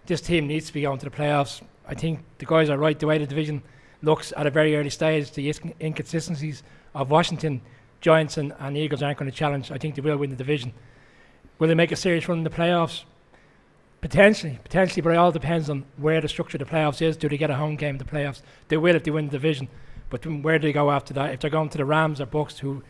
This 0.08 0.20
team 0.20 0.48
needs 0.48 0.66
to 0.66 0.74
be 0.74 0.82
going 0.82 0.98
to 0.98 1.06
the 1.06 1.16
playoffs. 1.16 1.62
I 1.88 1.94
think 1.94 2.24
the 2.40 2.46
guys 2.46 2.70
are 2.70 2.78
right. 2.78 2.98
The 2.98 3.06
way 3.06 3.20
the 3.20 3.28
division 3.28 3.62
looks 4.02 4.34
at 4.36 4.48
a 4.48 4.50
very 4.50 4.76
early 4.76 4.90
stage, 4.90 5.32
the 5.32 5.54
inconsistencies 5.80 6.64
of 6.96 7.12
Washington, 7.12 7.62
Giants, 8.02 8.38
and, 8.38 8.54
and 8.60 8.76
Eagles 8.76 9.04
aren't 9.04 9.20
going 9.20 9.30
to 9.30 9.38
challenge. 9.38 9.72
I 9.72 9.78
think 9.78 9.94
they 9.94 10.02
will 10.02 10.18
win 10.18 10.32
the 10.32 10.36
division. 10.36 10.74
Will 11.60 11.68
they 11.68 11.76
make 11.76 11.92
a 11.92 11.96
serious 11.96 12.28
run 12.28 12.40
in 12.40 12.44
the 12.44 12.50
playoffs? 12.50 13.04
Potentially, 14.02 14.60
potentially, 14.64 15.02
but 15.02 15.10
it 15.10 15.18
all 15.18 15.32
depends 15.32 15.70
on 15.70 15.86
where 15.98 16.22
the 16.22 16.30
structure 16.30 16.58
of 16.58 16.60
the 16.60 16.74
playoffs 16.74 17.02
is. 17.02 17.18
Do 17.18 17.28
they 17.28 17.38
get 17.38 17.50
a 17.50 17.56
home 17.56 17.76
game 17.76 17.96
in 17.96 17.98
the 17.98 18.06
playoffs? 18.06 18.42
They 18.70 18.78
will 18.78 18.96
if 18.96 19.04
they 19.04 19.12
win 19.12 19.26
the 19.26 19.32
division. 19.32 19.68
But 20.10 20.26
where 20.26 20.58
do 20.58 20.68
they 20.68 20.74
go 20.74 20.90
after 20.90 21.14
that? 21.16 21.34
If 21.34 21.42
they're 21.42 21.50
going 21.50 21.70
to 21.70 21.78
the 21.78 21.86
Rams 21.86 22.22
or 22.22 22.26
Bucks, 22.26 22.60
who 22.60 22.82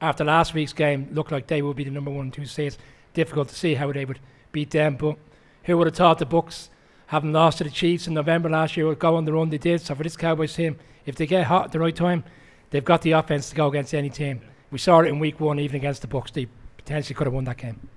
after 0.00 0.24
last 0.24 0.54
week's 0.54 0.72
game 0.72 1.08
looked 1.12 1.32
like 1.32 1.46
they 1.46 1.62
will 1.62 1.74
be 1.74 1.84
the 1.84 1.90
number 1.90 2.10
one 2.10 2.26
and 2.26 2.32
two 2.32 2.44
seeds, 2.44 2.76
difficult 3.14 3.48
to 3.48 3.54
see 3.54 3.74
how 3.74 3.92
they 3.92 4.04
would 4.04 4.18
beat 4.50 4.70
them. 4.70 4.96
But 4.96 5.16
who 5.64 5.78
would 5.78 5.86
have 5.86 5.96
thought 5.96 6.18
the 6.18 6.26
Bucks, 6.26 6.70
having 7.06 7.32
lost 7.32 7.58
to 7.58 7.64
the 7.64 7.70
Chiefs 7.70 8.06
in 8.06 8.14
November 8.14 8.50
last 8.50 8.76
year, 8.76 8.86
would 8.86 8.98
go 8.98 9.16
on 9.16 9.24
the 9.24 9.32
run 9.32 9.50
they 9.50 9.58
did? 9.58 9.80
So 9.80 9.94
for 9.94 10.02
this 10.02 10.16
Cowboys 10.16 10.54
team, 10.54 10.76
if 11.06 11.14
they 11.14 11.26
get 11.26 11.46
hot 11.46 11.66
at 11.66 11.72
the 11.72 11.80
right 11.80 11.94
time, 11.94 12.24
they've 12.70 12.84
got 12.84 13.02
the 13.02 13.12
offense 13.12 13.48
to 13.50 13.56
go 13.56 13.68
against 13.68 13.94
any 13.94 14.10
team. 14.10 14.40
We 14.70 14.78
saw 14.78 15.00
it 15.00 15.06
in 15.08 15.20
Week 15.20 15.40
One, 15.40 15.60
even 15.60 15.76
against 15.76 16.02
the 16.02 16.08
Bucks. 16.08 16.32
They 16.32 16.48
potentially 16.76 17.14
could 17.14 17.26
have 17.26 17.34
won 17.34 17.44
that 17.44 17.58
game. 17.58 17.88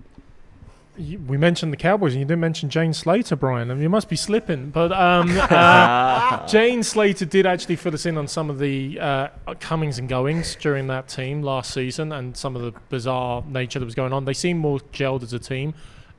We 1.01 1.37
mentioned 1.37 1.73
the 1.73 1.77
Cowboys, 1.77 2.13
and 2.13 2.19
you 2.19 2.25
didn't 2.25 2.41
mention 2.41 2.69
Jane 2.69 2.93
Slater, 2.93 3.35
Brian. 3.35 3.71
I 3.71 3.73
mean, 3.73 3.83
you 3.83 3.89
must 3.89 4.07
be 4.07 4.15
slipping. 4.15 4.69
But 4.69 4.91
um, 4.91 5.35
uh, 5.49 6.45
Jane 6.47 6.83
Slater 6.83 7.25
did 7.25 7.45
actually 7.45 7.75
fill 7.77 7.93
us 7.93 8.05
in 8.05 8.17
on 8.17 8.27
some 8.27 8.49
of 8.49 8.59
the 8.59 8.99
uh, 8.99 9.27
comings 9.59 9.97
and 9.97 10.07
goings 10.07 10.55
during 10.55 10.87
that 10.87 11.07
team 11.07 11.41
last 11.41 11.73
season, 11.73 12.11
and 12.11 12.37
some 12.37 12.55
of 12.55 12.61
the 12.61 12.73
bizarre 12.89 13.43
nature 13.47 13.79
that 13.79 13.85
was 13.85 13.95
going 13.95 14.13
on. 14.13 14.25
They 14.25 14.33
seem 14.33 14.57
more 14.57 14.79
gelled 14.93 15.23
as 15.23 15.33
a 15.33 15.39
team, 15.39 15.73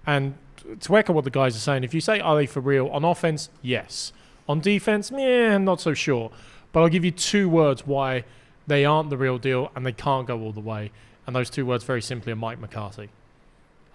and 0.04 0.34
to 0.80 0.96
echo 0.96 1.12
what 1.12 1.24
the 1.24 1.30
guys 1.30 1.56
are 1.56 1.60
saying, 1.60 1.84
if 1.84 1.94
you 1.94 2.00
say 2.00 2.20
are 2.20 2.36
they 2.36 2.46
for 2.46 2.60
real 2.60 2.88
on 2.88 3.04
offense, 3.04 3.50
yes. 3.62 4.12
On 4.48 4.60
defense, 4.60 5.12
yeah, 5.14 5.58
not 5.58 5.80
so 5.80 5.94
sure. 5.94 6.30
But 6.72 6.80
I'll 6.80 6.88
give 6.88 7.04
you 7.04 7.10
two 7.10 7.48
words 7.48 7.86
why 7.86 8.24
They 8.66 8.84
aren't 8.84 9.10
the 9.10 9.16
real 9.16 9.38
deal, 9.38 9.70
and 9.74 9.84
they 9.84 9.92
can't 9.92 10.26
go 10.26 10.40
all 10.40 10.52
the 10.52 10.60
way. 10.60 10.90
And 11.26 11.36
those 11.36 11.50
two 11.50 11.66
words, 11.66 11.84
very 11.84 12.02
simply, 12.02 12.32
are 12.32 12.36
Mike 12.36 12.60
McCarthy. 12.60 13.10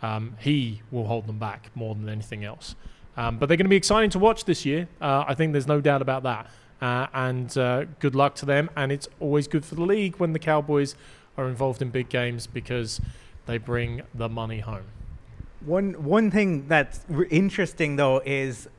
Um, 0.02 0.36
he 0.40 0.82
will 0.92 1.06
hold 1.06 1.28
them 1.28 1.40
back 1.40 1.70
more 1.76 1.96
than 1.96 2.08
anything 2.08 2.44
else. 2.44 2.76
Um, 3.16 3.40
but 3.40 3.48
they're 3.48 3.58
going 3.58 3.66
to 3.66 3.70
be 3.70 3.78
exciting 3.78 4.12
to 4.12 4.20
watch 4.20 4.46
this 4.46 4.66
year. 4.66 4.88
Uh, 5.02 5.26
I 5.28 5.34
think 5.34 5.52
there's 5.52 5.68
no 5.68 5.82
doubt 5.82 6.02
about 6.02 6.24
that. 6.24 6.48
Uh, 6.80 7.08
and 7.14 7.58
uh, 7.58 7.86
good 8.00 8.14
luck 8.14 8.36
to 8.36 8.46
them. 8.46 8.70
And 8.76 8.92
it's 8.92 9.08
always 9.20 9.48
good 9.48 9.66
for 9.66 9.76
the 9.76 9.82
league 9.82 10.18
when 10.18 10.34
the 10.34 10.40
Cowboys 10.40 10.96
are 11.36 11.48
involved 11.48 11.82
in 11.82 11.90
big 11.90 12.10
games 12.10 12.46
because 12.46 13.02
they 13.48 13.58
bring 13.58 14.02
the 14.14 14.30
money 14.30 14.60
home. 14.60 14.86
One 15.66 16.04
one 16.04 16.30
thing 16.30 16.68
that's 16.68 17.00
interesting 17.32 17.96
though 17.96 18.22
is 18.24 18.70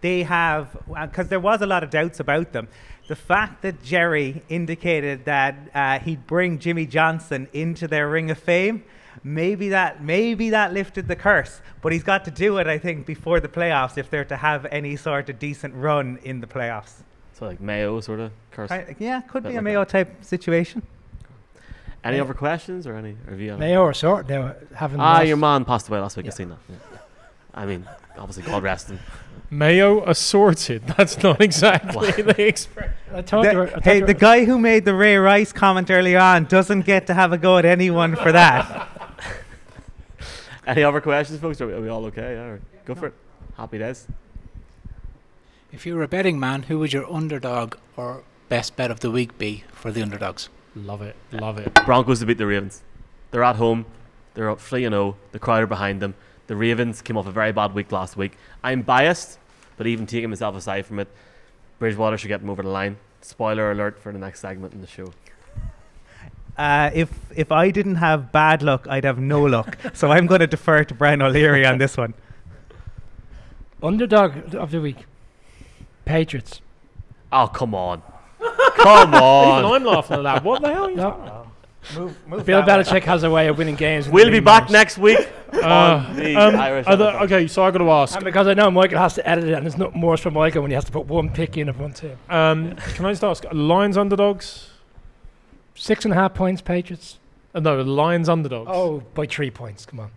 they 0.00 0.22
have 0.22 0.76
because 1.02 1.28
there 1.28 1.40
was 1.40 1.62
a 1.62 1.66
lot 1.66 1.82
of 1.82 1.90
doubts 1.90 2.20
about 2.20 2.52
them. 2.52 2.68
The 3.08 3.16
fact 3.16 3.62
that 3.62 3.82
Jerry 3.82 4.42
indicated 4.48 5.24
that 5.24 5.56
uh, 5.74 5.98
he'd 5.98 6.26
bring 6.26 6.58
Jimmy 6.58 6.86
Johnson 6.86 7.48
into 7.52 7.88
their 7.88 8.08
Ring 8.08 8.30
of 8.30 8.38
Fame, 8.38 8.84
maybe 9.24 9.68
that 9.70 10.02
maybe 10.02 10.50
that 10.50 10.72
lifted 10.72 11.08
the 11.08 11.16
curse. 11.16 11.60
But 11.82 11.92
he's 11.92 12.02
got 12.02 12.24
to 12.26 12.30
do 12.30 12.58
it, 12.58 12.66
I 12.66 12.78
think, 12.78 13.06
before 13.06 13.40
the 13.40 13.48
playoffs 13.48 13.96
if 13.98 14.10
they're 14.10 14.24
to 14.26 14.36
have 14.36 14.66
any 14.66 14.96
sort 14.96 15.28
of 15.30 15.38
decent 15.38 15.74
run 15.74 16.18
in 16.22 16.40
the 16.40 16.46
playoffs. 16.46 16.92
So 17.34 17.46
like 17.46 17.60
Mayo 17.60 18.00
sort 18.00 18.20
of 18.20 18.32
curse. 18.50 18.70
I- 18.70 18.96
yeah, 18.98 19.20
could 19.20 19.42
Bit 19.44 19.50
be 19.50 19.54
a 19.54 19.58
like 19.58 19.64
Mayo 19.64 19.84
type 19.84 20.24
situation. 20.24 20.82
Any 22.04 22.16
Yeah. 22.16 22.22
other 22.22 22.34
questions 22.34 22.86
or 22.86 22.94
any? 22.96 23.16
Or 23.28 23.34
you 23.34 23.56
Mayo 23.56 23.82
are 23.84 23.92
sort 23.94 24.28
now 24.28 24.54
having 24.74 25.00
Ah, 25.00 25.14
lost- 25.14 25.26
your 25.26 25.36
man 25.36 25.64
passed 25.64 25.88
away 25.88 25.98
last 26.00 26.16
week. 26.16 26.26
Yeah. 26.26 26.30
I've 26.30 26.34
seen 26.34 26.48
that. 26.50 26.58
Yeah. 26.68 26.76
I 27.54 27.66
mean, 27.66 27.84
obviously, 28.16 28.44
God 28.44 28.62
rest 28.62 28.88
him. 28.90 29.00
Mayo 29.50 30.04
assorted. 30.04 30.86
That's 30.96 31.20
not 31.22 31.40
exactly 31.40 32.10
the 32.22 32.46
expression. 32.46 32.92
I 33.14 33.22
thought 33.22 33.42
The- 33.44 33.48
they 33.50 33.56
were, 33.56 33.66
I 33.66 33.70
thought 33.70 33.84
hey, 33.84 34.00
they 34.00 34.06
the 34.06 34.14
guy 34.14 34.44
who 34.44 34.58
made 34.58 34.84
the 34.84 34.94
Ray 34.94 35.16
Rice 35.16 35.52
comment 35.52 35.90
earlier 35.90 36.18
on 36.18 36.44
doesn't 36.44 36.82
get 36.82 37.06
to 37.08 37.14
have 37.14 37.32
a 37.32 37.38
go 37.38 37.56
at 37.58 37.64
anyone 37.64 38.14
for 38.16 38.30
that. 38.32 38.88
Any 40.68 40.84
other 40.84 41.00
questions, 41.00 41.40
folks? 41.40 41.62
Are 41.62 41.66
we, 41.66 41.72
are 41.72 41.80
we 41.80 41.88
all 41.88 42.04
okay? 42.06 42.34
Yeah, 42.34 42.44
or- 42.44 42.60
go 42.84 42.94
for 42.94 43.06
it. 43.06 43.14
Happy 43.56 43.78
days. 43.78 44.06
If 45.72 45.86
you 45.86 45.96
were 45.96 46.02
a 46.02 46.08
betting 46.08 46.38
man, 46.38 46.64
who 46.64 46.78
would 46.78 46.92
your 46.92 47.10
underdog 47.10 47.76
or 47.96 48.22
best 48.50 48.76
bet 48.76 48.90
of 48.90 49.00
the 49.00 49.10
week 49.10 49.38
be 49.38 49.64
for 49.72 49.90
the 49.90 50.02
underdogs? 50.02 50.50
Love 50.76 51.00
it. 51.00 51.16
Love 51.32 51.56
it. 51.56 51.72
Broncos 51.86 52.20
to 52.20 52.26
beat 52.26 52.36
the 52.36 52.46
Ravens. 52.46 52.82
They're 53.30 53.44
at 53.44 53.56
home. 53.56 53.86
They're 54.34 54.50
up 54.50 54.60
3 54.60 54.82
0. 54.82 55.16
The 55.32 55.38
crowd 55.38 55.62
are 55.62 55.66
behind 55.66 56.02
them. 56.02 56.14
The 56.48 56.56
Ravens 56.56 57.00
came 57.00 57.16
off 57.16 57.26
a 57.26 57.32
very 57.32 57.52
bad 57.52 57.72
week 57.74 57.90
last 57.90 58.18
week. 58.18 58.32
I'm 58.62 58.82
biased, 58.82 59.38
but 59.78 59.86
even 59.86 60.06
taking 60.06 60.28
myself 60.28 60.54
aside 60.54 60.84
from 60.84 60.98
it, 60.98 61.08
Bridgewater 61.78 62.18
should 62.18 62.28
get 62.28 62.40
them 62.40 62.50
over 62.50 62.62
the 62.62 62.68
line. 62.68 62.98
Spoiler 63.22 63.70
alert 63.70 63.98
for 63.98 64.12
the 64.12 64.18
next 64.18 64.40
segment 64.40 64.74
in 64.74 64.82
the 64.82 64.86
show. 64.86 65.12
Uh, 66.58 66.90
if 66.92 67.08
if 67.36 67.52
I 67.52 67.70
didn't 67.70 67.94
have 67.96 68.32
bad 68.32 68.62
luck, 68.62 68.86
I'd 68.90 69.04
have 69.04 69.18
no 69.20 69.42
luck. 69.42 69.78
so 69.94 70.10
I'm 70.10 70.26
going 70.26 70.40
to 70.40 70.46
defer 70.48 70.82
to 70.84 70.92
Brian 70.94 71.22
O'Leary 71.22 71.64
on 71.64 71.78
this 71.78 71.96
one. 71.96 72.14
underdog 73.82 74.54
of 74.54 74.70
the 74.70 74.80
week. 74.80 75.04
Patriots. 76.04 76.60
Oh, 77.30 77.46
come 77.46 77.74
on. 77.74 78.02
come 78.76 79.08
Even 79.10 79.20
on. 79.22 79.64
I'm 79.74 79.84
laughing 79.84 80.16
at 80.18 80.22
that. 80.22 80.44
What 80.44 80.62
the 80.62 80.68
hell? 80.72 80.84
Are 80.86 80.90
you 80.90 80.96
No, 80.96 81.44
Move, 81.96 82.16
move 82.28 82.44
Bill 82.44 82.64
that 82.64 82.78
way. 82.78 82.84
Belichick 82.84 83.04
has 83.04 83.22
a 83.22 83.30
way 83.30 83.46
of 83.48 83.56
winning 83.56 83.76
games. 83.76 84.08
We'll 84.08 84.30
be 84.30 84.40
back 84.40 84.64
moments. 84.64 84.72
next 84.72 84.98
week 84.98 85.18
Uh, 85.52 86.12
the 86.14 86.36
um, 86.36 86.56
Irish. 86.56 86.84
the- 86.86 87.22
okay, 87.22 87.46
so 87.46 87.62
I 87.62 87.70
got 87.70 87.78
to 87.78 87.90
ask. 87.90 88.14
And 88.16 88.24
because 88.24 88.46
I 88.46 88.52
know 88.54 88.70
Michael 88.70 88.98
has 88.98 89.14
to 89.14 89.26
edit 89.26 89.44
it, 89.44 89.52
and 89.54 89.64
there's 89.64 89.78
not 89.78 89.96
worse 89.98 90.20
for 90.20 90.30
Michael 90.30 90.60
when 90.62 90.70
he 90.70 90.74
has 90.74 90.84
to 90.84 90.92
put 90.92 91.06
one 91.06 91.30
pick 91.30 91.56
in 91.56 91.68
of 91.70 91.80
one 91.80 91.92
team. 91.94 92.18
Um, 92.28 92.74
can 92.76 93.06
I 93.06 93.12
just 93.12 93.24
ask? 93.24 93.44
Lions 93.52 93.96
underdogs? 93.96 94.68
Six 95.78 96.04
and 96.04 96.12
a 96.12 96.16
half 96.16 96.34
points, 96.34 96.60
Patriots. 96.60 97.18
Uh, 97.54 97.60
no, 97.60 97.76
the 97.82 97.90
Lions 97.90 98.28
underdogs. 98.28 98.70
Oh, 98.72 99.02
by 99.14 99.26
three 99.26 99.50
points. 99.50 99.86
Come 99.86 100.00
on. 100.00 100.10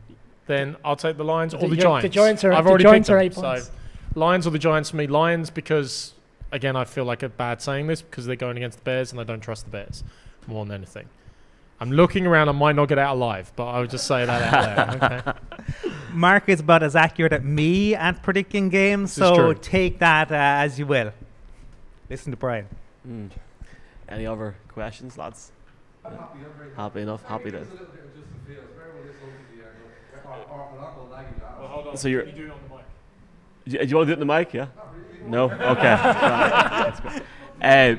Then 0.47 0.75
I'll 0.83 0.95
take 0.95 1.17
the 1.17 1.23
Lions 1.23 1.53
or 1.53 1.59
The 1.61 1.67
the, 1.69 1.75
Giants. 1.77 2.03
the 2.03 2.09
Giants 2.09 2.43
are- 2.43 2.51
I've 2.51 2.63
the 2.65 2.69
already 2.69 2.83
Giants 2.83 3.07
picked 3.07 3.13
are 3.15 3.17
them, 3.19 3.25
eight 3.25 3.35
points. 3.35 3.65
So 3.67 3.71
Lions 4.19 4.47
or 4.47 4.49
the 4.49 4.59
Giants 4.59 4.89
for 4.89 4.97
me. 4.97 5.07
Lions 5.07 5.49
because 5.49 6.13
again 6.51 6.75
I 6.75 6.83
feel 6.83 7.05
like 7.05 7.23
a 7.23 7.29
bad 7.29 7.61
saying 7.61 7.87
this 7.87 8.01
because 8.01 8.25
they're 8.25 8.35
going 8.35 8.57
against 8.57 8.79
the 8.79 8.83
Bears 8.83 9.11
and 9.11 9.21
I 9.21 9.23
don't 9.23 9.39
trust 9.39 9.65
the 9.65 9.71
Bears 9.71 10.03
more 10.47 10.65
than 10.65 10.73
anything. 10.75 11.07
I'm 11.79 11.91
looking 11.91 12.27
around. 12.27 12.49
I 12.49 12.51
might 12.51 12.75
not 12.75 12.89
get 12.89 12.99
out 12.99 13.15
alive, 13.15 13.51
but 13.55 13.65
I 13.67 13.79
would 13.79 13.89
just 13.89 14.05
say 14.05 14.25
that 14.25 14.53
out 14.53 14.99
there. 14.99 15.35
Okay. 15.79 15.89
Mark 16.13 16.49
is 16.49 16.59
about 16.59 16.83
as 16.83 16.95
accurate 16.95 17.33
at 17.33 17.43
me 17.45 17.95
at 17.95 18.21
predicting 18.21 18.69
games, 18.69 19.15
This 19.15 19.27
so 19.27 19.53
take 19.53 19.99
that 19.99 20.31
uh, 20.31 20.35
as 20.35 20.77
you 20.77 20.85
will. 20.85 21.11
Listen 22.09 22.31
to 22.31 22.37
Brian. 22.37 22.67
Hmm. 23.03 23.27
Any 24.09 24.25
other 24.27 24.55
questions, 24.71 25.17
lads? 25.17 25.51
Happy 26.75 27.01
enough. 27.01 27.23
Happy 27.25 27.51
days. 27.51 27.67
So 31.95 32.07
you're. 32.07 32.25
Do 32.25 32.31
you, 33.65 33.77
do 33.79 33.85
you 33.85 33.95
want 33.95 34.07
to 34.07 34.15
do 34.15 34.19
it 34.19 34.19
in 34.19 34.19
the 34.19 34.25
mic? 34.25 34.53
Yeah. 34.53 34.67
No. 35.25 35.51
Okay. 35.51 35.81
That's 35.81 36.99
great. 36.99 37.21
Uh, 37.61 37.95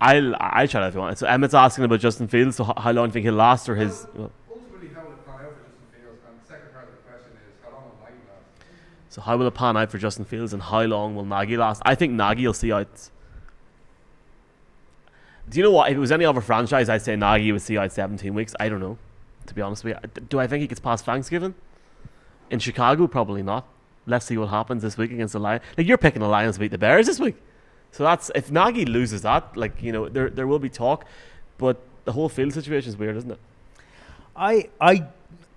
I'll 0.00 0.34
I 0.40 0.66
try 0.66 0.80
that 0.80 0.88
if 0.88 0.94
you 0.94 1.00
want. 1.00 1.18
So 1.18 1.26
Emmett's 1.26 1.54
asking 1.54 1.84
about 1.84 2.00
Justin 2.00 2.26
Fields. 2.26 2.56
So 2.56 2.64
how 2.64 2.90
long 2.90 3.06
do 3.06 3.08
you 3.10 3.12
think 3.12 3.24
he'll 3.24 3.34
last, 3.34 3.68
or 3.68 3.76
his? 3.76 4.06
Well, 4.14 4.32
Ultimately, 4.50 4.88
how 4.94 5.04
will 5.04 5.12
it 5.12 5.26
pan 5.26 5.34
out 5.44 5.52
for 5.52 5.60
Justin 5.62 5.86
Fields? 5.92 6.18
And 6.26 6.40
the 6.40 6.46
second 6.48 6.72
part 6.72 6.88
of 6.88 6.92
the 6.92 7.02
question 7.08 7.32
is, 7.32 7.54
how 7.62 7.70
long 7.70 7.84
will 7.84 7.98
Nagy 8.02 8.16
last? 8.26 9.14
so 9.14 9.20
how 9.20 9.36
will 9.36 9.46
it 9.46 9.54
pan 9.54 9.76
out 9.76 9.90
for 9.90 9.98
Justin 9.98 10.24
Fields, 10.24 10.52
and 10.52 10.62
how 10.62 10.82
long 10.82 11.14
will 11.14 11.26
Nagy 11.26 11.56
last? 11.56 11.82
I 11.84 11.94
think 11.94 12.14
Nagy 12.14 12.46
will 12.46 12.54
see 12.54 12.72
out. 12.72 13.10
Do 15.50 15.58
you 15.58 15.64
know 15.64 15.72
what? 15.72 15.90
If 15.90 15.96
it 15.96 16.00
was 16.00 16.12
any 16.12 16.24
other 16.24 16.40
franchise, 16.40 16.88
I'd 16.88 17.02
say 17.02 17.16
Nagy 17.16 17.50
would 17.50 17.60
see 17.60 17.76
out 17.76 17.92
17 17.92 18.32
weeks. 18.34 18.54
I 18.60 18.68
don't 18.68 18.80
know. 18.80 18.98
To 19.46 19.54
be 19.54 19.62
honest 19.62 19.82
with 19.82 19.96
you, 20.02 20.22
do 20.28 20.38
I 20.38 20.46
think 20.46 20.60
he 20.60 20.68
gets 20.68 20.80
past 20.80 21.04
Thanksgiving? 21.04 21.54
In 22.50 22.60
Chicago, 22.60 23.08
probably 23.08 23.42
not. 23.42 23.66
Let's 24.06 24.26
see 24.26 24.38
what 24.38 24.48
happens 24.48 24.82
this 24.82 24.96
week 24.96 25.10
against 25.10 25.32
the 25.32 25.40
Lions. 25.40 25.62
Like 25.76 25.88
you're 25.88 25.98
picking 25.98 26.20
the 26.20 26.28
Lions 26.28 26.54
to 26.54 26.60
beat 26.60 26.70
the 26.70 26.78
Bears 26.78 27.06
this 27.06 27.18
week, 27.18 27.34
so 27.90 28.04
that's 28.04 28.30
if 28.34 28.50
Nagy 28.50 28.84
loses 28.84 29.22
that, 29.22 29.56
like 29.56 29.82
you 29.82 29.92
know, 29.92 30.08
there 30.08 30.30
there 30.30 30.46
will 30.46 30.58
be 30.58 30.68
talk, 30.68 31.04
but 31.58 31.80
the 32.04 32.12
whole 32.12 32.28
field 32.28 32.52
situation 32.52 32.88
is 32.88 32.96
weird, 32.96 33.16
isn't 33.16 33.30
it? 33.32 33.38
I 34.36 34.68
I 34.80 35.06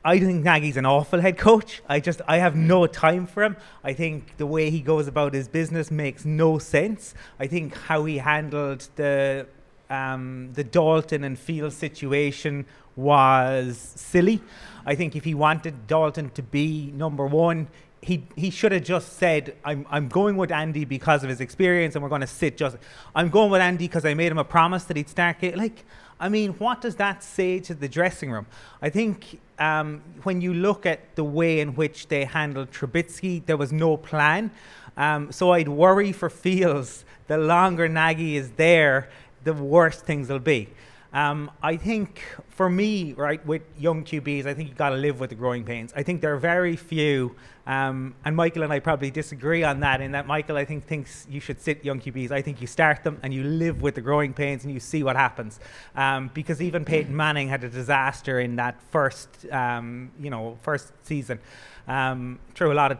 I 0.03 0.19
think 0.19 0.43
Nagy's 0.43 0.75
an 0.75 0.85
awful 0.85 1.21
head 1.21 1.37
coach. 1.37 1.81
I 1.87 1.99
just 1.99 2.21
I 2.27 2.37
have 2.37 2.55
no 2.55 2.87
time 2.87 3.25
for 3.27 3.43
him. 3.43 3.55
I 3.83 3.93
think 3.93 4.37
the 4.37 4.45
way 4.45 4.69
he 4.69 4.81
goes 4.81 5.07
about 5.07 5.33
his 5.33 5.47
business 5.47 5.91
makes 5.91 6.25
no 6.25 6.57
sense. 6.57 7.13
I 7.39 7.47
think 7.47 7.75
how 7.75 8.05
he 8.05 8.17
handled 8.17 8.87
the 8.95 9.47
um, 9.89 10.51
the 10.53 10.63
Dalton 10.63 11.23
and 11.23 11.37
Field 11.37 11.73
situation 11.73 12.65
was 12.95 13.77
silly. 13.95 14.41
I 14.85 14.95
think 14.95 15.15
if 15.15 15.23
he 15.23 15.33
wanted 15.33 15.87
Dalton 15.87 16.29
to 16.31 16.43
be 16.43 16.91
number 16.95 17.25
one, 17.25 17.67
he 18.01 18.27
he 18.35 18.49
should 18.49 18.71
have 18.73 18.83
just 18.83 19.13
said, 19.13 19.55
"I'm 19.63 19.85
I'm 19.89 20.09
going 20.09 20.35
with 20.35 20.51
Andy 20.51 20.85
because 20.85 21.23
of 21.23 21.29
his 21.29 21.39
experience, 21.39 21.95
and 21.95 22.03
we're 22.03 22.09
going 22.09 22.21
to 22.21 22.27
sit 22.27 22.57
just. 22.57 22.77
I'm 23.15 23.29
going 23.29 23.49
with 23.49 23.61
Andy 23.61 23.87
because 23.87 24.05
I 24.05 24.13
made 24.13 24.31
him 24.31 24.37
a 24.37 24.43
promise 24.43 24.83
that 24.85 24.97
he'd 24.97 25.09
start. 25.09 25.39
Ga-. 25.39 25.55
Like, 25.55 25.85
I 26.19 26.29
mean, 26.29 26.51
what 26.53 26.81
does 26.81 26.95
that 26.97 27.23
say 27.23 27.59
to 27.61 27.73
the 27.73 27.87
dressing 27.87 28.31
room? 28.31 28.45
I 28.81 28.89
think 28.89 29.39
um, 29.57 30.01
when 30.23 30.41
you 30.41 30.53
look 30.53 30.85
at 30.85 31.15
the 31.15 31.23
way 31.23 31.59
in 31.59 31.75
which 31.75 32.07
they 32.07 32.25
handled 32.25 32.71
Trubisky, 32.71 33.45
there 33.45 33.57
was 33.57 33.71
no 33.71 33.97
plan. 33.97 34.51
Um, 34.97 35.31
so 35.31 35.51
I'd 35.51 35.69
worry 35.69 36.11
for 36.11 36.29
Fields. 36.29 37.05
The 37.27 37.37
longer 37.37 37.87
Nagy 37.87 38.35
is 38.35 38.51
there, 38.51 39.09
the 39.43 39.53
worse 39.53 39.99
things 39.99 40.29
will 40.29 40.39
be. 40.39 40.69
Um, 41.13 41.51
I 41.61 41.77
think 41.77 42.23
for 42.49 42.67
me, 42.67 43.13
right, 43.13 43.45
with 43.45 43.61
young 43.77 44.03
QBs, 44.03 44.47
I 44.47 44.55
think 44.55 44.69
you've 44.69 44.77
got 44.77 44.89
to 44.89 44.95
live 44.95 45.19
with 45.19 45.29
the 45.29 45.35
growing 45.35 45.63
pains. 45.63 45.93
I 45.95 46.01
think 46.01 46.21
there 46.21 46.33
are 46.33 46.39
very 46.39 46.75
few, 46.75 47.35
um, 47.67 48.15
and 48.25 48.35
Michael 48.35 48.63
and 48.63 48.73
I 48.73 48.79
probably 48.79 49.11
disagree 49.11 49.63
on 49.63 49.79
that. 49.81 50.01
In 50.01 50.13
that 50.13 50.25
Michael, 50.25 50.57
I 50.57 50.65
think 50.65 50.85
thinks 50.85 51.27
you 51.29 51.39
should 51.39 51.61
sit 51.61 51.85
young 51.85 51.99
QBs. 51.99 52.31
I 52.31 52.41
think 52.41 52.61
you 52.61 52.67
start 52.67 53.03
them 53.03 53.19
and 53.21 53.31
you 53.31 53.43
live 53.43 53.83
with 53.83 53.93
the 53.93 54.01
growing 54.01 54.33
pains 54.33 54.63
and 54.63 54.73
you 54.73 54.79
see 54.79 55.03
what 55.03 55.15
happens. 55.15 55.59
Um, 55.95 56.31
because 56.33 56.63
even 56.63 56.83
Peyton 56.83 57.15
Manning 57.15 57.47
had 57.47 57.63
a 57.63 57.69
disaster 57.69 58.39
in 58.39 58.55
that 58.55 58.81
first, 58.89 59.45
um, 59.51 60.11
you 60.19 60.31
know, 60.31 60.57
first 60.63 60.93
season. 61.03 61.39
Um, 61.87 62.39
threw 62.55 62.71
a 62.71 62.73
lot 62.73 62.91
of 62.91 62.97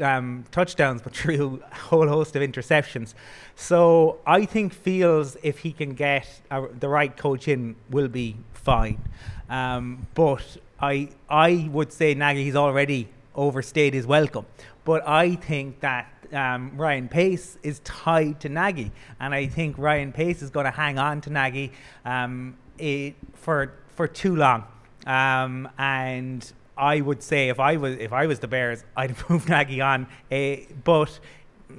um, 0.00 0.44
touchdowns, 0.50 1.02
but 1.02 1.14
through 1.16 1.62
a 1.70 1.74
whole 1.74 2.08
host 2.08 2.36
of 2.36 2.42
interceptions. 2.42 3.14
So 3.54 4.18
I 4.26 4.44
think 4.44 4.72
Fields, 4.72 5.36
if 5.42 5.58
he 5.58 5.72
can 5.72 5.94
get 5.94 6.28
a, 6.50 6.66
the 6.68 6.88
right 6.88 7.16
coach 7.16 7.48
in, 7.48 7.76
will 7.90 8.08
be 8.08 8.36
fine. 8.54 9.00
Um, 9.48 10.06
but 10.14 10.56
I 10.80 11.10
I 11.28 11.68
would 11.70 11.92
say 11.92 12.14
Nagy 12.14 12.44
he's 12.44 12.56
already 12.56 13.08
overstayed 13.34 13.94
his 13.94 14.06
welcome. 14.06 14.46
But 14.84 15.06
I 15.06 15.36
think 15.36 15.80
that 15.80 16.08
um, 16.32 16.72
Ryan 16.76 17.08
Pace 17.08 17.58
is 17.62 17.80
tied 17.80 18.40
to 18.40 18.48
Nagy, 18.48 18.90
and 19.20 19.34
I 19.34 19.46
think 19.46 19.78
Ryan 19.78 20.12
Pace 20.12 20.42
is 20.42 20.50
going 20.50 20.64
to 20.64 20.70
hang 20.70 20.98
on 20.98 21.20
to 21.22 21.30
Nagy 21.30 21.72
um, 22.04 22.56
it, 22.78 23.14
for 23.34 23.74
for 23.94 24.08
too 24.08 24.36
long. 24.36 24.64
Um, 25.06 25.68
and 25.78 26.50
I 26.82 27.00
would 27.00 27.22
say 27.22 27.48
if 27.48 27.60
I 27.60 27.76
was 27.76 27.96
if 27.98 28.12
I 28.12 28.26
was 28.26 28.40
the 28.40 28.48
Bears, 28.48 28.84
I'd 28.96 29.14
move 29.30 29.48
Nagy 29.48 29.80
on. 29.80 30.08
Uh, 30.30 30.56
but 30.82 31.20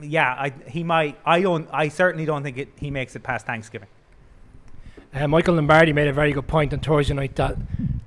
yeah, 0.01 0.29
I, 0.29 0.53
he 0.69 0.83
might. 0.83 1.19
I 1.25 1.41
don't. 1.41 1.67
I 1.71 1.89
certainly 1.89 2.25
don't 2.25 2.41
think 2.41 2.57
it, 2.57 2.69
he 2.77 2.89
makes 2.89 3.15
it 3.15 3.21
past 3.21 3.45
Thanksgiving. 3.45 3.89
Uh, 5.13 5.27
Michael 5.27 5.55
Lombardi 5.55 5.91
made 5.93 6.07
a 6.07 6.13
very 6.13 6.31
good 6.31 6.47
point 6.47 6.73
on 6.73 6.79
Thursday 6.79 7.13
night 7.13 7.35
that 7.35 7.57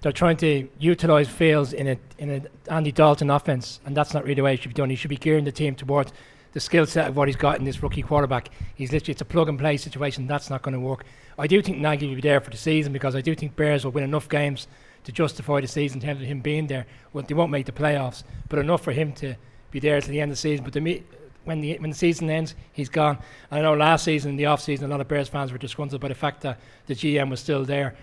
they're 0.00 0.10
trying 0.10 0.38
to 0.38 0.68
utilise 0.78 1.28
Fields 1.28 1.74
in 1.74 1.98
in 2.18 2.30
an 2.30 2.48
Andy 2.68 2.92
Dalton 2.92 3.28
offense, 3.28 3.80
and 3.84 3.94
that's 3.94 4.14
not 4.14 4.22
really 4.24 4.34
the 4.34 4.42
way 4.42 4.54
it 4.54 4.62
should 4.62 4.70
be 4.70 4.74
done. 4.74 4.88
He 4.88 4.96
should 4.96 5.10
be 5.10 5.18
gearing 5.18 5.44
the 5.44 5.52
team 5.52 5.74
towards 5.74 6.14
the 6.54 6.60
skill 6.60 6.86
set 6.86 7.08
of 7.08 7.16
what 7.16 7.28
he's 7.28 7.36
got 7.36 7.58
in 7.58 7.66
this 7.66 7.82
rookie 7.82 8.00
quarterback. 8.00 8.48
He's 8.74 8.90
literally 8.90 9.12
it's 9.12 9.20
a 9.20 9.26
plug 9.26 9.50
and 9.50 9.58
play 9.58 9.76
situation. 9.76 10.26
That's 10.26 10.48
not 10.48 10.62
going 10.62 10.72
to 10.72 10.80
work. 10.80 11.04
I 11.38 11.46
do 11.46 11.60
think 11.60 11.76
Nagy 11.76 12.08
will 12.08 12.14
be 12.14 12.22
there 12.22 12.40
for 12.40 12.50
the 12.50 12.56
season 12.56 12.94
because 12.94 13.14
I 13.14 13.20
do 13.20 13.34
think 13.34 13.54
Bears 13.54 13.84
will 13.84 13.92
win 13.92 14.04
enough 14.04 14.30
games 14.30 14.66
to 15.06 15.12
justify 15.12 15.60
the 15.60 15.68
season 15.68 16.00
in 16.00 16.06
terms 16.06 16.20
of 16.20 16.26
him 16.26 16.40
being 16.40 16.66
there. 16.66 16.84
Well, 17.12 17.24
they 17.26 17.34
won't 17.34 17.52
make 17.52 17.64
the 17.64 17.72
playoffs, 17.72 18.24
but 18.48 18.58
enough 18.58 18.82
for 18.82 18.90
him 18.90 19.12
to 19.14 19.36
be 19.70 19.78
there 19.78 20.00
to 20.00 20.08
the 20.08 20.20
end 20.20 20.32
of 20.32 20.36
the 20.36 20.40
season. 20.40 20.64
But 20.64 20.74
to 20.74 20.80
me, 20.80 21.04
when 21.44 21.60
the 21.60 21.78
when 21.78 21.90
the 21.90 21.96
season 21.96 22.28
ends, 22.28 22.56
he's 22.72 22.88
gone. 22.88 23.18
I 23.52 23.60
know 23.60 23.74
last 23.74 24.04
season, 24.04 24.32
in 24.32 24.36
the 24.36 24.46
off 24.46 24.60
season, 24.60 24.86
a 24.86 24.88
lot 24.88 25.00
of 25.00 25.06
Bears 25.06 25.28
fans 25.28 25.52
were 25.52 25.58
disgruntled 25.58 26.00
by 26.00 26.08
the 26.08 26.14
fact 26.16 26.40
that 26.40 26.58
the 26.86 26.94
GM 26.94 27.30
was 27.30 27.38
still 27.38 27.64
there. 27.64 27.94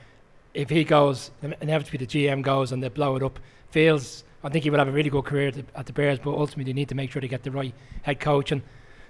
If 0.54 0.70
he 0.70 0.86
goes, 0.86 1.32
inevitably 1.42 2.06
the 2.06 2.08
GM 2.08 2.42
goes 2.42 2.72
and 2.72 2.82
they 2.82 2.88
blow 2.88 3.18
it 3.18 3.24
up. 3.24 3.38
Fields, 3.72 4.24
I 4.42 4.48
think 4.50 4.64
he 4.64 4.70
will 4.70 4.80
have 4.80 4.88
a 4.88 4.92
really 4.92 5.10
good 5.10 5.26
career 5.26 5.50
at 5.50 5.56
the, 5.56 5.66
at 5.76 5.86
the 5.88 5.94
Bears, 5.94 6.20
but 6.20 6.32
ultimately 6.32 6.72
they 6.72 6.74
need 6.76 6.90
to 6.90 6.96
make 6.96 7.12
sure 7.12 7.22
they 7.22 7.28
get 7.28 7.44
the 7.44 7.52
right 7.52 7.74
head 8.04 8.22
coach. 8.22 8.54
And 8.54 8.62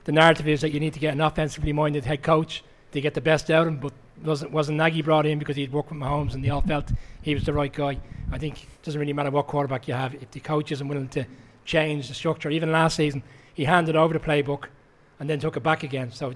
the 0.06 0.14
narrative 0.14 0.48
is 0.48 0.62
that 0.62 0.72
you 0.72 0.80
need 0.80 0.94
to 0.94 1.00
get 1.00 1.14
an 1.14 1.22
offensively 1.22 1.74
minded 1.74 2.06
head 2.06 2.24
coach 2.24 2.64
to 2.94 3.02
get 3.02 3.14
the 3.14 3.22
best 3.22 3.52
out 3.52 3.68
of 3.68 3.74
him. 3.74 3.80
But 3.80 3.94
wasn't 4.24 4.52
wasn't 4.52 4.78
Nagy 4.78 5.02
brought 5.02 5.26
in 5.26 5.38
because 5.38 5.56
he'd 5.56 5.72
worked 5.72 5.92
with 5.92 6.00
Mahomes 6.00 6.34
and 6.34 6.44
they 6.44 6.50
all 6.50 6.62
felt 6.62 6.92
he 7.24 7.34
was 7.34 7.46
the 7.46 7.54
right 7.54 7.74
guy. 7.74 7.98
I 8.32 8.38
think 8.38 8.64
it 8.64 8.84
doesn't 8.84 9.00
really 9.00 9.14
matter 9.14 9.32
what 9.32 9.48
quarterback 9.48 9.88
you 9.88 9.96
have 9.96 10.14
if 10.16 10.30
the 10.32 10.40
coach 10.40 10.72
isn't 10.72 10.88
willing 10.88 11.08
to 11.10 11.26
change 11.66 12.08
the 12.08 12.14
structure. 12.14 12.50
Even 12.50 12.72
last 12.72 12.98
season, 12.98 13.24
he 13.54 13.66
handed 13.66 13.96
over 13.96 14.14
the 14.14 14.20
playbook 14.20 14.66
and 15.20 15.30
then 15.30 15.40
took 15.40 15.58
it 15.58 15.64
back 15.64 15.84
again. 15.84 16.12
So 16.12 16.32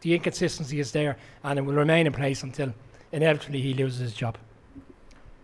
the 0.00 0.14
inconsistency 0.14 0.80
is 0.80 0.92
there, 0.92 1.16
and 1.44 1.58
it 1.58 1.62
will 1.62 1.74
remain 1.74 2.06
in 2.06 2.12
place 2.12 2.42
until 2.42 2.74
inevitably 3.12 3.60
he 3.60 3.74
loses 3.74 4.00
his 4.00 4.14
job. 4.14 4.38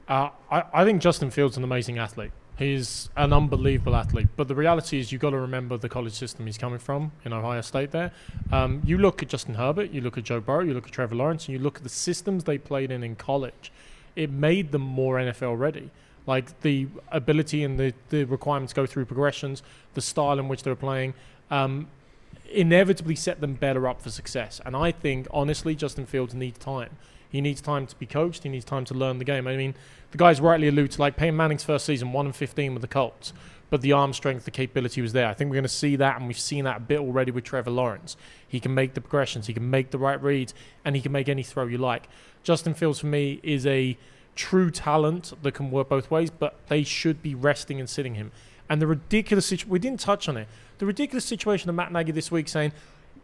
Uh, 0.08 0.30
I, 0.50 0.62
I 0.72 0.84
think 0.84 1.02
Justin 1.02 1.30
Fields 1.30 1.54
is 1.54 1.58
an 1.58 1.64
amazing 1.64 1.98
athlete. 1.98 2.30
He's 2.56 3.10
an 3.16 3.34
unbelievable 3.34 3.94
athlete. 3.94 4.28
But 4.34 4.48
the 4.48 4.54
reality 4.54 4.98
is, 4.98 5.12
you've 5.12 5.20
got 5.20 5.30
to 5.30 5.38
remember 5.38 5.76
the 5.76 5.90
college 5.90 6.14
system 6.14 6.46
he's 6.46 6.56
coming 6.56 6.78
from 6.78 7.12
in 7.24 7.34
Ohio 7.34 7.60
State 7.60 7.90
there. 7.90 8.12
Um, 8.50 8.80
you 8.84 8.96
look 8.96 9.22
at 9.22 9.28
Justin 9.28 9.54
Herbert, 9.54 9.90
you 9.90 10.00
look 10.00 10.16
at 10.16 10.24
Joe 10.24 10.40
Burrow, 10.40 10.64
you 10.64 10.72
look 10.72 10.86
at 10.86 10.92
Trevor 10.92 11.16
Lawrence, 11.16 11.46
and 11.46 11.52
you 11.52 11.62
look 11.62 11.76
at 11.76 11.82
the 11.82 11.90
systems 11.90 12.44
they 12.44 12.56
played 12.56 12.90
in 12.90 13.02
in 13.02 13.14
college. 13.16 13.72
It 14.16 14.30
made 14.30 14.72
them 14.72 14.82
more 14.82 15.16
NFL 15.16 15.58
ready. 15.58 15.90
Like 16.26 16.60
the 16.62 16.88
ability 17.12 17.62
and 17.62 17.78
the, 17.78 17.94
the 18.08 18.24
requirements 18.24 18.72
go 18.72 18.84
through 18.84 19.04
progressions, 19.04 19.62
the 19.94 20.00
style 20.00 20.40
in 20.40 20.48
which 20.48 20.64
they 20.64 20.70
were 20.70 20.76
playing, 20.76 21.14
um, 21.50 21.86
inevitably 22.50 23.14
set 23.14 23.40
them 23.40 23.54
better 23.54 23.86
up 23.86 24.02
for 24.02 24.10
success. 24.10 24.60
And 24.64 24.74
I 24.74 24.90
think, 24.90 25.28
honestly, 25.30 25.76
Justin 25.76 26.06
Fields 26.06 26.34
needs 26.34 26.58
time. 26.58 26.90
He 27.28 27.40
needs 27.40 27.60
time 27.60 27.86
to 27.86 27.96
be 27.96 28.06
coached. 28.06 28.42
He 28.42 28.48
needs 28.48 28.64
time 28.64 28.84
to 28.86 28.94
learn 28.94 29.18
the 29.18 29.24
game. 29.24 29.46
I 29.46 29.56
mean, 29.56 29.74
the 30.10 30.18
guys 30.18 30.40
rightly 30.40 30.68
allude 30.68 30.92
to 30.92 31.00
like 31.00 31.16
Peyton 31.16 31.36
Manning's 31.36 31.64
first 31.64 31.84
season, 31.84 32.12
one 32.12 32.26
and 32.26 32.34
fifteen 32.34 32.72
with 32.72 32.82
the 32.82 32.88
Colts, 32.88 33.32
but 33.68 33.82
the 33.82 33.92
arm 33.92 34.12
strength, 34.12 34.44
the 34.44 34.50
capability 34.50 35.02
was 35.02 35.12
there. 35.12 35.26
I 35.26 35.34
think 35.34 35.50
we're 35.50 35.56
going 35.56 35.64
to 35.64 35.68
see 35.68 35.96
that, 35.96 36.16
and 36.16 36.26
we've 36.26 36.38
seen 36.38 36.64
that 36.64 36.76
a 36.78 36.80
bit 36.80 37.00
already 37.00 37.30
with 37.30 37.44
Trevor 37.44 37.70
Lawrence. 37.70 38.16
He 38.46 38.60
can 38.60 38.74
make 38.74 38.94
the 38.94 39.00
progressions, 39.00 39.48
he 39.48 39.54
can 39.54 39.68
make 39.68 39.90
the 39.90 39.98
right 39.98 40.22
reads, 40.22 40.54
and 40.84 40.94
he 40.94 41.02
can 41.02 41.12
make 41.12 41.28
any 41.28 41.42
throw 41.42 41.66
you 41.66 41.78
like. 41.78 42.08
Justin 42.46 42.74
Fields 42.74 43.00
for 43.00 43.08
me 43.08 43.40
is 43.42 43.66
a 43.66 43.98
true 44.36 44.70
talent 44.70 45.32
that 45.42 45.52
can 45.52 45.68
work 45.68 45.88
both 45.88 46.12
ways, 46.12 46.30
but 46.30 46.54
they 46.68 46.84
should 46.84 47.20
be 47.20 47.34
resting 47.34 47.80
and 47.80 47.90
sitting 47.90 48.14
him. 48.14 48.30
And 48.70 48.80
the 48.80 48.86
ridiculous 48.86 49.46
situation, 49.46 49.68
we 49.68 49.80
didn't 49.80 49.98
touch 49.98 50.28
on 50.28 50.36
it, 50.36 50.46
the 50.78 50.86
ridiculous 50.86 51.24
situation 51.24 51.68
of 51.68 51.74
Matt 51.74 51.90
Nagy 51.90 52.12
this 52.12 52.30
week 52.30 52.46
saying, 52.46 52.70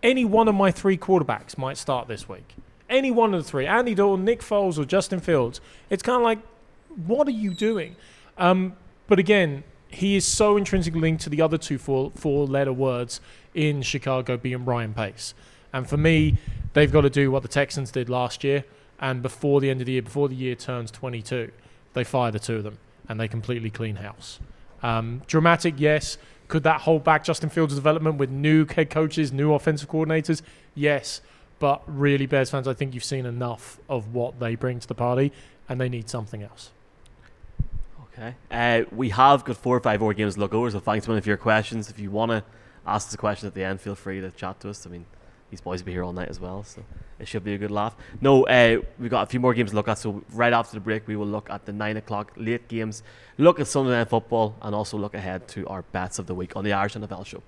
any 0.03 0.25
one 0.25 0.49
of 0.49 0.57
my 0.57 0.73
three 0.73 0.99
quarterbacks 0.99 1.57
might 1.57 1.77
start 1.77 2.09
this 2.09 2.29
week. 2.29 2.57
Any 2.91 3.13
one 3.13 3.33
of 3.33 3.45
the 3.45 3.49
three, 3.49 3.65
Andy 3.65 3.95
Dalton, 3.95 4.25
Nick 4.25 4.41
Foles, 4.41 4.77
or 4.77 4.85
Justin 4.85 5.21
Fields. 5.21 5.61
It's 5.89 6.03
kind 6.03 6.17
of 6.17 6.25
like, 6.25 6.41
what 7.07 7.29
are 7.29 7.33
you 7.33 7.55
doing? 7.55 7.95
Um, 8.39 8.75
but 9.07 9.21
again, 9.21 9.63
he 9.87 10.17
is 10.17 10.27
so 10.27 10.57
intrinsically 10.57 11.01
linked 11.01 11.23
to 11.23 11.31
the 11.31 11.43
other 11.43 11.59
two 11.59 11.79
four, 11.79 12.11
four 12.17 12.45
letter 12.49 12.73
words 12.73 13.21
in 13.55 13.83
Chicago 13.83 14.37
being 14.37 14.65
Ryan 14.65 14.95
Pace. 14.95 15.33
And 15.73 15.89
for 15.89 15.97
me, 15.97 16.39
they've 16.73 16.91
got 16.91 17.03
to 17.03 17.11
do 17.11 17.31
what 17.31 17.43
the 17.43 17.49
Texans 17.49 17.93
did 17.93 18.09
last 18.09 18.43
year 18.43 18.65
and 19.03 19.21
before 19.21 19.61
the 19.61 19.69
end 19.69 19.81
of 19.81 19.87
the 19.87 19.93
year, 19.93 20.03
before 20.03 20.29
the 20.29 20.37
year 20.37 20.55
turns 20.55 20.93
22, 20.93 21.51
they 21.93 22.05
fire 22.05 22.31
the 22.31 22.39
two 22.39 22.57
of 22.57 22.63
them 22.63 22.79
and 23.09 23.19
they 23.19 23.27
completely 23.27 23.69
clean 23.69 23.97
house. 23.97 24.39
Um, 24.83 25.23
dramatic, 25.27 25.75
yes. 25.77 26.17
Could 26.47 26.63
that 26.63 26.83
hold 26.83 27.03
back 27.03 27.25
Justin 27.25 27.51
Fields' 27.51 27.75
development 27.75 28.19
with 28.19 28.31
new 28.31 28.65
head 28.65 28.91
coaches, 28.91 29.33
new 29.33 29.53
offensive 29.55 29.91
coordinators? 29.91 30.41
Yes. 30.75 31.21
But 31.59 31.83
really, 31.87 32.27
Bears 32.27 32.51
fans, 32.51 32.69
I 32.69 32.75
think 32.75 32.95
you've 32.95 33.05
seen 33.05 33.27
enough 33.27 33.81
of 33.89 34.15
what 34.15 34.39
they 34.39 34.55
bring 34.55 34.79
to 34.79 34.87
the 34.87 34.95
party 34.95 35.33
and 35.69 35.81
they 35.81 35.89
need 35.89 36.09
something 36.09 36.43
else. 36.43 36.71
Okay. 38.13 38.35
Uh, 38.51 38.85
we 38.93 39.09
have 39.09 39.45
got 39.45 39.57
four 39.57 39.77
or 39.77 39.81
five 39.81 40.01
more 40.01 40.15
games 40.15 40.35
to 40.35 40.41
look 40.41 40.55
over, 40.55 40.71
so 40.71 40.79
thanks 40.79 41.07
to 41.07 41.11
one 41.11 41.19
of 41.19 41.27
your 41.27 41.37
questions. 41.37 41.91
If 41.91 41.99
you 41.99 42.11
want 42.11 42.31
to 42.31 42.45
ask 42.87 43.09
us 43.09 43.15
a 43.15 43.19
question 43.19 43.49
at 43.49 43.55
the 43.55 43.65
end, 43.65 43.81
feel 43.81 43.95
free 43.97 44.21
to 44.21 44.31
chat 44.31 44.61
to 44.61 44.71
us. 44.71 44.87
I 44.87 44.91
mean, 44.91 45.07
these 45.53 45.61
boys 45.61 45.83
will 45.83 45.87
be 45.87 45.93
here 45.93 46.03
all 46.03 46.15
night 46.15 46.31
as 46.31 46.41
well, 46.41 46.65
so 46.65 46.83
it 47.19 47.29
should 47.29 47.45
be 47.45 47.53
a 47.53 47.59
good 47.59 47.71
laugh. 47.71 47.95
No, 48.23 48.47
uh, 48.47 48.81
we've 48.99 49.11
got 49.11 49.25
a 49.25 49.27
few 49.27 49.39
more 49.39 49.53
games 49.53 49.69
to 49.69 49.77
look 49.77 49.87
at. 49.87 49.99
So 49.99 50.25
right 50.33 50.51
after 50.51 50.73
the 50.73 50.81
break, 50.81 51.07
we 51.07 51.15
will 51.15 51.27
look 51.27 51.51
at 51.51 51.67
the 51.67 51.75
nine 51.75 51.99
o'clock 51.99 52.33
late 52.39 52.69
games, 52.69 53.03
look 53.37 53.61
at 53.61 53.67
Sunday 53.67 53.91
night 53.91 54.09
football, 54.09 54.57
and 54.63 54.75
also 54.75 54.97
look 54.97 55.13
ahead 55.13 55.47
to 55.49 55.69
our 55.69 55.83
bets 55.83 56.19
of 56.19 56.27
the 56.27 56.35
week 56.35 56.57
on 56.57 56.65
the 56.65 56.73
Irish 56.73 56.95
NFL 56.95 57.27
show. 57.27 57.43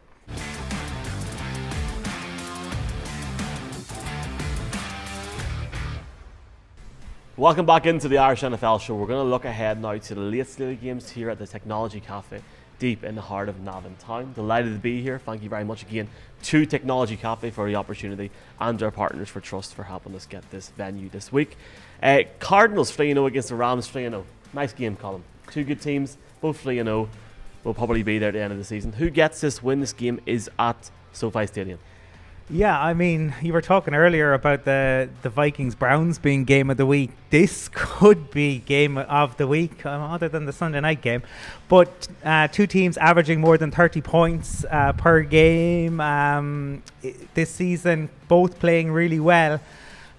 Welcome 7.39 7.65
back 7.65 7.87
into 7.87 8.09
the 8.09 8.19
Irish 8.19 8.43
NFL 8.43 8.83
show. 8.83 8.97
We're 8.97 9.07
going 9.07 9.25
to 9.25 9.31
look 9.31 9.47
ahead 9.47 9.81
now 9.81 9.97
to 9.97 10.15
the 10.15 10.21
late 10.21 10.47
slate 10.47 10.83
games 10.83 11.09
here 11.09 11.31
at 11.31 11.39
the 11.39 11.47
Technology 11.47 12.01
Cafe 12.01 12.43
deep 12.79 13.03
in 13.03 13.15
the 13.15 13.23
heart 13.23 13.49
of 13.49 13.61
Navan 13.61 13.97
Town. 13.97 14.33
Delighted 14.35 14.75
to 14.75 14.79
be 14.79 15.01
here. 15.01 15.19
Thank 15.19 15.43
you 15.43 15.49
very 15.49 15.65
much 15.65 15.83
again 15.83 16.09
to 16.45 16.67
Technology 16.67 17.17
Cafe 17.17 17.51
for 17.51 17.67
the 17.67 17.75
opportunity 17.75 18.31
and 18.61 18.83
our 18.83 18.91
partners 18.91 19.29
for 19.29 19.41
Trust 19.41 19.75
for 19.75 19.83
helping 19.83 20.15
us 20.15 20.27
get 20.27 20.49
this 20.51 20.69
venue 20.71 21.09
this 21.09 21.33
week. 21.33 21.57
Uh, 22.03 22.21
Cardinals 22.39 22.91
3 22.91 23.13
0 23.13 23.27
against 23.27 23.49
the 23.49 23.55
Rams 23.55 23.89
3 23.89 24.03
0. 24.03 24.27
Nice 24.53 24.73
game, 24.73 24.97
Colm. 24.97 25.23
Two 25.51 25.65
good 25.65 25.81
teams, 25.81 26.19
both 26.41 26.61
3 26.61 26.77
0. 26.77 27.09
Will 27.65 27.75
probably 27.75 28.03
be 28.03 28.19
there 28.19 28.29
at 28.29 28.35
the 28.35 28.41
end 28.41 28.53
of 28.53 28.59
the 28.59 28.65
season. 28.65 28.93
Who 28.93 29.09
gets 29.09 29.41
this 29.41 29.63
win? 29.63 29.81
This 29.81 29.95
game 29.95 30.21
is 30.27 30.51
at 30.59 30.91
SoFi 31.15 31.47
Stadium. 31.47 31.79
Yeah, 32.51 32.79
I 32.79 32.93
mean, 32.93 33.35
you 33.41 33.55
were 33.55 33.63
talking 33.63 33.95
earlier 33.95 34.35
about 34.35 34.67
the 34.67 35.09
the 35.23 35.31
Vikings 35.31 35.75
Browns 35.75 36.19
being 36.19 36.45
game 36.45 36.69
of 36.69 36.77
the 36.77 36.85
week. 36.85 37.11
This 37.31 37.69
could 37.73 38.31
be 38.31 38.59
game 38.59 38.99
of 38.99 39.39
the 39.39 39.47
week, 39.47 39.87
um, 39.87 40.03
other 40.03 40.29
than 40.29 40.45
the 40.45 40.53
Sunday 40.53 40.81
night 40.81 41.01
game. 41.01 41.23
But 41.69 42.07
uh, 42.23 42.49
two 42.49 42.67
teams 42.67 42.99
averaging 42.99 43.41
more 43.41 43.57
than 43.57 43.71
thirty 43.71 44.03
points 44.03 44.67
uh, 44.71 44.93
per 44.93 45.23
game 45.23 46.01
um, 46.01 46.83
this 47.33 47.49
season, 47.49 48.11
both 48.29 48.59
playing 48.59 48.93
really 48.93 49.21
well. 49.21 49.59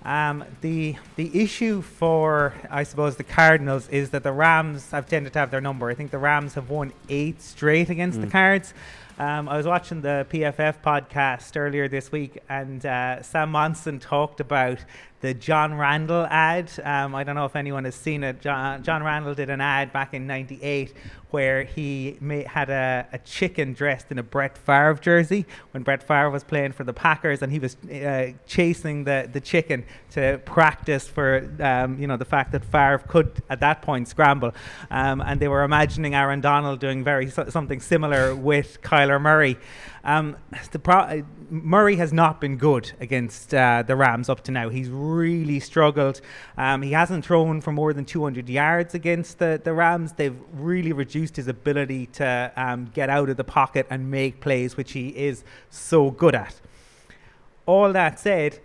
Um, 0.03 0.45
the 0.61 0.95
the 1.17 1.29
issue 1.39 1.83
for 1.83 2.55
I 2.71 2.83
suppose 2.83 3.17
the 3.17 3.23
Cardinals 3.23 3.87
is 3.89 4.09
that 4.11 4.23
the 4.23 4.31
Rams 4.31 4.89
have 4.89 5.07
tended 5.07 5.33
to 5.33 5.39
have 5.39 5.51
their 5.51 5.61
number. 5.61 5.91
I 5.91 5.93
think 5.93 6.09
the 6.09 6.17
Rams 6.17 6.55
have 6.55 6.71
won 6.71 6.91
eight 7.07 7.39
straight 7.43 7.91
against 7.91 8.17
mm. 8.17 8.21
the 8.21 8.31
Cards. 8.31 8.73
Um, 9.17 9.47
I 9.47 9.55
was 9.55 9.65
watching 9.65 10.01
the 10.01 10.27
PFF 10.29 10.81
podcast 10.83 11.55
earlier 11.55 11.87
this 11.87 12.11
week, 12.11 12.39
and 12.49 12.85
uh, 12.85 13.21
Sam 13.21 13.49
Monson 13.51 13.97
talked 13.97 14.41
about 14.41 14.79
the 15.25 15.33
John 15.33 15.73
Randle 15.73 16.27
ad. 16.29 16.71
Um, 16.83 17.15
I 17.15 17.23
don't 17.23 17.33
know 17.33 17.45
if 17.45 17.55
anyone 17.55 17.83
has 17.85 17.95
seen 17.95 18.23
it. 18.23 18.41
John, 18.41 18.83
John 18.83 19.01
Randle 19.01 19.33
did 19.33 19.49
an 19.49 19.59
ad 19.59 19.91
back 19.91 20.13
in 20.13 20.27
'98 20.27 20.93
where 21.31 21.63
he 21.63 22.15
had 22.45 22.69
a, 22.69 23.07
a, 23.11 23.17
chicken 23.17 23.73
dressed 23.73 24.09
in 24.09 24.19
a 24.19 24.23
Brett 24.23 24.57
Favre 24.57 24.93
jersey 25.01 25.45
when 25.71 25.83
Brett 25.83 26.01
Favre 26.01 26.29
was 26.29 26.43
playing 26.43 26.71
for 26.71 26.83
the 26.83 26.93
Packers, 26.93 27.41
and 27.41 27.51
he 27.51 27.59
was 27.59 27.75
uh, 27.91 28.31
chasing 28.45 29.03
the, 29.03 29.27
the 29.33 29.41
chicken 29.41 29.83
to 30.11 30.39
practice 30.45 31.07
for 31.07 31.51
um, 31.59 31.99
you 31.99 32.05
know 32.05 32.17
the 32.17 32.23
fact 32.23 32.51
that 32.51 32.63
Favre 32.63 32.99
could 32.99 33.41
at 33.49 33.59
that 33.61 33.81
point 33.81 34.07
scramble, 34.07 34.53
um, 34.91 35.21
and 35.21 35.39
they 35.39 35.47
were 35.47 35.63
imagining 35.63 36.13
Aaron 36.13 36.39
Donald 36.39 36.79
doing 36.79 37.03
very 37.03 37.31
something 37.31 37.79
similar 37.79 38.35
with 38.35 38.79
Kyler 38.83 39.19
Murray. 39.19 39.57
Um, 40.03 40.37
the 40.71 40.77
pro- 40.79 41.23
Murray 41.49 41.95
has 41.97 42.11
not 42.11 42.41
been 42.41 42.57
good 42.57 42.91
against 42.99 43.53
uh, 43.53 43.83
the 43.85 43.95
Rams 43.95 44.29
up 44.29 44.41
to 44.45 44.51
now. 44.51 44.69
He's 44.69 44.89
really 44.89 45.59
struggled. 45.59 46.21
Um, 46.57 46.81
he 46.81 46.91
hasn't 46.91 47.25
thrown 47.25 47.61
for 47.61 47.71
more 47.71 47.93
than 47.93 48.05
200 48.05 48.49
yards 48.49 48.93
against 48.93 49.39
the, 49.39 49.59
the 49.63 49.73
Rams. 49.73 50.13
They've 50.13 50.37
really 50.53 50.93
reduced 50.93 51.35
his 51.35 51.47
ability 51.47 52.07
to 52.07 52.51
um, 52.55 52.85
get 52.93 53.09
out 53.09 53.29
of 53.29 53.37
the 53.37 53.43
pocket 53.43 53.87
and 53.89 54.09
make 54.09 54.41
plays, 54.41 54.77
which 54.77 54.93
he 54.93 55.09
is 55.09 55.43
so 55.69 56.11
good 56.11 56.35
at. 56.35 56.59
All 57.65 57.91
that 57.93 58.19
said, 58.19 58.59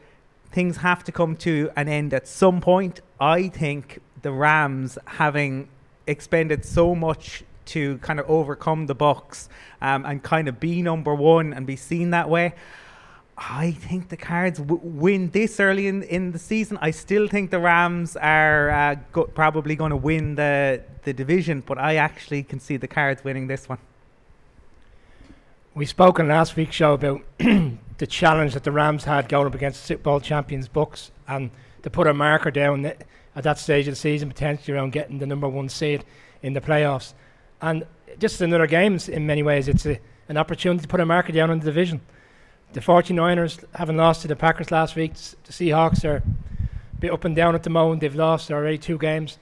things 0.51 0.79
have 0.79 1.05
to 1.05 1.13
come 1.13 1.37
to 1.37 1.71
an 1.77 1.89
end 1.89 2.13
at 2.15 2.27
some 2.27 2.61
point. 2.61 3.01
I 3.19 3.49
think 3.49 4.01
the 4.23 4.33
Rams, 4.33 4.99
having 5.07 5.69
expended 6.07 6.65
so 6.65 6.95
much 6.95 7.45
to 7.71 7.99
kind 7.99 8.21
of 8.21 8.29
overcome 8.29 8.87
the 8.87 8.95
Bucs 8.95 9.49
um, 9.81 10.05
and 10.05 10.23
kind 10.23 10.49
of 10.49 10.61
be 10.61 10.83
number 10.83 11.15
one 11.15 11.53
and 11.53 11.67
be 11.67 11.77
seen 11.77 12.11
that 12.11 12.29
way. 12.29 12.55
I 13.37 13.73
think 13.73 14.11
the 14.11 14.19
Cards 14.19 14.59
w- 14.59 14.81
win 14.85 15.31
this 15.31 15.59
early 15.61 15.87
in, 15.87 16.03
in 16.03 16.33
the 16.33 16.39
season. 16.39 16.79
I 16.83 16.91
still 16.91 17.27
think 17.27 17.51
the 17.51 17.59
Rams 17.59 18.15
are 18.17 18.71
uh, 18.71 18.97
go- 19.13 19.25
probably 19.25 19.77
going 19.77 19.91
to 19.91 19.97
win 19.97 20.35
the 20.35 20.83
the 21.05 21.15
division, 21.15 21.63
but 21.67 21.79
I 21.79 21.97
actually 21.97 22.43
can 22.43 22.61
see 22.61 22.77
the 22.77 22.89
Cards 22.89 23.25
winning 23.25 23.47
this 23.47 23.67
one. 23.67 23.79
We 25.75 25.87
spoke 25.87 26.19
in 26.19 26.29
last 26.29 26.57
week's 26.57 26.77
show 26.77 26.93
about 26.93 27.23
the 27.39 28.07
challenge 28.07 28.53
that 28.53 28.65
the 28.65 28.73
Rams 28.73 29.05
had 29.05 29.29
going 29.29 29.47
up 29.47 29.55
against 29.55 29.81
the 29.81 29.87
Super 29.87 30.03
Bowl 30.03 30.21
champions 30.21 30.69
Bucs, 30.69 31.11
and 31.27 31.51
to 31.83 31.89
put 31.89 32.07
a 32.07 32.13
marker 32.13 32.51
down 32.51 32.85
at 32.85 33.07
that 33.35 33.59
stage 33.59 33.89
of 33.89 33.93
the 33.93 33.97
season, 33.97 34.29
potentially 34.29 34.77
around 34.77 34.93
getting 34.93 35.19
the 35.19 35.27
number 35.27 35.49
one 35.49 35.71
seed 35.71 36.05
in 36.43 36.53
the 36.53 36.61
playoffs, 36.61 37.15
and 37.63 37.87
just 38.19 38.41
another 38.41 38.67
game 38.67 38.95
s- 38.95 39.09
in 39.09 39.27
many 39.27 39.43
ways. 39.43 39.69
It's 39.69 39.87
a, 39.87 39.99
an 40.29 40.37
opportunity 40.37 40.83
to 40.83 40.89
put 40.89 41.01
a 41.01 41.07
marker 41.07 41.33
down 41.33 41.51
on 41.51 41.59
the 41.61 41.65
division. 41.65 42.01
The 42.73 42.81
49ers 42.81 43.65
having 43.75 43.97
lost 43.97 44.23
to 44.23 44.29
the 44.29 44.37
Packers 44.37 44.71
last 44.71 44.95
week, 44.95 45.15
the 45.15 45.53
Seahawks 45.53 46.05
are 46.05 46.17
a 46.17 46.23
bit 47.01 47.13
up 47.13 47.25
and 47.25 47.35
down 47.35 47.55
at 47.55 47.63
the 47.63 47.71
moment. 47.71 48.01
They've 48.01 48.15
lost 48.15 48.51
already 48.51 48.79
two 48.79 48.99
games. 48.99 49.39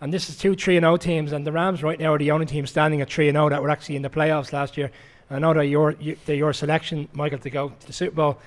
And 0.00 0.12
this 0.12 0.28
is 0.28 0.36
two 0.36 0.54
3 0.54 0.78
0 0.78 0.96
teams, 0.98 1.32
and 1.32 1.46
the 1.46 1.52
Rams 1.52 1.82
right 1.82 1.98
now 1.98 2.12
are 2.14 2.18
the 2.18 2.30
only 2.30 2.46
team 2.46 2.66
standing 2.66 3.00
at 3.00 3.10
3 3.10 3.30
0 3.30 3.48
that 3.48 3.62
were 3.62 3.70
actually 3.70 3.96
in 3.96 4.02
the 4.02 4.10
playoffs 4.10 4.52
last 4.52 4.76
year. 4.76 4.90
I 5.30 5.38
know 5.38 5.54
that 5.54 5.66
your 5.66 5.92
you, 5.98 6.16
they're 6.26 6.36
your 6.36 6.52
selection, 6.52 7.08
Michael, 7.12 7.38
to 7.38 7.50
go 7.50 7.70
to 7.70 7.86
the 7.86 7.92
Super 7.92 8.14
Bowl, 8.14 8.38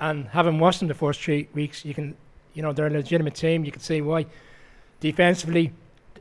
and 0.00 0.28
having 0.28 0.58
watched 0.58 0.80
them 0.80 0.88
the 0.88 0.94
first 0.94 1.20
three 1.20 1.48
weeks, 1.54 1.84
you 1.84 1.94
can, 1.94 2.14
you 2.54 2.62
know, 2.62 2.72
they're 2.72 2.86
a 2.86 2.90
legitimate 2.90 3.34
team. 3.34 3.64
You 3.64 3.72
can 3.72 3.80
see 3.80 4.00
why. 4.02 4.26
Defensively, 5.00 5.72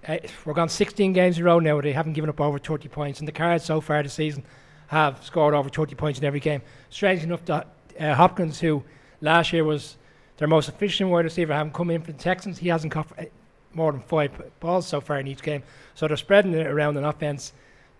uh, 0.08 0.18
we're 0.46 0.54
gone 0.54 0.70
16 0.70 1.14
games 1.14 1.38
in 1.38 1.44
a 1.44 1.46
row 1.46 1.60
now 1.60 1.74
where 1.74 1.84
they 1.84 1.94
haven't 1.94 2.14
given 2.14 2.30
up 2.30 2.42
over 2.42 2.58
30 2.60 2.88
points, 2.90 3.20
and 3.20 3.28
the 3.28 3.32
Cards 3.32 3.64
so 3.64 3.82
far 3.82 4.02
this 4.04 4.14
season 4.14 4.44
have 4.88 5.24
scored 5.24 5.54
over 5.54 5.70
30 5.70 5.96
points 5.96 6.20
in 6.20 6.26
every 6.26 6.40
game. 6.40 6.62
Strange 6.90 7.24
enough 7.24 7.44
that 7.46 7.68
uh, 8.00 8.14
Hopkins, 8.16 8.60
who 8.60 8.84
last 9.22 9.54
year 9.54 9.64
was 9.64 9.98
their 10.38 10.48
most 10.48 10.70
efficient 10.70 11.10
wide 11.10 11.26
receiver, 11.26 11.54
having 11.54 11.74
come 11.74 11.90
in 11.90 12.02
for 12.02 12.12
the 12.12 12.18
Texans, 12.18 12.58
he 12.58 12.70
hasn't 12.70 12.94
caught 12.94 13.08
uh, 13.18 13.24
more 13.74 13.92
than 13.92 14.02
five 14.02 14.32
balls 14.60 14.88
so 14.88 15.02
far 15.02 15.20
in 15.20 15.28
each 15.28 15.42
game. 15.42 15.64
So 15.96 16.08
they're 16.08 16.18
spreading 16.18 16.54
it 16.54 16.68
around 16.68 16.98
on 16.98 17.04
offense. 17.04 17.54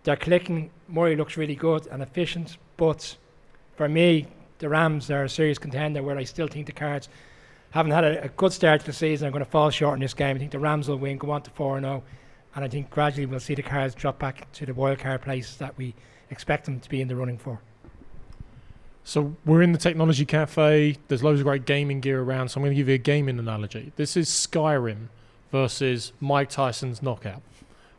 They're 0.04 0.16
clicking. 0.16 0.70
Murray 0.88 1.16
looks 1.16 1.38
really 1.38 1.56
good 1.56 1.88
and 1.88 2.02
efficient, 2.02 2.58
but 2.78 3.18
for 3.76 3.90
me, 3.90 4.28
the 4.60 4.70
Rams 4.70 5.12
are 5.12 5.26
a 5.26 5.30
serious 5.30 5.58
contender. 5.58 6.02
Where 6.02 6.18
I 6.18 6.24
still 6.24 6.48
think 6.48 6.66
the 6.66 6.72
Cards 6.72 7.10
haven't 7.72 7.92
had 7.92 8.04
a, 8.04 8.24
a 8.26 8.30
good 8.30 8.54
start 8.54 8.82
to 8.82 8.86
the 8.88 8.94
season. 8.94 9.28
Are 9.28 9.32
going 9.32 9.44
to 9.44 9.50
fall 9.50 9.70
short 9.70 9.96
in 9.96 10.02
this 10.02 10.14
game. 10.14 10.36
I 10.36 10.40
think 10.40 10.52
the 10.52 10.60
Rams 10.60 10.88
will 10.88 10.98
win, 10.98 11.18
go 11.18 11.32
on 11.32 11.42
to 11.44 11.52
four 11.52 11.78
and 11.78 11.86
zero, 11.86 12.04
and 12.56 12.64
I 12.66 12.68
think 12.68 12.90
gradually 12.90 13.26
we'll 13.26 13.40
see 13.40 13.56
the 13.56 13.64
Cards 13.64 13.96
drop 13.96 14.20
back 14.20 14.52
to 14.54 14.66
the 14.66 14.74
wild 14.74 15.00
card 15.00 15.22
place 15.22 15.56
that 15.56 15.78
we 15.78 15.94
expect 16.30 16.66
them 16.66 16.80
to 16.80 16.90
be 16.90 17.02
in 17.02 17.08
the 17.08 17.16
running 17.16 17.38
for. 17.38 17.60
So 19.04 19.38
we're 19.46 19.62
in 19.62 19.72
the 19.72 19.78
technology 19.78 20.26
cafe. 20.26 20.98
There's 21.08 21.24
loads 21.24 21.40
of 21.40 21.46
great 21.46 21.66
gaming 21.66 22.02
gear 22.02 22.22
around. 22.22 22.50
So 22.50 22.60
I'm 22.60 22.64
going 22.64 22.72
to 22.72 22.76
give 22.76 22.90
you 22.90 22.96
a 22.96 22.98
gaming 22.98 23.40
analogy. 23.40 23.94
This 23.96 24.18
is 24.18 24.28
Skyrim 24.28 25.08
versus 25.50 26.12
Mike 26.20 26.50
Tyson's 26.50 27.02
Knockout, 27.02 27.42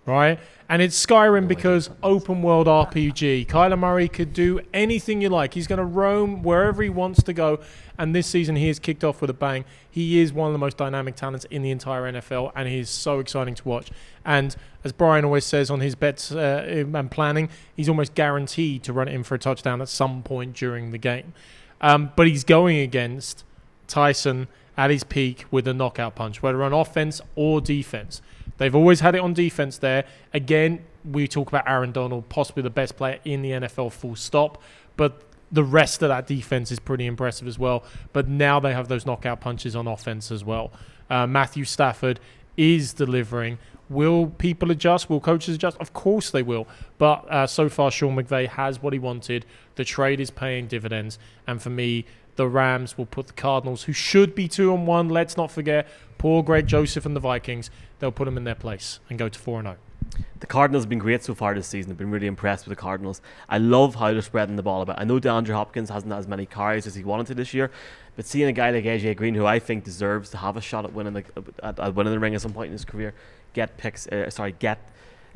right? 0.08 0.38
And 0.68 0.82
it's 0.82 1.04
Skyrim 1.04 1.48
because 1.48 1.90
open 2.02 2.42
world 2.42 2.66
RPG. 2.66 3.46
Kyler 3.46 3.78
Murray 3.78 4.08
could 4.08 4.32
do 4.32 4.60
anything 4.74 5.22
you 5.22 5.28
like. 5.28 5.54
He's 5.54 5.66
going 5.66 5.78
to 5.78 5.84
roam 5.84 6.42
wherever 6.42 6.82
he 6.82 6.90
wants 6.90 7.22
to 7.22 7.32
go. 7.32 7.60
And 7.96 8.14
this 8.14 8.26
season 8.26 8.56
he 8.56 8.68
has 8.68 8.78
kicked 8.78 9.02
off 9.02 9.20
with 9.20 9.30
a 9.30 9.34
bang. 9.34 9.64
He 9.90 10.20
is 10.20 10.32
one 10.32 10.48
of 10.48 10.52
the 10.52 10.58
most 10.58 10.76
dynamic 10.76 11.16
talents 11.16 11.46
in 11.50 11.62
the 11.62 11.70
entire 11.70 12.12
NFL, 12.12 12.52
and 12.54 12.68
he's 12.68 12.90
so 12.90 13.18
exciting 13.18 13.54
to 13.56 13.68
watch. 13.68 13.90
And 14.24 14.54
as 14.84 14.92
Brian 14.92 15.24
always 15.24 15.44
says 15.44 15.70
on 15.70 15.80
his 15.80 15.94
bets 15.94 16.32
uh, 16.32 16.64
and 16.68 17.10
planning, 17.10 17.48
he's 17.74 17.88
almost 17.88 18.14
guaranteed 18.14 18.82
to 18.84 18.92
run 18.92 19.08
it 19.08 19.14
in 19.14 19.24
for 19.24 19.34
a 19.34 19.38
touchdown 19.38 19.80
at 19.80 19.88
some 19.88 20.22
point 20.22 20.54
during 20.54 20.90
the 20.90 20.98
game. 20.98 21.32
Um, 21.80 22.12
but 22.14 22.26
he's 22.26 22.44
going 22.44 22.78
against 22.78 23.44
Tyson 23.86 24.48
at 24.76 24.90
his 24.90 25.02
peak 25.02 25.44
with 25.50 25.66
a 25.66 25.74
knockout 25.74 26.14
punch, 26.14 26.42
whether 26.42 26.62
on 26.62 26.72
offense 26.72 27.20
or 27.34 27.60
defense. 27.60 28.22
They've 28.58 28.74
always 28.74 29.00
had 29.00 29.14
it 29.14 29.20
on 29.20 29.32
defense 29.32 29.78
there. 29.78 30.04
Again, 30.34 30.84
we 31.04 31.26
talk 31.26 31.48
about 31.48 31.68
Aaron 31.68 31.92
Donald, 31.92 32.28
possibly 32.28 32.62
the 32.62 32.70
best 32.70 32.96
player 32.96 33.18
in 33.24 33.42
the 33.42 33.52
NFL, 33.52 33.92
full 33.92 34.16
stop. 34.16 34.62
But 34.96 35.22
the 35.50 35.64
rest 35.64 36.02
of 36.02 36.08
that 36.10 36.26
defense 36.26 36.70
is 36.70 36.78
pretty 36.78 37.06
impressive 37.06 37.48
as 37.48 37.58
well. 37.58 37.84
But 38.12 38.28
now 38.28 38.60
they 38.60 38.74
have 38.74 38.88
those 38.88 39.06
knockout 39.06 39.40
punches 39.40 39.74
on 39.74 39.86
offense 39.86 40.30
as 40.30 40.44
well. 40.44 40.72
Uh, 41.08 41.26
Matthew 41.26 41.64
Stafford 41.64 42.20
is 42.56 42.92
delivering. 42.92 43.58
Will 43.88 44.26
people 44.26 44.70
adjust? 44.70 45.08
Will 45.08 45.20
coaches 45.20 45.54
adjust? 45.54 45.78
Of 45.78 45.94
course 45.94 46.30
they 46.30 46.42
will. 46.42 46.68
But 46.98 47.24
uh, 47.30 47.46
so 47.46 47.70
far, 47.70 47.90
Sean 47.90 48.16
McVay 48.16 48.48
has 48.48 48.82
what 48.82 48.92
he 48.92 48.98
wanted. 48.98 49.46
The 49.76 49.84
trade 49.84 50.20
is 50.20 50.30
paying 50.30 50.66
dividends. 50.66 51.18
And 51.46 51.62
for 51.62 51.70
me, 51.70 52.04
the 52.38 52.48
Rams 52.48 52.96
will 52.96 53.04
put 53.04 53.26
the 53.26 53.32
Cardinals, 53.32 53.82
who 53.82 53.92
should 53.92 54.32
be 54.32 54.46
two 54.46 54.72
and 54.72 54.86
one. 54.86 55.08
Let's 55.08 55.36
not 55.36 55.50
forget 55.50 55.88
poor 56.18 56.44
Greg 56.44 56.68
Joseph 56.68 57.04
and 57.04 57.16
the 57.16 57.20
Vikings. 57.20 57.68
They'll 57.98 58.12
put 58.12 58.26
them 58.26 58.36
in 58.36 58.44
their 58.44 58.54
place 58.54 59.00
and 59.10 59.18
go 59.18 59.28
to 59.28 59.38
four 59.38 59.58
and 59.58 59.66
oh. 59.66 59.72
zero. 59.72 60.24
The 60.38 60.46
Cardinals 60.46 60.84
have 60.84 60.88
been 60.88 61.00
great 61.00 61.24
so 61.24 61.34
far 61.34 61.52
this 61.52 61.66
season. 61.66 61.90
I've 61.90 61.98
been 61.98 62.12
really 62.12 62.28
impressed 62.28 62.64
with 62.64 62.78
the 62.78 62.80
Cardinals. 62.80 63.20
I 63.48 63.58
love 63.58 63.96
how 63.96 64.12
they're 64.12 64.22
spreading 64.22 64.54
the 64.54 64.62
ball 64.62 64.82
about. 64.82 65.00
I 65.00 65.04
know 65.04 65.18
DeAndre 65.18 65.52
Hopkins 65.52 65.90
hasn't 65.90 66.12
had 66.12 66.20
as 66.20 66.28
many 66.28 66.46
carries 66.46 66.86
as 66.86 66.94
he 66.94 67.02
wanted 67.02 67.26
to 67.26 67.34
this 67.34 67.52
year, 67.52 67.72
but 68.14 68.24
seeing 68.24 68.48
a 68.48 68.52
guy 68.52 68.70
like 68.70 68.84
AJ 68.84 69.16
Green, 69.16 69.34
who 69.34 69.44
I 69.44 69.58
think 69.58 69.82
deserves 69.82 70.30
to 70.30 70.36
have 70.36 70.56
a 70.56 70.60
shot 70.60 70.84
at 70.84 70.92
winning 70.92 71.14
the 71.14 71.24
at, 71.60 71.80
at 71.80 71.94
winning 71.96 72.12
the 72.12 72.20
ring 72.20 72.36
at 72.36 72.40
some 72.40 72.52
point 72.52 72.66
in 72.66 72.72
his 72.72 72.84
career, 72.84 73.14
get 73.52 73.76
picks. 73.76 74.06
Uh, 74.06 74.30
sorry, 74.30 74.52
get 74.52 74.78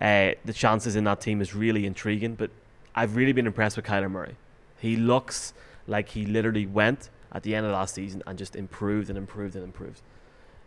uh, 0.01 0.31
the 0.45 0.53
chances 0.53 0.95
in 0.95 1.03
that 1.03 1.21
team 1.21 1.41
is 1.41 1.53
really 1.53 1.85
intriguing. 1.85 2.37
But 2.37 2.51
I've 2.95 3.17
really 3.17 3.33
been 3.33 3.49
impressed 3.49 3.75
with 3.75 3.87
Kyler 3.87 4.11
Murray. 4.11 4.37
He 4.79 4.97
looks 4.97 5.53
like 5.87 6.11
he 6.11 6.27
literally 6.27 6.67
went 6.67 7.11
at 7.33 7.43
the 7.43 7.55
end 7.55 7.67
of 7.67 7.73
last 7.73 7.95
season 7.95 8.23
and 8.27 8.39
just 8.39 8.57
improved 8.57 9.09
and 9.09 9.19
improved 9.19 9.55
and 9.55 9.65
improved. 9.65 10.03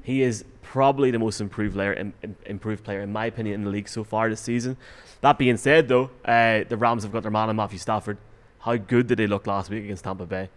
He 0.03 0.21
is 0.21 0.45
probably 0.61 1.11
the 1.11 1.19
most 1.19 1.39
improved 1.39 1.75
player, 1.75 1.93
im- 1.93 2.13
im- 2.21 2.35
improved 2.45 2.83
player 2.83 3.01
in 3.01 3.11
my 3.11 3.25
opinion 3.25 3.55
in 3.55 3.63
the 3.63 3.71
league 3.71 3.87
so 3.87 4.03
far 4.03 4.29
this 4.29 4.41
season. 4.41 4.77
That 5.21 5.37
being 5.37 5.57
said, 5.57 5.87
though, 5.87 6.11
uh, 6.25 6.63
the 6.67 6.77
Rams 6.77 7.03
have 7.03 7.11
got 7.11 7.21
their 7.21 7.31
man 7.31 7.49
in 7.49 7.55
Matthew 7.55 7.79
Stafford. 7.79 8.17
How 8.59 8.75
good 8.75 9.07
did 9.07 9.19
they 9.19 9.27
look 9.27 9.47
last 9.47 9.69
week 9.69 9.83
against 9.83 10.03
Tampa 10.03 10.25
Bay? 10.25 10.49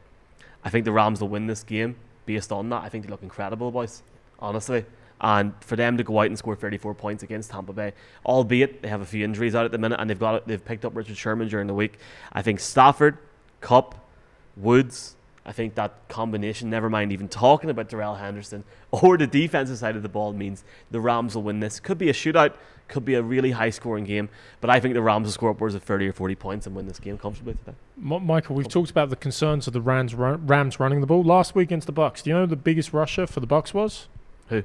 I 0.65 0.71
think 0.71 0.85
the 0.85 0.93
Rams 0.93 1.21
will 1.21 1.29
win 1.29 1.47
this 1.47 1.63
game 1.63 1.97
based 2.27 2.53
on 2.53 2.69
that. 2.71 2.83
I 2.83 2.89
think 2.89 3.05
they 3.05 3.11
look 3.11 3.23
incredible, 3.23 3.71
boys. 3.71 4.03
Honestly. 4.39 4.85
And 5.21 5.53
for 5.61 5.77
them 5.77 5.97
to 5.97 6.05
go 6.05 6.21
out 6.21 6.27
and 6.27 6.39
score 6.39 6.55
34 6.55 6.95
points 6.95 7.23
against 7.23 7.51
Tampa 7.51 7.73
Bay, 7.73 7.93
albeit 8.25 8.83
they 8.83 8.89
have 8.89 9.01
a 9.01 9.07
few 9.07 9.25
injuries 9.25 9.55
out 9.55 9.65
at 9.65 9.73
the 9.73 9.79
minute, 9.79 9.99
and 10.01 10.09
they've 10.09 10.19
got 10.19 10.47
they've 10.47 10.65
picked 10.65 10.85
up 10.85 10.95
Richard 10.95 11.17
Sherman 11.17 11.49
during 11.49 11.67
the 11.67 11.75
week. 11.75 11.99
I 12.33 12.43
think 12.43 12.61
Stafford, 12.61 13.19
Kupp, 13.61 13.97
Woods, 14.59 15.17
I 15.47 15.53
think 15.53 15.77
that 15.77 16.09
combination, 16.09 16.69
never 16.69 16.91
mind 16.91 17.13
even 17.13 17.29
talking 17.29 17.71
about 17.71 17.89
Darrell 17.89 18.17
Henderson 18.17 18.65
or 18.91 19.17
the 19.17 19.27
defensive 19.27 19.79
side 19.79 19.97
of 19.97 20.03
the 20.03 20.09
ball, 20.09 20.33
means 20.33 20.65
the 20.91 21.01
Rams 21.01 21.35
will 21.35 21.43
win 21.43 21.61
this. 21.61 21.81
Could 21.81 21.99
be 21.99 22.11
a 22.11 22.13
shootout, 22.13 22.55
could 22.89 23.05
be 23.05 23.15
a 23.15 23.23
really 23.23 23.53
high 23.53 23.71
scoring 23.71 24.05
game, 24.05 24.29
but 24.61 24.71
I 24.71 24.81
think 24.81 24.95
the 24.95 25.03
Rams 25.03 25.27
will 25.27 25.33
score 25.33 25.51
upwards 25.51 25.75
of 25.75 25.83
30 25.83 26.09
or 26.09 26.13
40 26.13 26.35
points 26.35 26.67
and 26.67 26.77
win 26.77 26.87
this 26.87 26.99
game 26.99 27.17
comfortably 27.19 27.55
today. 27.55 27.75
Michael, 27.97 28.57
we've 28.57 28.69
talked 28.69 28.91
about 28.91 29.11
the 29.11 29.17
concerns 29.17 29.67
of 29.67 29.73
the 29.73 29.81
Rams, 29.81 30.15
Rams 30.15 30.81
running 30.81 31.01
the 31.01 31.07
ball 31.07 31.23
last 31.23 31.55
week 31.55 31.69
against 31.69 31.87
the 31.87 31.93
Bucs. 31.93 32.23
Do 32.23 32.31
you 32.31 32.35
know 32.35 32.43
who 32.43 32.49
the 32.49 32.57
biggest 32.57 32.93
rusher 32.93 33.27
for 33.27 33.41
the 33.41 33.47
Bucs 33.47 33.73
was? 33.73 34.09
Who? 34.49 34.65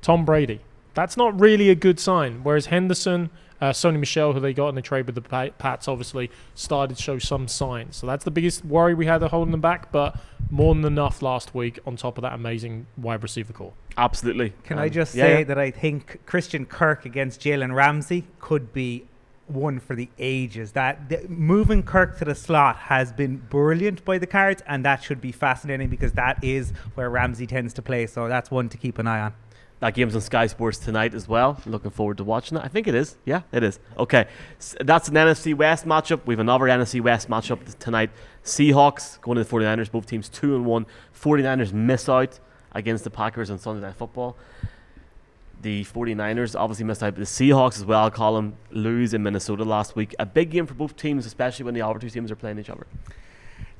Tom 0.00 0.24
Brady. 0.24 0.60
That's 0.94 1.16
not 1.16 1.38
really 1.38 1.70
a 1.70 1.74
good 1.74 2.00
sign. 2.00 2.40
Whereas 2.42 2.66
Henderson, 2.66 3.30
uh, 3.60 3.70
Sony 3.70 3.98
Michel, 3.98 4.32
who 4.32 4.40
they 4.40 4.52
got 4.52 4.68
in 4.68 4.74
the 4.74 4.82
trade 4.82 5.06
with 5.06 5.14
the 5.14 5.52
Pats, 5.58 5.88
obviously 5.88 6.30
started 6.54 6.96
to 6.96 7.02
show 7.02 7.18
some 7.18 7.48
signs. 7.48 7.96
So 7.96 8.06
that's 8.06 8.24
the 8.24 8.30
biggest 8.30 8.64
worry 8.64 8.94
we 8.94 9.06
had 9.06 9.22
of 9.22 9.30
holding 9.30 9.52
them 9.52 9.60
back. 9.60 9.90
But 9.92 10.16
more 10.50 10.74
than 10.74 10.84
enough 10.84 11.22
last 11.22 11.54
week 11.54 11.78
on 11.86 11.96
top 11.96 12.18
of 12.18 12.22
that 12.22 12.32
amazing 12.34 12.86
wide 12.96 13.22
receiver 13.22 13.52
corps. 13.52 13.72
Absolutely. 13.96 14.52
Can 14.64 14.78
Um, 14.78 14.84
I 14.84 14.88
just 14.88 15.14
yeah, 15.14 15.24
say 15.24 15.38
yeah. 15.38 15.44
that 15.44 15.58
I 15.58 15.70
think 15.70 16.20
Christian 16.24 16.66
Kirk 16.66 17.04
against 17.04 17.40
Jalen 17.40 17.74
Ramsey 17.74 18.24
could 18.40 18.72
be 18.72 19.04
one 19.48 19.80
for 19.80 19.96
the 19.96 20.08
ages. 20.18 20.72
That 20.72 21.08
th- 21.08 21.28
moving 21.28 21.82
Kirk 21.82 22.18
to 22.18 22.24
the 22.24 22.34
slot 22.34 22.76
has 22.76 23.12
been 23.12 23.38
brilliant 23.38 24.04
by 24.04 24.18
the 24.18 24.26
cards, 24.26 24.62
and 24.66 24.84
that 24.84 25.02
should 25.02 25.20
be 25.20 25.32
fascinating 25.32 25.88
because 25.88 26.12
that 26.12 26.42
is 26.44 26.72
where 26.94 27.08
Ramsey 27.10 27.46
tends 27.46 27.72
to 27.74 27.82
play. 27.82 28.06
So 28.06 28.28
that's 28.28 28.50
one 28.50 28.68
to 28.68 28.76
keep 28.76 28.98
an 28.98 29.06
eye 29.06 29.20
on. 29.20 29.34
That 29.80 29.94
game's 29.94 30.14
on 30.16 30.20
Sky 30.20 30.48
Sports 30.48 30.78
tonight 30.78 31.14
as 31.14 31.28
well. 31.28 31.60
Looking 31.64 31.92
forward 31.92 32.16
to 32.16 32.24
watching 32.24 32.56
that. 32.56 32.64
I 32.64 32.68
think 32.68 32.88
it 32.88 32.94
is. 32.96 33.16
Yeah, 33.24 33.42
it 33.52 33.62
is. 33.62 33.78
Okay, 33.96 34.26
S- 34.58 34.74
that's 34.80 35.08
an 35.08 35.14
NFC 35.14 35.54
West 35.54 35.86
matchup. 35.86 36.20
We 36.26 36.34
have 36.34 36.40
another 36.40 36.64
NFC 36.64 37.00
West 37.00 37.28
matchup 37.30 37.78
tonight. 37.78 38.10
Seahawks 38.44 39.20
going 39.20 39.36
to 39.38 39.44
the 39.44 39.48
49ers. 39.50 39.90
Both 39.90 40.06
teams 40.06 40.28
2 40.28 40.56
and 40.56 40.66
1. 40.66 40.86
49ers 41.20 41.72
miss 41.72 42.08
out 42.08 42.40
against 42.72 43.04
the 43.04 43.10
Packers 43.10 43.50
on 43.50 43.58
Sunday 43.58 43.86
Night 43.86 43.94
Football. 43.94 44.36
The 45.62 45.84
49ers 45.84 46.58
obviously 46.58 46.84
missed 46.84 47.02
out, 47.02 47.14
but 47.14 47.20
the 47.20 47.24
Seahawks 47.24 47.76
as 47.78 47.84
well, 47.84 48.10
Colm, 48.10 48.52
lose 48.70 49.14
in 49.14 49.22
Minnesota 49.22 49.64
last 49.64 49.96
week. 49.96 50.14
A 50.18 50.26
big 50.26 50.50
game 50.50 50.66
for 50.66 50.74
both 50.74 50.96
teams, 50.96 51.26
especially 51.26 51.64
when 51.64 51.74
the 51.74 51.82
other 51.82 51.98
two 51.98 52.10
teams 52.10 52.30
are 52.30 52.36
playing 52.36 52.58
each 52.58 52.70
other. 52.70 52.86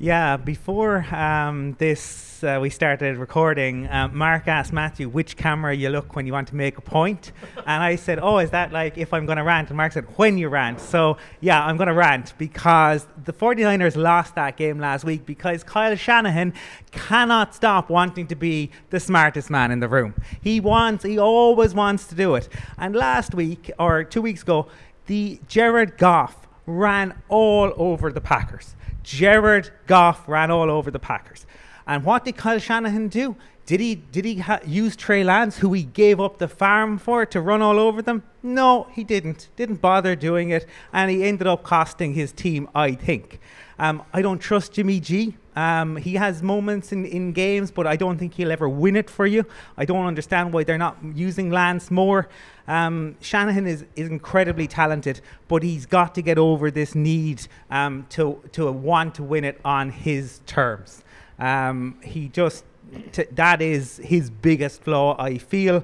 Yeah, 0.01 0.37
before 0.37 1.05
um, 1.13 1.75
this, 1.81 2.45
uh, 2.45 2.61
we 2.63 2.71
started 2.71 3.17
recording. 3.17 3.89
Um, 3.91 4.17
Mark 4.17 4.47
asked 4.47 4.73
Matthew 4.73 5.09
which 5.09 5.37
camera 5.37 5.75
you 5.75 5.89
look 5.89 6.15
when 6.15 6.25
you 6.25 6.33
want 6.33 6.47
to 6.49 6.55
make 6.55 6.79
a 6.79 6.81
point, 6.81 7.33
and 7.57 7.83
I 7.83 7.97
said, 7.97 8.21
"Oh, 8.23 8.39
is 8.39 8.51
that 8.51 8.71
like 8.71 8.97
if 8.97 9.13
I'm 9.13 9.27
going 9.27 9.39
to 9.39 9.43
rant?" 9.43 9.71
And 9.71 9.77
Mark 9.77 9.91
said, 9.91 10.05
"When 10.17 10.39
you 10.39 10.51
rant." 10.51 10.79
So 10.79 11.17
yeah, 11.41 11.67
I'm 11.67 11.77
going 11.77 11.89
to 11.89 11.95
rant 11.95 12.35
because 12.39 13.09
the 13.25 13.33
49ers 13.33 13.97
lost 13.97 14.37
that 14.37 14.57
game 14.57 14.79
last 14.79 15.03
week 15.03 15.27
because 15.27 15.65
Kyle 15.65 15.97
Shanahan 15.97 16.55
cannot 16.93 17.57
stop 17.57 17.91
wanting 17.91 18.29
to 18.29 18.37
be 18.37 18.71
the 18.91 19.01
smartest 19.01 19.51
man 19.51 19.73
in 19.73 19.81
the 19.81 19.89
room. 19.89 20.15
He 20.41 20.61
wants, 20.61 21.03
he 21.03 21.19
always 21.19 21.75
wants 21.75 22.07
to 22.07 22.15
do 22.15 22.37
it. 22.37 22.49
And 22.77 22.95
last 22.95 23.35
week 23.35 23.73
or 23.81 24.05
two 24.05 24.23
weeks 24.23 24.43
ago, 24.43 24.69
the 25.07 25.41
Jared 25.49 25.99
Goff 25.99 26.47
ran 26.67 27.21
all 27.29 27.73
over 27.77 28.13
the 28.13 28.21
Packers. 28.21 28.77
Jared 29.09 29.71
Goff 29.87 30.29
ran 30.29 30.51
all 30.51 30.71
over 30.71 30.91
the 30.91 30.99
Packers. 30.99 31.47
And 31.87 32.05
what 32.05 32.27
did 32.27 32.37
Kyle 32.37 32.59
Shanahan 32.59 33.09
do? 33.09 33.37
Did 33.65 33.81
he 33.81 33.95
did 33.95 34.27
he 34.27 34.37
ha- 34.37 34.61
use 34.67 34.97
Trey 34.97 35.25
Lance, 35.25 35.57
who 35.59 35.73
he 35.73 35.83
gave 35.83 36.21
up 36.21 36.37
the 36.37 36.47
farm 36.47 36.99
for, 36.99 37.25
to 37.25 37.41
run 37.41 37.63
all 37.63 37.79
over 37.79 38.03
them? 38.03 38.23
No, 38.43 38.87
he 38.93 39.05
didn't. 39.05 39.49
Didn't 39.57 39.81
bother 39.81 40.15
doing 40.15 40.51
it, 40.51 40.67
and 40.93 41.11
he 41.11 41.25
ended 41.25 41.47
up 41.47 41.63
costing 41.63 42.13
his 42.13 42.33
team. 42.33 42.69
I 42.75 42.93
think. 42.93 43.41
Um, 43.79 44.03
I 44.13 44.21
don't 44.21 44.41
trust 44.41 44.73
Jimmy 44.73 45.01
G. 45.01 45.37
Um, 45.57 45.97
he 45.97 46.15
has 46.15 46.43
moments 46.43 46.93
in, 46.93 47.07
in 47.07 47.33
games, 47.33 47.71
but 47.71 47.87
I 47.87 47.97
don't 47.97 48.19
think 48.19 48.35
he'll 48.35 48.53
ever 48.53 48.69
win 48.69 48.95
it 48.95 49.09
for 49.09 49.27
you. 49.27 49.47
I 49.77 49.87
don't 49.87 50.05
understand 50.05 50.53
why 50.53 50.65
they're 50.65 50.77
not 50.77 50.99
using 51.15 51.51
Lance 51.51 51.91
more. 51.91 52.29
Um, 52.69 53.17
Shanahan 53.21 53.67
is, 53.67 53.85
is 53.97 54.09
incredibly 54.09 54.69
talented, 54.69 55.21
but 55.49 55.63
he's 55.63 55.87
got 55.87 56.15
to 56.15 56.23
get 56.23 56.39
over 56.39 56.71
this 56.71 56.95
need 56.95 57.49
um, 57.71 58.07
to, 58.11 58.41
to 58.53 58.71
want 58.71 59.15
to 59.17 59.23
win 59.23 59.45
it 59.45 59.59
on 59.65 59.91
his 59.91 60.41
terms. 60.47 61.03
Um, 61.39 61.99
he 62.05 62.29
just, 62.29 62.65
t- 63.13 63.25
that 63.33 63.63
is 63.63 63.97
his 63.97 64.29
biggest 64.29 64.83
flaw, 64.83 65.17
I 65.19 65.39
feel. 65.39 65.83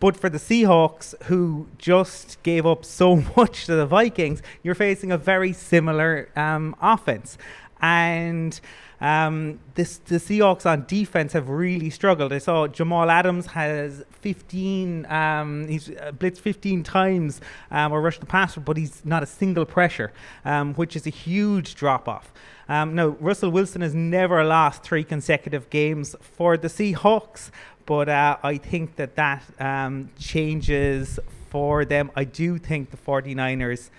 But 0.00 0.16
for 0.16 0.28
the 0.28 0.38
Seahawks, 0.38 1.14
who 1.24 1.68
just 1.78 2.42
gave 2.42 2.66
up 2.66 2.84
so 2.84 3.16
much 3.36 3.66
to 3.66 3.74
the 3.74 3.86
Vikings, 3.86 4.42
you're 4.62 4.74
facing 4.74 5.12
a 5.12 5.18
very 5.18 5.52
similar 5.52 6.30
um, 6.34 6.74
offense. 6.80 7.36
And 7.80 8.58
um, 9.02 9.58
this, 9.74 9.98
the 9.98 10.14
Seahawks 10.14 10.64
on 10.64 10.84
defense 10.86 11.32
have 11.32 11.48
really 11.48 11.90
struggled. 11.90 12.32
I 12.32 12.38
saw 12.38 12.68
Jamal 12.68 13.10
Adams 13.10 13.46
has 13.46 14.04
15, 14.12 15.06
um, 15.06 15.66
he's 15.66 15.90
uh, 15.90 16.12
blitzed 16.16 16.38
15 16.38 16.84
times 16.84 17.40
um, 17.72 17.90
or 17.90 18.00
rushed 18.00 18.20
the 18.20 18.26
passer, 18.26 18.60
but 18.60 18.76
he's 18.76 19.04
not 19.04 19.24
a 19.24 19.26
single 19.26 19.64
pressure, 19.64 20.12
um, 20.44 20.74
which 20.74 20.94
is 20.94 21.04
a 21.04 21.10
huge 21.10 21.74
drop 21.74 22.08
off. 22.08 22.32
Um, 22.68 22.94
now, 22.94 23.08
Russell 23.08 23.50
Wilson 23.50 23.82
has 23.82 23.92
never 23.92 24.44
lost 24.44 24.84
three 24.84 25.02
consecutive 25.02 25.68
games 25.68 26.14
for 26.20 26.56
the 26.56 26.68
Seahawks, 26.68 27.50
but 27.86 28.08
uh, 28.08 28.36
I 28.44 28.56
think 28.56 28.94
that 28.96 29.16
that 29.16 29.42
um, 29.58 30.10
changes 30.16 31.18
for 31.50 31.84
them. 31.84 32.12
I 32.14 32.22
do 32.22 32.56
think 32.56 32.92
the 32.92 32.96
49ers 32.96 33.90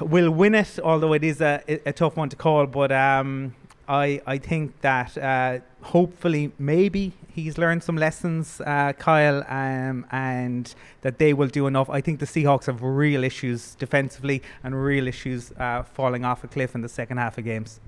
will 0.00 0.30
win 0.30 0.54
it, 0.54 0.78
although 0.78 1.14
it 1.14 1.24
is 1.24 1.40
a, 1.40 1.60
a 1.84 1.92
tough 1.92 2.16
one 2.16 2.28
to 2.28 2.36
call. 2.36 2.66
But 2.66 2.92
um, 2.92 3.54
I 3.88 4.20
I 4.26 4.38
think 4.38 4.80
that 4.80 5.18
uh, 5.18 5.58
hopefully 5.82 6.52
maybe 6.58 7.12
he's 7.34 7.58
learned 7.58 7.82
some 7.82 7.96
lessons, 7.96 8.60
uh, 8.60 8.92
Kyle, 8.92 9.44
um, 9.48 10.06
and 10.10 10.74
that 11.02 11.18
they 11.18 11.32
will 11.32 11.48
do 11.48 11.66
enough. 11.66 11.90
I 11.90 12.00
think 12.00 12.20
the 12.20 12.26
Seahawks 12.26 12.66
have 12.66 12.82
real 12.82 13.24
issues 13.24 13.74
defensively 13.74 14.42
and 14.62 14.82
real 14.82 15.08
issues 15.08 15.52
uh, 15.52 15.82
falling 15.82 16.24
off 16.24 16.44
a 16.44 16.48
cliff 16.48 16.74
in 16.74 16.80
the 16.80 16.88
second 16.88 17.18
half 17.18 17.36
of 17.36 17.44
games. 17.44 17.80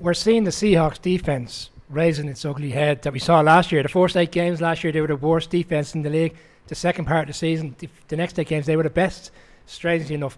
We're 0.00 0.14
seeing 0.14 0.44
the 0.44 0.50
Seahawks 0.50 1.00
defense 1.00 1.70
raising 1.88 2.28
its 2.28 2.44
ugly 2.44 2.70
head 2.70 3.02
that 3.02 3.12
we 3.12 3.18
saw 3.18 3.40
last 3.40 3.70
year. 3.70 3.82
The 3.82 3.88
first 3.88 4.16
eight 4.16 4.32
games 4.32 4.60
last 4.60 4.82
year, 4.82 4.92
they 4.92 5.00
were 5.00 5.06
the 5.06 5.16
worst 5.16 5.50
defense 5.50 5.94
in 5.94 6.02
the 6.02 6.10
league. 6.10 6.36
The 6.66 6.74
second 6.74 7.04
part 7.04 7.22
of 7.22 7.26
the 7.28 7.32
season, 7.32 7.76
the, 8.08 8.16
next 8.16 8.38
eight 8.38 8.48
games, 8.48 8.66
they 8.66 8.76
were 8.76 8.82
the 8.82 8.90
best. 8.90 9.30
Strangely 9.66 10.14
enough, 10.16 10.36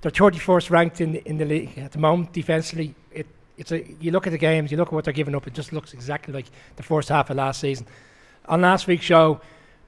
they're 0.00 0.12
31st 0.12 0.70
ranked 0.70 1.00
in 1.00 1.12
the, 1.12 1.28
in 1.28 1.38
the 1.38 1.44
league 1.44 1.76
at 1.78 1.92
the 1.92 1.98
moment 1.98 2.32
defensively. 2.32 2.94
It 3.10 3.26
it's 3.56 3.72
a 3.72 3.84
you 4.00 4.10
look 4.10 4.26
at 4.26 4.30
the 4.30 4.38
games, 4.38 4.70
you 4.70 4.76
look 4.76 4.88
at 4.88 4.94
what 4.94 5.04
they're 5.04 5.12
giving 5.12 5.34
up. 5.34 5.46
It 5.46 5.54
just 5.54 5.72
looks 5.72 5.94
exactly 5.94 6.34
like 6.34 6.46
the 6.76 6.82
first 6.82 7.08
half 7.08 7.30
of 7.30 7.36
last 7.36 7.60
season. 7.60 7.86
On 8.46 8.60
last 8.60 8.86
week's 8.86 9.04
show, 9.04 9.40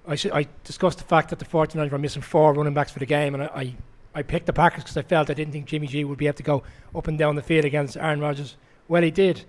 I, 0.07 0.15
sh- 0.15 0.27
I 0.33 0.47
discussed 0.65 0.99
the 0.99 1.05
fact 1.05 1.31
that 1.31 1.39
the 1.39 1.45
49ers 1.45 1.91
were 1.91 1.99
missing 1.99 2.23
four 2.23 2.55
running 2.55 2.75
backs 2.75 2.93
for 2.93 3.01
the 3.01 3.07
game, 3.07 3.35
and 3.35 3.43
I, 3.43 3.47
I, 3.47 3.75
I 4.15 4.23
picked 4.23 4.47
the 4.47 4.53
Packers 4.53 4.85
because 4.85 4.97
I 4.97 5.03
felt 5.03 5.31
I 5.31 5.35
didn't 5.35 5.53
think 5.53 5.67
Jimmy 5.67 5.87
G 5.89 6.05
would 6.05 6.19
be 6.19 6.27
able 6.27 6.37
to 6.37 6.43
go 6.43 6.63
up 6.95 7.09
and 7.09 7.19
down 7.19 7.35
the 7.37 7.43
field 7.43 7.65
against 7.65 7.97
Aaron 7.97 8.21
Rodgers. 8.21 8.57
Well, 8.89 9.03
he 9.03 9.11
did, 9.11 9.45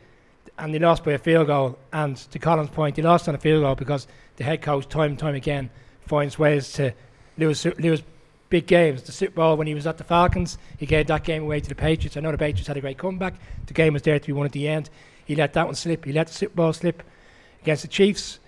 and 0.57 0.73
they 0.73 0.79
lost 0.79 1.03
by 1.03 1.11
a 1.11 1.17
field 1.17 1.47
goal. 1.47 1.77
And 1.93 2.17
to 2.17 2.39
Colm's 2.39 2.69
point, 2.69 2.95
they 2.95 3.01
lost 3.01 3.29
on 3.29 3.35
a 3.35 3.37
field 3.37 3.63
goal 3.63 3.75
because 3.75 4.07
the 4.37 4.43
head 4.43 4.61
coach, 4.61 4.89
time 4.89 5.11
and 5.11 5.19
time 5.19 5.35
again, 5.35 5.69
finds 6.01 6.39
ways 6.39 6.73
to 6.73 6.93
lose 7.37 7.65
lose 7.77 8.01
big 8.49 8.67
games. 8.67 9.03
The 9.03 9.11
Super 9.11 9.35
Bowl 9.35 9.57
when 9.57 9.67
he 9.67 9.73
was 9.73 9.87
at 9.87 9.97
the 9.97 10.03
Falcons, 10.03 10.57
he 10.77 10.85
gave 10.85 11.07
that 11.07 11.23
game 11.23 11.43
away 11.43 11.59
to 11.59 11.69
the 11.69 11.75
Patriots. 11.75 12.17
I 12.17 12.21
know 12.21 12.31
the 12.31 12.37
Patriots 12.37 12.67
had 12.67 12.77
a 12.77 12.81
great 12.81 12.97
comeback. 12.97 13.35
The 13.65 13.73
game 13.73 13.93
was 13.93 14.01
there 14.01 14.19
to 14.19 14.27
be 14.27 14.33
won 14.33 14.45
at 14.45 14.51
the 14.51 14.67
end. 14.67 14.89
He 15.25 15.35
let 15.35 15.53
that 15.53 15.65
one 15.65 15.75
slip. 15.75 16.05
He 16.05 16.13
let 16.13 16.27
the 16.27 16.33
Super 16.33 16.55
Bowl 16.55 16.73
slip 16.73 17.03
against 17.61 17.81
the 17.81 17.89
Chiefs. 17.89 18.39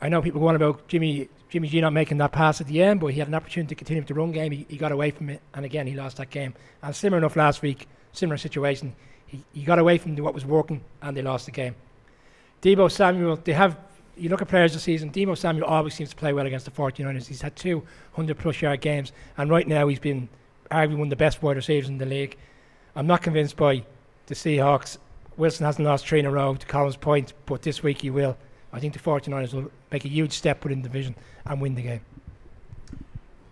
I 0.00 0.08
know 0.08 0.22
people 0.22 0.40
go 0.40 0.48
on 0.48 0.56
about 0.56 0.86
Jimmy 0.88 1.28
Jimmy 1.48 1.68
G 1.68 1.80
not 1.80 1.92
making 1.92 2.18
that 2.18 2.30
pass 2.30 2.60
at 2.60 2.66
the 2.66 2.82
end, 2.82 3.00
but 3.00 3.08
he 3.08 3.18
had 3.18 3.28
an 3.28 3.34
opportunity 3.34 3.74
to 3.74 3.74
continue 3.74 4.02
with 4.02 4.08
the 4.08 4.14
run 4.14 4.32
game. 4.32 4.52
He, 4.52 4.66
he 4.68 4.76
got 4.76 4.92
away 4.92 5.10
from 5.10 5.30
it, 5.30 5.40
and 5.54 5.64
again 5.64 5.86
he 5.86 5.94
lost 5.94 6.18
that 6.18 6.30
game. 6.30 6.54
And 6.82 6.94
similar 6.94 7.18
enough 7.18 7.36
last 7.36 7.62
week, 7.62 7.88
similar 8.12 8.36
situation. 8.36 8.94
He, 9.26 9.44
he 9.52 9.62
got 9.62 9.78
away 9.78 9.98
from 9.98 10.14
what 10.16 10.34
was 10.34 10.44
working, 10.44 10.84
and 11.02 11.16
they 11.16 11.22
lost 11.22 11.46
the 11.46 11.52
game. 11.52 11.74
Deebo 12.62 12.90
Samuel, 12.90 13.36
they 13.36 13.52
have 13.52 13.78
you 14.18 14.28
look 14.28 14.42
at 14.42 14.48
players 14.48 14.72
this 14.72 14.82
season, 14.82 15.10
Deebo 15.10 15.36
Samuel 15.36 15.66
always 15.66 15.94
seems 15.94 16.10
to 16.10 16.16
play 16.16 16.32
well 16.32 16.46
against 16.46 16.64
the 16.64 16.70
49ers. 16.70 17.26
He's 17.26 17.42
had 17.42 17.56
two 17.56 17.78
100 18.14 18.38
plus 18.38 18.60
yard 18.60 18.80
games, 18.80 19.12
and 19.36 19.50
right 19.50 19.66
now 19.66 19.88
he's 19.88 19.98
been 20.00 20.28
arguably 20.70 20.98
one 20.98 21.06
of 21.06 21.10
the 21.10 21.16
best 21.16 21.42
wide 21.42 21.56
receivers 21.56 21.88
in 21.88 21.98
the 21.98 22.06
league. 22.06 22.36
I'm 22.94 23.06
not 23.06 23.22
convinced 23.22 23.56
by 23.56 23.84
the 24.26 24.34
Seahawks. 24.34 24.98
Wilson 25.36 25.64
hasn't 25.64 25.86
lost 25.86 26.06
three 26.06 26.18
in 26.18 26.26
a 26.26 26.30
row 26.30 26.54
to 26.54 26.66
Colm's 26.66 26.96
point, 26.96 27.32
but 27.46 27.62
this 27.62 27.82
week 27.82 28.02
he 28.02 28.10
will. 28.10 28.36
I 28.72 28.80
think 28.80 28.92
the 28.92 28.98
49ers 28.98 29.54
will 29.54 29.70
make 29.90 30.04
a 30.04 30.08
huge 30.08 30.32
step 30.32 30.62
within 30.62 30.82
the 30.82 30.88
division 30.88 31.14
and 31.46 31.60
win 31.60 31.74
the 31.74 31.82
game. 31.82 32.00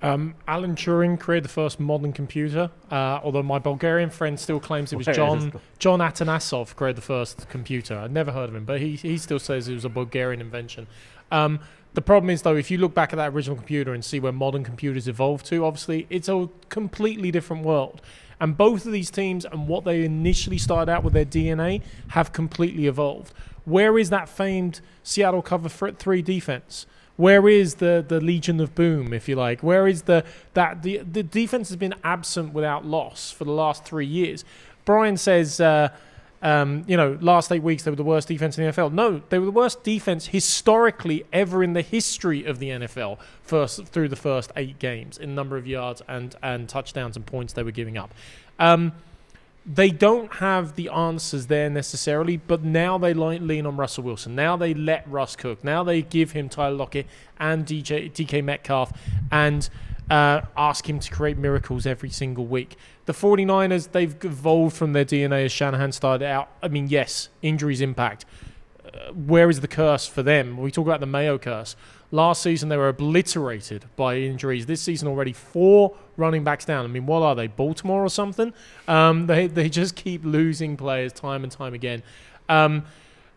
Um, 0.06 0.36
Alan 0.46 0.76
Turing 0.76 1.18
created 1.18 1.44
the 1.44 1.48
first 1.48 1.80
modern 1.80 2.12
computer, 2.12 2.70
uh, 2.92 3.18
although 3.24 3.42
my 3.42 3.58
Bulgarian 3.58 4.08
friend 4.08 4.38
still 4.38 4.60
claims 4.60 4.92
it 4.92 4.96
was 4.96 5.06
John? 5.06 5.60
John 5.80 5.98
Atanasov 5.98 6.76
created 6.76 6.98
the 6.98 7.02
first 7.02 7.48
computer. 7.48 7.98
I'd 7.98 8.12
never 8.12 8.30
heard 8.30 8.48
of 8.48 8.54
him, 8.54 8.64
but 8.64 8.80
he, 8.80 8.94
he 8.94 9.18
still 9.18 9.40
says 9.40 9.68
it 9.68 9.74
was 9.74 9.84
a 9.84 9.88
Bulgarian 9.88 10.40
invention. 10.40 10.86
Um, 11.32 11.58
the 11.94 12.02
problem 12.02 12.30
is, 12.30 12.42
though, 12.42 12.54
if 12.54 12.70
you 12.70 12.78
look 12.78 12.94
back 12.94 13.12
at 13.12 13.16
that 13.16 13.32
original 13.32 13.56
computer 13.56 13.94
and 13.94 14.04
see 14.04 14.20
where 14.20 14.30
modern 14.30 14.62
computers 14.62 15.08
evolved 15.08 15.44
to, 15.46 15.64
obviously 15.64 16.06
it's 16.08 16.28
a 16.28 16.48
completely 16.68 17.32
different 17.32 17.64
world. 17.64 18.00
And 18.38 18.56
both 18.56 18.86
of 18.86 18.92
these 18.92 19.10
teams 19.10 19.44
and 19.44 19.66
what 19.66 19.84
they 19.84 20.04
initially 20.04 20.58
started 20.58 20.92
out 20.92 21.02
with 21.02 21.14
their 21.14 21.24
DNA 21.24 21.82
have 22.08 22.32
completely 22.32 22.86
evolved. 22.86 23.32
Where 23.64 23.98
is 23.98 24.10
that 24.10 24.28
famed 24.28 24.82
Seattle 25.02 25.42
cover 25.42 25.68
fr- 25.68 25.90
three 25.90 26.22
defense? 26.22 26.86
Where 27.16 27.48
is 27.48 27.76
the, 27.76 28.04
the 28.06 28.20
Legion 28.20 28.60
of 28.60 28.74
Boom, 28.74 29.12
if 29.12 29.28
you 29.28 29.36
like? 29.36 29.62
Where 29.62 29.86
is 29.86 30.02
the 30.02 30.24
that 30.54 30.82
the 30.82 30.98
the 30.98 31.22
defense 31.22 31.68
has 31.68 31.76
been 31.76 31.94
absent 32.04 32.52
without 32.52 32.84
loss 32.84 33.30
for 33.30 33.44
the 33.44 33.52
last 33.52 33.84
three 33.84 34.06
years? 34.06 34.44
Brian 34.84 35.16
says, 35.16 35.60
uh, 35.60 35.88
um, 36.42 36.84
you 36.86 36.96
know, 36.96 37.18
last 37.20 37.50
eight 37.50 37.62
weeks 37.62 37.82
they 37.82 37.90
were 37.90 37.96
the 37.96 38.04
worst 38.04 38.28
defense 38.28 38.58
in 38.58 38.64
the 38.64 38.72
NFL. 38.72 38.92
No, 38.92 39.22
they 39.30 39.38
were 39.38 39.46
the 39.46 39.50
worst 39.50 39.82
defense 39.82 40.26
historically 40.26 41.24
ever 41.32 41.64
in 41.64 41.72
the 41.72 41.82
history 41.82 42.44
of 42.44 42.58
the 42.58 42.68
NFL. 42.68 43.18
First 43.42 43.86
through 43.86 44.08
the 44.08 44.16
first 44.16 44.52
eight 44.56 44.78
games 44.78 45.16
in 45.16 45.34
number 45.34 45.56
of 45.56 45.66
yards 45.66 46.02
and 46.06 46.34
and 46.42 46.68
touchdowns 46.68 47.16
and 47.16 47.24
points 47.24 47.54
they 47.54 47.62
were 47.62 47.70
giving 47.70 47.96
up. 47.96 48.12
Um, 48.58 48.92
they 49.66 49.90
don't 49.90 50.34
have 50.34 50.76
the 50.76 50.88
answers 50.88 51.48
there 51.48 51.68
necessarily, 51.68 52.36
but 52.36 52.62
now 52.62 52.98
they 52.98 53.12
lean 53.12 53.66
on 53.66 53.76
Russell 53.76 54.04
Wilson. 54.04 54.36
Now 54.36 54.56
they 54.56 54.72
let 54.74 55.08
Russ 55.10 55.34
cook. 55.34 55.64
Now 55.64 55.82
they 55.82 56.02
give 56.02 56.32
him 56.32 56.48
Tyler 56.48 56.76
Lockett 56.76 57.06
and 57.40 57.66
DJ, 57.66 58.12
DK 58.12 58.44
Metcalf 58.44 58.92
and 59.32 59.68
uh, 60.08 60.42
ask 60.56 60.88
him 60.88 61.00
to 61.00 61.10
create 61.10 61.36
miracles 61.36 61.84
every 61.84 62.10
single 62.10 62.46
week. 62.46 62.76
The 63.06 63.12
49ers, 63.12 63.90
they've 63.90 64.16
evolved 64.24 64.76
from 64.76 64.92
their 64.92 65.04
DNA 65.04 65.46
as 65.46 65.52
Shanahan 65.52 65.90
started 65.90 66.24
out. 66.24 66.48
I 66.62 66.68
mean, 66.68 66.86
yes, 66.86 67.28
injuries 67.42 67.80
impact. 67.80 68.24
Uh, 68.84 69.12
where 69.12 69.50
is 69.50 69.60
the 69.60 69.68
curse 69.68 70.06
for 70.06 70.22
them? 70.22 70.58
We 70.58 70.70
talk 70.70 70.86
about 70.86 71.00
the 71.00 71.06
Mayo 71.06 71.38
curse. 71.38 71.74
Last 72.12 72.42
season, 72.42 72.68
they 72.68 72.76
were 72.76 72.88
obliterated 72.88 73.84
by 73.96 74.16
injuries. 74.16 74.66
This 74.66 74.80
season, 74.80 75.08
already 75.08 75.32
four 75.32 75.96
running 76.16 76.44
backs 76.44 76.64
down. 76.64 76.84
I 76.84 76.88
mean, 76.88 77.06
what 77.06 77.22
are 77.22 77.34
they, 77.34 77.46
Baltimore 77.46 78.04
or 78.04 78.08
something? 78.08 78.52
Um, 78.86 79.26
they, 79.26 79.46
they 79.58 79.68
just 79.68 79.96
keep 79.96 80.24
losing 80.24 80.76
players 80.76 81.12
time 81.12 81.42
and 81.42 81.52
time 81.52 81.74
again. 81.74 82.02
Um, 82.48 82.84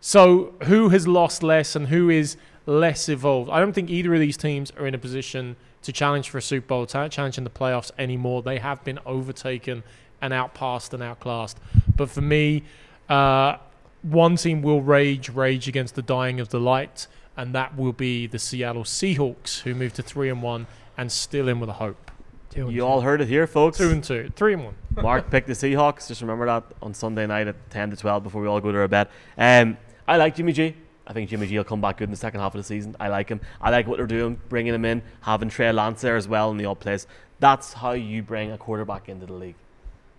so, 0.00 0.54
who 0.64 0.88
has 0.90 1.06
lost 1.06 1.42
less 1.42 1.76
and 1.76 1.88
who 1.88 2.08
is 2.10 2.36
less 2.66 3.08
evolved? 3.08 3.50
I 3.50 3.60
don't 3.60 3.72
think 3.72 3.90
either 3.90 4.14
of 4.14 4.20
these 4.20 4.36
teams 4.36 4.70
are 4.78 4.86
in 4.86 4.94
a 4.94 4.98
position 4.98 5.56
to 5.82 5.92
challenge 5.92 6.30
for 6.30 6.38
a 6.38 6.42
Super 6.42 6.66
Bowl, 6.66 6.86
to 6.86 7.08
challenge 7.08 7.38
in 7.38 7.44
the 7.44 7.50
playoffs 7.50 7.90
anymore. 7.98 8.42
They 8.42 8.58
have 8.58 8.84
been 8.84 8.98
overtaken 9.04 9.82
and 10.22 10.32
outpassed 10.32 10.94
and 10.94 11.02
outclassed. 11.02 11.58
But 11.96 12.10
for 12.10 12.20
me, 12.20 12.64
Uh, 13.10 13.58
one 14.02 14.36
team 14.36 14.62
will 14.62 14.80
rage, 14.80 15.28
rage 15.28 15.66
against 15.68 15.96
the 15.96 16.02
dying 16.02 16.38
of 16.38 16.50
the 16.50 16.60
light, 16.60 17.08
and 17.40 17.54
that 17.54 17.74
will 17.74 17.94
be 17.94 18.26
the 18.26 18.38
Seattle 18.38 18.84
Seahawks, 18.84 19.60
who 19.60 19.74
moved 19.74 19.96
to 19.96 20.02
three 20.02 20.28
and 20.28 20.42
one 20.42 20.66
and 20.98 21.10
still 21.10 21.48
in 21.48 21.58
with 21.58 21.70
a 21.70 21.74
hope. 21.74 22.10
Two 22.50 22.64
and 22.66 22.72
You 22.72 22.80
two. 22.80 22.86
all 22.86 23.00
heard 23.00 23.22
it 23.22 23.28
here, 23.28 23.46
folks. 23.46 23.78
Two 23.78 23.88
and 23.88 24.04
two, 24.04 24.30
three 24.36 24.52
and 24.52 24.62
one. 24.64 24.74
Mark 25.02 25.30
picked 25.30 25.46
the 25.46 25.54
Seahawks. 25.54 26.06
Just 26.06 26.20
remember 26.20 26.44
that 26.44 26.64
on 26.82 26.92
Sunday 26.92 27.26
night 27.26 27.48
at 27.48 27.70
10 27.70 27.92
to 27.92 27.96
12 27.96 28.22
before 28.22 28.42
we 28.42 28.48
all 28.48 28.60
go 28.60 28.70
to 28.70 28.78
our 28.78 28.88
bed. 28.88 29.08
Um, 29.38 29.78
I 30.06 30.18
like 30.18 30.36
Jimmy 30.36 30.52
G. 30.52 30.76
I 31.06 31.14
think 31.14 31.30
Jimmy 31.30 31.46
G 31.46 31.56
will 31.56 31.64
come 31.64 31.80
back 31.80 31.96
good 31.96 32.04
in 32.04 32.10
the 32.10 32.16
second 32.18 32.40
half 32.40 32.54
of 32.54 32.58
the 32.58 32.64
season. 32.64 32.94
I 33.00 33.08
like 33.08 33.30
him. 33.30 33.40
I 33.58 33.70
like 33.70 33.86
what 33.86 33.96
they're 33.96 34.06
doing, 34.06 34.38
bringing 34.50 34.74
him 34.74 34.84
in, 34.84 35.00
having 35.22 35.48
Trey 35.48 35.72
Lance 35.72 36.02
there 36.02 36.16
as 36.16 36.28
well 36.28 36.50
in 36.50 36.58
the 36.58 36.66
odd 36.66 36.78
place. 36.80 37.06
That's 37.38 37.72
how 37.72 37.92
you 37.92 38.22
bring 38.22 38.52
a 38.52 38.58
quarterback 38.58 39.08
into 39.08 39.24
the 39.24 39.32
league. 39.32 39.56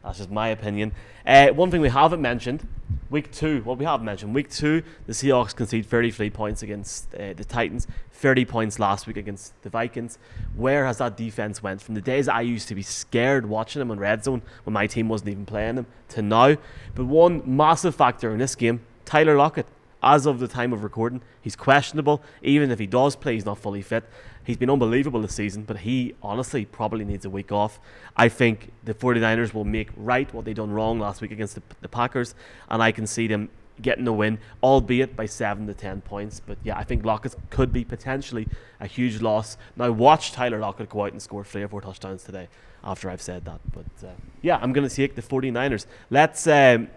That's 0.03 0.17
just 0.17 0.31
my 0.31 0.47
opinion. 0.47 0.93
Uh, 1.25 1.49
one 1.49 1.69
thing 1.69 1.81
we 1.81 1.89
haven't 1.89 2.21
mentioned, 2.21 2.67
week 3.11 3.31
two. 3.31 3.61
Well, 3.63 3.75
we 3.75 3.85
have 3.85 4.01
mentioned 4.01 4.33
week 4.33 4.49
two. 4.49 4.81
The 5.05 5.13
Seahawks 5.13 5.55
concede 5.55 5.85
33 5.85 6.29
points 6.31 6.63
against 6.63 7.13
uh, 7.13 7.33
the 7.33 7.43
Titans. 7.43 7.87
30 8.13 8.45
points 8.45 8.79
last 8.79 9.05
week 9.05 9.17
against 9.17 9.59
the 9.61 9.69
Vikings. 9.69 10.17
Where 10.55 10.85
has 10.85 10.97
that 10.97 11.17
defense 11.17 11.61
went 11.61 11.81
from 11.81 11.95
the 11.95 12.01
days 12.01 12.27
I 12.27 12.41
used 12.41 12.67
to 12.69 12.75
be 12.75 12.81
scared 12.81 13.47
watching 13.47 13.79
them 13.79 13.91
on 13.91 13.99
red 13.99 14.23
zone 14.23 14.41
when 14.63 14.73
my 14.73 14.87
team 14.87 15.07
wasn't 15.07 15.29
even 15.29 15.45
playing 15.45 15.75
them 15.75 15.85
to 16.09 16.21
now? 16.21 16.57
But 16.95 17.05
one 17.05 17.43
massive 17.45 17.95
factor 17.95 18.31
in 18.31 18.39
this 18.39 18.55
game, 18.55 18.81
Tyler 19.05 19.37
Lockett. 19.37 19.67
As 20.03 20.25
of 20.25 20.39
the 20.39 20.47
time 20.47 20.73
of 20.73 20.83
recording, 20.83 21.21
he's 21.41 21.55
questionable. 21.55 22.21
Even 22.41 22.71
if 22.71 22.79
he 22.79 22.87
does 22.87 23.15
play, 23.15 23.33
he's 23.35 23.45
not 23.45 23.59
fully 23.59 23.81
fit. 23.81 24.03
He's 24.43 24.57
been 24.57 24.69
unbelievable 24.69 25.21
this 25.21 25.35
season, 25.35 25.63
but 25.63 25.79
he 25.79 26.15
honestly 26.23 26.65
probably 26.65 27.05
needs 27.05 27.25
a 27.25 27.29
week 27.29 27.51
off. 27.51 27.79
I 28.17 28.27
think 28.27 28.71
the 28.83 28.93
49ers 28.93 29.53
will 29.53 29.65
make 29.65 29.89
right 29.95 30.31
what 30.33 30.45
they 30.45 30.53
done 30.53 30.71
wrong 30.71 30.99
last 30.99 31.21
week 31.21 31.31
against 31.31 31.55
the, 31.55 31.61
the 31.81 31.87
Packers, 31.87 32.33
and 32.69 32.81
I 32.81 32.91
can 32.91 33.05
see 33.05 33.27
them 33.27 33.49
getting 33.81 34.05
the 34.05 34.13
win, 34.13 34.39
albeit 34.63 35.15
by 35.15 35.25
7 35.25 35.67
to 35.67 35.73
10 35.73 36.01
points. 36.01 36.39
But 36.39 36.57
yeah, 36.63 36.77
I 36.77 36.83
think 36.83 37.05
Lockett 37.05 37.35
could 37.49 37.71
be 37.71 37.83
potentially 37.83 38.47
a 38.79 38.87
huge 38.87 39.21
loss. 39.21 39.57
Now, 39.75 39.91
watch 39.91 40.31
Tyler 40.31 40.59
Lockett 40.59 40.89
go 40.89 41.05
out 41.05 41.11
and 41.11 41.21
score 41.21 41.43
three 41.43 41.63
or 41.63 41.67
four 41.67 41.81
touchdowns 41.81 42.23
today 42.23 42.47
after 42.83 43.09
I've 43.09 43.21
said 43.21 43.45
that. 43.45 43.59
But 43.71 44.07
uh, 44.07 44.11
yeah, 44.41 44.57
I'm 44.61 44.73
going 44.73 44.87
to 44.87 44.93
take 44.93 45.15
the 45.15 45.21
49ers. 45.21 45.85
Let's 46.09 46.47
um, 46.47 46.89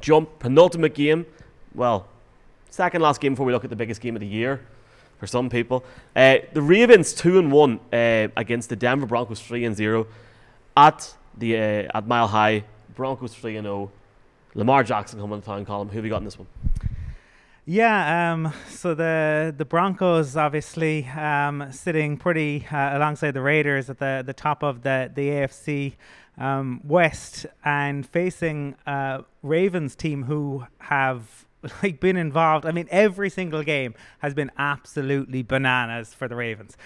jump 0.00 0.38
penultimate 0.38 0.94
game. 0.94 1.26
Well, 1.74 2.08
second 2.70 3.02
last 3.02 3.20
game 3.20 3.34
before 3.34 3.46
we 3.46 3.52
look 3.52 3.64
at 3.64 3.70
the 3.70 3.76
biggest 3.76 4.00
game 4.00 4.16
of 4.16 4.20
the 4.20 4.26
year 4.26 4.60
for 5.18 5.26
some 5.26 5.50
people. 5.50 5.84
Uh, 6.16 6.38
the 6.52 6.62
Ravens 6.62 7.12
two 7.12 7.38
and 7.38 7.52
one 7.52 7.78
uh, 7.92 8.28
against 8.36 8.70
the 8.70 8.76
Denver 8.76 9.06
Broncos 9.06 9.40
three 9.40 9.64
and 9.64 9.76
zero 9.76 10.06
at 10.76 11.14
the 11.36 11.56
uh, 11.56 11.98
at 11.98 12.06
Mile 12.06 12.28
High. 12.28 12.64
Broncos 12.94 13.34
three 13.34 13.56
and 13.56 13.66
zero. 13.66 13.90
Lamar 14.54 14.82
Jackson 14.82 15.20
coming 15.20 15.40
to 15.40 15.46
the 15.46 15.52
town 15.52 15.64
Colm. 15.66 15.90
Who 15.90 15.96
have 15.96 16.04
you 16.04 16.10
got 16.10 16.18
in 16.18 16.24
this 16.24 16.38
one? 16.38 16.48
Yeah, 17.66 18.32
um, 18.32 18.52
so 18.68 18.94
the 18.94 19.54
the 19.56 19.64
Broncos 19.64 20.36
obviously 20.36 21.06
um, 21.06 21.70
sitting 21.70 22.16
pretty 22.16 22.66
uh, 22.72 22.96
alongside 22.96 23.32
the 23.32 23.42
Raiders 23.42 23.88
at 23.90 23.98
the, 23.98 24.24
the 24.26 24.32
top 24.32 24.64
of 24.64 24.82
the 24.82 25.10
the 25.14 25.28
AFC 25.28 25.94
um, 26.38 26.80
West 26.82 27.46
and 27.64 28.04
facing 28.04 28.74
uh, 28.86 29.22
Ravens 29.42 29.94
team 29.94 30.24
who 30.24 30.64
have 30.78 31.46
like 31.82 32.00
been 32.00 32.16
involved. 32.16 32.66
I 32.66 32.72
mean, 32.72 32.88
every 32.90 33.30
single 33.30 33.62
game 33.62 33.94
has 34.20 34.34
been 34.34 34.50
absolutely 34.58 35.42
bananas 35.42 36.14
for 36.14 36.28
the 36.28 36.36
Ravens. 36.36 36.76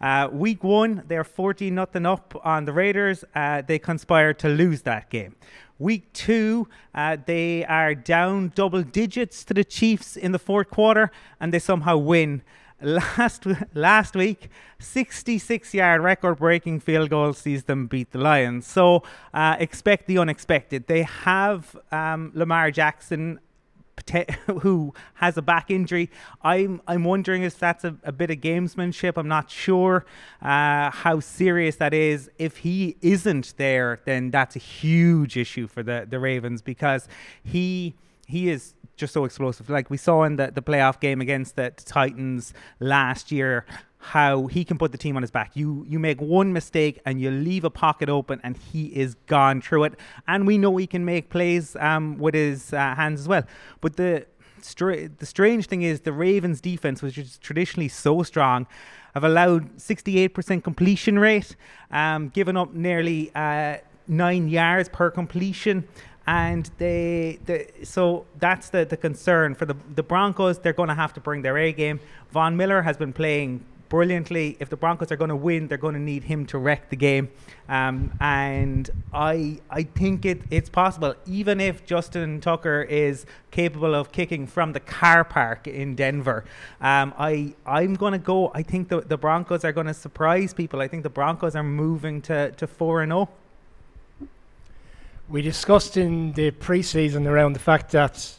Uh, 0.00 0.28
week 0.32 0.64
one, 0.64 1.02
they're 1.06 1.24
14 1.24 1.74
nothing 1.74 2.06
up 2.06 2.34
on 2.44 2.64
the 2.64 2.72
Raiders. 2.72 3.24
Uh, 3.34 3.62
they 3.62 3.78
conspired 3.78 4.38
to 4.40 4.48
lose 4.48 4.82
that 4.82 5.08
game. 5.10 5.36
Week 5.78 6.12
two, 6.12 6.68
uh, 6.94 7.16
they 7.24 7.64
are 7.64 7.94
down 7.94 8.52
double 8.54 8.82
digits 8.82 9.44
to 9.44 9.54
the 9.54 9.64
Chiefs 9.64 10.16
in 10.16 10.32
the 10.32 10.38
fourth 10.38 10.70
quarter, 10.70 11.10
and 11.40 11.52
they 11.52 11.58
somehow 11.58 11.96
win. 11.96 12.42
Last 12.80 13.46
last 13.72 14.14
week, 14.14 14.50
66 14.78 15.72
yard 15.72 16.02
record 16.02 16.36
breaking 16.38 16.80
field 16.80 17.08
goal 17.08 17.32
sees 17.32 17.64
them 17.64 17.86
beat 17.86 18.10
the 18.10 18.18
Lions. 18.18 18.66
So 18.66 19.04
uh, 19.32 19.56
expect 19.58 20.06
the 20.06 20.18
unexpected. 20.18 20.86
They 20.86 21.04
have 21.04 21.76
um, 21.90 22.32
Lamar 22.34 22.70
Jackson 22.70 23.38
who 24.60 24.92
has 25.14 25.36
a 25.36 25.42
back 25.42 25.70
injury. 25.70 26.10
I'm 26.42 26.80
I'm 26.86 27.04
wondering 27.04 27.42
if 27.42 27.58
that's 27.58 27.84
a, 27.84 27.96
a 28.02 28.12
bit 28.12 28.30
of 28.30 28.38
gamesmanship. 28.38 29.14
I'm 29.16 29.28
not 29.28 29.50
sure 29.50 30.04
uh, 30.42 30.90
how 30.90 31.20
serious 31.20 31.76
that 31.76 31.94
is. 31.94 32.30
If 32.38 32.58
he 32.58 32.96
isn't 33.00 33.54
there, 33.56 34.00
then 34.04 34.30
that's 34.30 34.56
a 34.56 34.60
huge 34.60 35.36
issue 35.36 35.66
for 35.66 35.82
the, 35.82 36.06
the 36.08 36.18
Ravens 36.18 36.62
because 36.62 37.08
he 37.42 37.94
he 38.26 38.50
is 38.50 38.74
just 38.96 39.12
so 39.12 39.24
explosive. 39.24 39.68
Like 39.68 39.90
we 39.90 39.96
saw 39.96 40.22
in 40.24 40.36
the, 40.36 40.50
the 40.54 40.62
playoff 40.62 41.00
game 41.00 41.20
against 41.20 41.56
the 41.56 41.70
Titans 41.70 42.54
last 42.80 43.32
year, 43.32 43.66
how 44.04 44.48
he 44.48 44.64
can 44.66 44.76
put 44.76 44.92
the 44.92 44.98
team 44.98 45.16
on 45.16 45.22
his 45.22 45.30
back. 45.30 45.52
You 45.54 45.86
you 45.88 45.98
make 45.98 46.20
one 46.20 46.52
mistake 46.52 47.00
and 47.06 47.20
you 47.20 47.30
leave 47.30 47.64
a 47.64 47.70
pocket 47.70 48.10
open, 48.10 48.38
and 48.44 48.54
he 48.56 48.86
is 48.86 49.14
gone 49.26 49.62
through 49.62 49.84
it. 49.84 49.94
And 50.28 50.46
we 50.46 50.58
know 50.58 50.76
he 50.76 50.86
can 50.86 51.06
make 51.06 51.30
plays 51.30 51.74
um, 51.76 52.18
with 52.18 52.34
his 52.34 52.74
uh, 52.74 52.94
hands 52.94 53.20
as 53.20 53.28
well. 53.28 53.44
But 53.80 53.96
the 53.96 54.26
the 54.78 55.26
strange 55.26 55.66
thing 55.66 55.82
is 55.82 56.00
the 56.00 56.12
Ravens' 56.12 56.60
defense, 56.60 57.00
which 57.02 57.16
is 57.16 57.38
traditionally 57.38 57.88
so 57.88 58.22
strong, 58.22 58.66
have 59.14 59.24
allowed 59.24 59.76
68% 59.76 60.62
completion 60.64 61.18
rate, 61.18 61.56
um, 61.90 62.28
given 62.28 62.56
up 62.56 62.72
nearly 62.72 63.30
uh, 63.34 63.76
nine 64.06 64.48
yards 64.48 64.88
per 64.88 65.10
completion 65.10 65.86
and 66.26 66.70
they, 66.78 67.38
they 67.44 67.70
so 67.82 68.24
that's 68.38 68.70
the, 68.70 68.84
the 68.86 68.96
concern 68.96 69.54
for 69.54 69.66
the 69.66 69.76
the 69.94 70.02
Broncos. 70.02 70.58
They're 70.58 70.72
going 70.72 70.88
to 70.88 70.94
have 70.94 71.12
to 71.14 71.20
bring 71.20 71.42
their 71.42 71.58
A 71.58 71.72
game. 71.72 72.00
Von 72.32 72.56
Miller 72.56 72.82
has 72.82 72.96
been 72.96 73.12
playing 73.12 73.64
brilliantly. 73.94 74.56
If 74.58 74.70
the 74.70 74.76
Broncos 74.76 75.12
are 75.12 75.16
going 75.16 75.28
to 75.28 75.36
win, 75.36 75.68
they're 75.68 75.78
going 75.78 75.94
to 75.94 76.00
need 76.00 76.24
him 76.24 76.46
to 76.46 76.58
wreck 76.58 76.90
the 76.90 76.96
game. 76.96 77.28
Um, 77.68 78.10
and 78.20 78.90
I 79.12 79.60
I 79.70 79.84
think 79.84 80.26
it 80.26 80.42
it's 80.50 80.68
possible, 80.68 81.14
even 81.26 81.60
if 81.60 81.86
Justin 81.86 82.40
Tucker 82.40 82.82
is 82.82 83.24
capable 83.52 83.94
of 83.94 84.10
kicking 84.10 84.48
from 84.48 84.72
the 84.72 84.80
car 84.80 85.22
park 85.22 85.68
in 85.68 85.94
Denver. 85.94 86.44
Um, 86.80 87.14
I 87.16 87.54
I'm 87.64 87.94
going 87.94 88.14
to 88.14 88.18
go. 88.18 88.50
I 88.52 88.62
think 88.64 88.88
the 88.88 89.00
the 89.02 89.16
Broncos 89.16 89.64
are 89.64 89.72
going 89.72 89.86
to 89.86 89.94
surprise 89.94 90.52
people. 90.52 90.80
I 90.80 90.88
think 90.88 91.04
the 91.04 91.16
Broncos 91.20 91.54
are 91.54 91.62
moving 91.62 92.20
to 92.22 92.50
to 92.50 92.66
four 92.66 93.00
and 93.00 93.12
oh. 93.12 93.28
zero. 94.18 94.28
We 95.28 95.40
discussed 95.40 95.96
in 95.96 96.32
the 96.32 96.50
preseason 96.50 97.26
around 97.26 97.52
the 97.52 97.64
fact 97.70 97.92
that 97.92 98.34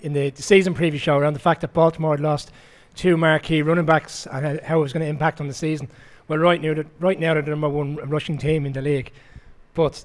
in 0.00 0.12
the, 0.12 0.28
the 0.28 0.42
season 0.42 0.74
preview 0.74 1.00
show 1.00 1.16
around 1.16 1.32
the 1.32 1.46
fact 1.48 1.62
that 1.62 1.72
Baltimore 1.72 2.12
had 2.12 2.20
lost 2.20 2.52
two 3.00 3.16
marquee 3.16 3.62
running 3.62 3.86
backs 3.86 4.26
and 4.30 4.60
how 4.60 4.78
it 4.78 4.82
was 4.82 4.92
going 4.92 5.02
to 5.02 5.08
impact 5.08 5.40
on 5.40 5.48
the 5.48 5.54
season. 5.54 5.88
Well, 6.28 6.38
right 6.38 6.60
now, 6.60 6.84
right 6.98 7.18
now 7.18 7.32
they're 7.32 7.42
the 7.42 7.50
number 7.50 7.68
one 7.70 7.96
rushing 7.96 8.36
team 8.36 8.66
in 8.66 8.74
the 8.74 8.82
league, 8.82 9.10
but 9.72 10.04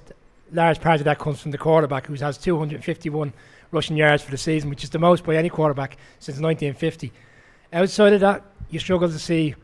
large 0.50 0.80
part 0.80 1.00
of 1.00 1.04
that 1.04 1.18
comes 1.18 1.38
from 1.38 1.50
the 1.50 1.58
quarterback, 1.58 2.06
who 2.06 2.14
has 2.14 2.38
251 2.38 3.34
rushing 3.70 3.98
yards 3.98 4.22
for 4.22 4.30
the 4.30 4.38
season, 4.38 4.70
which 4.70 4.82
is 4.82 4.88
the 4.88 4.98
most 4.98 5.24
by 5.24 5.36
any 5.36 5.50
quarterback 5.50 5.98
since 6.20 6.40
1950. 6.40 7.12
Outside 7.70 8.14
of 8.14 8.20
that, 8.20 8.42
you 8.70 8.78
struggle 8.78 9.10
to 9.10 9.18
see 9.18 9.54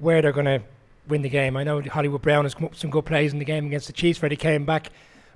where 0.00 0.20
they're 0.20 0.32
going 0.32 0.46
to 0.46 0.60
win 1.06 1.22
the 1.22 1.28
game. 1.28 1.56
I 1.56 1.62
know 1.62 1.80
Hollywood 1.80 2.22
Brown 2.22 2.44
has 2.44 2.54
come 2.54 2.64
up 2.64 2.70
with 2.72 2.80
some 2.80 2.90
good 2.90 3.06
plays 3.06 3.32
in 3.32 3.38
the 3.38 3.44
game 3.44 3.66
against 3.66 3.86
the 3.86 3.92
Chiefs 3.92 4.20
where 4.20 4.28
they 4.28 4.36
came 4.36 4.64
back, 4.64 4.90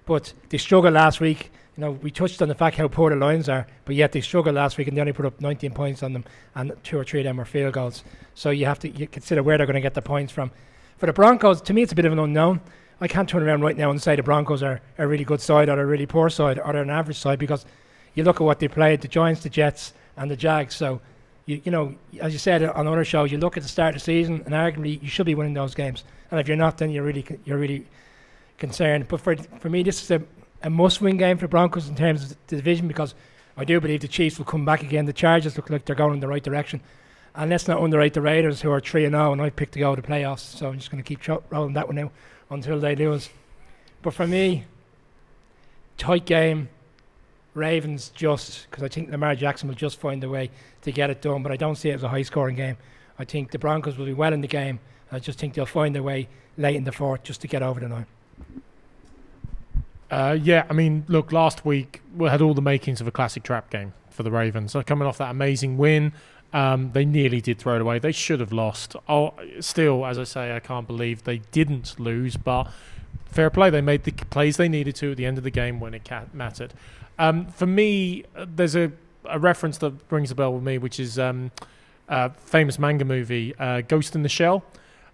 but 0.07 0.33
they 0.49 0.59
struggled 0.59 0.95
last 0.95 1.21
week. 1.21 1.53
You 1.77 1.81
know, 1.81 1.93
we 1.93 2.11
touched 2.11 2.43
on 2.43 2.49
the 2.49 2.55
fact 2.55 2.77
how 2.77 2.87
poor 2.89 3.09
the 3.09 3.17
Lions 3.17 3.49
are, 3.49 3.67
but 3.87 3.95
yet 3.95 4.13
they 4.13 4.21
struggled 4.21 4.57
last 4.57 4.77
week 4.77 4.89
and 4.89 4.97
they 4.97 5.01
only 5.01 5.15
put 5.15 5.25
up 5.25 5.41
19 5.41 5.73
points 5.73 6.03
on 6.03 6.13
them, 6.13 6.25
and 6.55 6.73
two 6.83 6.99
or 6.99 7.05
three 7.05 7.21
of 7.21 7.25
them 7.25 7.39
were 7.39 7.47
field 7.47 7.73
goals. 7.73 8.05
So 8.35 8.51
you 8.51 8.67
have 8.67 8.79
to 8.81 8.91
you 8.91 9.07
consider 9.07 9.43
where 9.43 9.57
they're 9.57 9.67
going 9.67 9.75
to 9.75 9.81
get 9.81 9.95
the 9.95 10.03
points 10.03 10.33
from. 10.33 10.51
For 10.99 11.07
the 11.07 11.15
Broncos, 11.15 11.63
to 11.63 11.73
me, 11.73 11.83
it's 11.83 11.93
a 11.93 11.95
bit 11.95 12.05
of 12.05 12.13
an 12.13 12.19
unknown. 12.19 12.61
I 13.01 13.09
can't 13.09 13.29
turn 13.29 13.43
around 13.43 13.63
right 13.63 13.77
now 13.77 13.91
and 13.91 14.01
say 14.01 14.15
the 14.15 14.23
Broncos 14.23 14.63
are 14.63 14.81
a 14.99 15.09
really 15.09 15.25
good 15.25 15.41
side 15.41 15.69
or 15.69 15.81
a 15.81 15.87
really 15.87 16.07
poor 16.07 16.29
side 16.29 16.59
or 16.59 16.77
an 16.77 16.91
average 16.91 17.19
side 17.19 17.39
because 17.39 17.65
you 18.15 18.23
look 18.23 18.37
at 18.37 18.45
what 18.45 18.61
they 18.61 18.69
played 18.69 19.01
the 19.01 19.09
Giants, 19.09 19.43
the 19.43 19.49
Jets, 19.49 19.95
and 20.17 20.31
the 20.31 20.37
Jags. 20.37 20.77
So, 20.77 21.01
you, 21.47 21.61
you 21.65 21.73
know, 21.73 21.95
as 22.21 22.33
you 22.33 22.39
said 22.39 22.63
on 22.63 22.87
other 22.87 23.05
shows, 23.05 23.33
you 23.33 23.39
look 23.39 23.57
at 23.57 23.63
the 23.63 23.69
start 23.69 23.97
of 23.97 24.01
the 24.01 24.05
season 24.05 24.43
and 24.45 24.55
arguably 24.55 25.03
you 25.03 25.09
should 25.09 25.27
be 25.27 25.35
winning 25.35 25.55
those 25.55 25.75
games. 25.75 26.05
And 26.31 26.39
if 26.39 26.47
you're 26.47 26.57
not, 26.57 26.79
then 26.79 26.91
you're 26.91 27.03
really, 27.03 27.27
you're 27.45 27.59
really 27.59 27.87
concerned. 28.59 29.09
But 29.09 29.21
for, 29.21 29.37
for 29.37 29.69
me, 29.69 29.83
this 29.83 30.03
is 30.03 30.11
a, 30.13 30.23
a 30.63 30.71
must 30.71 31.01
win 31.01 31.17
game 31.17 31.37
for 31.37 31.45
the 31.45 31.49
Broncos 31.49 31.89
in 31.89 31.95
terms 31.95 32.23
of 32.23 32.37
the 32.47 32.57
division 32.57 32.89
because 32.89 33.15
I 33.57 33.65
do 33.65 33.81
believe 33.81 34.01
the 34.01 34.09
Chiefs 34.09 34.39
will 34.39 34.45
come 34.45 34.65
back 34.65 34.83
again. 34.83 35.05
The 35.07 35.13
Chargers 35.13 35.57
look 35.57 35.71
like 35.71 35.85
they're 35.85 35.97
going 35.97 36.15
in 36.15 36.21
the 36.21 36.29
right 36.29 36.43
direction. 36.43 36.81
And 37.35 37.51
let's 37.51 37.67
not 37.67 37.83
underrate 37.83 38.15
the 38.15 38.21
Raiders, 38.21 38.61
who 38.61 38.71
are 38.71 38.81
3 38.81 39.07
and 39.07 39.15
0, 39.15 39.33
and 39.33 39.41
I 39.41 39.51
picked 39.51 39.73
to 39.73 39.79
go 39.79 39.95
to 39.95 40.03
the 40.03 40.07
playoffs. 40.07 40.41
So 40.41 40.69
I'm 40.69 40.79
just 40.79 40.91
going 40.91 41.03
to 41.03 41.17
keep 41.17 41.27
rolling 41.51 41.73
that 41.75 41.87
one 41.87 41.99
out 41.99 42.13
until 42.51 42.79
they 42.79 42.95
lose. 42.95 43.31
But 44.03 44.13
for 44.13 44.27
me, 44.27 44.65
tight 45.97 46.27
game, 46.27 46.69
Ravens 47.55 48.11
just, 48.15 48.71
because 48.71 48.83
I 48.85 48.89
think 48.89 49.11
Lamar 49.11 49.35
Jackson 49.35 49.69
will 49.69 49.75
just 49.75 49.99
find 49.99 50.23
a 50.25 50.29
way 50.29 50.51
to 50.83 50.93
get 50.93 51.09
it 51.11 51.23
done. 51.23 51.43
But 51.43 51.53
I 51.53 51.57
don't 51.57 51.77
see 51.77 51.89
it 51.89 51.95
as 51.95 52.03
a 52.03 52.09
high 52.09 52.23
scoring 52.23 52.57
game. 52.57 52.77
I 53.19 53.25
think 53.25 53.51
the 53.51 53.59
Broncos 53.59 53.97
will 53.97 54.07
be 54.07 54.13
well 54.13 54.33
in 54.33 54.43
the 54.43 54.49
game. 54.49 54.81
I 55.11 55.19
just 55.19 55.39
think 55.39 55.55
they'll 55.55 55.67
find 55.67 55.95
their 55.95 56.03
way 56.03 56.29
late 56.57 56.77
in 56.77 56.85
the 56.85 56.93
fourth 56.93 57.23
just 57.23 57.41
to 57.43 57.49
get 57.49 57.63
over 57.63 57.81
the 57.81 57.89
line. 57.89 58.07
Uh, 60.13 60.39
yeah, 60.43 60.67
I 60.69 60.75
mean, 60.75 61.07
look, 61.09 61.33
last 61.33 61.65
week 61.65 62.03
we 62.15 62.29
had 62.29 62.43
all 62.43 62.53
the 62.53 62.61
makings 62.61 63.01
of 63.01 63.09
a 63.09 63.11
classic 63.11 63.45
trap 63.45 63.71
game 63.71 63.95
for 64.11 64.23
the 64.23 64.31
Ravens. 64.31 64.73
So 64.73 64.83
coming 64.83 65.09
off 65.09 65.17
that 65.17 65.31
amazing 65.31 65.79
win, 65.79 66.13
um, 66.53 66.93
they 66.93 67.07
nearly 67.07 67.41
did 67.41 67.59
throw 67.59 67.77
it 67.77 67.81
away. 67.81 67.99
They 67.99 68.13
should 68.13 68.39
have 68.41 68.53
lost. 68.53 68.95
Oh, 69.09 69.33
still, 69.61 70.05
as 70.05 70.19
I 70.19 70.25
say, 70.25 70.55
I 70.55 70.61
can't 70.61 70.87
believe 70.87 71.25
they 71.25 71.39
didn't 71.51 71.99
lose, 71.99 72.37
but 72.37 72.65
fair 73.25 73.49
play. 73.49 73.71
They 73.71 73.81
made 73.81 74.05
the 74.05 74.13
plays 74.13 74.59
they 74.59 74.69
needed 74.69 74.97
to 74.97 75.13
at 75.13 75.17
the 75.17 75.25
end 75.25 75.39
of 75.39 75.45
the 75.45 75.51
game 75.51 75.81
when 75.81 75.95
it 75.95 76.07
mattered. 76.35 76.75
Um, 77.19 77.47
for 77.47 77.67
me, 77.67 78.25
uh, 78.37 78.45
there's 78.55 78.77
a, 78.77 78.93
a 79.25 79.39
reference 79.39 79.79
that 79.79 79.95
rings 80.11 80.31
a 80.31 80.35
bell 80.35 80.53
with 80.53 80.63
me, 80.63 80.77
which 80.77 81.01
is 81.01 81.19
um, 81.19 81.53
a 82.09 82.29
famous 82.29 82.79
manga 82.79 83.07
movie, 83.07 83.55
uh, 83.59 83.81
Ghost 83.81 84.15
in 84.15 84.23
the 84.23 84.29
Shell. 84.29 84.63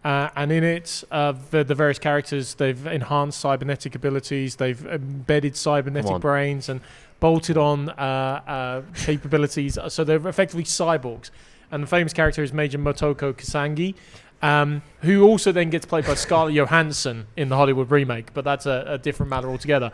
Uh, 0.09 0.31
and 0.37 0.51
in 0.51 0.65
it, 0.65 1.05
uh, 1.11 1.35
the, 1.51 1.63
the 1.63 1.75
various 1.75 1.99
characters 1.99 2.55
they've 2.55 2.87
enhanced 2.87 3.39
cybernetic 3.39 3.95
abilities, 3.95 4.57
they've 4.57 4.87
embedded 4.87 5.55
cybernetic 5.55 6.19
brains, 6.23 6.71
and 6.71 6.81
bolted 7.21 7.59
on 7.59 7.91
uh, 7.91 7.93
uh, 7.93 8.83
capabilities. 8.95 9.77
So 9.89 10.05
they're 10.05 10.27
effectively 10.27 10.65
cyborgs. 10.65 11.29
And 11.71 11.83
the 11.83 11.87
famous 11.87 12.15
character 12.15 12.43
is 12.43 12.55
Major 12.55 12.79
Motoko 12.79 13.35
Kusanagi, 13.35 13.97
um, 14.41 14.81
who 15.03 15.27
also 15.27 15.53
then 15.53 15.69
gets 15.69 15.85
played 15.85 16.07
by 16.07 16.15
Scarlett 16.25 16.55
Johansson 16.55 17.27
in 17.37 17.51
the 17.51 17.57
Hollywood 17.57 17.91
remake, 17.91 18.33
but 18.33 18.47
that's 18.47 18.65
a, 18.65 18.85
a 18.87 18.97
different 18.97 19.29
matter 19.29 19.51
altogether. 19.51 19.93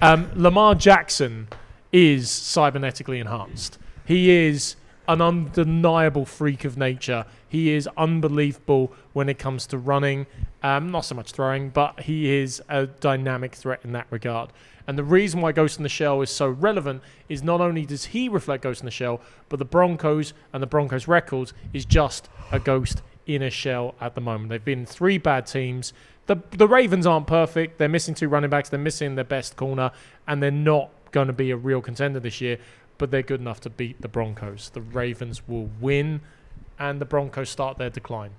Um, 0.00 0.28
Lamar 0.34 0.74
Jackson 0.74 1.46
is 1.92 2.26
cybernetically 2.26 3.20
enhanced. 3.20 3.78
He 4.06 4.28
is 4.28 4.74
an 5.06 5.20
undeniable 5.20 6.24
freak 6.24 6.64
of 6.64 6.76
nature. 6.76 7.26
He 7.52 7.74
is 7.74 7.86
unbelievable 7.98 8.94
when 9.12 9.28
it 9.28 9.38
comes 9.38 9.66
to 9.66 9.76
running, 9.76 10.26
um, 10.62 10.90
not 10.90 11.04
so 11.04 11.14
much 11.14 11.32
throwing, 11.32 11.68
but 11.68 12.00
he 12.00 12.34
is 12.34 12.62
a 12.70 12.86
dynamic 12.86 13.54
threat 13.54 13.80
in 13.84 13.92
that 13.92 14.06
regard. 14.08 14.48
And 14.86 14.96
the 14.96 15.04
reason 15.04 15.42
why 15.42 15.52
Ghost 15.52 15.76
in 15.76 15.82
the 15.82 15.90
Shell 15.90 16.22
is 16.22 16.30
so 16.30 16.48
relevant 16.48 17.02
is 17.28 17.42
not 17.42 17.60
only 17.60 17.84
does 17.84 18.06
he 18.06 18.26
reflect 18.30 18.62
Ghost 18.62 18.80
in 18.80 18.86
the 18.86 18.90
Shell, 18.90 19.20
but 19.50 19.58
the 19.58 19.66
Broncos 19.66 20.32
and 20.54 20.62
the 20.62 20.66
Broncos 20.66 21.06
records 21.06 21.52
is 21.74 21.84
just 21.84 22.30
a 22.50 22.58
ghost 22.58 23.02
in 23.26 23.42
a 23.42 23.50
shell 23.50 23.96
at 24.00 24.14
the 24.14 24.22
moment. 24.22 24.48
They've 24.48 24.64
been 24.64 24.86
three 24.86 25.18
bad 25.18 25.46
teams. 25.46 25.92
The 26.28 26.36
the 26.52 26.66
Ravens 26.66 27.06
aren't 27.06 27.26
perfect. 27.26 27.76
They're 27.76 27.86
missing 27.86 28.14
two 28.14 28.28
running 28.28 28.48
backs. 28.48 28.70
They're 28.70 28.80
missing 28.80 29.14
their 29.14 29.24
best 29.24 29.56
corner, 29.56 29.90
and 30.26 30.42
they're 30.42 30.50
not 30.50 30.88
going 31.10 31.26
to 31.26 31.34
be 31.34 31.50
a 31.50 31.56
real 31.58 31.82
contender 31.82 32.18
this 32.18 32.40
year. 32.40 32.56
But 32.96 33.10
they're 33.10 33.20
good 33.20 33.40
enough 33.40 33.60
to 33.60 33.70
beat 33.70 34.00
the 34.00 34.08
Broncos. 34.08 34.70
The 34.70 34.80
Ravens 34.80 35.46
will 35.46 35.68
win, 35.82 36.22
and 36.82 37.00
the 37.00 37.04
Broncos 37.04 37.48
start 37.48 37.78
their 37.78 37.90
decline. 37.90 38.32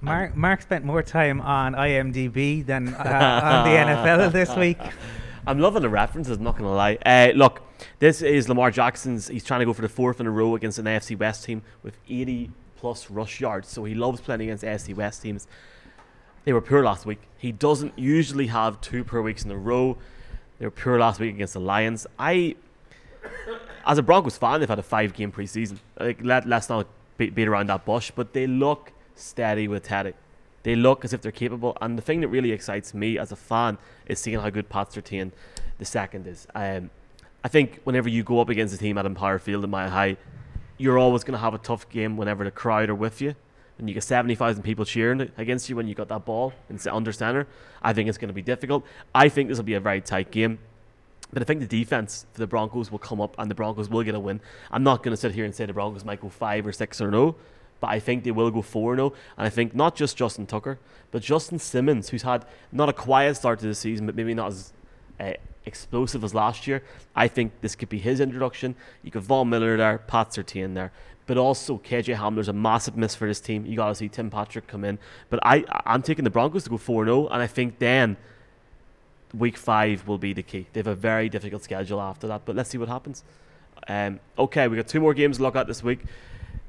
Mark, 0.00 0.36
Mark 0.36 0.62
spent 0.62 0.84
more 0.84 1.02
time 1.02 1.40
on 1.40 1.74
IMDb 1.74 2.64
than 2.64 2.94
uh, 2.94 3.40
on 3.42 3.64
the 3.64 3.76
NFL 3.76 4.30
this 4.30 4.54
week. 4.54 4.78
I'm 5.44 5.58
loving 5.58 5.82
the 5.82 5.88
references, 5.88 6.36
I'm 6.36 6.44
not 6.44 6.52
going 6.52 6.70
to 6.70 6.76
lie. 6.76 6.98
Uh, 7.04 7.32
look, 7.34 7.62
this 7.98 8.22
is 8.22 8.48
Lamar 8.48 8.70
Jackson's. 8.70 9.26
He's 9.26 9.42
trying 9.42 9.60
to 9.60 9.66
go 9.66 9.72
for 9.72 9.82
the 9.82 9.88
fourth 9.88 10.20
in 10.20 10.26
a 10.26 10.30
row 10.30 10.54
against 10.54 10.78
an 10.78 10.84
AFC 10.84 11.18
West 11.18 11.44
team 11.44 11.62
with 11.82 11.96
80 12.08 12.52
plus 12.76 13.10
rush 13.10 13.40
yards. 13.40 13.68
So 13.68 13.82
he 13.82 13.94
loves 13.94 14.20
playing 14.20 14.42
against 14.42 14.62
AFC 14.62 14.94
West 14.94 15.22
teams. 15.22 15.48
They 16.44 16.52
were 16.52 16.60
poor 16.60 16.84
last 16.84 17.04
week. 17.04 17.18
He 17.36 17.50
doesn't 17.50 17.98
usually 17.98 18.46
have 18.46 18.80
two 18.80 19.02
poor 19.02 19.22
weeks 19.22 19.44
in 19.44 19.50
a 19.50 19.56
row. 19.56 19.98
They 20.60 20.66
were 20.66 20.70
poor 20.70 21.00
last 21.00 21.18
week 21.18 21.34
against 21.34 21.54
the 21.54 21.60
Lions. 21.60 22.06
I, 22.16 22.54
as 23.84 23.98
a 23.98 24.02
Broncos 24.02 24.38
fan, 24.38 24.60
they've 24.60 24.68
had 24.68 24.78
a 24.78 24.84
five 24.84 25.14
game 25.14 25.32
preseason. 25.32 25.78
Like, 25.98 26.20
let, 26.22 26.46
let's 26.46 26.68
not 26.68 26.86
beat, 27.18 27.34
beat 27.34 27.48
around 27.48 27.68
that 27.68 27.84
bush, 27.84 28.10
but 28.14 28.32
they 28.32 28.46
look 28.46 28.92
steady 29.14 29.68
with 29.68 29.82
Teddy. 29.82 30.14
They 30.62 30.74
look 30.74 31.04
as 31.04 31.12
if 31.12 31.20
they're 31.20 31.32
capable. 31.32 31.76
And 31.80 31.98
the 31.98 32.02
thing 32.02 32.20
that 32.22 32.28
really 32.28 32.52
excites 32.52 32.94
me 32.94 33.18
as 33.18 33.30
a 33.30 33.36
fan 33.36 33.78
is 34.06 34.18
seeing 34.18 34.40
how 34.40 34.48
good 34.50 34.68
Pat 34.68 34.90
Surtain, 34.90 35.32
the 35.78 35.84
second, 35.84 36.26
is. 36.26 36.46
Um, 36.54 36.90
I 37.44 37.48
think 37.48 37.80
whenever 37.84 38.08
you 38.08 38.22
go 38.22 38.40
up 38.40 38.48
against 38.48 38.74
a 38.74 38.78
team 38.78 38.98
at 38.98 39.06
Empower 39.06 39.38
Field 39.38 39.64
in 39.64 39.70
Mile 39.70 39.90
High, 39.90 40.16
you're 40.76 40.98
always 40.98 41.24
going 41.24 41.32
to 41.32 41.38
have 41.38 41.54
a 41.54 41.58
tough 41.58 41.88
game 41.88 42.16
whenever 42.16 42.44
the 42.44 42.50
crowd 42.50 42.88
are 42.88 42.94
with 42.94 43.20
you. 43.20 43.34
And 43.78 43.88
you 43.88 43.94
get 43.94 44.02
70,000 44.02 44.62
people 44.62 44.84
cheering 44.84 45.30
against 45.36 45.68
you 45.68 45.76
when 45.76 45.86
you 45.86 45.94
got 45.94 46.08
that 46.08 46.24
ball 46.24 46.52
in 46.68 46.78
under 46.90 47.12
center. 47.12 47.46
I 47.80 47.92
think 47.92 48.08
it's 48.08 48.18
going 48.18 48.28
to 48.28 48.34
be 48.34 48.42
difficult. 48.42 48.84
I 49.14 49.28
think 49.28 49.48
this 49.48 49.58
will 49.58 49.64
be 49.64 49.74
a 49.74 49.80
very 49.80 50.00
tight 50.00 50.32
game. 50.32 50.58
But 51.32 51.42
I 51.42 51.44
think 51.44 51.60
the 51.60 51.66
defense 51.66 52.26
for 52.32 52.40
the 52.40 52.46
Broncos 52.46 52.90
will 52.90 52.98
come 52.98 53.20
up 53.20 53.34
and 53.38 53.50
the 53.50 53.54
Broncos 53.54 53.88
will 53.88 54.02
get 54.02 54.14
a 54.14 54.20
win. 54.20 54.40
I'm 54.70 54.82
not 54.82 55.02
going 55.02 55.12
to 55.12 55.16
sit 55.16 55.32
here 55.32 55.44
and 55.44 55.54
say 55.54 55.66
the 55.66 55.72
Broncos 55.72 56.04
might 56.04 56.20
go 56.20 56.28
5 56.28 56.66
or 56.66 56.72
6 56.72 57.00
or 57.00 57.10
no, 57.10 57.36
but 57.80 57.88
I 57.88 58.00
think 58.00 58.24
they 58.24 58.30
will 58.30 58.50
go 58.50 58.62
4 58.62 58.96
0. 58.96 59.12
And 59.36 59.46
I 59.46 59.50
think 59.50 59.74
not 59.74 59.94
just 59.94 60.16
Justin 60.16 60.46
Tucker, 60.46 60.78
but 61.10 61.22
Justin 61.22 61.58
Simmons, 61.58 62.08
who's 62.08 62.22
had 62.22 62.46
not 62.72 62.88
a 62.88 62.92
quiet 62.92 63.36
start 63.36 63.58
to 63.60 63.66
the 63.66 63.74
season, 63.74 64.06
but 64.06 64.14
maybe 64.14 64.34
not 64.34 64.48
as 64.48 64.72
uh, 65.20 65.32
explosive 65.66 66.24
as 66.24 66.34
last 66.34 66.66
year. 66.66 66.82
I 67.14 67.28
think 67.28 67.52
this 67.60 67.76
could 67.76 67.88
be 67.88 67.98
his 67.98 68.20
introduction. 68.20 68.74
You 69.02 69.10
got 69.10 69.22
Von 69.22 69.50
Miller 69.50 69.76
there, 69.76 69.98
Pat 69.98 70.30
Surtain 70.30 70.74
there, 70.74 70.92
but 71.26 71.36
also 71.36 71.78
KJ 71.78 72.16
Hamler's 72.16 72.48
a 72.48 72.52
massive 72.52 72.96
miss 72.96 73.14
for 73.14 73.28
this 73.28 73.40
team. 73.40 73.66
You 73.66 73.76
got 73.76 73.88
to 73.88 73.94
see 73.94 74.08
Tim 74.08 74.30
Patrick 74.30 74.66
come 74.66 74.84
in. 74.84 74.98
But 75.28 75.40
I, 75.42 75.64
I'm 75.84 76.02
taking 76.02 76.24
the 76.24 76.30
Broncos 76.30 76.64
to 76.64 76.70
go 76.70 76.78
4 76.78 77.04
0, 77.04 77.28
and 77.28 77.42
I 77.42 77.46
think 77.46 77.78
then 77.78 78.16
week 79.34 79.56
five 79.56 80.06
will 80.06 80.18
be 80.18 80.32
the 80.32 80.42
key. 80.42 80.66
They 80.72 80.80
have 80.80 80.86
a 80.86 80.94
very 80.94 81.28
difficult 81.28 81.64
schedule 81.64 82.00
after 82.00 82.26
that, 82.28 82.42
but 82.44 82.56
let's 82.56 82.70
see 82.70 82.78
what 82.78 82.88
happens. 82.88 83.24
Um, 83.86 84.20
okay, 84.38 84.68
we 84.68 84.76
got 84.76 84.88
two 84.88 85.00
more 85.00 85.14
games 85.14 85.38
to 85.38 85.42
look 85.42 85.56
at 85.56 85.66
this 85.66 85.82
week. 85.82 86.00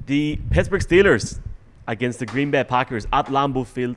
The 0.06 0.38
Pittsburgh 0.50 0.82
Steelers 0.82 1.38
against 1.86 2.18
the 2.18 2.26
Green 2.26 2.50
Bay 2.50 2.64
Packers 2.64 3.06
at 3.12 3.26
Lambeau 3.26 3.66
Field 3.66 3.96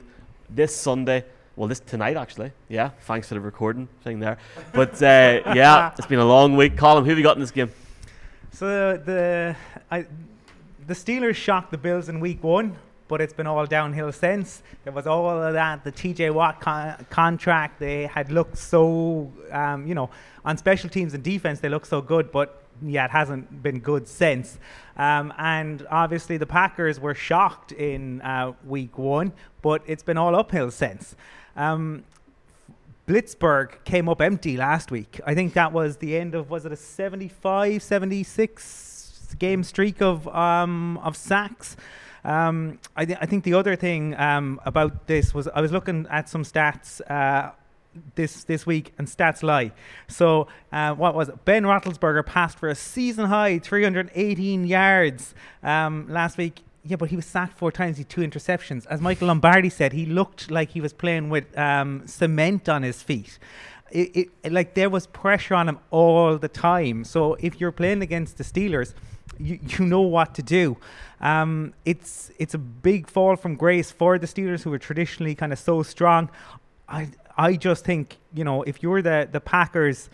this 0.50 0.74
Sunday. 0.74 1.24
Well, 1.56 1.68
this 1.68 1.80
tonight 1.80 2.16
actually. 2.16 2.50
Yeah, 2.68 2.90
thanks 3.02 3.28
for 3.28 3.34
the 3.34 3.40
recording 3.40 3.88
thing 4.02 4.18
there. 4.18 4.38
But 4.72 5.00
uh, 5.02 5.40
yeah, 5.54 5.92
it's 5.96 6.06
been 6.06 6.18
a 6.18 6.24
long 6.24 6.56
week. 6.56 6.74
Colm, 6.76 7.02
who 7.02 7.10
have 7.10 7.18
you 7.18 7.24
got 7.24 7.36
in 7.36 7.40
this 7.40 7.52
game? 7.52 7.70
So 8.52 8.96
the 8.96 9.56
I, 9.90 10.06
the 10.86 10.94
Steelers 10.94 11.36
shocked 11.36 11.70
the 11.70 11.78
Bills 11.78 12.08
in 12.08 12.20
Week 12.20 12.42
One, 12.42 12.76
but 13.08 13.20
it's 13.20 13.32
been 13.32 13.46
all 13.46 13.66
downhill 13.66 14.12
since. 14.12 14.62
There 14.84 14.92
was 14.92 15.06
all 15.06 15.28
of 15.28 15.52
that. 15.52 15.84
The 15.84 15.92
T.J. 15.92 16.30
Watt 16.30 16.60
con- 16.60 17.06
contract. 17.10 17.78
They 17.78 18.06
had 18.06 18.32
looked 18.32 18.58
so, 18.58 19.32
um, 19.50 19.86
you 19.86 19.94
know, 19.94 20.10
on 20.44 20.56
special 20.56 20.88
teams 20.88 21.14
and 21.14 21.22
defense 21.22 21.60
they 21.60 21.68
looked 21.68 21.86
so 21.86 22.00
good, 22.00 22.32
but 22.32 22.62
yeah, 22.82 23.04
it 23.04 23.10
hasn't 23.10 23.62
been 23.62 23.80
good 23.80 24.08
since. 24.08 24.58
Um, 24.96 25.32
and 25.38 25.86
obviously 25.90 26.36
the 26.36 26.46
Packers 26.46 27.00
were 27.00 27.14
shocked 27.14 27.72
in 27.72 28.20
uh, 28.22 28.52
Week 28.66 28.96
One, 28.98 29.32
but 29.62 29.82
it's 29.86 30.02
been 30.02 30.16
all 30.16 30.34
uphill 30.34 30.70
since. 30.70 31.16
Um, 31.56 32.04
Blitzburgh 33.06 33.84
came 33.84 34.08
up 34.08 34.20
empty 34.22 34.56
last 34.56 34.90
week. 34.90 35.20
I 35.26 35.34
think 35.34 35.52
that 35.54 35.72
was 35.72 35.98
the 35.98 36.16
end 36.16 36.34
of 36.34 36.48
was 36.48 36.64
it 36.64 36.72
a 36.72 36.76
75 36.76 37.82
76 37.82 39.36
game 39.38 39.62
streak 39.62 40.00
of 40.00 40.26
um, 40.28 40.98
of 40.98 41.16
sacks. 41.16 41.76
Um, 42.24 42.78
I, 42.96 43.04
th- 43.04 43.18
I 43.20 43.26
think 43.26 43.44
the 43.44 43.54
other 43.54 43.76
thing 43.76 44.18
um, 44.18 44.60
about 44.64 45.06
this 45.06 45.34
was 45.34 45.46
I 45.48 45.60
was 45.60 45.72
looking 45.72 46.06
at 46.10 46.28
some 46.28 46.42
stats 46.42 47.00
uh, 47.10 47.52
this 48.14 48.44
this 48.44 48.66
week, 48.66 48.92
and 48.98 49.06
stats 49.06 49.42
lie. 49.42 49.72
So 50.08 50.48
uh, 50.72 50.94
what 50.94 51.14
was 51.14 51.28
it? 51.28 51.44
Ben 51.44 51.64
Roethlisberger 51.64 52.24
passed 52.24 52.58
for 52.58 52.68
a 52.68 52.74
season 52.74 53.26
high 53.26 53.58
318 53.58 54.66
yards 54.66 55.34
um, 55.62 56.06
last 56.08 56.38
week. 56.38 56.60
Yeah, 56.86 56.96
but 56.96 57.08
he 57.08 57.16
was 57.16 57.24
sacked 57.24 57.56
four 57.56 57.72
times. 57.72 57.96
He 57.96 58.04
two 58.04 58.20
interceptions. 58.20 58.86
As 58.86 59.00
Michael 59.00 59.28
Lombardi 59.28 59.70
said, 59.70 59.92
he 59.94 60.04
looked 60.04 60.50
like 60.50 60.70
he 60.70 60.80
was 60.82 60.92
playing 60.92 61.30
with 61.30 61.56
um, 61.56 62.06
cement 62.06 62.68
on 62.68 62.82
his 62.82 63.02
feet. 63.02 63.38
It, 63.90 64.28
it, 64.42 64.52
like 64.52 64.74
there 64.74 64.90
was 64.90 65.06
pressure 65.06 65.54
on 65.54 65.68
him 65.68 65.78
all 65.90 66.36
the 66.36 66.48
time. 66.48 67.04
So 67.04 67.34
if 67.34 67.60
you're 67.60 67.72
playing 67.72 68.02
against 68.02 68.36
the 68.36 68.44
Steelers, 68.44 68.92
you, 69.38 69.58
you 69.62 69.84
know 69.84 70.02
what 70.02 70.34
to 70.34 70.42
do. 70.42 70.76
Um, 71.20 71.74
it's 71.84 72.30
it's 72.38 72.54
a 72.54 72.58
big 72.58 73.08
fall 73.08 73.36
from 73.36 73.56
grace 73.56 73.90
for 73.90 74.18
the 74.18 74.26
Steelers, 74.26 74.62
who 74.62 74.72
are 74.72 74.78
traditionally 74.78 75.34
kind 75.34 75.52
of 75.52 75.58
so 75.58 75.82
strong. 75.82 76.30
I 76.88 77.10
I 77.36 77.56
just 77.56 77.84
think 77.84 78.16
you 78.32 78.44
know 78.44 78.62
if 78.62 78.82
you're 78.82 79.02
the 79.02 79.28
the 79.30 79.40
Packers 79.40 80.10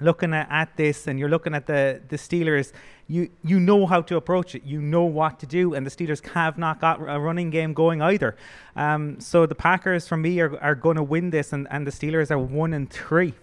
looking 0.00 0.34
at, 0.34 0.48
at 0.50 0.76
this 0.76 1.06
and 1.06 1.18
you're 1.18 1.28
looking 1.28 1.54
at 1.54 1.66
the 1.66 2.00
the 2.08 2.16
Steelers, 2.16 2.72
you 3.08 3.30
you 3.42 3.58
know 3.58 3.86
how 3.86 4.02
to 4.02 4.16
approach 4.16 4.54
it. 4.54 4.64
You 4.64 4.80
know 4.80 5.04
what 5.04 5.38
to 5.40 5.46
do, 5.46 5.74
and 5.74 5.86
the 5.86 5.90
Steelers 5.90 6.26
have 6.30 6.58
not 6.58 6.80
got 6.80 7.00
a 7.00 7.18
running 7.18 7.50
game 7.50 7.72
going 7.72 8.02
either. 8.02 8.36
Um, 8.76 9.20
so 9.20 9.46
the 9.46 9.54
Packers, 9.54 10.06
for 10.06 10.16
me, 10.16 10.40
are 10.40 10.58
are 10.60 10.74
going 10.74 10.96
to 10.96 11.02
win 11.02 11.30
this, 11.30 11.52
and, 11.52 11.66
and 11.70 11.86
the 11.86 11.92
Steelers 11.92 12.30
are 12.30 12.38
one 12.38 12.74
and 12.74 12.90
three. 12.90 13.34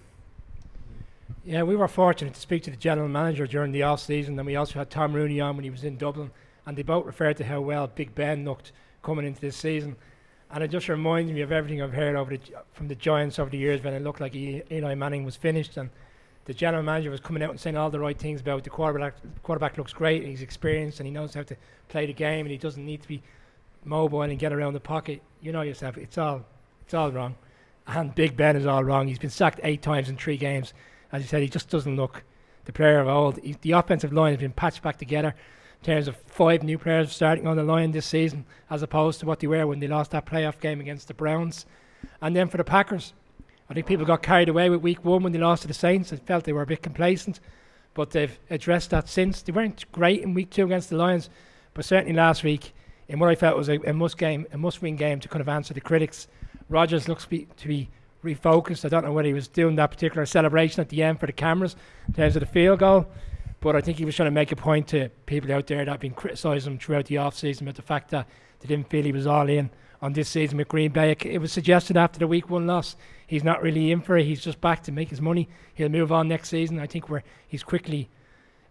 Yeah, 1.44 1.64
we 1.64 1.76
were 1.76 1.88
fortunate 1.88 2.36
to 2.36 2.40
speak 2.40 2.62
to 2.64 2.72
the 2.72 2.78
general 2.78 3.08
manager 3.08 3.48
during 3.48 3.72
the 3.72 3.82
off 3.82 4.02
season, 4.02 4.38
and 4.38 4.46
we 4.46 4.56
also 4.56 4.78
had 4.78 4.92
Tom 4.92 5.12
Rooney 5.12 5.42
on 5.42 5.56
when 5.56 5.64
he 5.64 5.72
was 5.72 5.84
in 5.84 5.98
Dublin, 5.98 6.30
and 6.68 6.78
they 6.78 6.84
both 6.84 7.04
referred 7.04 7.38
to 7.38 7.44
how 7.44 7.62
well 7.62 7.88
Big 7.88 8.14
Ben 8.14 8.46
looked 8.46 8.72
coming 9.02 9.26
into 9.26 9.42
this 9.42 9.58
season. 9.58 9.96
And 10.52 10.64
it 10.64 10.68
just 10.68 10.88
reminds 10.88 11.32
me 11.32 11.42
of 11.42 11.52
everything 11.52 11.82
I've 11.82 11.94
heard 11.94 12.16
over 12.16 12.38
the, 12.38 12.40
from 12.74 12.90
the 12.90 12.96
Giants 12.96 13.40
over 13.40 13.50
the 13.50 13.58
years 13.58 13.84
when 13.84 13.96
it 13.96 14.04
looked 14.04 14.22
like 14.22 14.36
Eli 14.36 14.94
Manning 14.94 15.24
was 15.26 15.36
finished, 15.36 15.78
and 15.78 15.90
the 16.46 16.54
general 16.54 16.84
manager 16.84 17.10
was 17.10 17.20
coming 17.20 17.42
out 17.42 17.50
and 17.50 17.60
saying 17.60 17.76
all 17.76 17.90
the 17.90 18.00
right 18.00 18.20
things 18.20 18.40
about 18.42 18.64
the 18.64 18.70
quarterback. 18.70 19.16
Quarterback 19.42 19.80
looks 19.80 19.94
great, 19.94 20.24
he's 20.24 20.44
experienced, 20.44 21.00
and 21.00 21.08
he 21.08 21.12
knows 21.12 21.34
how 21.34 21.42
to 21.42 21.56
play 21.90 22.06
the 22.06 22.14
game, 22.14 22.46
and 22.46 22.52
he 22.52 22.58
doesn't 22.58 22.86
need 22.86 23.02
to 23.02 23.08
be 23.08 23.24
mobile 23.84 24.22
and 24.22 24.38
get 24.38 24.54
around 24.54 24.74
the 24.74 24.80
pocket. 24.80 25.24
You 25.42 25.54
know 25.54 25.64
yourself, 25.64 25.98
it's 25.98 26.20
all, 26.20 26.46
it's 26.82 26.94
all 26.94 27.12
wrong. 27.12 27.34
And 27.88 28.14
Big 28.14 28.38
Ben 28.38 28.56
is 28.56 28.68
all 28.68 28.84
wrong. 28.84 29.08
He's 29.08 29.18
been 29.18 29.32
sacked 29.32 29.60
eight 29.64 29.82
times 29.82 30.08
in 30.08 30.18
three 30.18 30.38
games. 30.38 30.76
As 31.12 31.22
you 31.22 31.28
said, 31.28 31.42
he 31.42 31.50
just 31.50 31.70
doesn't 31.70 31.96
look 31.96 32.24
the 32.66 32.74
player 32.74 33.00
of 33.00 33.08
old. 33.08 33.40
He, 33.40 33.56
the 33.62 33.72
offensive 33.72 34.14
line 34.14 34.34
has 34.34 34.42
been 34.42 34.52
patched 34.52 34.82
back 34.82 34.98
together 34.98 35.36
in 35.80 35.86
terms 35.86 36.08
of 36.08 36.16
five 36.28 36.64
new 36.64 36.78
players 36.78 37.12
starting 37.12 37.48
on 37.48 37.58
the 37.58 37.64
line 37.64 37.92
this 37.92 38.06
season, 38.06 38.46
as 38.70 38.84
opposed 38.84 39.20
to 39.20 39.26
what 39.26 39.40
they 39.40 39.48
were 39.48 39.68
when 39.68 39.80
they 39.80 39.88
lost 39.88 40.12
that 40.12 40.26
playoff 40.26 40.60
game 40.60 40.80
against 40.80 41.08
the 41.08 41.14
Browns. 41.14 41.66
And 42.22 42.36
then 42.36 42.48
for 42.48 42.58
the 42.58 42.64
Packers, 42.64 43.14
I 43.70 43.74
think 43.74 43.88
people 43.88 44.06
got 44.06 44.22
carried 44.22 44.50
away 44.50 44.70
with 44.70 44.82
week 44.82 45.04
one 45.04 45.24
when 45.24 45.32
they 45.32 45.40
lost 45.40 45.64
to 45.64 45.68
the 45.68 45.74
Saints 45.74 46.12
and 46.12 46.22
felt 46.22 46.44
they 46.44 46.54
were 46.54 46.62
a 46.62 46.68
bit 46.68 46.84
complacent. 46.84 47.40
But 47.94 48.12
they've 48.12 48.38
addressed 48.50 48.92
that 48.92 49.10
since. 49.10 49.42
They 49.42 49.52
weren't 49.52 49.92
great 49.92 50.22
in 50.22 50.34
week 50.34 50.50
two 50.50 50.66
against 50.66 50.90
the 50.90 50.98
Lions, 50.98 51.30
but 51.74 51.86
certainly 51.86 52.14
last 52.14 52.44
week, 52.44 52.74
in 53.08 53.20
what 53.20 53.30
I 53.30 53.36
felt 53.36 53.58
was 53.58 53.70
a, 53.70 53.80
a 53.88 53.94
must 53.94 54.18
game, 54.18 54.46
a 54.54 54.58
must 54.58 54.82
win 54.82 54.96
game 54.96 55.20
to 55.20 55.28
kind 55.28 55.42
of 55.42 55.50
answer 55.50 55.74
the 55.74 55.82
critics. 55.82 56.28
Rodgers 56.70 57.10
looks 57.10 57.26
be, 57.26 57.48
to 57.58 57.68
be 57.68 57.90
refocused. 58.24 58.86
I 58.86 58.90
don't 58.90 59.04
know 59.04 59.12
whether 59.12 59.28
he 59.28 59.34
was 59.34 59.48
doing 59.48 59.76
that 59.76 59.92
particular 59.92 60.26
celebration 60.26 60.82
at 60.82 60.90
the 60.90 61.04
end 61.04 61.20
for 61.20 61.26
the 61.26 61.34
cameras 61.34 61.76
in 62.08 62.14
terms 62.14 62.36
of 62.36 62.42
the 62.42 62.46
field 62.46 62.80
goal, 62.80 63.08
but 63.60 63.76
I 63.76 63.82
think 63.82 63.98
he 63.98 64.06
was 64.06 64.16
trying 64.16 64.28
to 64.28 64.32
make 64.32 64.52
a 64.52 64.56
point 64.56 64.88
to 64.90 65.10
people 65.26 65.52
out 65.52 65.68
there 65.68 65.84
that 65.84 65.92
have 65.92 66.00
been 66.00 66.14
criticising 66.14 66.74
him 66.74 66.80
throughout 66.80 67.06
the 67.06 67.18
off 67.18 67.38
season 67.38 67.68
about 67.68 67.76
the 67.76 67.82
fact 67.82 68.12
that 68.12 68.28
they 68.60 68.68
didn't 68.68 68.90
feel 68.90 69.04
he 69.04 69.12
was 69.12 69.28
all 69.28 69.50
in 69.50 69.70
on 70.02 70.14
this 70.14 70.30
season 70.30 70.58
with 70.58 70.68
Green 70.68 70.92
Bay. 70.92 71.16
It 71.20 71.40
was 71.40 71.52
suggested 71.52 71.98
after 71.98 72.20
the 72.20 72.28
week 72.28 72.50
one 72.50 72.68
loss 72.68 72.96
he's 73.28 73.44
not 73.44 73.62
really 73.62 73.92
in 73.92 74.02
for 74.02 74.18
it. 74.18 74.26
He's 74.26 74.44
just 74.44 74.60
back 74.60 74.84
to 74.84 74.92
make 74.92 75.10
his 75.10 75.22
money. 75.22 75.48
He'll 75.74 75.90
move 75.90 76.12
on 76.12 76.28
next 76.28 76.50
season. 76.50 76.80
I 76.80 76.88
think 76.88 77.10
where 77.10 77.24
he's 77.48 77.64
quickly 77.64 78.10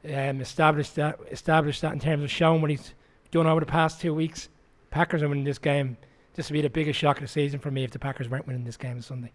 um, 0.05 0.41
established 0.41 0.97
that 0.97 1.19
established 1.31 1.83
that 1.83 1.93
in 1.93 2.01
terms 2.01 2.25
of 2.25 2.31
showing 2.31 2.61
what 2.61 2.71
he's 2.71 2.95
done 3.31 3.47
over 3.47 3.61
the 3.61 3.67
past 3.67 4.01
two 4.01 4.13
weeks. 4.13 4.49
Packers 4.91 5.23
are 5.23 5.29
winning 5.29 5.45
this 5.45 5.59
game. 5.59 5.97
This 6.35 6.49
would 6.49 6.55
be 6.55 6.63
the 6.63 6.71
biggest 6.71 6.99
shock 6.99 7.17
of 7.17 7.23
the 7.23 7.29
season 7.29 7.61
for 7.61 7.71
me 7.71 7.85
if 7.85 7.91
the 7.91 7.99
Packers 7.99 8.29
weren't 8.29 8.47
winning 8.47 8.65
this 8.65 8.77
game 8.77 8.97
on 8.97 9.03
Sunday. 9.03 9.33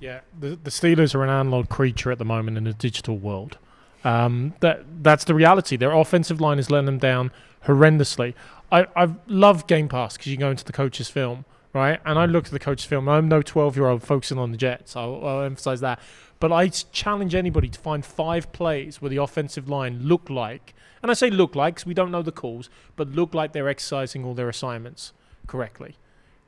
Yeah, 0.00 0.20
the, 0.38 0.56
the 0.56 0.70
Steelers 0.70 1.14
are 1.14 1.22
an 1.22 1.30
analog 1.30 1.68
creature 1.68 2.10
at 2.10 2.18
the 2.18 2.24
moment 2.24 2.56
in 2.58 2.66
a 2.66 2.72
digital 2.72 3.16
world. 3.16 3.58
Um, 4.02 4.54
that 4.60 4.84
that's 5.02 5.24
the 5.24 5.34
reality. 5.34 5.76
Their 5.76 5.92
offensive 5.92 6.40
line 6.40 6.58
is 6.58 6.70
letting 6.70 6.86
them 6.86 6.98
down 6.98 7.30
horrendously. 7.66 8.34
I 8.70 8.86
I 8.94 9.14
love 9.26 9.66
Game 9.66 9.88
Pass 9.88 10.16
because 10.16 10.30
you 10.30 10.36
go 10.36 10.50
into 10.50 10.64
the 10.64 10.72
coach's 10.72 11.08
film, 11.08 11.46
right? 11.72 12.00
And 12.04 12.18
I 12.18 12.26
look 12.26 12.46
at 12.46 12.52
the 12.52 12.58
coach's 12.58 12.84
film. 12.84 13.08
I'm 13.08 13.28
no 13.28 13.40
12 13.40 13.76
year 13.76 13.86
old 13.86 14.02
focusing 14.02 14.38
on 14.38 14.52
the 14.52 14.58
Jets. 14.58 14.94
I'll, 14.94 15.24
I'll 15.26 15.42
emphasize 15.42 15.80
that. 15.80 16.00
But 16.38 16.52
I 16.52 16.68
challenge 16.68 17.34
anybody 17.34 17.68
to 17.68 17.78
find 17.78 18.04
five 18.04 18.52
plays 18.52 19.00
where 19.00 19.08
the 19.08 19.16
offensive 19.16 19.70
line 19.70 20.00
look 20.02 20.28
like, 20.28 20.74
and 21.02 21.10
I 21.10 21.14
say 21.14 21.30
look 21.30 21.54
like 21.54 21.76
because 21.76 21.86
we 21.86 21.94
don't 21.94 22.10
know 22.10 22.20
the 22.20 22.32
calls, 22.32 22.68
but 22.96 23.08
look 23.08 23.32
like 23.32 23.52
they're 23.52 23.68
exercising 23.68 24.24
all 24.24 24.34
their 24.34 24.50
assignments 24.50 25.14
correctly. 25.46 25.96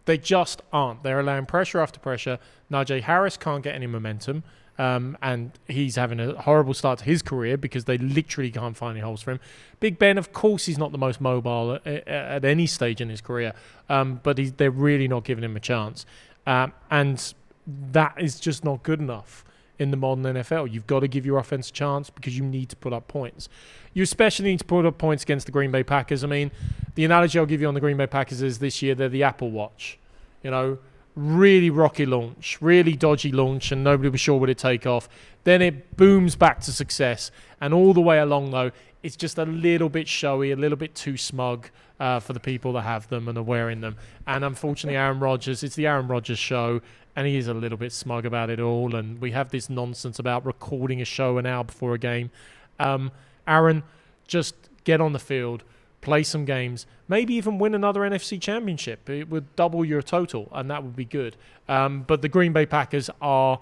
They 0.05 0.18
just 0.18 0.62
aren't. 0.73 1.02
They're 1.02 1.20
allowing 1.20 1.47
pressure 1.47 1.81
after 1.81 1.98
pressure. 1.98 2.39
Najee 2.70 3.02
Harris 3.02 3.36
can't 3.36 3.62
get 3.62 3.74
any 3.74 3.86
momentum. 3.86 4.44
Um, 4.78 5.16
and 5.23 5.52
he's 5.66 5.97
having 5.97 6.20
a 6.20 6.40
horrible 6.43 6.74
start 6.74 6.98
to 6.98 7.05
his 7.06 7.23
career 7.23 7.56
because 7.56 7.86
they 7.86 7.97
literally 7.97 8.51
can't 8.51 8.77
find 8.77 8.97
any 8.97 9.01
holes 9.01 9.23
for 9.23 9.31
him. 9.32 9.40
Big 9.81 9.98
Ben, 9.98 10.18
of 10.18 10.32
course, 10.32 10.66
he's 10.66 10.77
not 10.77 10.93
the 10.93 10.98
most 10.98 11.20
mobile 11.20 11.81
at, 11.85 11.86
at 11.86 12.44
any 12.44 12.66
stage 12.66 13.01
in 13.01 13.09
his 13.09 13.23
career, 13.23 13.55
um, 13.89 14.20
but 14.23 14.39
they're 14.59 14.70
really 14.70 15.09
not 15.09 15.24
giving 15.24 15.43
him 15.43 15.56
a 15.56 15.60
chance. 15.60 16.05
Um, 16.47 16.74
and 16.90 17.35
that 17.66 18.16
is 18.18 18.39
just 18.39 18.64
not 18.64 18.82
good 18.82 19.01
enough 19.01 19.44
in 19.78 19.90
the 19.90 19.97
modern 19.97 20.24
NFL. 20.24 20.73
You've 20.73 20.86
got 20.86 21.01
to 21.01 21.09
give 21.09 21.27
your 21.27 21.39
offense 21.39 21.70
a 21.70 21.73
chance 21.73 22.11
because 22.11 22.36
you 22.36 22.44
need 22.44 22.69
to 22.70 22.77
put 22.77 22.93
up 22.93 23.09
points. 23.09 23.48
You 23.93 24.03
especially 24.03 24.51
need 24.51 24.59
to 24.59 24.65
put 24.65 24.85
up 24.86 24.98
points 24.98 25.23
against 25.23 25.47
the 25.47 25.53
Green 25.53 25.70
Bay 25.70 25.82
Packers. 25.82 26.24
I 26.24 26.27
mean, 26.27 26.51
the 26.94 27.05
analogy 27.05 27.39
I'll 27.39 27.47
give 27.47 27.61
you 27.61 27.69
on 27.69 27.74
the 27.74 27.81
Green 27.81 27.97
Bay 27.97 28.07
Packers 28.07 28.43
is 28.43 28.59
this 28.59 28.82
year 28.82 28.94
they're 28.94 29.09
the 29.09 29.23
Apple 29.23 29.51
Watch. 29.51 29.98
You 30.43 30.51
know, 30.51 30.78
really 31.16 31.70
rocky 31.70 32.06
launch, 32.06 32.59
really 32.60 32.94
dodgy 32.94 33.32
launch, 33.32 33.72
and 33.72 33.82
nobody 33.82 34.09
was 34.09 34.20
sure 34.20 34.38
would 34.38 34.51
it 34.51 34.59
take 34.59 34.86
off. 34.86 35.09
Then 35.44 35.62
it 35.62 35.97
booms 35.97 36.36
back 36.36 36.60
to 36.60 36.72
success, 36.72 37.30
and 37.60 37.74
all 37.74 37.93
the 37.94 38.01
way 38.01 38.18
along 38.18 38.51
though, 38.51 38.70
it's 39.02 39.16
just 39.16 39.38
a 39.38 39.44
little 39.44 39.88
bit 39.88 40.09
showy, 40.09 40.51
a 40.51 40.56
little 40.56 40.76
bit 40.76 40.94
too 40.94 41.16
smug 41.16 41.68
uh, 41.98 42.20
for 42.20 42.32
the 42.32 42.40
people 42.40 42.72
that 42.74 42.82
have 42.82 43.09
them 43.09 43.28
and 43.28 43.38
are 43.38 43.43
wearing 43.43 43.80
them. 43.80 43.97
And 44.26 44.44
unfortunately, 44.44 44.97
Aaron 44.97 45.20
Rodgers, 45.20 45.62
it's 45.62 45.76
the 45.76 45.86
Aaron 45.86 46.09
Rodgers 46.09 46.38
show, 46.38 46.80
and 47.14 47.26
he 47.26 47.36
is 47.36 47.48
a 47.48 47.55
little 47.55 47.78
bit 47.78 47.93
smug 47.93 48.26
about 48.26 48.51
it 48.51 48.60
all. 48.60 48.94
And 48.94 49.20
we 49.20 49.30
have 49.30 49.51
this 49.51 49.70
nonsense 49.70 50.18
about 50.18 50.44
recording 50.44 51.01
a 51.01 51.05
show 51.05 51.38
an 51.38 51.47
hour 51.47 51.64
before 51.64 51.94
a 51.94 51.98
game. 51.98 52.30
Um, 52.78 53.12
Aaron, 53.47 53.84
just 54.26 54.55
get 54.84 55.01
on 55.01 55.12
the 55.12 55.18
field, 55.18 55.62
play 56.06 56.22
some 56.22 56.44
games, 56.44 56.86
maybe 57.08 57.34
even 57.34 57.58
win 57.58 57.74
another 57.74 58.02
NFC 58.02 58.40
championship. 58.40 59.10
It 59.10 59.28
would 59.28 59.56
double 59.56 59.84
your 59.84 60.00
total, 60.00 60.48
and 60.52 60.70
that 60.70 60.84
would 60.84 60.94
be 60.94 61.04
good. 61.04 61.34
Um, 61.68 62.04
but 62.06 62.22
the 62.22 62.28
Green 62.28 62.52
Bay 62.52 62.64
Packers 62.64 63.10
are 63.20 63.58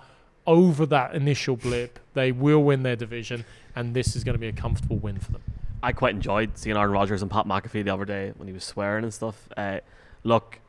over 0.46 0.84
that 0.84 1.14
initial 1.14 1.56
blip. 1.56 1.98
They 2.12 2.32
will 2.32 2.62
win 2.62 2.82
their 2.82 2.96
division, 2.96 3.46
and 3.74 3.94
this 3.94 4.14
is 4.14 4.24
going 4.24 4.34
to 4.34 4.38
be 4.38 4.48
a 4.48 4.52
comfortable 4.52 4.98
win 4.98 5.18
for 5.18 5.32
them. 5.32 5.40
I 5.82 5.92
quite 5.92 6.14
enjoyed 6.14 6.58
seeing 6.58 6.76
Aaron 6.76 6.90
Rodgers 6.90 7.22
and 7.22 7.30
Pat 7.30 7.46
McAfee 7.46 7.82
the 7.82 7.94
other 7.94 8.04
day 8.04 8.34
when 8.36 8.46
he 8.46 8.52
was 8.52 8.64
swearing 8.64 9.04
and 9.04 9.14
stuff. 9.14 9.48
Uh, 9.56 9.80
look, 10.22 10.60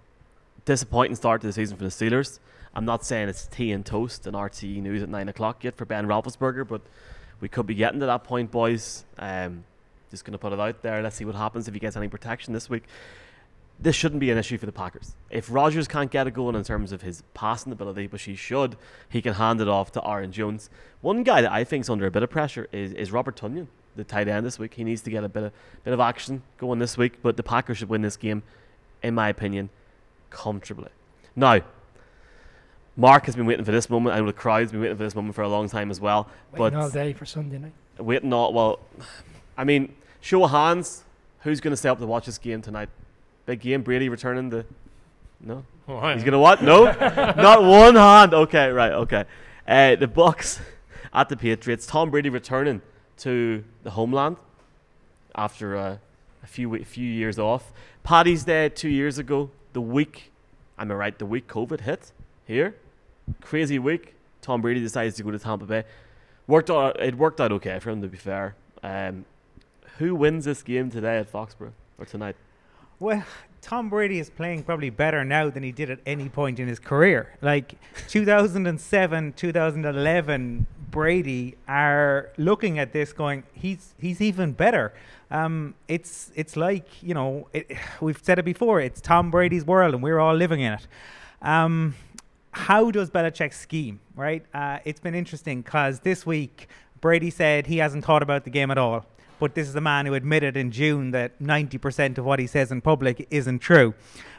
disappointing 0.63 1.17
start 1.17 1.41
to 1.41 1.47
the 1.47 1.53
season 1.53 1.75
for 1.75 1.83
the 1.83 1.89
Steelers. 1.89 2.39
I'm 2.73 2.85
not 2.85 3.05
saying 3.05 3.27
it's 3.27 3.47
tea 3.47 3.73
and 3.73 3.85
toast 3.85 4.25
and 4.25 4.33
RTE 4.33 4.81
news 4.81 5.03
at 5.03 5.09
nine 5.09 5.27
o'clock 5.27 5.65
yet 5.65 5.75
for 5.75 5.83
Ben 5.83 6.07
Roethlisberger, 6.07 6.65
but 6.65 6.81
we 7.41 7.49
could 7.49 7.67
be 7.67 7.75
getting 7.75 7.99
to 7.99 8.05
that 8.05 8.23
point, 8.23 8.49
boys. 8.49 9.03
Um, 9.19 9.65
just 10.11 10.25
going 10.25 10.33
to 10.33 10.37
put 10.37 10.53
it 10.53 10.59
out 10.59 10.81
there. 10.81 11.01
Let's 11.01 11.15
see 11.15 11.25
what 11.25 11.35
happens 11.35 11.67
if 11.67 11.73
he 11.73 11.79
gets 11.79 11.95
any 11.97 12.07
protection 12.07 12.53
this 12.53 12.69
week. 12.69 12.83
This 13.79 13.95
shouldn't 13.95 14.21
be 14.21 14.31
an 14.31 14.37
issue 14.37 14.57
for 14.57 14.65
the 14.65 14.71
Packers. 14.71 15.15
If 15.29 15.51
Rodgers 15.51 15.87
can't 15.87 16.09
get 16.09 16.27
it 16.27 16.33
going 16.33 16.55
in 16.55 16.63
terms 16.63 16.93
of 16.93 17.01
his 17.01 17.23
passing 17.33 17.73
ability, 17.73 18.07
but 18.07 18.21
he 18.21 18.35
should, 18.35 18.77
he 19.09 19.21
can 19.21 19.33
hand 19.33 19.59
it 19.59 19.67
off 19.67 19.91
to 19.93 20.07
Aaron 20.07 20.31
Jones. 20.31 20.69
One 21.01 21.23
guy 21.23 21.41
that 21.41 21.51
I 21.51 21.65
think 21.65 21.81
is 21.81 21.89
under 21.89 22.05
a 22.05 22.11
bit 22.11 22.23
of 22.23 22.29
pressure 22.29 22.69
is, 22.71 22.93
is 22.93 23.11
Robert 23.11 23.35
Tonyan, 23.35 23.67
the 23.97 24.05
tight 24.05 24.29
end 24.29 24.45
this 24.45 24.57
week. 24.57 24.75
He 24.75 24.85
needs 24.85 25.01
to 25.01 25.09
get 25.09 25.25
a 25.25 25.29
bit 25.29 25.43
of 25.43 25.51
bit 25.83 25.93
of 25.93 25.99
action 25.99 26.43
going 26.57 26.79
this 26.79 26.97
week, 26.97 27.21
but 27.21 27.35
the 27.35 27.43
Packers 27.43 27.79
should 27.79 27.89
win 27.89 28.01
this 28.01 28.15
game, 28.15 28.43
in 29.03 29.13
my 29.13 29.27
opinion, 29.27 29.69
comfortably. 30.29 30.89
Now, 31.35 31.59
Mark 32.95 33.25
has 33.25 33.35
been 33.35 33.45
waiting 33.45 33.65
for 33.65 33.73
this 33.73 33.89
moment, 33.89 34.17
and 34.17 34.25
the 34.25 34.31
crowd's 34.33 34.71
been 34.71 34.79
waiting 34.79 34.95
for 34.95 35.03
this 35.03 35.15
moment 35.15 35.35
for 35.35 35.41
a 35.41 35.49
long 35.49 35.67
time 35.67 35.91
as 35.91 35.99
well. 35.99 36.29
Waiting 36.53 36.57
but 36.57 36.73
all 36.75 36.89
day 36.89 37.11
for 37.11 37.25
Sunday 37.25 37.57
night. 37.57 37.73
waiting 37.99 38.31
all 38.31 38.53
well. 38.53 38.79
I 39.57 39.63
mean, 39.63 39.93
show 40.21 40.43
of 40.43 40.51
hands. 40.51 41.03
Who's 41.41 41.61
going 41.61 41.71
to 41.71 41.77
stay 41.77 41.89
up 41.89 41.99
to 41.99 42.05
watch 42.07 42.25
this 42.25 42.37
game 42.37 42.61
tonight? 42.61 42.89
Big 43.45 43.59
game. 43.61 43.81
Brady 43.83 44.09
returning 44.09 44.49
the. 44.49 44.65
No, 45.39 45.63
he's 46.13 46.23
gonna 46.23 46.39
what? 46.39 46.63
No, 46.63 46.85
not 47.37 47.61
one 47.61 47.95
hand. 47.95 48.33
Okay, 48.33 48.69
right. 48.69 48.91
Okay. 48.93 49.25
Uh, 49.67 49.95
the 49.95 50.07
Bucs 50.07 50.59
at 51.13 51.29
the 51.29 51.37
Patriots. 51.37 51.85
Tom 51.85 52.09
Brady 52.09 52.29
returning 52.29 52.81
to 53.17 53.63
the 53.83 53.91
homeland 53.91 54.37
after 55.35 55.77
uh, 55.77 55.97
a 56.43 56.47
few 56.47 56.69
we- 56.69 56.83
few 56.83 57.07
years 57.07 57.37
off. 57.37 57.71
Paddy's 58.03 58.43
Day 58.45 58.69
two 58.69 58.89
years 58.89 59.19
ago. 59.19 59.51
The 59.73 59.81
week, 59.81 60.31
am 60.79 60.91
I 60.91 60.95
right? 60.95 61.19
The 61.19 61.25
week 61.25 61.47
COVID 61.47 61.81
hit 61.81 62.11
here. 62.47 62.75
Crazy 63.41 63.77
week. 63.77 64.15
Tom 64.41 64.61
Brady 64.61 64.79
decides 64.79 65.15
to 65.17 65.23
go 65.23 65.31
to 65.31 65.37
Tampa 65.39 65.65
Bay. 65.65 65.83
Worked 66.47 66.69
out. 66.71 66.99
It 66.99 67.15
worked 67.15 67.41
out 67.41 67.51
okay 67.51 67.77
for 67.79 67.91
him 67.91 68.01
to 68.01 68.07
be 68.07 68.17
fair. 68.17 68.55
Um, 68.81 69.25
who 69.97 70.15
wins 70.15 70.45
this 70.45 70.61
game 70.61 70.89
today 70.89 71.17
at 71.17 71.31
Foxborough 71.31 71.73
or 71.97 72.05
tonight? 72.05 72.35
Well, 72.99 73.23
Tom 73.61 73.89
Brady 73.89 74.19
is 74.19 74.29
playing 74.29 74.63
probably 74.63 74.89
better 74.89 75.25
now 75.25 75.49
than 75.49 75.63
he 75.63 75.71
did 75.71 75.89
at 75.89 75.99
any 76.05 76.29
point 76.29 76.59
in 76.59 76.67
his 76.67 76.79
career. 76.79 77.33
Like 77.41 77.75
2007, 78.07 79.33
2011, 79.33 80.67
Brady 80.91 81.55
are 81.67 82.29
looking 82.37 82.79
at 82.79 82.93
this 82.93 83.11
going, 83.11 83.43
he's 83.53 83.93
he's 83.99 84.21
even 84.21 84.53
better. 84.53 84.93
Um, 85.31 85.73
it's 85.87 86.31
it's 86.35 86.55
like 86.55 86.87
you 87.03 87.13
know 87.13 87.47
it, 87.51 87.75
we've 87.99 88.19
said 88.21 88.39
it 88.39 88.45
before. 88.45 88.79
It's 88.79 89.01
Tom 89.01 89.31
Brady's 89.31 89.65
world, 89.65 89.93
and 89.93 90.03
we're 90.03 90.19
all 90.19 90.35
living 90.35 90.61
in 90.61 90.73
it. 90.73 90.87
Um, 91.41 91.95
how 92.51 92.91
does 92.91 93.09
Belichick 93.09 93.53
scheme? 93.53 93.99
Right? 94.15 94.45
Uh, 94.53 94.79
it's 94.85 95.01
been 95.01 95.15
interesting 95.15 95.61
because 95.61 95.99
this 95.99 96.25
week 96.25 96.69
Brady 97.01 97.29
said 97.29 97.67
he 97.67 97.79
hasn't 97.79 98.05
thought 98.05 98.23
about 98.23 98.45
the 98.45 98.49
game 98.49 98.71
at 98.71 98.77
all. 98.77 99.05
But 99.39 99.55
this 99.55 99.67
is 99.67 99.75
a 99.75 99.81
man 99.81 100.05
who 100.05 100.13
admitted 100.13 100.55
in 100.57 100.71
June 100.71 101.11
that 101.11 101.39
90% 101.39 102.17
of 102.17 102.25
what 102.25 102.39
he 102.39 102.47
says 102.47 102.71
in 102.71 102.81
public 102.81 103.27
isn't 103.29 103.59
true. 103.59 103.93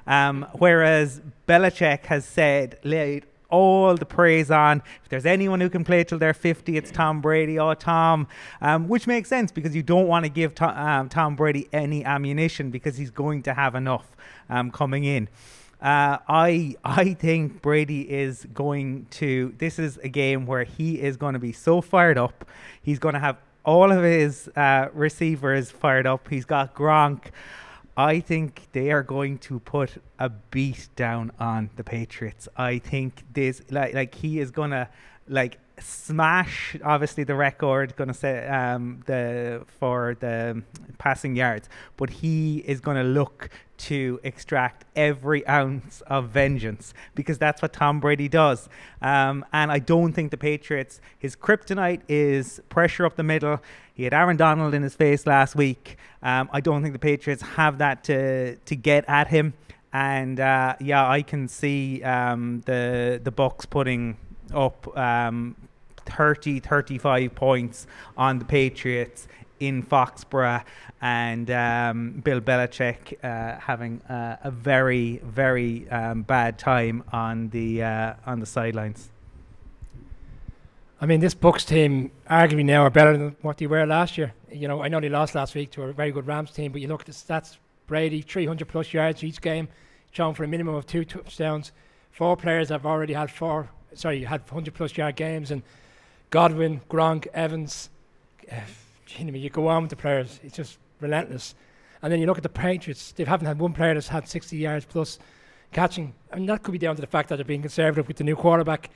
Um, 0.07 0.47
whereas 0.55 1.21
Belichick 1.49 2.07
has 2.07 2.25
said, 2.25 2.79
laid 2.85 3.27
all 3.49 3.95
the 3.95 4.07
praise 4.07 4.51
on. 4.51 4.83
If 5.03 5.09
there's 5.09 5.27
anyone 5.27 5.61
who 5.61 5.71
can 5.71 5.85
play 5.85 6.05
till 6.05 6.19
they're 6.19 6.35
50, 6.35 6.77
it's 6.77 6.91
Tom 6.91 7.21
Brady 7.21 7.59
or 7.59 7.75
Tom, 7.75 8.27
um, 8.61 8.89
which 8.89 9.07
makes 9.07 9.29
sense 9.29 9.53
because 9.53 9.75
you 9.75 9.83
don't 9.83 10.09
want 10.09 10.25
to 10.25 10.29
give 10.29 10.55
Tom, 10.55 10.77
um, 10.77 11.09
Tom 11.09 11.37
Brady 11.37 11.69
any 11.73 12.05
ammunition 12.05 12.71
because 12.71 12.97
he's 12.97 13.11
going 13.11 13.43
to 13.45 13.55
have 13.55 13.75
enough 13.75 14.17
um, 14.49 14.71
coming 14.71 15.05
in. 15.05 15.29
Uh, 15.81 16.19
I 16.27 16.77
I 16.85 17.13
think 17.15 17.61
Brady 17.61 18.11
is 18.11 18.47
going 18.55 19.07
to. 19.11 19.55
This 19.59 19.79
is 19.79 19.99
a 19.99 20.09
game 20.09 20.47
where 20.47 20.65
he 20.65 21.01
is 21.01 21.17
going 21.19 21.35
to 21.35 21.39
be 21.39 21.53
so 21.53 21.81
fired 21.83 22.17
up. 22.17 22.47
He's 22.83 22.99
going 22.99 23.13
to 23.13 23.21
have 23.21 23.37
all 23.67 23.91
of 23.93 24.03
his 24.03 24.49
uh, 24.57 24.89
receivers 24.95 25.71
fired 25.71 26.07
up. 26.07 26.29
He's 26.29 26.47
got 26.47 26.75
Gronk. 26.75 27.25
I 27.97 28.21
think 28.21 28.69
they 28.73 28.91
are 28.93 29.03
going 29.03 29.39
to 29.39 29.59
put 29.61 30.03
a 30.19 30.29
beat 30.29 30.89
down 30.97 31.33
on 31.39 31.71
the 31.77 31.85
Patriots. 31.85 32.49
I 32.57 32.79
think 32.79 33.25
this 33.33 33.63
like 33.71 33.95
like 33.95 34.15
he 34.15 34.39
is 34.39 34.51
gonna 34.51 34.89
like 35.29 35.59
smash 35.79 36.77
obviously 36.85 37.25
the 37.25 37.35
record 37.35 37.95
to 38.09 38.15
say 38.15 38.47
um, 38.49 39.03
the 39.07 39.63
for 39.79 40.17
the 40.21 40.63
passing 40.97 41.37
yards 41.37 41.69
but 41.99 42.09
he 42.09 42.59
is 42.67 42.81
to 42.97 43.03
look 43.03 43.51
to 43.79 44.21
extract 44.23 44.85
every 44.95 45.47
ounce 45.47 46.03
of 46.07 46.31
vengeance 46.31 46.95
because 47.15 47.39
that's 47.39 47.63
what 47.63 47.73
Tom 47.73 48.01
Brady 48.01 48.29
does. 48.29 48.69
Um, 49.03 49.45
and 49.53 49.71
I 49.71 49.79
don't 49.79 50.13
think 50.13 50.31
the 50.31 50.37
Patriots 50.37 51.01
his 51.19 51.37
kryptonite 51.37 52.03
is 52.09 52.61
pressure 52.69 53.07
up 53.07 53.17
the 53.17 53.23
middle. 53.23 53.61
He 53.95 54.05
had 54.05 54.13
Aaron 54.13 54.37
Donald 54.37 54.75
in 54.75 54.83
his 54.83 54.95
face 54.95 55.27
last 55.27 55.55
week. 55.57 55.97
Um, 56.23 56.49
I 56.53 56.61
don't 56.61 56.83
think 56.83 56.93
the 56.93 56.99
Patriots 56.99 57.43
have 57.43 57.79
that 57.79 58.05
to 58.05 58.57
to 58.57 58.77
get 58.77 59.05
at 59.09 59.29
him. 59.29 59.55
And 59.93 60.41
uh, 60.41 60.77
yeah 60.81 61.09
I 61.09 61.23
can 61.23 61.49
see 61.49 62.03
um, 62.03 62.63
the 62.67 63.21
the 63.23 63.33
Bucs 63.33 63.69
putting 63.69 64.17
up 64.55 64.97
um, 64.97 65.57
30, 66.07 66.61
35 66.61 67.35
points 67.35 67.87
on 68.17 68.39
the 68.39 68.45
Patriots 68.45 69.29
in 69.61 69.83
Foxborough, 69.83 70.63
and 71.01 71.51
um, 71.51 72.21
Bill 72.25 72.41
Belichick 72.41 73.15
uh, 73.23 73.59
having 73.61 74.01
uh, 74.03 74.37
a 74.43 74.51
very, 74.51 75.19
very 75.25 75.89
um, 75.91 76.23
bad 76.23 76.59
time 76.59 77.05
on 77.13 77.49
the 77.51 77.83
uh, 77.83 78.15
on 78.27 78.41
the 78.41 78.47
sidelines. 78.47 79.11
I 81.01 81.07
mean, 81.07 81.21
this 81.21 81.35
Bucs 81.35 81.67
team 81.67 82.11
arguably 82.29 82.65
now 82.65 82.83
are 82.83 82.91
better 82.91 83.17
than 83.17 83.37
what 83.43 83.59
they 83.59 83.67
were 83.67 83.85
last 83.85 84.17
year. 84.17 84.33
You 84.51 84.67
know, 84.67 84.83
I 84.83 84.89
know 84.89 84.99
they 84.99 85.11
lost 85.11 85.35
last 85.35 85.55
week 85.55 85.71
to 85.73 85.83
a 85.83 85.93
very 85.93 86.11
good 86.11 86.27
Rams 86.27 86.53
team, 86.53 86.73
but 86.73 86.81
you 86.81 86.89
look 86.89 87.01
at 87.01 87.07
the 87.07 87.13
stats: 87.13 87.59
Brady, 87.87 88.23
300 88.23 88.67
plus 88.67 88.93
yards 88.93 89.23
each 89.23 89.41
game, 89.41 89.69
shown 90.13 90.35
for 90.35 90.45
a 90.45 90.49
minimum 90.49 90.75
of 90.75 90.87
two 90.87 91.05
touchdowns. 91.05 91.73
Four 92.13 92.37
players 92.37 92.71
have 92.71 92.87
already 92.87 93.13
had 93.13 93.31
four, 93.31 93.69
sorry, 93.93 94.25
had 94.25 94.41
100 94.41 94.73
plus 94.73 94.97
yard 94.97 95.17
games, 95.17 95.51
and 95.51 95.63
Godwin, 96.31 96.81
Gronk, 96.89 97.27
Evans. 97.35 97.91
Uh, 99.19 99.25
you 99.25 99.51
go 99.51 99.69
on 99.69 99.83
with 99.83 99.91
the 99.91 99.97
players; 99.97 100.41
it's 100.43 100.57
just 100.57 100.79
relentless. 101.01 101.55
And 102.03 102.13
then 102.13 102.21
you 102.21 102.27
look 102.27 102.37
at 102.37 102.43
the 102.43 102.49
Patriots; 102.49 103.13
they 103.13 103.25
haven't 103.25 103.47
had 103.47 103.59
one 103.59 103.73
player 103.73 103.95
that's 103.95 104.09
had 104.09 104.29
60 104.29 104.57
yards 104.57 104.85
plus 104.85 105.19
catching. 105.73 106.15
I 106.33 106.37
mean, 106.37 106.47
that 106.47 106.63
could 106.63 106.73
be 106.73 106.79
down 106.79 106.95
to 106.97 107.01
the 107.01 107.07
fact 107.07 107.29
that 107.29 107.37
they're 107.37 107.45
being 107.45 107.63
conservative 107.63 108.09
with 108.09 108.17
the 108.17 108.25
new 108.25 108.37
quarterback. 108.37 108.91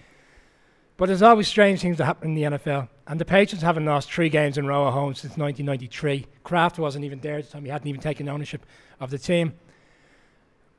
But 0.97 1.07
there's 1.07 1.23
always 1.23 1.49
strange 1.49 1.81
things 1.81 1.97
that 1.97 2.05
happen 2.05 2.28
in 2.28 2.35
the 2.35 2.59
NFL. 2.59 2.89
And 3.07 3.19
the 3.19 3.24
Patriots 3.24 3.62
haven't 3.62 3.87
lost 3.87 4.12
three 4.12 4.28
games 4.28 4.59
in 4.59 4.66
a 4.66 4.69
row 4.69 4.87
at 4.87 4.93
home 4.93 5.15
since 5.15 5.37
1993. 5.39 6.27
Kraft 6.45 6.78
wasn't 6.78 7.07
even 7.07 7.20
there 7.20 7.39
at 7.39 7.47
the 7.47 7.51
time. 7.51 7.65
He 7.65 7.70
hadn't 7.70 7.89
even 7.89 8.03
taken 8.03 8.28
ownership 8.28 8.66
of 9.01 9.11
the 9.11 9.16
team. 9.16 9.55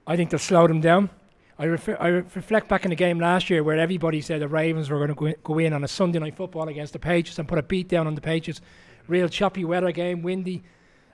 I 0.05 0.15
think 0.15 0.29
they'll 0.29 0.37
slow 0.37 0.67
them 0.67 0.79
down. 0.79 1.09
I, 1.57 1.65
refer, 1.65 1.97
I 1.99 2.07
reflect 2.07 2.67
back 2.67 2.85
in 2.85 2.89
the 2.89 2.95
game 2.95 3.19
last 3.19 3.49
year 3.49 3.63
where 3.63 3.77
everybody 3.77 4.21
said 4.21 4.41
the 4.41 4.47
Ravens 4.47 4.89
were 4.89 4.97
going 4.97 5.15
to 5.15 5.39
go 5.43 5.57
in 5.57 5.73
on 5.73 5.83
a 5.83 5.87
Sunday 5.87 6.19
night 6.19 6.35
football 6.35 6.67
against 6.67 6.93
the 6.93 6.99
Patriots 6.99 7.39
and 7.39 7.47
put 7.47 7.57
a 7.57 7.63
beat 7.63 7.87
down 7.87 8.05
on 8.05 8.13
the 8.13 8.21
Patriots. 8.21 8.61
Real 9.11 9.27
choppy 9.27 9.65
weather 9.65 9.91
game, 9.91 10.21
windy. 10.23 10.63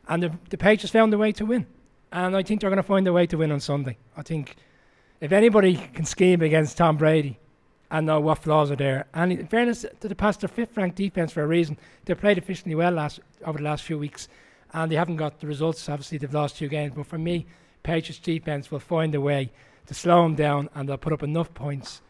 And 0.07 0.21
the, 0.21 0.31
the 0.51 0.57
Patriots 0.57 0.91
found 0.91 1.11
a 1.13 1.17
way 1.17 1.31
to 1.33 1.45
win. 1.45 1.65
And 2.11 2.37
I 2.37 2.43
think 2.43 2.61
they're 2.61 2.69
going 2.69 2.77
to 2.77 2.83
find 2.83 3.07
a 3.07 3.11
way 3.11 3.25
to 3.25 3.37
win 3.37 3.51
on 3.51 3.59
Sunday. 3.59 3.97
I 4.15 4.21
think 4.21 4.55
if 5.19 5.31
anybody 5.31 5.75
can 5.95 6.05
scheme 6.05 6.43
against 6.43 6.77
Tom 6.77 6.97
Brady 6.97 7.39
and 7.89 8.05
know 8.05 8.19
what 8.19 8.37
flaws 8.37 8.69
are 8.69 8.75
there, 8.75 9.07
and 9.15 9.31
in 9.31 9.47
fairness 9.47 9.83
to 9.99 10.07
the 10.07 10.15
past, 10.15 10.41
their 10.41 10.47
fifth 10.47 10.77
ranked 10.77 10.97
defense 10.97 11.31
for 11.31 11.41
a 11.41 11.47
reason. 11.47 11.77
They 12.05 12.13
played 12.13 12.37
efficiently 12.37 12.75
well 12.75 12.91
last 12.91 13.19
over 13.43 13.57
the 13.57 13.63
last 13.63 13.83
few 13.83 13.97
weeks, 13.97 14.27
and 14.73 14.91
they 14.91 14.95
haven't 14.95 15.15
got 15.15 15.39
the 15.39 15.47
results. 15.47 15.89
Obviously, 15.89 16.19
they've 16.19 16.33
lost 16.33 16.57
two 16.57 16.67
games, 16.67 16.93
but 16.95 17.07
for 17.07 17.17
me, 17.17 17.47
Patriots 17.81 18.19
defense 18.19 18.69
will 18.69 18.79
find 18.79 19.15
a 19.15 19.21
way 19.21 19.51
to 19.87 19.93
slow 19.93 20.21
them 20.23 20.35
down, 20.35 20.69
and 20.75 20.87
they'll 20.87 20.97
put 20.97 21.13
up 21.13 21.23
enough 21.23 21.53
points 21.53 22.01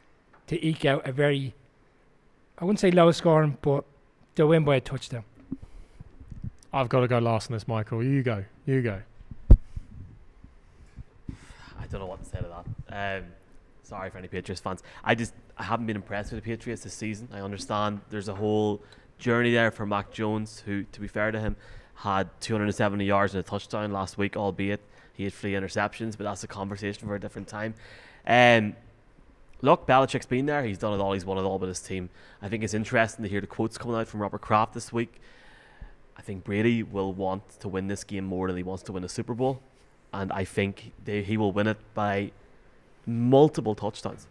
to 0.48 0.66
eke 0.66 0.84
out 0.86 1.08
a 1.08 1.12
very, 1.12 1.54
I 2.58 2.66
wouldn't 2.66 2.80
say 2.80 2.92
low 2.92 3.12
scoring, 3.12 3.58
but 3.62 3.86
they'll 4.36 4.48
win 4.48 4.66
by 4.66 4.76
a 4.76 4.82
touchdown. 4.82 5.24
I've 6.78 6.90
got 6.90 7.00
to 7.00 7.08
go 7.08 7.18
last 7.18 7.50
on 7.50 7.56
this, 7.56 7.68
Michael. 7.68 8.04
You 8.04 8.22
go. 8.22 8.46
You 8.68 8.84
go. 8.84 9.02
I 9.52 9.56
don't 11.90 12.02
know 12.02 12.06
what 12.06 12.24
to 12.24 12.30
say 12.30 12.38
to 12.38 12.64
that. 12.88 13.18
Um, 13.20 13.24
sorry 13.82 14.12
for 14.12 14.20
any 14.20 14.28
Patriots 14.28 14.62
fans. 14.62 14.84
I 15.04 15.16
just 15.16 15.34
I 15.58 15.64
haven't 15.64 15.88
been 15.88 15.96
impressed 15.96 16.32
with 16.32 16.44
the 16.44 16.48
Patriots 16.48 16.84
this 16.84 16.94
season. 16.94 17.30
I 17.34 17.42
understand 17.42 18.02
there's 18.12 18.28
a 18.28 18.36
whole 18.36 18.84
journey 19.18 19.52
there 19.54 19.72
for 19.72 19.88
Mac 19.88 20.12
Jones, 20.12 20.62
who, 20.68 20.84
to 20.92 21.00
be 21.00 21.08
fair 21.08 21.32
to 21.32 21.40
him, 21.40 21.56
had 21.96 22.30
270 22.42 23.04
yards 23.04 23.34
and 23.34 23.44
a 23.44 23.48
touchdown 23.48 23.92
last 23.92 24.20
week, 24.20 24.38
albeit 24.38 24.82
he 25.14 25.24
had 25.24 25.34
three 25.34 25.54
interceptions, 25.54 26.16
but 26.16 26.26
that's 26.26 26.44
a 26.44 26.48
conversation 26.48 27.08
for 27.08 27.16
a 27.16 27.20
different 27.20 27.48
time. 27.48 27.74
Um, 28.28 28.76
look, 29.64 29.88
Belichick's 29.88 30.28
been 30.28 30.46
there. 30.46 30.64
He's 30.64 30.78
done 30.78 30.94
it 30.94 31.02
all. 31.02 31.14
He's 31.14 31.26
won 31.26 31.40
it 31.40 31.42
all 31.42 31.58
with 31.58 31.70
his 31.70 31.80
team. 31.80 32.12
I 32.40 32.50
think 32.50 32.64
it's 32.64 32.76
interesting 32.76 33.24
to 33.24 33.30
hear 33.30 33.42
the 33.42 33.48
quotes 33.48 33.80
coming 33.80 33.98
out 33.98 34.08
from 34.08 34.22
Robert 34.22 34.42
Kraft 34.42 34.76
this 34.76 34.94
week. 34.94 35.20
I 36.18 36.22
think 36.22 36.44
Brady 36.44 36.84
will 36.84 37.14
want 37.14 37.60
to 37.60 37.68
win 37.68 37.88
this 37.88 38.04
game 38.04 38.26
more 38.26 38.48
than 38.48 38.58
he 38.58 38.64
wants 38.64 38.84
to 38.84 38.92
win 38.92 39.04
a 39.04 39.10
Super 39.10 39.34
Bowl, 39.34 39.62
and 40.14 40.32
I 40.32 40.44
think 40.44 40.92
they, 41.06 41.22
he 41.22 41.38
will 41.38 41.52
win 41.52 41.68
it 41.68 41.78
by 41.94 42.32
multiple 43.06 43.76
touchdowns. 43.76 44.28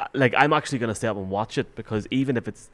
Uh, 0.00 0.06
like 0.14 0.34
I'm 0.36 0.52
actually 0.52 0.78
going 0.78 0.88
to 0.88 0.94
stay 0.94 1.08
up 1.08 1.16
and 1.16 1.28
watch 1.28 1.58
it 1.58 1.74
because 1.74 2.06
even 2.10 2.36
if 2.36 2.46
it's 2.46 2.70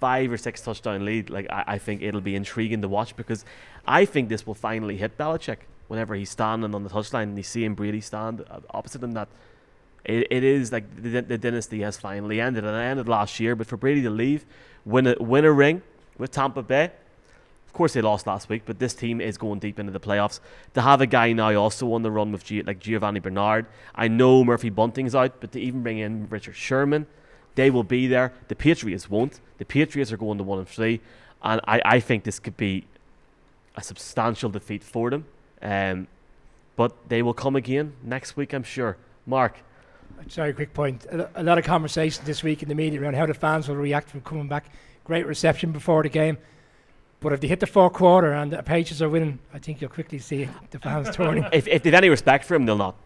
five 0.00 0.32
or 0.32 0.36
six 0.36 0.62
touchdown 0.62 1.04
lead, 1.04 1.28
like 1.28 1.46
I, 1.50 1.64
I 1.66 1.78
think 1.78 2.02
it'll 2.02 2.20
be 2.20 2.36
intriguing 2.36 2.82
to 2.82 2.88
watch 2.88 3.16
because 3.16 3.44
I 3.86 4.04
think 4.04 4.28
this 4.28 4.46
will 4.46 4.54
finally 4.54 4.96
hit 4.96 5.18
Belichick 5.18 5.58
whenever 5.88 6.14
he's 6.14 6.30
standing 6.30 6.74
on 6.74 6.84
the 6.84 6.90
touchline 6.90 7.24
and 7.24 7.36
he's 7.36 7.48
seeing 7.48 7.74
Brady 7.74 8.00
stand 8.00 8.44
opposite 8.70 9.02
him. 9.02 9.12
That 9.12 9.28
it, 10.04 10.28
it 10.30 10.44
is 10.44 10.72
like 10.72 10.84
the, 10.96 11.20
the 11.20 11.36
dynasty 11.36 11.80
has 11.80 11.96
finally 11.98 12.40
ended 12.40 12.64
and 12.64 12.76
it 12.76 12.80
ended 12.80 13.08
last 13.08 13.40
year. 13.40 13.54
But 13.54 13.66
for 13.66 13.76
Brady 13.76 14.02
to 14.02 14.10
leave, 14.10 14.46
win 14.84 15.06
a 15.06 15.16
win 15.20 15.44
a 15.44 15.52
ring 15.52 15.82
with 16.16 16.30
Tampa 16.30 16.62
Bay. 16.62 16.92
Of 17.70 17.74
course, 17.74 17.92
they 17.92 18.00
lost 18.00 18.26
last 18.26 18.48
week, 18.48 18.62
but 18.66 18.80
this 18.80 18.94
team 18.94 19.20
is 19.20 19.38
going 19.38 19.60
deep 19.60 19.78
into 19.78 19.92
the 19.92 20.00
playoffs. 20.00 20.40
To 20.74 20.82
have 20.82 21.00
a 21.00 21.06
guy 21.06 21.32
now 21.32 21.54
also 21.54 21.92
on 21.92 22.02
the 22.02 22.10
run 22.10 22.32
with 22.32 22.42
G- 22.42 22.64
like 22.64 22.80
Giovanni 22.80 23.20
Bernard, 23.20 23.66
I 23.94 24.08
know 24.08 24.42
Murphy 24.42 24.70
Bunting's 24.70 25.14
out, 25.14 25.40
but 25.40 25.52
to 25.52 25.60
even 25.60 25.84
bring 25.84 25.98
in 25.98 26.26
Richard 26.28 26.56
Sherman, 26.56 27.06
they 27.54 27.70
will 27.70 27.84
be 27.84 28.08
there. 28.08 28.32
The 28.48 28.56
Patriots 28.56 29.08
won't. 29.08 29.38
The 29.58 29.64
Patriots 29.64 30.10
are 30.10 30.16
going 30.16 30.36
to 30.38 30.44
one 30.44 30.58
and 30.58 30.68
three, 30.68 31.00
and 31.44 31.60
I, 31.64 31.80
I 31.84 32.00
think 32.00 32.24
this 32.24 32.40
could 32.40 32.56
be 32.56 32.86
a 33.76 33.84
substantial 33.84 34.50
defeat 34.50 34.82
for 34.82 35.08
them. 35.08 35.26
Um, 35.62 36.08
but 36.74 36.92
they 37.08 37.22
will 37.22 37.34
come 37.34 37.54
again 37.54 37.92
next 38.02 38.36
week, 38.36 38.52
I'm 38.52 38.64
sure. 38.64 38.96
Mark. 39.26 39.58
Sorry, 40.26 40.52
quick 40.52 40.74
point. 40.74 41.06
A, 41.06 41.30
a 41.36 41.44
lot 41.44 41.56
of 41.56 41.64
conversation 41.64 42.24
this 42.24 42.42
week 42.42 42.64
in 42.64 42.68
the 42.68 42.74
media 42.74 43.00
around 43.00 43.14
how 43.14 43.26
the 43.26 43.34
fans 43.34 43.68
will 43.68 43.76
react 43.76 44.10
from 44.10 44.22
coming 44.22 44.48
back. 44.48 44.66
Great 45.04 45.24
reception 45.24 45.70
before 45.70 46.02
the 46.02 46.08
game. 46.08 46.36
But 47.20 47.34
if 47.34 47.40
they 47.40 47.48
hit 47.48 47.60
the 47.60 47.66
fourth 47.66 47.92
quarter 47.92 48.32
and 48.32 48.50
the 48.50 48.62
Patriots 48.62 49.02
are 49.02 49.08
winning, 49.08 49.38
I 49.52 49.58
think 49.58 49.80
you'll 49.80 49.90
quickly 49.90 50.18
see 50.18 50.48
the 50.70 50.78
fans 50.78 51.10
turning. 51.14 51.46
If, 51.52 51.68
if 51.68 51.82
they've 51.82 51.92
any 51.94 52.08
respect 52.08 52.44
for 52.46 52.54
him, 52.54 52.64
they'll 52.66 52.76
not. 52.78 52.96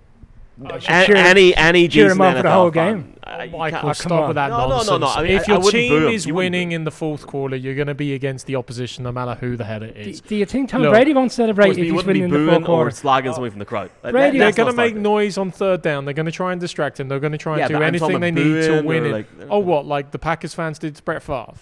Oh, 0.65 0.77
A- 0.77 0.79
cheer- 0.79 1.17
any 1.17 1.53
any 1.57 1.89
cheer 1.89 2.05
him 2.13 2.19
decent 2.19 2.21
on 2.23 2.37
for 2.37 2.43
the 2.45 2.51
whole 2.53 2.71
fan, 2.71 2.95
game. 3.01 3.17
uh, 3.27 3.43
you 3.43 3.59
Michael, 3.59 3.81
can't- 3.81 3.97
stop 3.97 4.13
on. 4.13 4.29
with 4.29 4.35
that 4.37 4.51
No, 4.51 4.59
no, 4.59 4.63
no, 4.69 4.69
nonsense. 4.77 5.01
no. 5.01 5.07
I 5.09 5.23
mean, 5.25 5.33
if 5.33 5.49
I- 5.49 5.53
your 5.53 5.67
I 5.67 5.71
team 5.73 5.93
him. 6.05 6.09
is 6.13 6.27
You 6.27 6.35
winning 6.37 6.71
in 6.71 6.85
the 6.85 6.93
fourth 6.93 7.27
quarter, 7.27 7.57
you're 7.57 7.75
going 7.75 7.89
to 7.89 7.95
be 7.97 8.15
against 8.15 8.47
the 8.47 8.55
opposition, 8.55 9.03
no 9.03 9.11
matter 9.11 9.35
who 9.35 9.57
the 9.57 9.65
head 9.65 9.83
it 9.83 9.95
do, 10.05 10.11
is. 10.11 10.21
do 10.21 10.37
you 10.37 10.47
think 10.47 10.69
Tom 10.71 10.83
Look, 10.83 10.93
Brady 10.93 11.13
won't 11.13 11.33
celebrate 11.33 11.71
if 11.71 11.77
he's 11.79 11.93
wouldn't 11.93 12.07
be 12.07 12.21
winning 12.21 12.23
in 12.23 12.31
the 12.31 12.37
booing 12.37 12.51
fourth 12.51 12.63
or 12.63 12.67
quarter? 12.67 12.91
slagging 12.93 13.35
someone 13.35 13.51
from 13.51 13.59
the 13.59 13.65
crowd. 13.65 13.91
Let- 14.05 14.13
Brady- 14.13 14.39
They're 14.39 14.47
let's 14.47 14.57
going 14.57 14.71
to 14.71 14.77
make 14.77 14.95
noise 14.95 15.39
on 15.39 15.51
third 15.51 15.83
down. 15.83 16.05
They're 16.05 16.15
going 16.15 16.27
to 16.27 16.31
try 16.33 16.53
and 16.53 16.61
distract 16.61 17.01
him. 17.01 17.09
They're 17.09 17.19
going 17.19 17.33
to 17.33 17.39
try 17.39 17.55
and 17.59 17.63
Yeah, 17.73 17.77
do 17.77 17.83
anything 17.83 18.21
they 18.21 18.31
need 18.31 18.63
to 18.67 18.83
win 18.83 19.07
it. 19.07 19.11
like- 19.11 19.27
oh, 19.51 19.59
what? 19.59 19.87
Like 19.87 20.13
the 20.13 20.21
Packers 20.21 20.55
fans 20.55 20.79
did 20.79 20.95
to 20.95 21.03
Brett 21.03 21.25
Favre? 21.25 21.55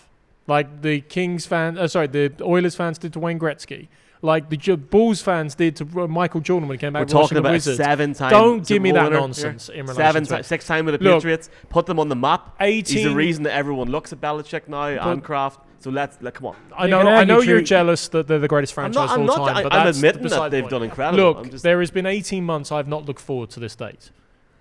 Like 0.53 0.83
the 0.83 1.01
Kings 1.01 1.47
fans, 1.47 1.79
uh, 1.79 1.89
sorry, 1.89 2.09
the 2.09 2.33
Oilers 2.43 2.75
fans 2.77 2.99
did 2.99 3.13
to 3.15 3.19
Wayne 3.21 3.39
Gretzky? 3.39 3.89
Like 4.25 4.51
the 4.51 4.57
J- 4.57 4.77
Bulls 4.77 5.21
fans 5.21 5.55
did 5.57 5.75
to 5.77 5.85
Michael 6.07 6.41
Jordan 6.41 6.69
when 6.69 6.77
he 6.79 6.81
came 6.81 6.93
back 6.93 7.01
We're 7.01 7.07
talking 7.21 7.35
the 7.37 7.41
about 7.41 7.51
a 7.51 7.53
Wizards? 7.55 7.79
seven-time. 7.79 8.31
Don't 8.31 8.65
give 8.67 8.81
me 8.81 8.93
that 8.93 9.05
winner 9.05 9.19
nonsense 9.19 9.67
here. 9.67 9.77
in 9.81 9.87
relation 9.87 9.97
Seven, 10.05 10.25
to 10.25 10.31
ti- 10.35 10.41
it. 10.41 10.45
six 10.45 10.67
time 10.67 10.85
with 10.87 10.99
the 10.99 11.05
Look, 11.05 11.15
Patriots. 11.23 11.49
Put 11.71 11.87
them 11.87 11.99
on 11.99 12.09
the 12.09 12.15
map. 12.17 12.55
Eighteen. 12.61 12.99
He's 12.99 13.07
the 13.09 13.15
reason 13.15 13.43
that 13.45 13.55
everyone 13.55 13.91
looks 13.91 14.13
at 14.13 14.21
Belichick 14.21 14.69
now 14.69 14.85
and 14.85 15.25
Kraft. 15.25 15.61
So 15.81 15.91
let's 15.91 16.19
let 16.21 16.35
come 16.35 16.47
on. 16.47 16.57
I 16.77 16.87
know, 16.87 16.99
can 16.99 17.07
I 17.09 17.25
know 17.25 17.41
you're 17.41 17.59
through- 17.59 17.63
jealous 17.65 18.07
that 18.09 18.29
they're 18.29 18.39
the 18.39 18.47
greatest 18.47 18.73
I'm 18.75 18.93
franchise 18.93 19.09
not. 19.09 19.19
I'm 19.19 19.23
of 19.23 19.31
all 19.31 19.37
not. 19.39 19.47
time, 19.49 19.57
I, 19.57 19.63
but 19.65 19.73
I'm 19.73 19.87
that's 19.87 19.99
admitting 19.99 20.23
beside 20.23 20.39
that 20.45 20.51
they've 20.53 20.63
point. 20.65 20.71
done 20.71 20.83
incredible. 20.85 21.25
Look, 21.25 21.37
I'm 21.39 21.51
just, 21.51 21.65
there 21.65 21.81
has 21.81 21.91
been 21.91 22.07
18 22.07 22.45
months 22.45 22.71
I've 22.71 22.87
not 22.87 23.07
looked 23.07 23.21
forward 23.21 23.51
to 23.51 23.61
this 23.61 23.75
date. 23.75 24.11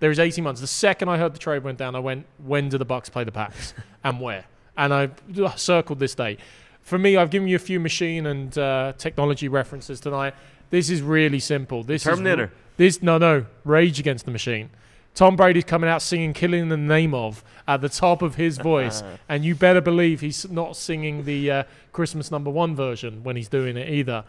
There 0.00 0.10
is 0.10 0.18
18 0.18 0.42
months. 0.42 0.60
The 0.60 0.66
second 0.66 1.08
I 1.10 1.18
heard 1.18 1.32
the 1.34 1.38
trade 1.38 1.62
went 1.62 1.78
down, 1.78 1.94
I 1.94 2.00
went, 2.00 2.26
when 2.44 2.68
do 2.68 2.78
the 2.78 2.86
Bucs 2.86 3.12
play 3.12 3.22
the 3.22 3.30
Packs 3.30 3.74
and 4.02 4.20
where? 4.20 4.46
And 4.76 4.94
I 4.94 5.10
circled 5.56 5.98
this 5.98 6.14
date. 6.14 6.40
For 6.80 6.98
me, 6.98 7.16
I've 7.16 7.30
given 7.30 7.48
you 7.48 7.56
a 7.56 7.60
few 7.60 7.78
machine 7.78 8.26
and 8.26 8.56
uh, 8.58 8.92
technology 8.98 9.48
references 9.48 10.00
tonight. 10.00 10.34
This 10.70 10.90
is 10.90 11.02
really 11.02 11.38
simple. 11.38 11.82
This 11.82 12.04
Terminator. 12.04 12.44
Is, 12.44 12.50
this 12.76 13.02
no 13.02 13.18
no 13.18 13.46
Rage 13.64 14.00
Against 14.00 14.24
the 14.24 14.30
Machine. 14.30 14.70
Tom 15.14 15.36
Brady's 15.36 15.64
coming 15.64 15.90
out 15.90 16.00
singing 16.00 16.32
"Killing 16.32 16.70
the 16.70 16.76
Name 16.76 17.14
of" 17.14 17.44
at 17.68 17.82
the 17.82 17.88
top 17.88 18.22
of 18.22 18.36
his 18.36 18.58
voice, 18.58 19.02
and 19.28 19.44
you 19.44 19.54
better 19.54 19.80
believe 19.80 20.20
he's 20.20 20.50
not 20.50 20.76
singing 20.76 21.24
the 21.24 21.50
uh, 21.50 21.62
Christmas 21.92 22.30
Number 22.30 22.50
One 22.50 22.74
version 22.74 23.22
when 23.22 23.36
he's 23.36 23.48
doing 23.48 23.76
it 23.76 23.90
either. 23.90 24.24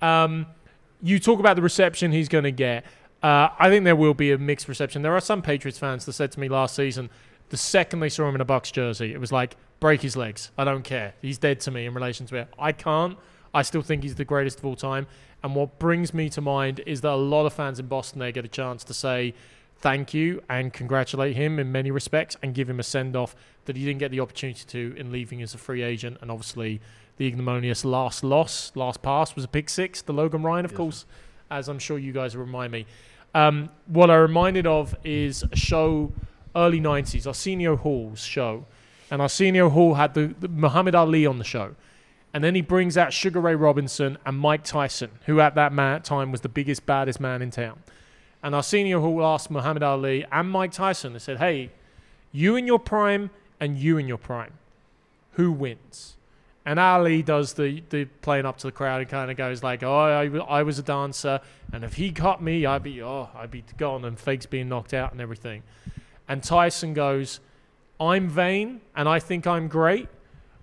Um, 0.00 0.46
you 1.02 1.18
talk 1.18 1.38
about 1.38 1.56
the 1.56 1.62
reception 1.62 2.12
he's 2.12 2.28
going 2.28 2.44
to 2.44 2.50
get. 2.52 2.84
Uh, 3.22 3.50
I 3.58 3.68
think 3.68 3.84
there 3.84 3.94
will 3.94 4.14
be 4.14 4.32
a 4.32 4.38
mixed 4.38 4.68
reception. 4.68 5.02
There 5.02 5.14
are 5.14 5.20
some 5.20 5.42
Patriots 5.42 5.78
fans 5.78 6.06
that 6.06 6.14
said 6.14 6.32
to 6.32 6.40
me 6.40 6.48
last 6.48 6.74
season, 6.74 7.10
the 7.50 7.56
second 7.56 8.00
they 8.00 8.08
saw 8.08 8.28
him 8.28 8.34
in 8.34 8.40
a 8.40 8.46
Bucs 8.46 8.72
jersey, 8.72 9.12
it 9.12 9.20
was 9.20 9.30
like 9.30 9.56
break 9.82 10.00
his 10.00 10.16
legs. 10.16 10.50
I 10.56 10.64
don't 10.64 10.84
care. 10.84 11.12
He's 11.20 11.38
dead 11.38 11.60
to 11.60 11.70
me 11.70 11.86
in 11.86 11.92
relation 11.92 12.24
to 12.26 12.36
it. 12.36 12.48
I 12.58 12.72
can't. 12.72 13.18
I 13.52 13.62
still 13.62 13.82
think 13.82 14.02
he's 14.04 14.14
the 14.14 14.24
greatest 14.24 14.60
of 14.60 14.64
all 14.64 14.76
time. 14.76 15.06
And 15.42 15.54
what 15.54 15.78
brings 15.78 16.14
me 16.14 16.28
to 16.30 16.40
mind 16.40 16.80
is 16.86 17.00
that 17.00 17.10
a 17.10 17.16
lot 17.16 17.46
of 17.46 17.52
fans 17.52 17.78
in 17.80 17.86
Boston 17.86 18.20
they 18.20 18.30
get 18.32 18.44
a 18.44 18.48
chance 18.48 18.84
to 18.84 18.94
say 18.94 19.34
thank 19.78 20.14
you 20.14 20.40
and 20.48 20.72
congratulate 20.72 21.34
him 21.36 21.58
in 21.58 21.72
many 21.72 21.90
respects 21.90 22.36
and 22.42 22.54
give 22.54 22.70
him 22.70 22.78
a 22.78 22.82
send 22.84 23.16
off 23.16 23.34
that 23.64 23.76
he 23.76 23.84
didn't 23.84 23.98
get 23.98 24.12
the 24.12 24.20
opportunity 24.20 24.64
to 24.64 24.94
in 24.96 25.10
leaving 25.10 25.42
as 25.42 25.52
a 25.52 25.58
free 25.58 25.82
agent. 25.82 26.16
And 26.22 26.30
obviously, 26.30 26.80
the 27.16 27.26
ignominious 27.26 27.84
last 27.84 28.22
loss, 28.22 28.70
last 28.76 29.02
pass 29.02 29.34
was 29.34 29.44
a 29.44 29.48
pick 29.48 29.68
six, 29.68 30.00
the 30.00 30.12
Logan 30.12 30.42
Ryan, 30.44 30.64
of 30.64 30.70
Yes. 30.70 30.76
course, 30.76 31.06
as 31.50 31.68
I'm 31.68 31.80
sure 31.80 31.98
you 31.98 32.12
guys 32.12 32.36
will 32.36 32.44
remind 32.44 32.70
me. 32.72 32.86
Um, 33.34 33.68
what 33.86 34.10
I'm 34.10 34.20
reminded 34.20 34.66
of 34.66 34.94
is 35.04 35.42
a 35.50 35.56
show 35.56 36.12
early 36.54 36.80
90s, 36.80 37.26
Arsenio 37.26 37.76
Hall's 37.76 38.22
show. 38.24 38.64
And 39.12 39.20
Arsenio 39.20 39.68
Hall 39.68 39.92
had 39.92 40.14
the, 40.14 40.34
the 40.40 40.48
Muhammad 40.48 40.94
Ali 40.94 41.26
on 41.26 41.36
the 41.36 41.44
show. 41.44 41.74
And 42.32 42.42
then 42.42 42.54
he 42.54 42.62
brings 42.62 42.96
out 42.96 43.12
Sugar 43.12 43.40
Ray 43.40 43.54
Robinson 43.54 44.16
and 44.24 44.38
Mike 44.38 44.64
Tyson, 44.64 45.10
who 45.26 45.38
at 45.38 45.54
that 45.54 45.70
ma- 45.70 45.98
time 45.98 46.32
was 46.32 46.40
the 46.40 46.48
biggest, 46.48 46.86
baddest 46.86 47.20
man 47.20 47.42
in 47.42 47.50
town. 47.50 47.80
And 48.42 48.54
Arsenio 48.54 49.02
Hall 49.02 49.22
asked 49.22 49.50
Muhammad 49.50 49.82
Ali 49.82 50.24
and 50.32 50.50
Mike 50.50 50.72
Tyson, 50.72 51.12
they 51.12 51.18
said, 51.18 51.36
hey, 51.36 51.68
you 52.32 52.56
in 52.56 52.66
your 52.66 52.78
prime 52.78 53.28
and 53.60 53.76
you 53.76 53.98
in 53.98 54.08
your 54.08 54.16
prime, 54.16 54.54
who 55.32 55.52
wins? 55.52 56.16
And 56.64 56.80
Ali 56.80 57.22
does 57.22 57.52
the, 57.52 57.82
the 57.90 58.06
playing 58.22 58.46
up 58.46 58.56
to 58.58 58.68
the 58.68 58.72
crowd 58.72 59.02
and 59.02 59.10
kind 59.10 59.30
of 59.30 59.36
goes 59.36 59.62
like, 59.62 59.82
oh, 59.82 59.94
I, 59.94 60.58
I 60.60 60.62
was 60.62 60.78
a 60.78 60.82
dancer, 60.82 61.40
and 61.70 61.84
if 61.84 61.94
he 61.94 62.12
caught 62.12 62.42
me, 62.42 62.64
I'd 62.64 62.82
be, 62.82 63.02
oh, 63.02 63.28
I'd 63.34 63.50
be 63.50 63.62
gone, 63.76 64.06
and 64.06 64.18
fakes 64.18 64.46
being 64.46 64.70
knocked 64.70 64.94
out 64.94 65.12
and 65.12 65.20
everything. 65.20 65.64
And 66.28 66.42
Tyson 66.42 66.94
goes, 66.94 67.40
I'm 68.00 68.28
vain, 68.28 68.80
and 68.96 69.08
I 69.08 69.18
think 69.18 69.46
I'm 69.46 69.68
great, 69.68 70.08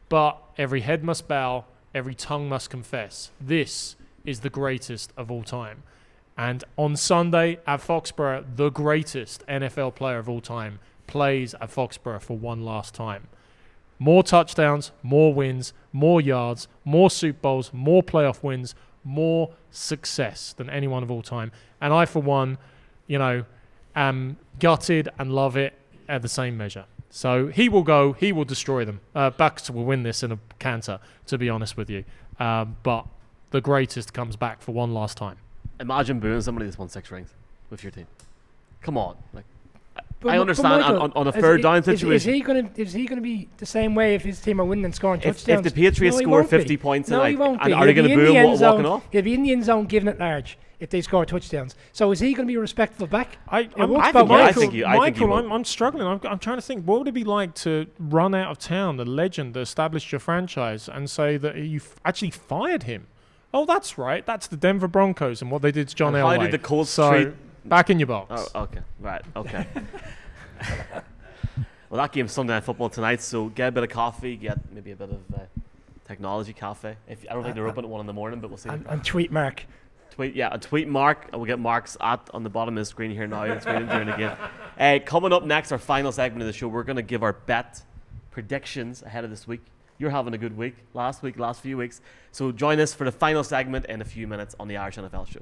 but 0.10 0.38
every 0.58 0.82
head 0.82 1.04
must 1.04 1.28
bow, 1.28 1.66
every 1.94 2.16
tongue 2.16 2.50
must 2.50 2.70
confess. 2.70 3.32
This 3.40 3.96
is 4.26 4.42
the 4.42 4.50
greatest 4.50 5.14
of 5.16 5.32
all 5.32 5.44
time. 5.44 5.84
And 6.38 6.64
on 6.78 6.96
Sunday 6.96 7.60
at 7.68 7.82
Foxborough, 7.82 8.46
the 8.56 8.70
greatest 8.70 9.46
NFL 9.48 9.96
player 9.96 10.20
of 10.20 10.30
all 10.30 10.42
time 10.42 10.80
plays 11.08 11.54
at 11.56 11.70
Foxborough 11.70 12.22
for 12.22 12.38
one 12.38 12.64
last 12.64 12.94
time. 12.94 13.28
More 13.98 14.24
touchdowns, 14.24 14.92
more 15.04 15.34
wins, 15.34 15.74
more 15.92 16.22
yards, 16.22 16.68
more 16.86 17.10
Super 17.10 17.40
Bowls, 17.40 17.72
more 17.74 18.02
playoff 18.02 18.42
wins, 18.42 18.74
more 19.04 19.52
success 19.72 20.54
than 20.54 20.70
anyone 20.70 21.04
of 21.04 21.12
all 21.12 21.22
time. 21.22 21.52
And 21.82 21.94
I, 21.94 22.06
for 22.06 22.22
one, 22.22 22.58
you 23.08 23.18
know, 23.18 23.44
am 23.96 24.38
gutted 24.60 25.10
and 25.20 25.34
love 25.34 25.58
it 25.58 25.74
at 26.08 26.22
the 26.22 26.30
same 26.30 26.56
measure. 26.56 26.86
So 27.10 27.48
he 27.48 27.70
will 27.70 27.84
go, 27.84 28.14
he 28.14 28.32
will 28.32 28.46
destroy 28.46 28.86
them. 28.86 29.02
Uh, 29.16 29.32
Bucs 29.32 29.70
will 29.70 29.86
win 29.86 30.04
this 30.04 30.24
in 30.24 30.32
a 30.32 30.40
canter, 30.60 31.00
to 31.28 31.38
be 31.38 31.50
honest 31.50 31.76
with 31.76 31.90
you. 31.90 32.04
Um, 32.40 32.78
but 32.84 33.06
the 33.52 33.62
greatest 33.62 34.14
comes 34.14 34.36
back 34.36 34.62
for 34.62 34.72
one 34.72 34.94
last 34.94 35.18
time. 35.18 35.38
Imagine 35.80 36.20
booing 36.20 36.42
somebody 36.42 36.66
that's 36.66 36.78
won 36.78 36.90
six 36.90 37.10
rings 37.10 37.34
with 37.70 37.84
your 37.84 37.92
team. 37.92 38.08
Come 38.82 38.98
on, 38.98 39.18
like 39.34 39.46
But 40.22 40.30
I 40.30 40.32
Mi- 40.34 40.38
but 40.38 40.42
understand 40.42 40.74
on- 40.74 40.80
Michael, 40.82 41.02
on- 41.02 41.12
on 41.16 41.28
a 41.28 41.30
is 41.30 41.36
third 41.36 41.58
he- 41.58 41.64
down 41.64 41.76
is- 41.78 41.88
Is, 41.88 42.00
situation. 42.02 42.34
he 42.34 42.42
going 42.42 42.70
to 42.74 42.82
is 42.82 42.94
he 42.94 43.06
going 43.06 43.18
to 43.18 43.22
be 43.24 43.48
the 43.58 43.66
same 43.66 43.96
way 43.96 44.16
if 44.16 44.24
his 44.24 44.42
team 44.42 44.60
are 44.60 44.66
winning 44.66 44.86
and 44.86 44.94
scoring 44.94 45.22
if, 45.24 45.48
if 45.48 45.64
the 45.64 45.72
Patriots 45.72 46.18
No, 46.18 46.22
score 46.24 46.32
won't 46.40 46.50
be. 46.52 46.58
50 46.58 46.78
points, 46.78 47.10
No, 47.10 47.24
he 47.24 47.36
won't 47.38 47.62
and 47.62 47.68
be. 47.68 47.74
are 47.74 47.86
they 47.86 47.94
He'll 47.94 48.04
going 48.04 48.10
to 48.10 48.16
be 48.18 48.22
in 48.22 48.28
boo 48.28 48.34
the 48.34 48.40
him 48.40 48.46
end 48.50 48.58
zone. 48.58 48.70
walking 48.72 48.86
off? 48.86 49.04
He'll 49.12 49.22
be 49.22 49.34
in 49.34 49.44
the 49.44 49.52
end 49.54 49.64
zone 49.64 49.86
giving 49.86 50.10
it 50.10 50.20
large 50.20 50.58
if 50.82 50.90
they 50.90 51.00
score 51.02 51.26
touchdowns. 51.26 51.76
So 51.94 52.12
is 52.12 52.20
he 52.20 52.34
going 52.34 52.48
to 52.48 52.52
be 52.52 52.58
respectful 52.58 53.08
back? 53.08 53.38
I, 53.48 53.62
It 53.62 53.72
I'm, 53.78 53.90
works 53.92 54.08
I 54.08 54.12
think, 54.12 54.30
yeah, 54.30 54.36
I 54.46 54.52
think, 54.52 54.74
you, 54.74 54.86
I 54.86 54.92
think 54.92 55.20
you 55.20 55.28
Michael, 55.28 55.28
will. 55.28 55.38
I'm, 55.38 55.52
I'm 55.54 55.64
struggling. 55.66 56.06
I'm, 56.08 56.20
I'm 56.26 56.40
trying 56.40 56.58
to 56.58 56.62
think. 56.62 56.84
What 56.86 57.00
would 57.00 57.08
it 57.08 57.14
be 57.14 57.24
like 57.24 57.54
to 57.56 57.88
run 57.98 58.36
out 58.36 58.52
of 58.52 58.60
town, 58.60 58.98
the 58.98 59.06
legend 59.06 59.54
that 59.54 59.62
established 59.62 60.12
your 60.12 60.20
franchise, 60.20 60.90
and 60.90 61.10
say 61.10 61.38
that 61.38 61.56
you 61.56 61.80
actually 62.04 62.32
fired 62.32 62.84
him? 62.84 63.08
Oh, 63.54 63.66
that's 63.66 63.98
right. 63.98 64.26
That's 64.26 64.48
the 64.48 64.58
Denver 64.58 64.88
Broncos 64.88 65.42
and 65.42 65.50
what 65.50 65.62
they 65.62 65.72
did 65.72 65.88
to 65.90 65.96
John 65.96 66.14
And 66.14 66.24
how 66.26 66.30
Elway. 66.38 66.42
did 66.44 66.52
the 66.52 66.60
Colts 66.60 66.92
so, 66.92 67.12
treat- 67.12 67.34
back 67.70 67.90
in 67.90 68.00
your 68.00 68.08
box. 68.08 68.50
Oh, 68.54 68.64
okay. 68.64 68.82
Right. 69.00 69.22
Okay. 69.36 69.66
well, 71.90 72.02
that 72.02 72.12
game's 72.12 72.32
Sunday 72.32 72.54
Night 72.54 72.64
Football 72.64 72.90
tonight, 72.90 73.22
so 73.22 73.48
get 73.50 73.70
a 73.70 73.72
bit 73.72 73.84
of 73.84 73.90
coffee, 73.90 74.36
get 74.36 74.58
maybe 74.74 74.92
a 74.92 74.96
bit 74.96 75.10
of 75.10 75.22
uh, 75.34 75.40
technology 76.06 76.54
cafe. 76.54 76.98
If 77.08 77.26
I 77.30 77.34
don't 77.34 77.44
think 77.44 77.56
they're 77.56 77.68
open 77.68 77.86
at 77.86 77.90
one 77.90 78.02
in 78.02 78.08
the 78.08 78.14
morning, 78.14 78.40
but 78.40 78.50
we'll 78.50 78.58
see. 78.58 78.70
And, 78.70 78.86
and 78.88 79.04
tweet 79.04 79.32
Mark. 79.32 79.66
tweet, 80.12 80.36
yeah, 80.36 80.50
a 80.52 80.58
tweet 80.58 80.88
Mark. 80.88 81.28
and 81.32 81.40
We'll 81.40 81.48
get 81.48 81.60
Mark's 81.60 81.96
at 82.02 82.30
on 82.34 82.44
the 82.44 82.50
bottom 82.50 82.78
of 82.78 82.82
the 82.82 82.86
screen 82.86 83.12
here 83.12 83.28
now. 83.28 83.44
It's 83.44 83.66
waiting 83.66 83.88
during 83.88 84.08
the 84.08 84.18
game. 84.18 84.32
Uh, 84.80 84.98
coming 85.06 85.34
up 85.34 85.44
next, 85.44 85.74
our 85.74 85.78
final 85.78 86.10
segment 86.10 86.42
of 86.42 86.48
the 86.48 86.54
show, 86.54 86.70
we're 86.70 86.84
going 86.84 86.96
to 86.96 87.02
give 87.02 87.22
our 87.22 87.34
bet 87.34 87.82
predictions 88.32 89.04
ahead 89.04 89.26
of 89.26 89.30
this 89.30 89.46
week. 89.46 89.60
You're 89.98 90.10
having 90.12 90.34
a 90.34 90.38
good 90.38 90.56
week 90.56 90.76
last 90.94 91.22
week, 91.22 91.38
last 91.38 91.60
few 91.60 91.76
weeks. 91.76 92.00
So 92.32 92.54
join 92.54 92.80
us 92.80 92.94
for 92.94 93.04
the 93.04 93.12
final 93.12 93.44
segment 93.44 93.88
in 93.88 94.02
a 94.02 94.06
few 94.06 94.26
minutes 94.26 94.56
on 94.58 94.70
the 94.70 94.78
Irish 94.78 94.96
NFL 94.96 95.28
show. 95.28 95.42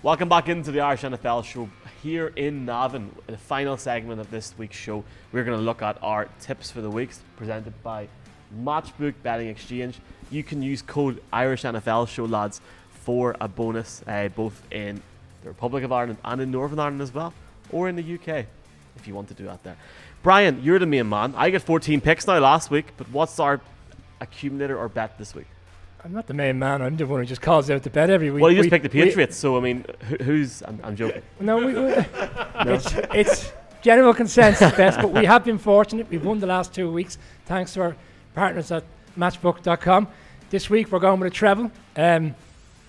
Welcome 0.00 0.28
back 0.28 0.48
into 0.48 0.70
the 0.70 0.78
Irish 0.78 1.02
NFL 1.02 1.44
show 1.44 1.68
here 2.04 2.28
in 2.36 2.64
Navan. 2.64 3.12
The 3.26 3.36
final 3.36 3.76
segment 3.76 4.20
of 4.20 4.30
this 4.30 4.54
week's 4.56 4.76
show, 4.76 5.02
we're 5.32 5.42
going 5.42 5.58
to 5.58 5.64
look 5.64 5.82
at 5.82 6.00
our 6.00 6.28
tips 6.38 6.70
for 6.70 6.80
the 6.80 6.88
weeks 6.88 7.20
presented 7.36 7.82
by 7.82 8.06
Matchbook 8.62 9.14
Betting 9.24 9.48
Exchange. 9.48 9.98
You 10.30 10.44
can 10.44 10.62
use 10.62 10.82
code 10.82 11.20
Irish 11.32 11.64
NFL 11.64 12.06
Show, 12.06 12.26
lads, 12.26 12.60
for 12.92 13.34
a 13.40 13.48
bonus 13.48 14.04
uh, 14.06 14.28
both 14.28 14.62
in 14.70 15.02
the 15.42 15.48
Republic 15.48 15.82
of 15.82 15.90
Ireland 15.90 16.18
and 16.24 16.40
in 16.40 16.52
Northern 16.52 16.78
Ireland 16.78 17.02
as 17.02 17.12
well, 17.12 17.34
or 17.72 17.88
in 17.88 17.96
the 17.96 18.14
UK 18.14 18.46
if 18.94 19.08
you 19.08 19.16
want 19.16 19.26
to 19.28 19.34
do 19.34 19.46
that 19.46 19.64
there. 19.64 19.76
Brian, 20.22 20.62
you're 20.62 20.78
the 20.78 20.86
main 20.86 21.08
man. 21.08 21.34
I 21.36 21.50
get 21.50 21.62
14 21.62 22.00
picks 22.00 22.24
now 22.24 22.38
last 22.38 22.70
week, 22.70 22.92
but 22.96 23.10
what's 23.10 23.40
our 23.40 23.60
accumulator 24.20 24.78
or 24.78 24.88
bet 24.88 25.18
this 25.18 25.34
week? 25.34 25.48
I'm 26.08 26.14
not 26.14 26.26
the 26.26 26.32
main 26.32 26.58
man. 26.58 26.80
I'm 26.80 26.96
the 26.96 27.06
one 27.06 27.20
who 27.20 27.26
just 27.26 27.42
calls 27.42 27.68
out 27.70 27.82
the 27.82 27.90
bet 27.90 28.08
every 28.08 28.30
week. 28.30 28.40
Well, 28.40 28.50
you 28.50 28.56
just 28.56 28.66
We- 28.68 28.70
picked 28.70 28.90
the 28.90 28.98
we- 28.98 29.04
Patriots, 29.04 29.36
so 29.36 29.58
I 29.58 29.60
mean, 29.60 29.84
who, 30.08 30.16
who's? 30.16 30.62
I'm, 30.62 30.80
I'm 30.82 30.96
joking. 30.96 31.20
No, 31.38 31.58
we, 31.58 31.66
we, 31.74 31.74
It's, 32.72 32.94
it's 33.12 33.52
general 33.82 34.14
consensus 34.14 34.72
best, 34.74 34.98
but 35.02 35.10
we 35.12 35.26
have 35.26 35.44
been 35.44 35.58
fortunate. 35.58 36.08
We've 36.08 36.24
won 36.24 36.40
the 36.40 36.46
last 36.46 36.72
two 36.72 36.90
weeks 36.90 37.18
thanks 37.44 37.74
to 37.74 37.82
our 37.82 37.96
partners 38.34 38.70
at 38.72 38.84
Matchbook.com. 39.18 40.08
This 40.48 40.70
week 40.70 40.90
we're 40.90 40.98
going 40.98 41.20
with 41.20 41.30
a 41.30 41.34
treble. 41.34 41.70
Um, 41.94 42.34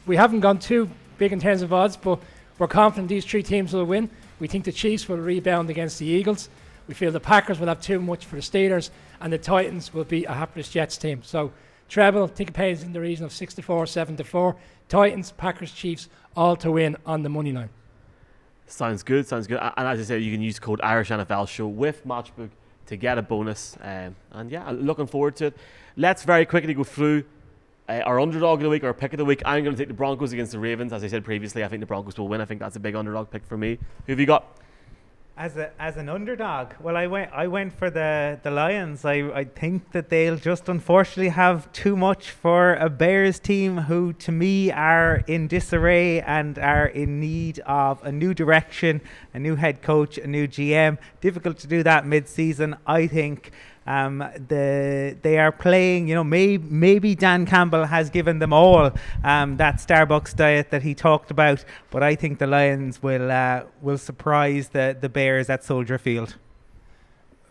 we 0.06 0.16
haven't 0.16 0.40
gone 0.40 0.58
too 0.60 0.90
big 1.18 1.34
in 1.34 1.42
terms 1.42 1.62
of 1.62 1.74
odds, 1.74 1.98
but 1.98 2.20
we're 2.58 2.68
confident 2.70 3.10
these 3.10 3.26
three 3.26 3.44
teams 3.44 3.74
will 3.74 3.84
win. 3.84 4.10
We 4.40 4.48
think 4.48 4.64
the 4.64 4.72
Chiefs 4.72 5.10
will 5.10 5.18
rebound 5.18 5.70
against 5.70 6.00
the 6.00 6.06
Eagles. 6.06 6.48
We 6.88 6.94
feel 6.94 7.12
the 7.12 7.20
Packers 7.20 7.60
will 7.60 7.68
have 7.68 7.82
too 7.82 8.00
much 8.00 8.26
for 8.26 8.38
the 8.38 8.42
Steelers, 8.42 8.92
and 9.20 9.34
the 9.34 9.38
Titans 9.38 9.94
will 9.94 10.06
be 10.06 10.24
a 10.24 10.32
hapless 10.32 10.70
Jets 10.70 10.96
team. 10.96 11.22
So 11.22 11.52
treble, 11.90 12.28
ticket 12.28 12.54
pays 12.54 12.84
in 12.84 12.94
the 12.94 13.02
region 13.02 13.26
of 13.26 13.34
64, 13.34 13.88
7 13.88 14.16
to 14.18 14.24
4. 14.24 14.56
Titans, 14.88 15.32
Packers, 15.32 15.72
Chiefs, 15.72 16.08
all 16.36 16.56
to 16.56 16.72
win 16.72 16.96
on 17.06 17.24
the 17.24 17.30
money 17.30 17.52
line. 17.52 17.70
Sounds 18.68 19.04
good. 19.04 19.28
Sounds 19.28 19.48
good. 19.48 19.60
And 19.60 19.88
as 19.88 20.00
I 20.00 20.04
said, 20.04 20.22
you 20.22 20.32
can 20.32 20.42
use 20.42 20.60
code 20.60 20.80
Irish 20.82 21.10
NFL 21.10 21.48
Show 21.50 21.68
with 21.68 22.06
Matchbook 22.08 22.50
to 22.86 22.96
get 22.96 23.18
a 23.18 23.22
bonus. 23.22 23.76
Um, 23.82 24.16
and 24.32 24.52
yeah, 24.52 24.70
looking 24.72 25.08
forward 25.08 25.36
to 25.38 25.48
it. 25.48 25.58
Let's 25.98 26.24
very 26.24 26.46
quickly 26.46 26.74
go 26.74 26.84
through 26.84 27.24
uh, 27.88 28.02
our 28.06 28.20
underdog 28.20 28.60
of 28.60 28.64
the 28.64 28.70
week, 28.70 28.84
our 28.84 28.94
pick 28.94 29.14
of 29.14 29.18
the 29.18 29.26
week. 29.26 29.42
I'm 29.46 29.64
going 29.64 29.76
to 29.76 29.82
take 29.82 29.88
the 29.88 29.94
Broncos 29.94 30.32
against 30.32 30.52
the 30.52 30.60
Ravens. 30.60 30.94
As 30.94 31.04
I 31.04 31.08
said 31.08 31.24
previously, 31.24 31.64
I 31.64 31.68
think 31.68 31.80
the 31.80 31.88
Broncos 31.88 32.18
will 32.18 32.28
win. 32.28 32.42
I 32.42 32.46
think 32.46 32.60
that's 32.60 32.76
a 32.76 32.80
big 32.80 32.96
underdog 32.96 33.32
pick 33.32 33.46
for 33.46 33.58
me. 33.58 33.80
Who 34.06 34.12
have 34.12 34.20
you 34.20 34.28
got? 34.28 34.58
As 35.40 35.56
a 35.56 35.72
as 35.82 35.96
an 35.96 36.10
underdog, 36.10 36.74
well, 36.82 36.98
I 36.98 37.08
went 37.08 37.32
I 37.32 37.48
went 37.48 37.72
for 37.72 37.90
the 37.90 38.38
the 38.44 38.52
Lions. 38.52 39.06
I 39.06 39.20
I 39.34 39.46
think 39.46 39.94
that 39.94 40.10
they'll 40.10 40.36
just 40.36 40.68
unfortunately 40.68 41.30
have 41.30 41.72
too 41.72 41.96
much 41.96 42.30
for 42.30 42.76
a 42.76 42.90
Bears 42.90 43.40
team 43.40 43.78
who, 43.88 44.12
to 44.12 44.34
me, 44.34 44.70
are 44.70 45.24
in 45.28 45.48
disarray 45.48 46.20
and 46.20 46.60
are 46.60 46.88
in 46.88 47.22
need 47.22 47.60
of 47.60 48.04
a 48.04 48.12
new 48.12 48.34
direction, 48.34 49.00
a 49.34 49.40
new 49.40 49.56
head 49.56 49.82
coach, 49.82 50.18
a 50.18 50.28
new 50.28 50.46
GM. 50.46 50.98
Difficult 51.22 51.58
to 51.60 51.68
do 51.68 51.84
that 51.84 52.06
mid-season, 52.06 52.76
I 52.86 53.08
think. 53.08 53.54
Um, 53.90 54.20
the 54.20 55.18
they 55.24 55.40
are 55.40 55.52
playing. 55.52 56.08
You 56.08 56.16
know, 56.16 56.24
maybe 56.24 56.64
maybe 56.70 57.16
Dan 57.16 57.46
Campbell 57.46 57.86
has 57.86 58.10
given 58.12 58.40
them 58.40 58.54
all 58.54 58.92
um, 59.24 59.58
that 59.58 59.76
Starbucks 59.78 60.36
diet 60.36 60.70
that 60.70 60.84
he 60.84 60.94
talked 60.94 61.32
about, 61.32 61.66
but 61.90 62.04
I 62.04 62.16
think 62.16 62.38
the 62.40 62.48
Lions 62.48 63.02
will 63.02 63.32
uh, 63.32 63.64
will 63.82 63.98
surprise 63.98 64.70
the 64.70 64.96
the 65.00 65.10
Bears 65.10 65.50
at 65.50 65.64
Soldier 65.64 65.98
Field. 65.98 66.36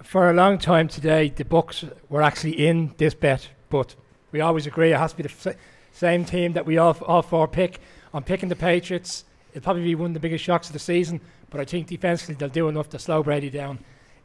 for 0.02 0.30
a 0.30 0.32
long 0.32 0.58
time 0.58 0.88
today, 0.88 1.28
the 1.28 1.44
Bucs 1.44 1.90
were 2.08 2.22
actually 2.22 2.66
in 2.66 2.94
this 2.98 3.14
bet, 3.14 3.48
but 3.68 3.96
we 4.32 4.40
always 4.40 4.66
agree 4.66 4.92
it 4.92 4.98
has 4.98 5.12
to 5.12 5.16
be 5.16 5.22
the 5.24 5.50
f- 5.50 5.56
same 5.92 6.24
team 6.24 6.52
that 6.52 6.64
we 6.66 6.78
all, 6.78 6.96
all 7.06 7.22
four 7.22 7.48
pick. 7.48 7.80
I'm 8.14 8.22
picking 8.22 8.48
the 8.48 8.56
Patriots. 8.56 9.24
It'll 9.52 9.64
probably 9.64 9.82
be 9.82 9.94
one 9.94 10.10
of 10.10 10.14
the 10.14 10.20
biggest 10.20 10.44
shocks 10.44 10.68
of 10.68 10.72
the 10.72 10.78
season, 10.78 11.20
but 11.50 11.60
I 11.60 11.64
think 11.64 11.88
defensively 11.88 12.36
they'll 12.36 12.48
do 12.48 12.68
enough 12.68 12.88
to 12.90 12.98
slow 12.98 13.22
Brady 13.22 13.50
down. 13.50 13.80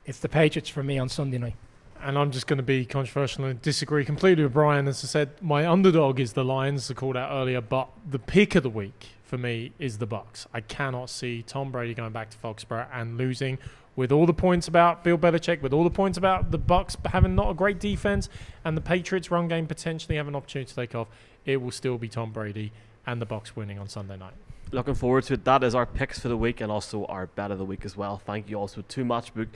It's 0.06 0.19
the 0.19 0.30
Patriots 0.30 0.69
for 0.69 0.84
me 0.84 0.99
on 0.99 1.10
Sunday 1.10 1.38
night. 1.40 1.56
And 2.03 2.17
I'm 2.17 2.31
just 2.31 2.47
going 2.47 2.57
to 2.57 2.63
be 2.63 2.85
controversial 2.85 3.45
and 3.45 3.61
disagree 3.61 4.03
completely 4.03 4.43
with 4.43 4.51
Brian. 4.51 4.89
As 4.89 5.03
I 5.05 5.07
said, 5.07 5.41
my 5.41 5.65
underdog 5.65 6.19
is 6.19 6.34
the 6.34 6.43
Lions, 6.43 6.91
I 6.91 6.93
called 6.95 7.15
out 7.15 7.31
earlier, 7.31 7.61
but 7.61 7.88
the 8.09 8.19
pick 8.19 8.55
of 8.55 8.63
the 8.63 8.69
week 8.69 9.11
for 9.23 9.38
me 9.38 9.71
is 9.80 9.99
the 9.99 10.05
Bucs. 10.05 10.45
I 10.53 10.59
cannot 10.59 11.09
see 11.09 11.43
Tom 11.43 11.71
Brady 11.71 11.93
going 11.93 12.11
back 12.11 12.30
to 12.31 12.38
Foxborough 12.38 12.88
and 12.93 13.17
losing. 13.17 13.57
With 13.95 14.11
all 14.11 14.25
the 14.25 14.34
points 14.34 14.67
about 14.67 15.03
Bill 15.03 15.17
Belichick, 15.17 15.61
with 15.61 15.71
all 15.71 15.85
the 15.85 15.89
points 15.89 16.17
about 16.17 16.51
the 16.51 16.59
Bucs 16.59 16.97
having 17.07 17.35
not 17.35 17.51
a 17.51 17.53
great 17.53 17.80
defense, 17.80 18.27
and 18.65 18.75
the 18.75 18.81
Patriots' 18.81 19.31
run 19.31 19.47
game 19.47 19.65
potentially 19.65 20.17
having 20.17 20.34
an 20.34 20.35
opportunity 20.35 20.69
to 20.69 20.75
take 20.75 20.93
off, 20.93 21.07
it 21.45 21.61
will 21.61 21.71
still 21.71 21.97
be 21.97 22.09
Tom 22.09 22.31
Brady 22.31 22.73
and 23.07 23.21
the 23.21 23.25
Bucs 23.25 23.55
winning 23.55 23.80
on 23.80 23.88
Sunday 23.88 24.17
night. 24.17 24.34
Looking 24.71 24.95
forward 24.95 25.23
to 25.25 25.35
it. 25.35 25.45
That 25.45 25.63
is 25.63 25.75
our 25.75 25.85
picks 25.85 26.19
for 26.19 26.27
the 26.27 26.38
week 26.38 26.59
and 26.59 26.71
also 26.71 27.05
our 27.05 27.27
bet 27.27 27.51
of 27.51 27.59
the 27.59 27.65
week 27.65 27.85
as 27.85 27.95
well. 27.95 28.17
Thank 28.17 28.49
you 28.49 28.57
also 28.57 28.81
to 28.81 29.05
Matchbook 29.05 29.47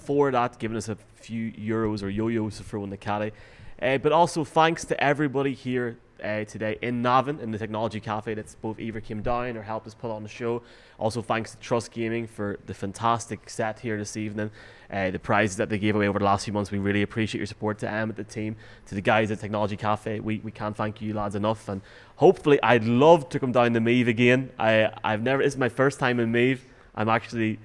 for 0.00 0.30
that, 0.30 0.58
giving 0.58 0.76
us 0.76 0.88
a 0.88 0.96
few 1.14 1.52
euros 1.52 2.02
or 2.02 2.08
yo-yos 2.08 2.58
to 2.58 2.62
throw 2.62 2.84
in 2.84 2.90
the 2.90 2.96
caddy. 2.96 3.32
Uh, 3.80 3.98
but 3.98 4.12
also 4.12 4.44
thanks 4.44 4.84
to 4.84 5.02
everybody 5.02 5.54
here 5.54 5.98
uh, 6.22 6.44
today 6.44 6.76
in 6.82 7.00
Navan 7.00 7.38
in 7.40 7.52
the 7.52 7.58
Technology 7.58 8.00
Cafe 8.00 8.34
that's 8.34 8.56
both 8.56 8.80
either 8.80 9.00
came 9.00 9.22
down 9.22 9.56
or 9.56 9.62
helped 9.62 9.86
us 9.86 9.94
put 9.94 10.10
on 10.10 10.22
the 10.22 10.28
show. 10.28 10.62
Also 10.98 11.22
thanks 11.22 11.52
to 11.52 11.58
Trust 11.58 11.92
Gaming 11.92 12.26
for 12.26 12.58
the 12.66 12.74
fantastic 12.74 13.48
set 13.48 13.78
here 13.80 13.96
this 13.96 14.16
evening. 14.16 14.50
Uh, 14.90 15.10
the 15.10 15.18
prizes 15.18 15.56
that 15.58 15.68
they 15.68 15.78
gave 15.78 15.94
away 15.94 16.08
over 16.08 16.18
the 16.18 16.24
last 16.24 16.44
few 16.44 16.52
months, 16.52 16.70
we 16.70 16.78
really 16.78 17.02
appreciate 17.02 17.38
your 17.38 17.46
support 17.46 17.78
to 17.78 17.88
Em 17.88 18.10
at 18.10 18.16
the 18.16 18.24
team, 18.24 18.56
to 18.86 18.94
the 18.94 19.00
guys 19.00 19.30
at 19.30 19.38
Technology 19.38 19.76
Cafe. 19.76 20.18
We, 20.20 20.38
we 20.38 20.50
can't 20.50 20.76
thank 20.76 21.00
you 21.00 21.14
lads 21.14 21.34
enough. 21.34 21.68
And 21.68 21.82
hopefully, 22.16 22.58
I'd 22.62 22.84
love 22.84 23.28
to 23.28 23.38
come 23.38 23.52
down 23.52 23.74
to 23.74 23.80
Meath 23.80 24.08
again. 24.08 24.50
I, 24.58 24.90
I've 25.04 25.22
never, 25.22 25.42
it's 25.42 25.56
my 25.56 25.68
first 25.68 26.00
time 26.00 26.18
in 26.18 26.32
Meath. 26.32 26.66
I'm 26.94 27.08
actually 27.08 27.58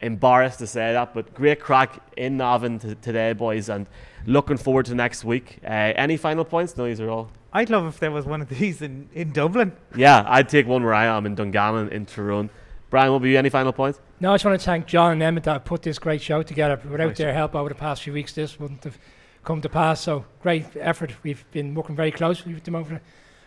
embarrassed 0.00 0.58
to 0.60 0.66
say 0.66 0.92
that, 0.92 1.14
but 1.14 1.34
great 1.34 1.60
crack 1.60 2.00
in 2.16 2.36
Navan 2.36 2.78
t- 2.78 2.94
today, 3.00 3.32
boys, 3.32 3.68
and 3.68 3.88
looking 4.26 4.56
forward 4.56 4.86
to 4.86 4.94
next 4.94 5.24
week. 5.24 5.58
Uh, 5.64 5.68
any 5.68 6.16
final 6.16 6.44
points? 6.44 6.76
No, 6.76 6.84
these 6.84 7.00
are 7.00 7.08
all. 7.08 7.30
I'd 7.52 7.70
love 7.70 7.86
if 7.86 7.98
there 8.00 8.10
was 8.10 8.26
one 8.26 8.42
of 8.42 8.48
these 8.48 8.82
in, 8.82 9.08
in 9.14 9.32
Dublin. 9.32 9.72
Yeah, 9.96 10.24
I'd 10.26 10.48
take 10.48 10.66
one 10.66 10.84
where 10.84 10.94
I 10.94 11.06
am 11.06 11.24
in 11.26 11.34
Dungannon, 11.34 11.88
in 11.88 12.04
Tyrone. 12.06 12.50
Brian, 12.90 13.10
will 13.10 13.18
be 13.20 13.36
any 13.36 13.48
final 13.48 13.72
points? 13.72 14.00
No, 14.20 14.32
I 14.32 14.34
just 14.34 14.44
want 14.44 14.60
to 14.60 14.64
thank 14.64 14.86
John 14.86 15.12
and 15.12 15.22
Emmett 15.22 15.44
that 15.44 15.52
have 15.52 15.64
put 15.64 15.82
this 15.82 15.98
great 15.98 16.22
show 16.22 16.42
together. 16.42 16.80
Without 16.84 16.98
Thanks, 17.06 17.18
their 17.18 17.34
help 17.34 17.54
over 17.54 17.68
the 17.68 17.74
past 17.74 18.02
few 18.02 18.12
weeks, 18.12 18.32
this 18.32 18.60
wouldn't 18.60 18.84
have 18.84 18.98
come 19.44 19.60
to 19.62 19.68
pass. 19.68 20.00
So 20.00 20.24
great 20.40 20.66
effort. 20.78 21.12
We've 21.22 21.44
been 21.50 21.74
working 21.74 21.96
very 21.96 22.12
closely 22.12 22.54
with 22.54 22.64
them 22.64 22.76
over 22.76 22.94
the 22.94 23.00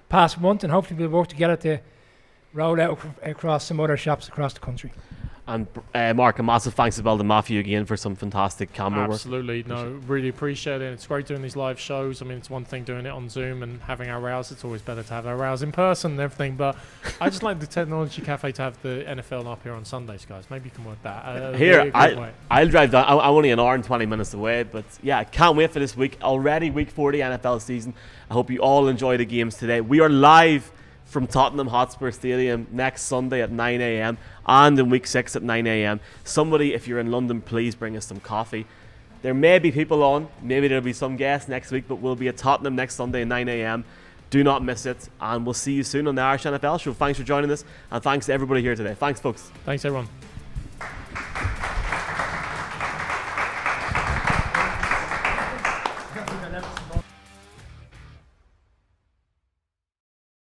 past 0.10 0.42
month, 0.42 0.64
and 0.64 0.74
hopefully 0.74 1.00
we'll 1.00 1.10
work 1.20 1.28
together 1.28 1.56
to 1.58 1.80
roll 2.54 2.80
out 2.82 3.00
ac- 3.00 3.32
across 3.32 3.66
some 3.66 3.80
other 3.80 3.96
shops 3.96 4.28
across 4.28 4.54
the 4.54 4.60
country. 4.60 4.92
And 5.50 5.68
uh, 5.96 6.14
Mark, 6.14 6.38
a 6.38 6.44
massive 6.44 6.76
thanks 6.76 7.00
as 7.00 7.04
well 7.04 7.18
to 7.18 7.24
Matthew 7.24 7.60
again 7.60 7.86
for 7.86 7.98
some 7.98 8.16
fantastic 8.16 8.72
camera 8.72 9.02
work. 9.08 9.16
Absolutely, 9.16 9.64
no, 9.64 10.00
really 10.06 10.30
appreciate 10.30 10.82
it. 10.82 10.94
It's 10.94 11.08
great 11.08 11.26
doing 11.26 11.42
these 11.42 11.56
live 11.56 11.80
shows. 11.80 12.22
I 12.22 12.26
mean, 12.26 12.38
it's 12.38 12.52
one 12.52 12.66
thing 12.66 12.84
doing 12.84 13.08
it 13.08 13.10
on 13.10 13.30
Zoom 13.30 13.64
and 13.64 13.82
having 13.82 14.10
our 14.10 14.20
rows. 14.20 14.52
It's 14.52 14.64
always 14.64 14.84
better 14.84 15.02
to 15.02 15.14
have 15.14 15.26
our 15.26 15.36
rows 15.36 15.64
in 15.64 15.72
person 15.72 16.12
and 16.12 16.20
everything. 16.20 16.56
But 16.56 16.78
I 17.20 17.30
just 17.30 17.42
like 17.42 17.60
the 17.60 17.66
Technology 17.66 18.22
Cafe 18.22 18.52
to 18.52 18.62
have 18.62 18.80
the 18.84 19.04
NFL 19.08 19.48
up 19.48 19.64
here 19.64 19.74
on 19.74 19.86
Sundays, 19.86 20.24
guys. 20.24 20.46
Maybe 20.52 20.66
you 20.66 20.72
can 20.72 20.86
work 20.86 21.02
that. 21.02 21.26
Uh, 21.26 21.54
Here, 21.54 21.90
I, 21.96 22.32
I'll 22.52 22.68
drive 22.68 22.92
down. 22.92 23.06
I'm 23.08 23.20
only 23.20 23.50
an 23.50 23.60
hour 23.60 23.74
and 23.74 23.84
20 23.84 24.06
minutes 24.06 24.36
away, 24.36 24.62
but 24.64 24.86
yeah, 25.02 25.18
I 25.18 25.24
can't 25.24 25.58
wait 25.58 25.72
for 25.72 25.80
this 25.80 25.98
week. 25.98 26.20
Already 26.22 26.70
week 26.70 26.92
40 26.92 27.20
NFL 27.20 27.62
season. 27.62 27.96
I 28.30 28.34
hope 28.34 28.52
you 28.52 28.60
all 28.60 28.88
enjoy 28.88 29.18
the 29.18 29.26
games 29.26 29.56
today. 29.56 29.82
We 29.82 30.00
are 30.00 30.10
live 30.10 30.72
from 31.10 31.28
Tottenham 31.28 31.68
Hotspur 31.68 32.12
Stadium 32.12 32.68
next 32.72 33.04
Sunday 33.04 33.42
at 33.42 33.52
9 33.52 33.82
a.m. 33.82 34.18
and 34.46 34.78
in 34.80 34.90
week 34.90 35.08
6 35.08 35.36
at 35.36 35.44
9 35.44 35.68
a.m. 35.68 36.00
Somebody, 36.24 36.74
if 36.74 36.88
you're 36.88 37.00
in 37.00 37.12
London, 37.12 37.42
please 37.42 37.76
bring 37.76 37.98
us 37.98 38.06
some 38.06 38.20
coffee. 38.20 38.66
There 39.22 39.34
may 39.34 39.60
be 39.60 39.72
people 39.72 40.04
on, 40.04 40.30
maybe 40.42 40.68
there'll 40.68 40.84
be 40.84 40.94
some 40.94 41.18
guests 41.18 41.50
next 41.50 41.72
week, 41.72 41.86
but 41.88 41.96
we'll 41.96 42.16
be 42.16 42.30
at 42.30 42.38
Tottenham 42.38 42.76
next 42.76 42.96
Sunday 42.96 43.24
at 43.24 43.28
9 43.28 43.50
a.m. 43.50 43.84
Do 44.30 44.44
not 44.44 44.64
miss 44.64 44.86
it, 44.86 45.10
and 45.20 45.46
we'll 45.46 45.54
see 45.54 45.74
you 45.74 45.84
soon 45.84 46.08
on 46.08 46.16
the 46.16 46.22
Irish 46.22 46.44
NFL 46.44 46.80
show. 46.80 46.94
Thanks 46.94 47.18
for 47.18 47.26
joining 47.26 47.50
us, 47.52 47.66
and 47.90 48.04
thanks 48.04 48.28
to 48.28 48.34
everybody 48.34 48.62
here 48.62 48.76
today. 48.76 48.94
Thanks, 48.94 49.20
folks. 49.20 49.52
Thanks, 49.66 49.84
everyone. 49.86 50.08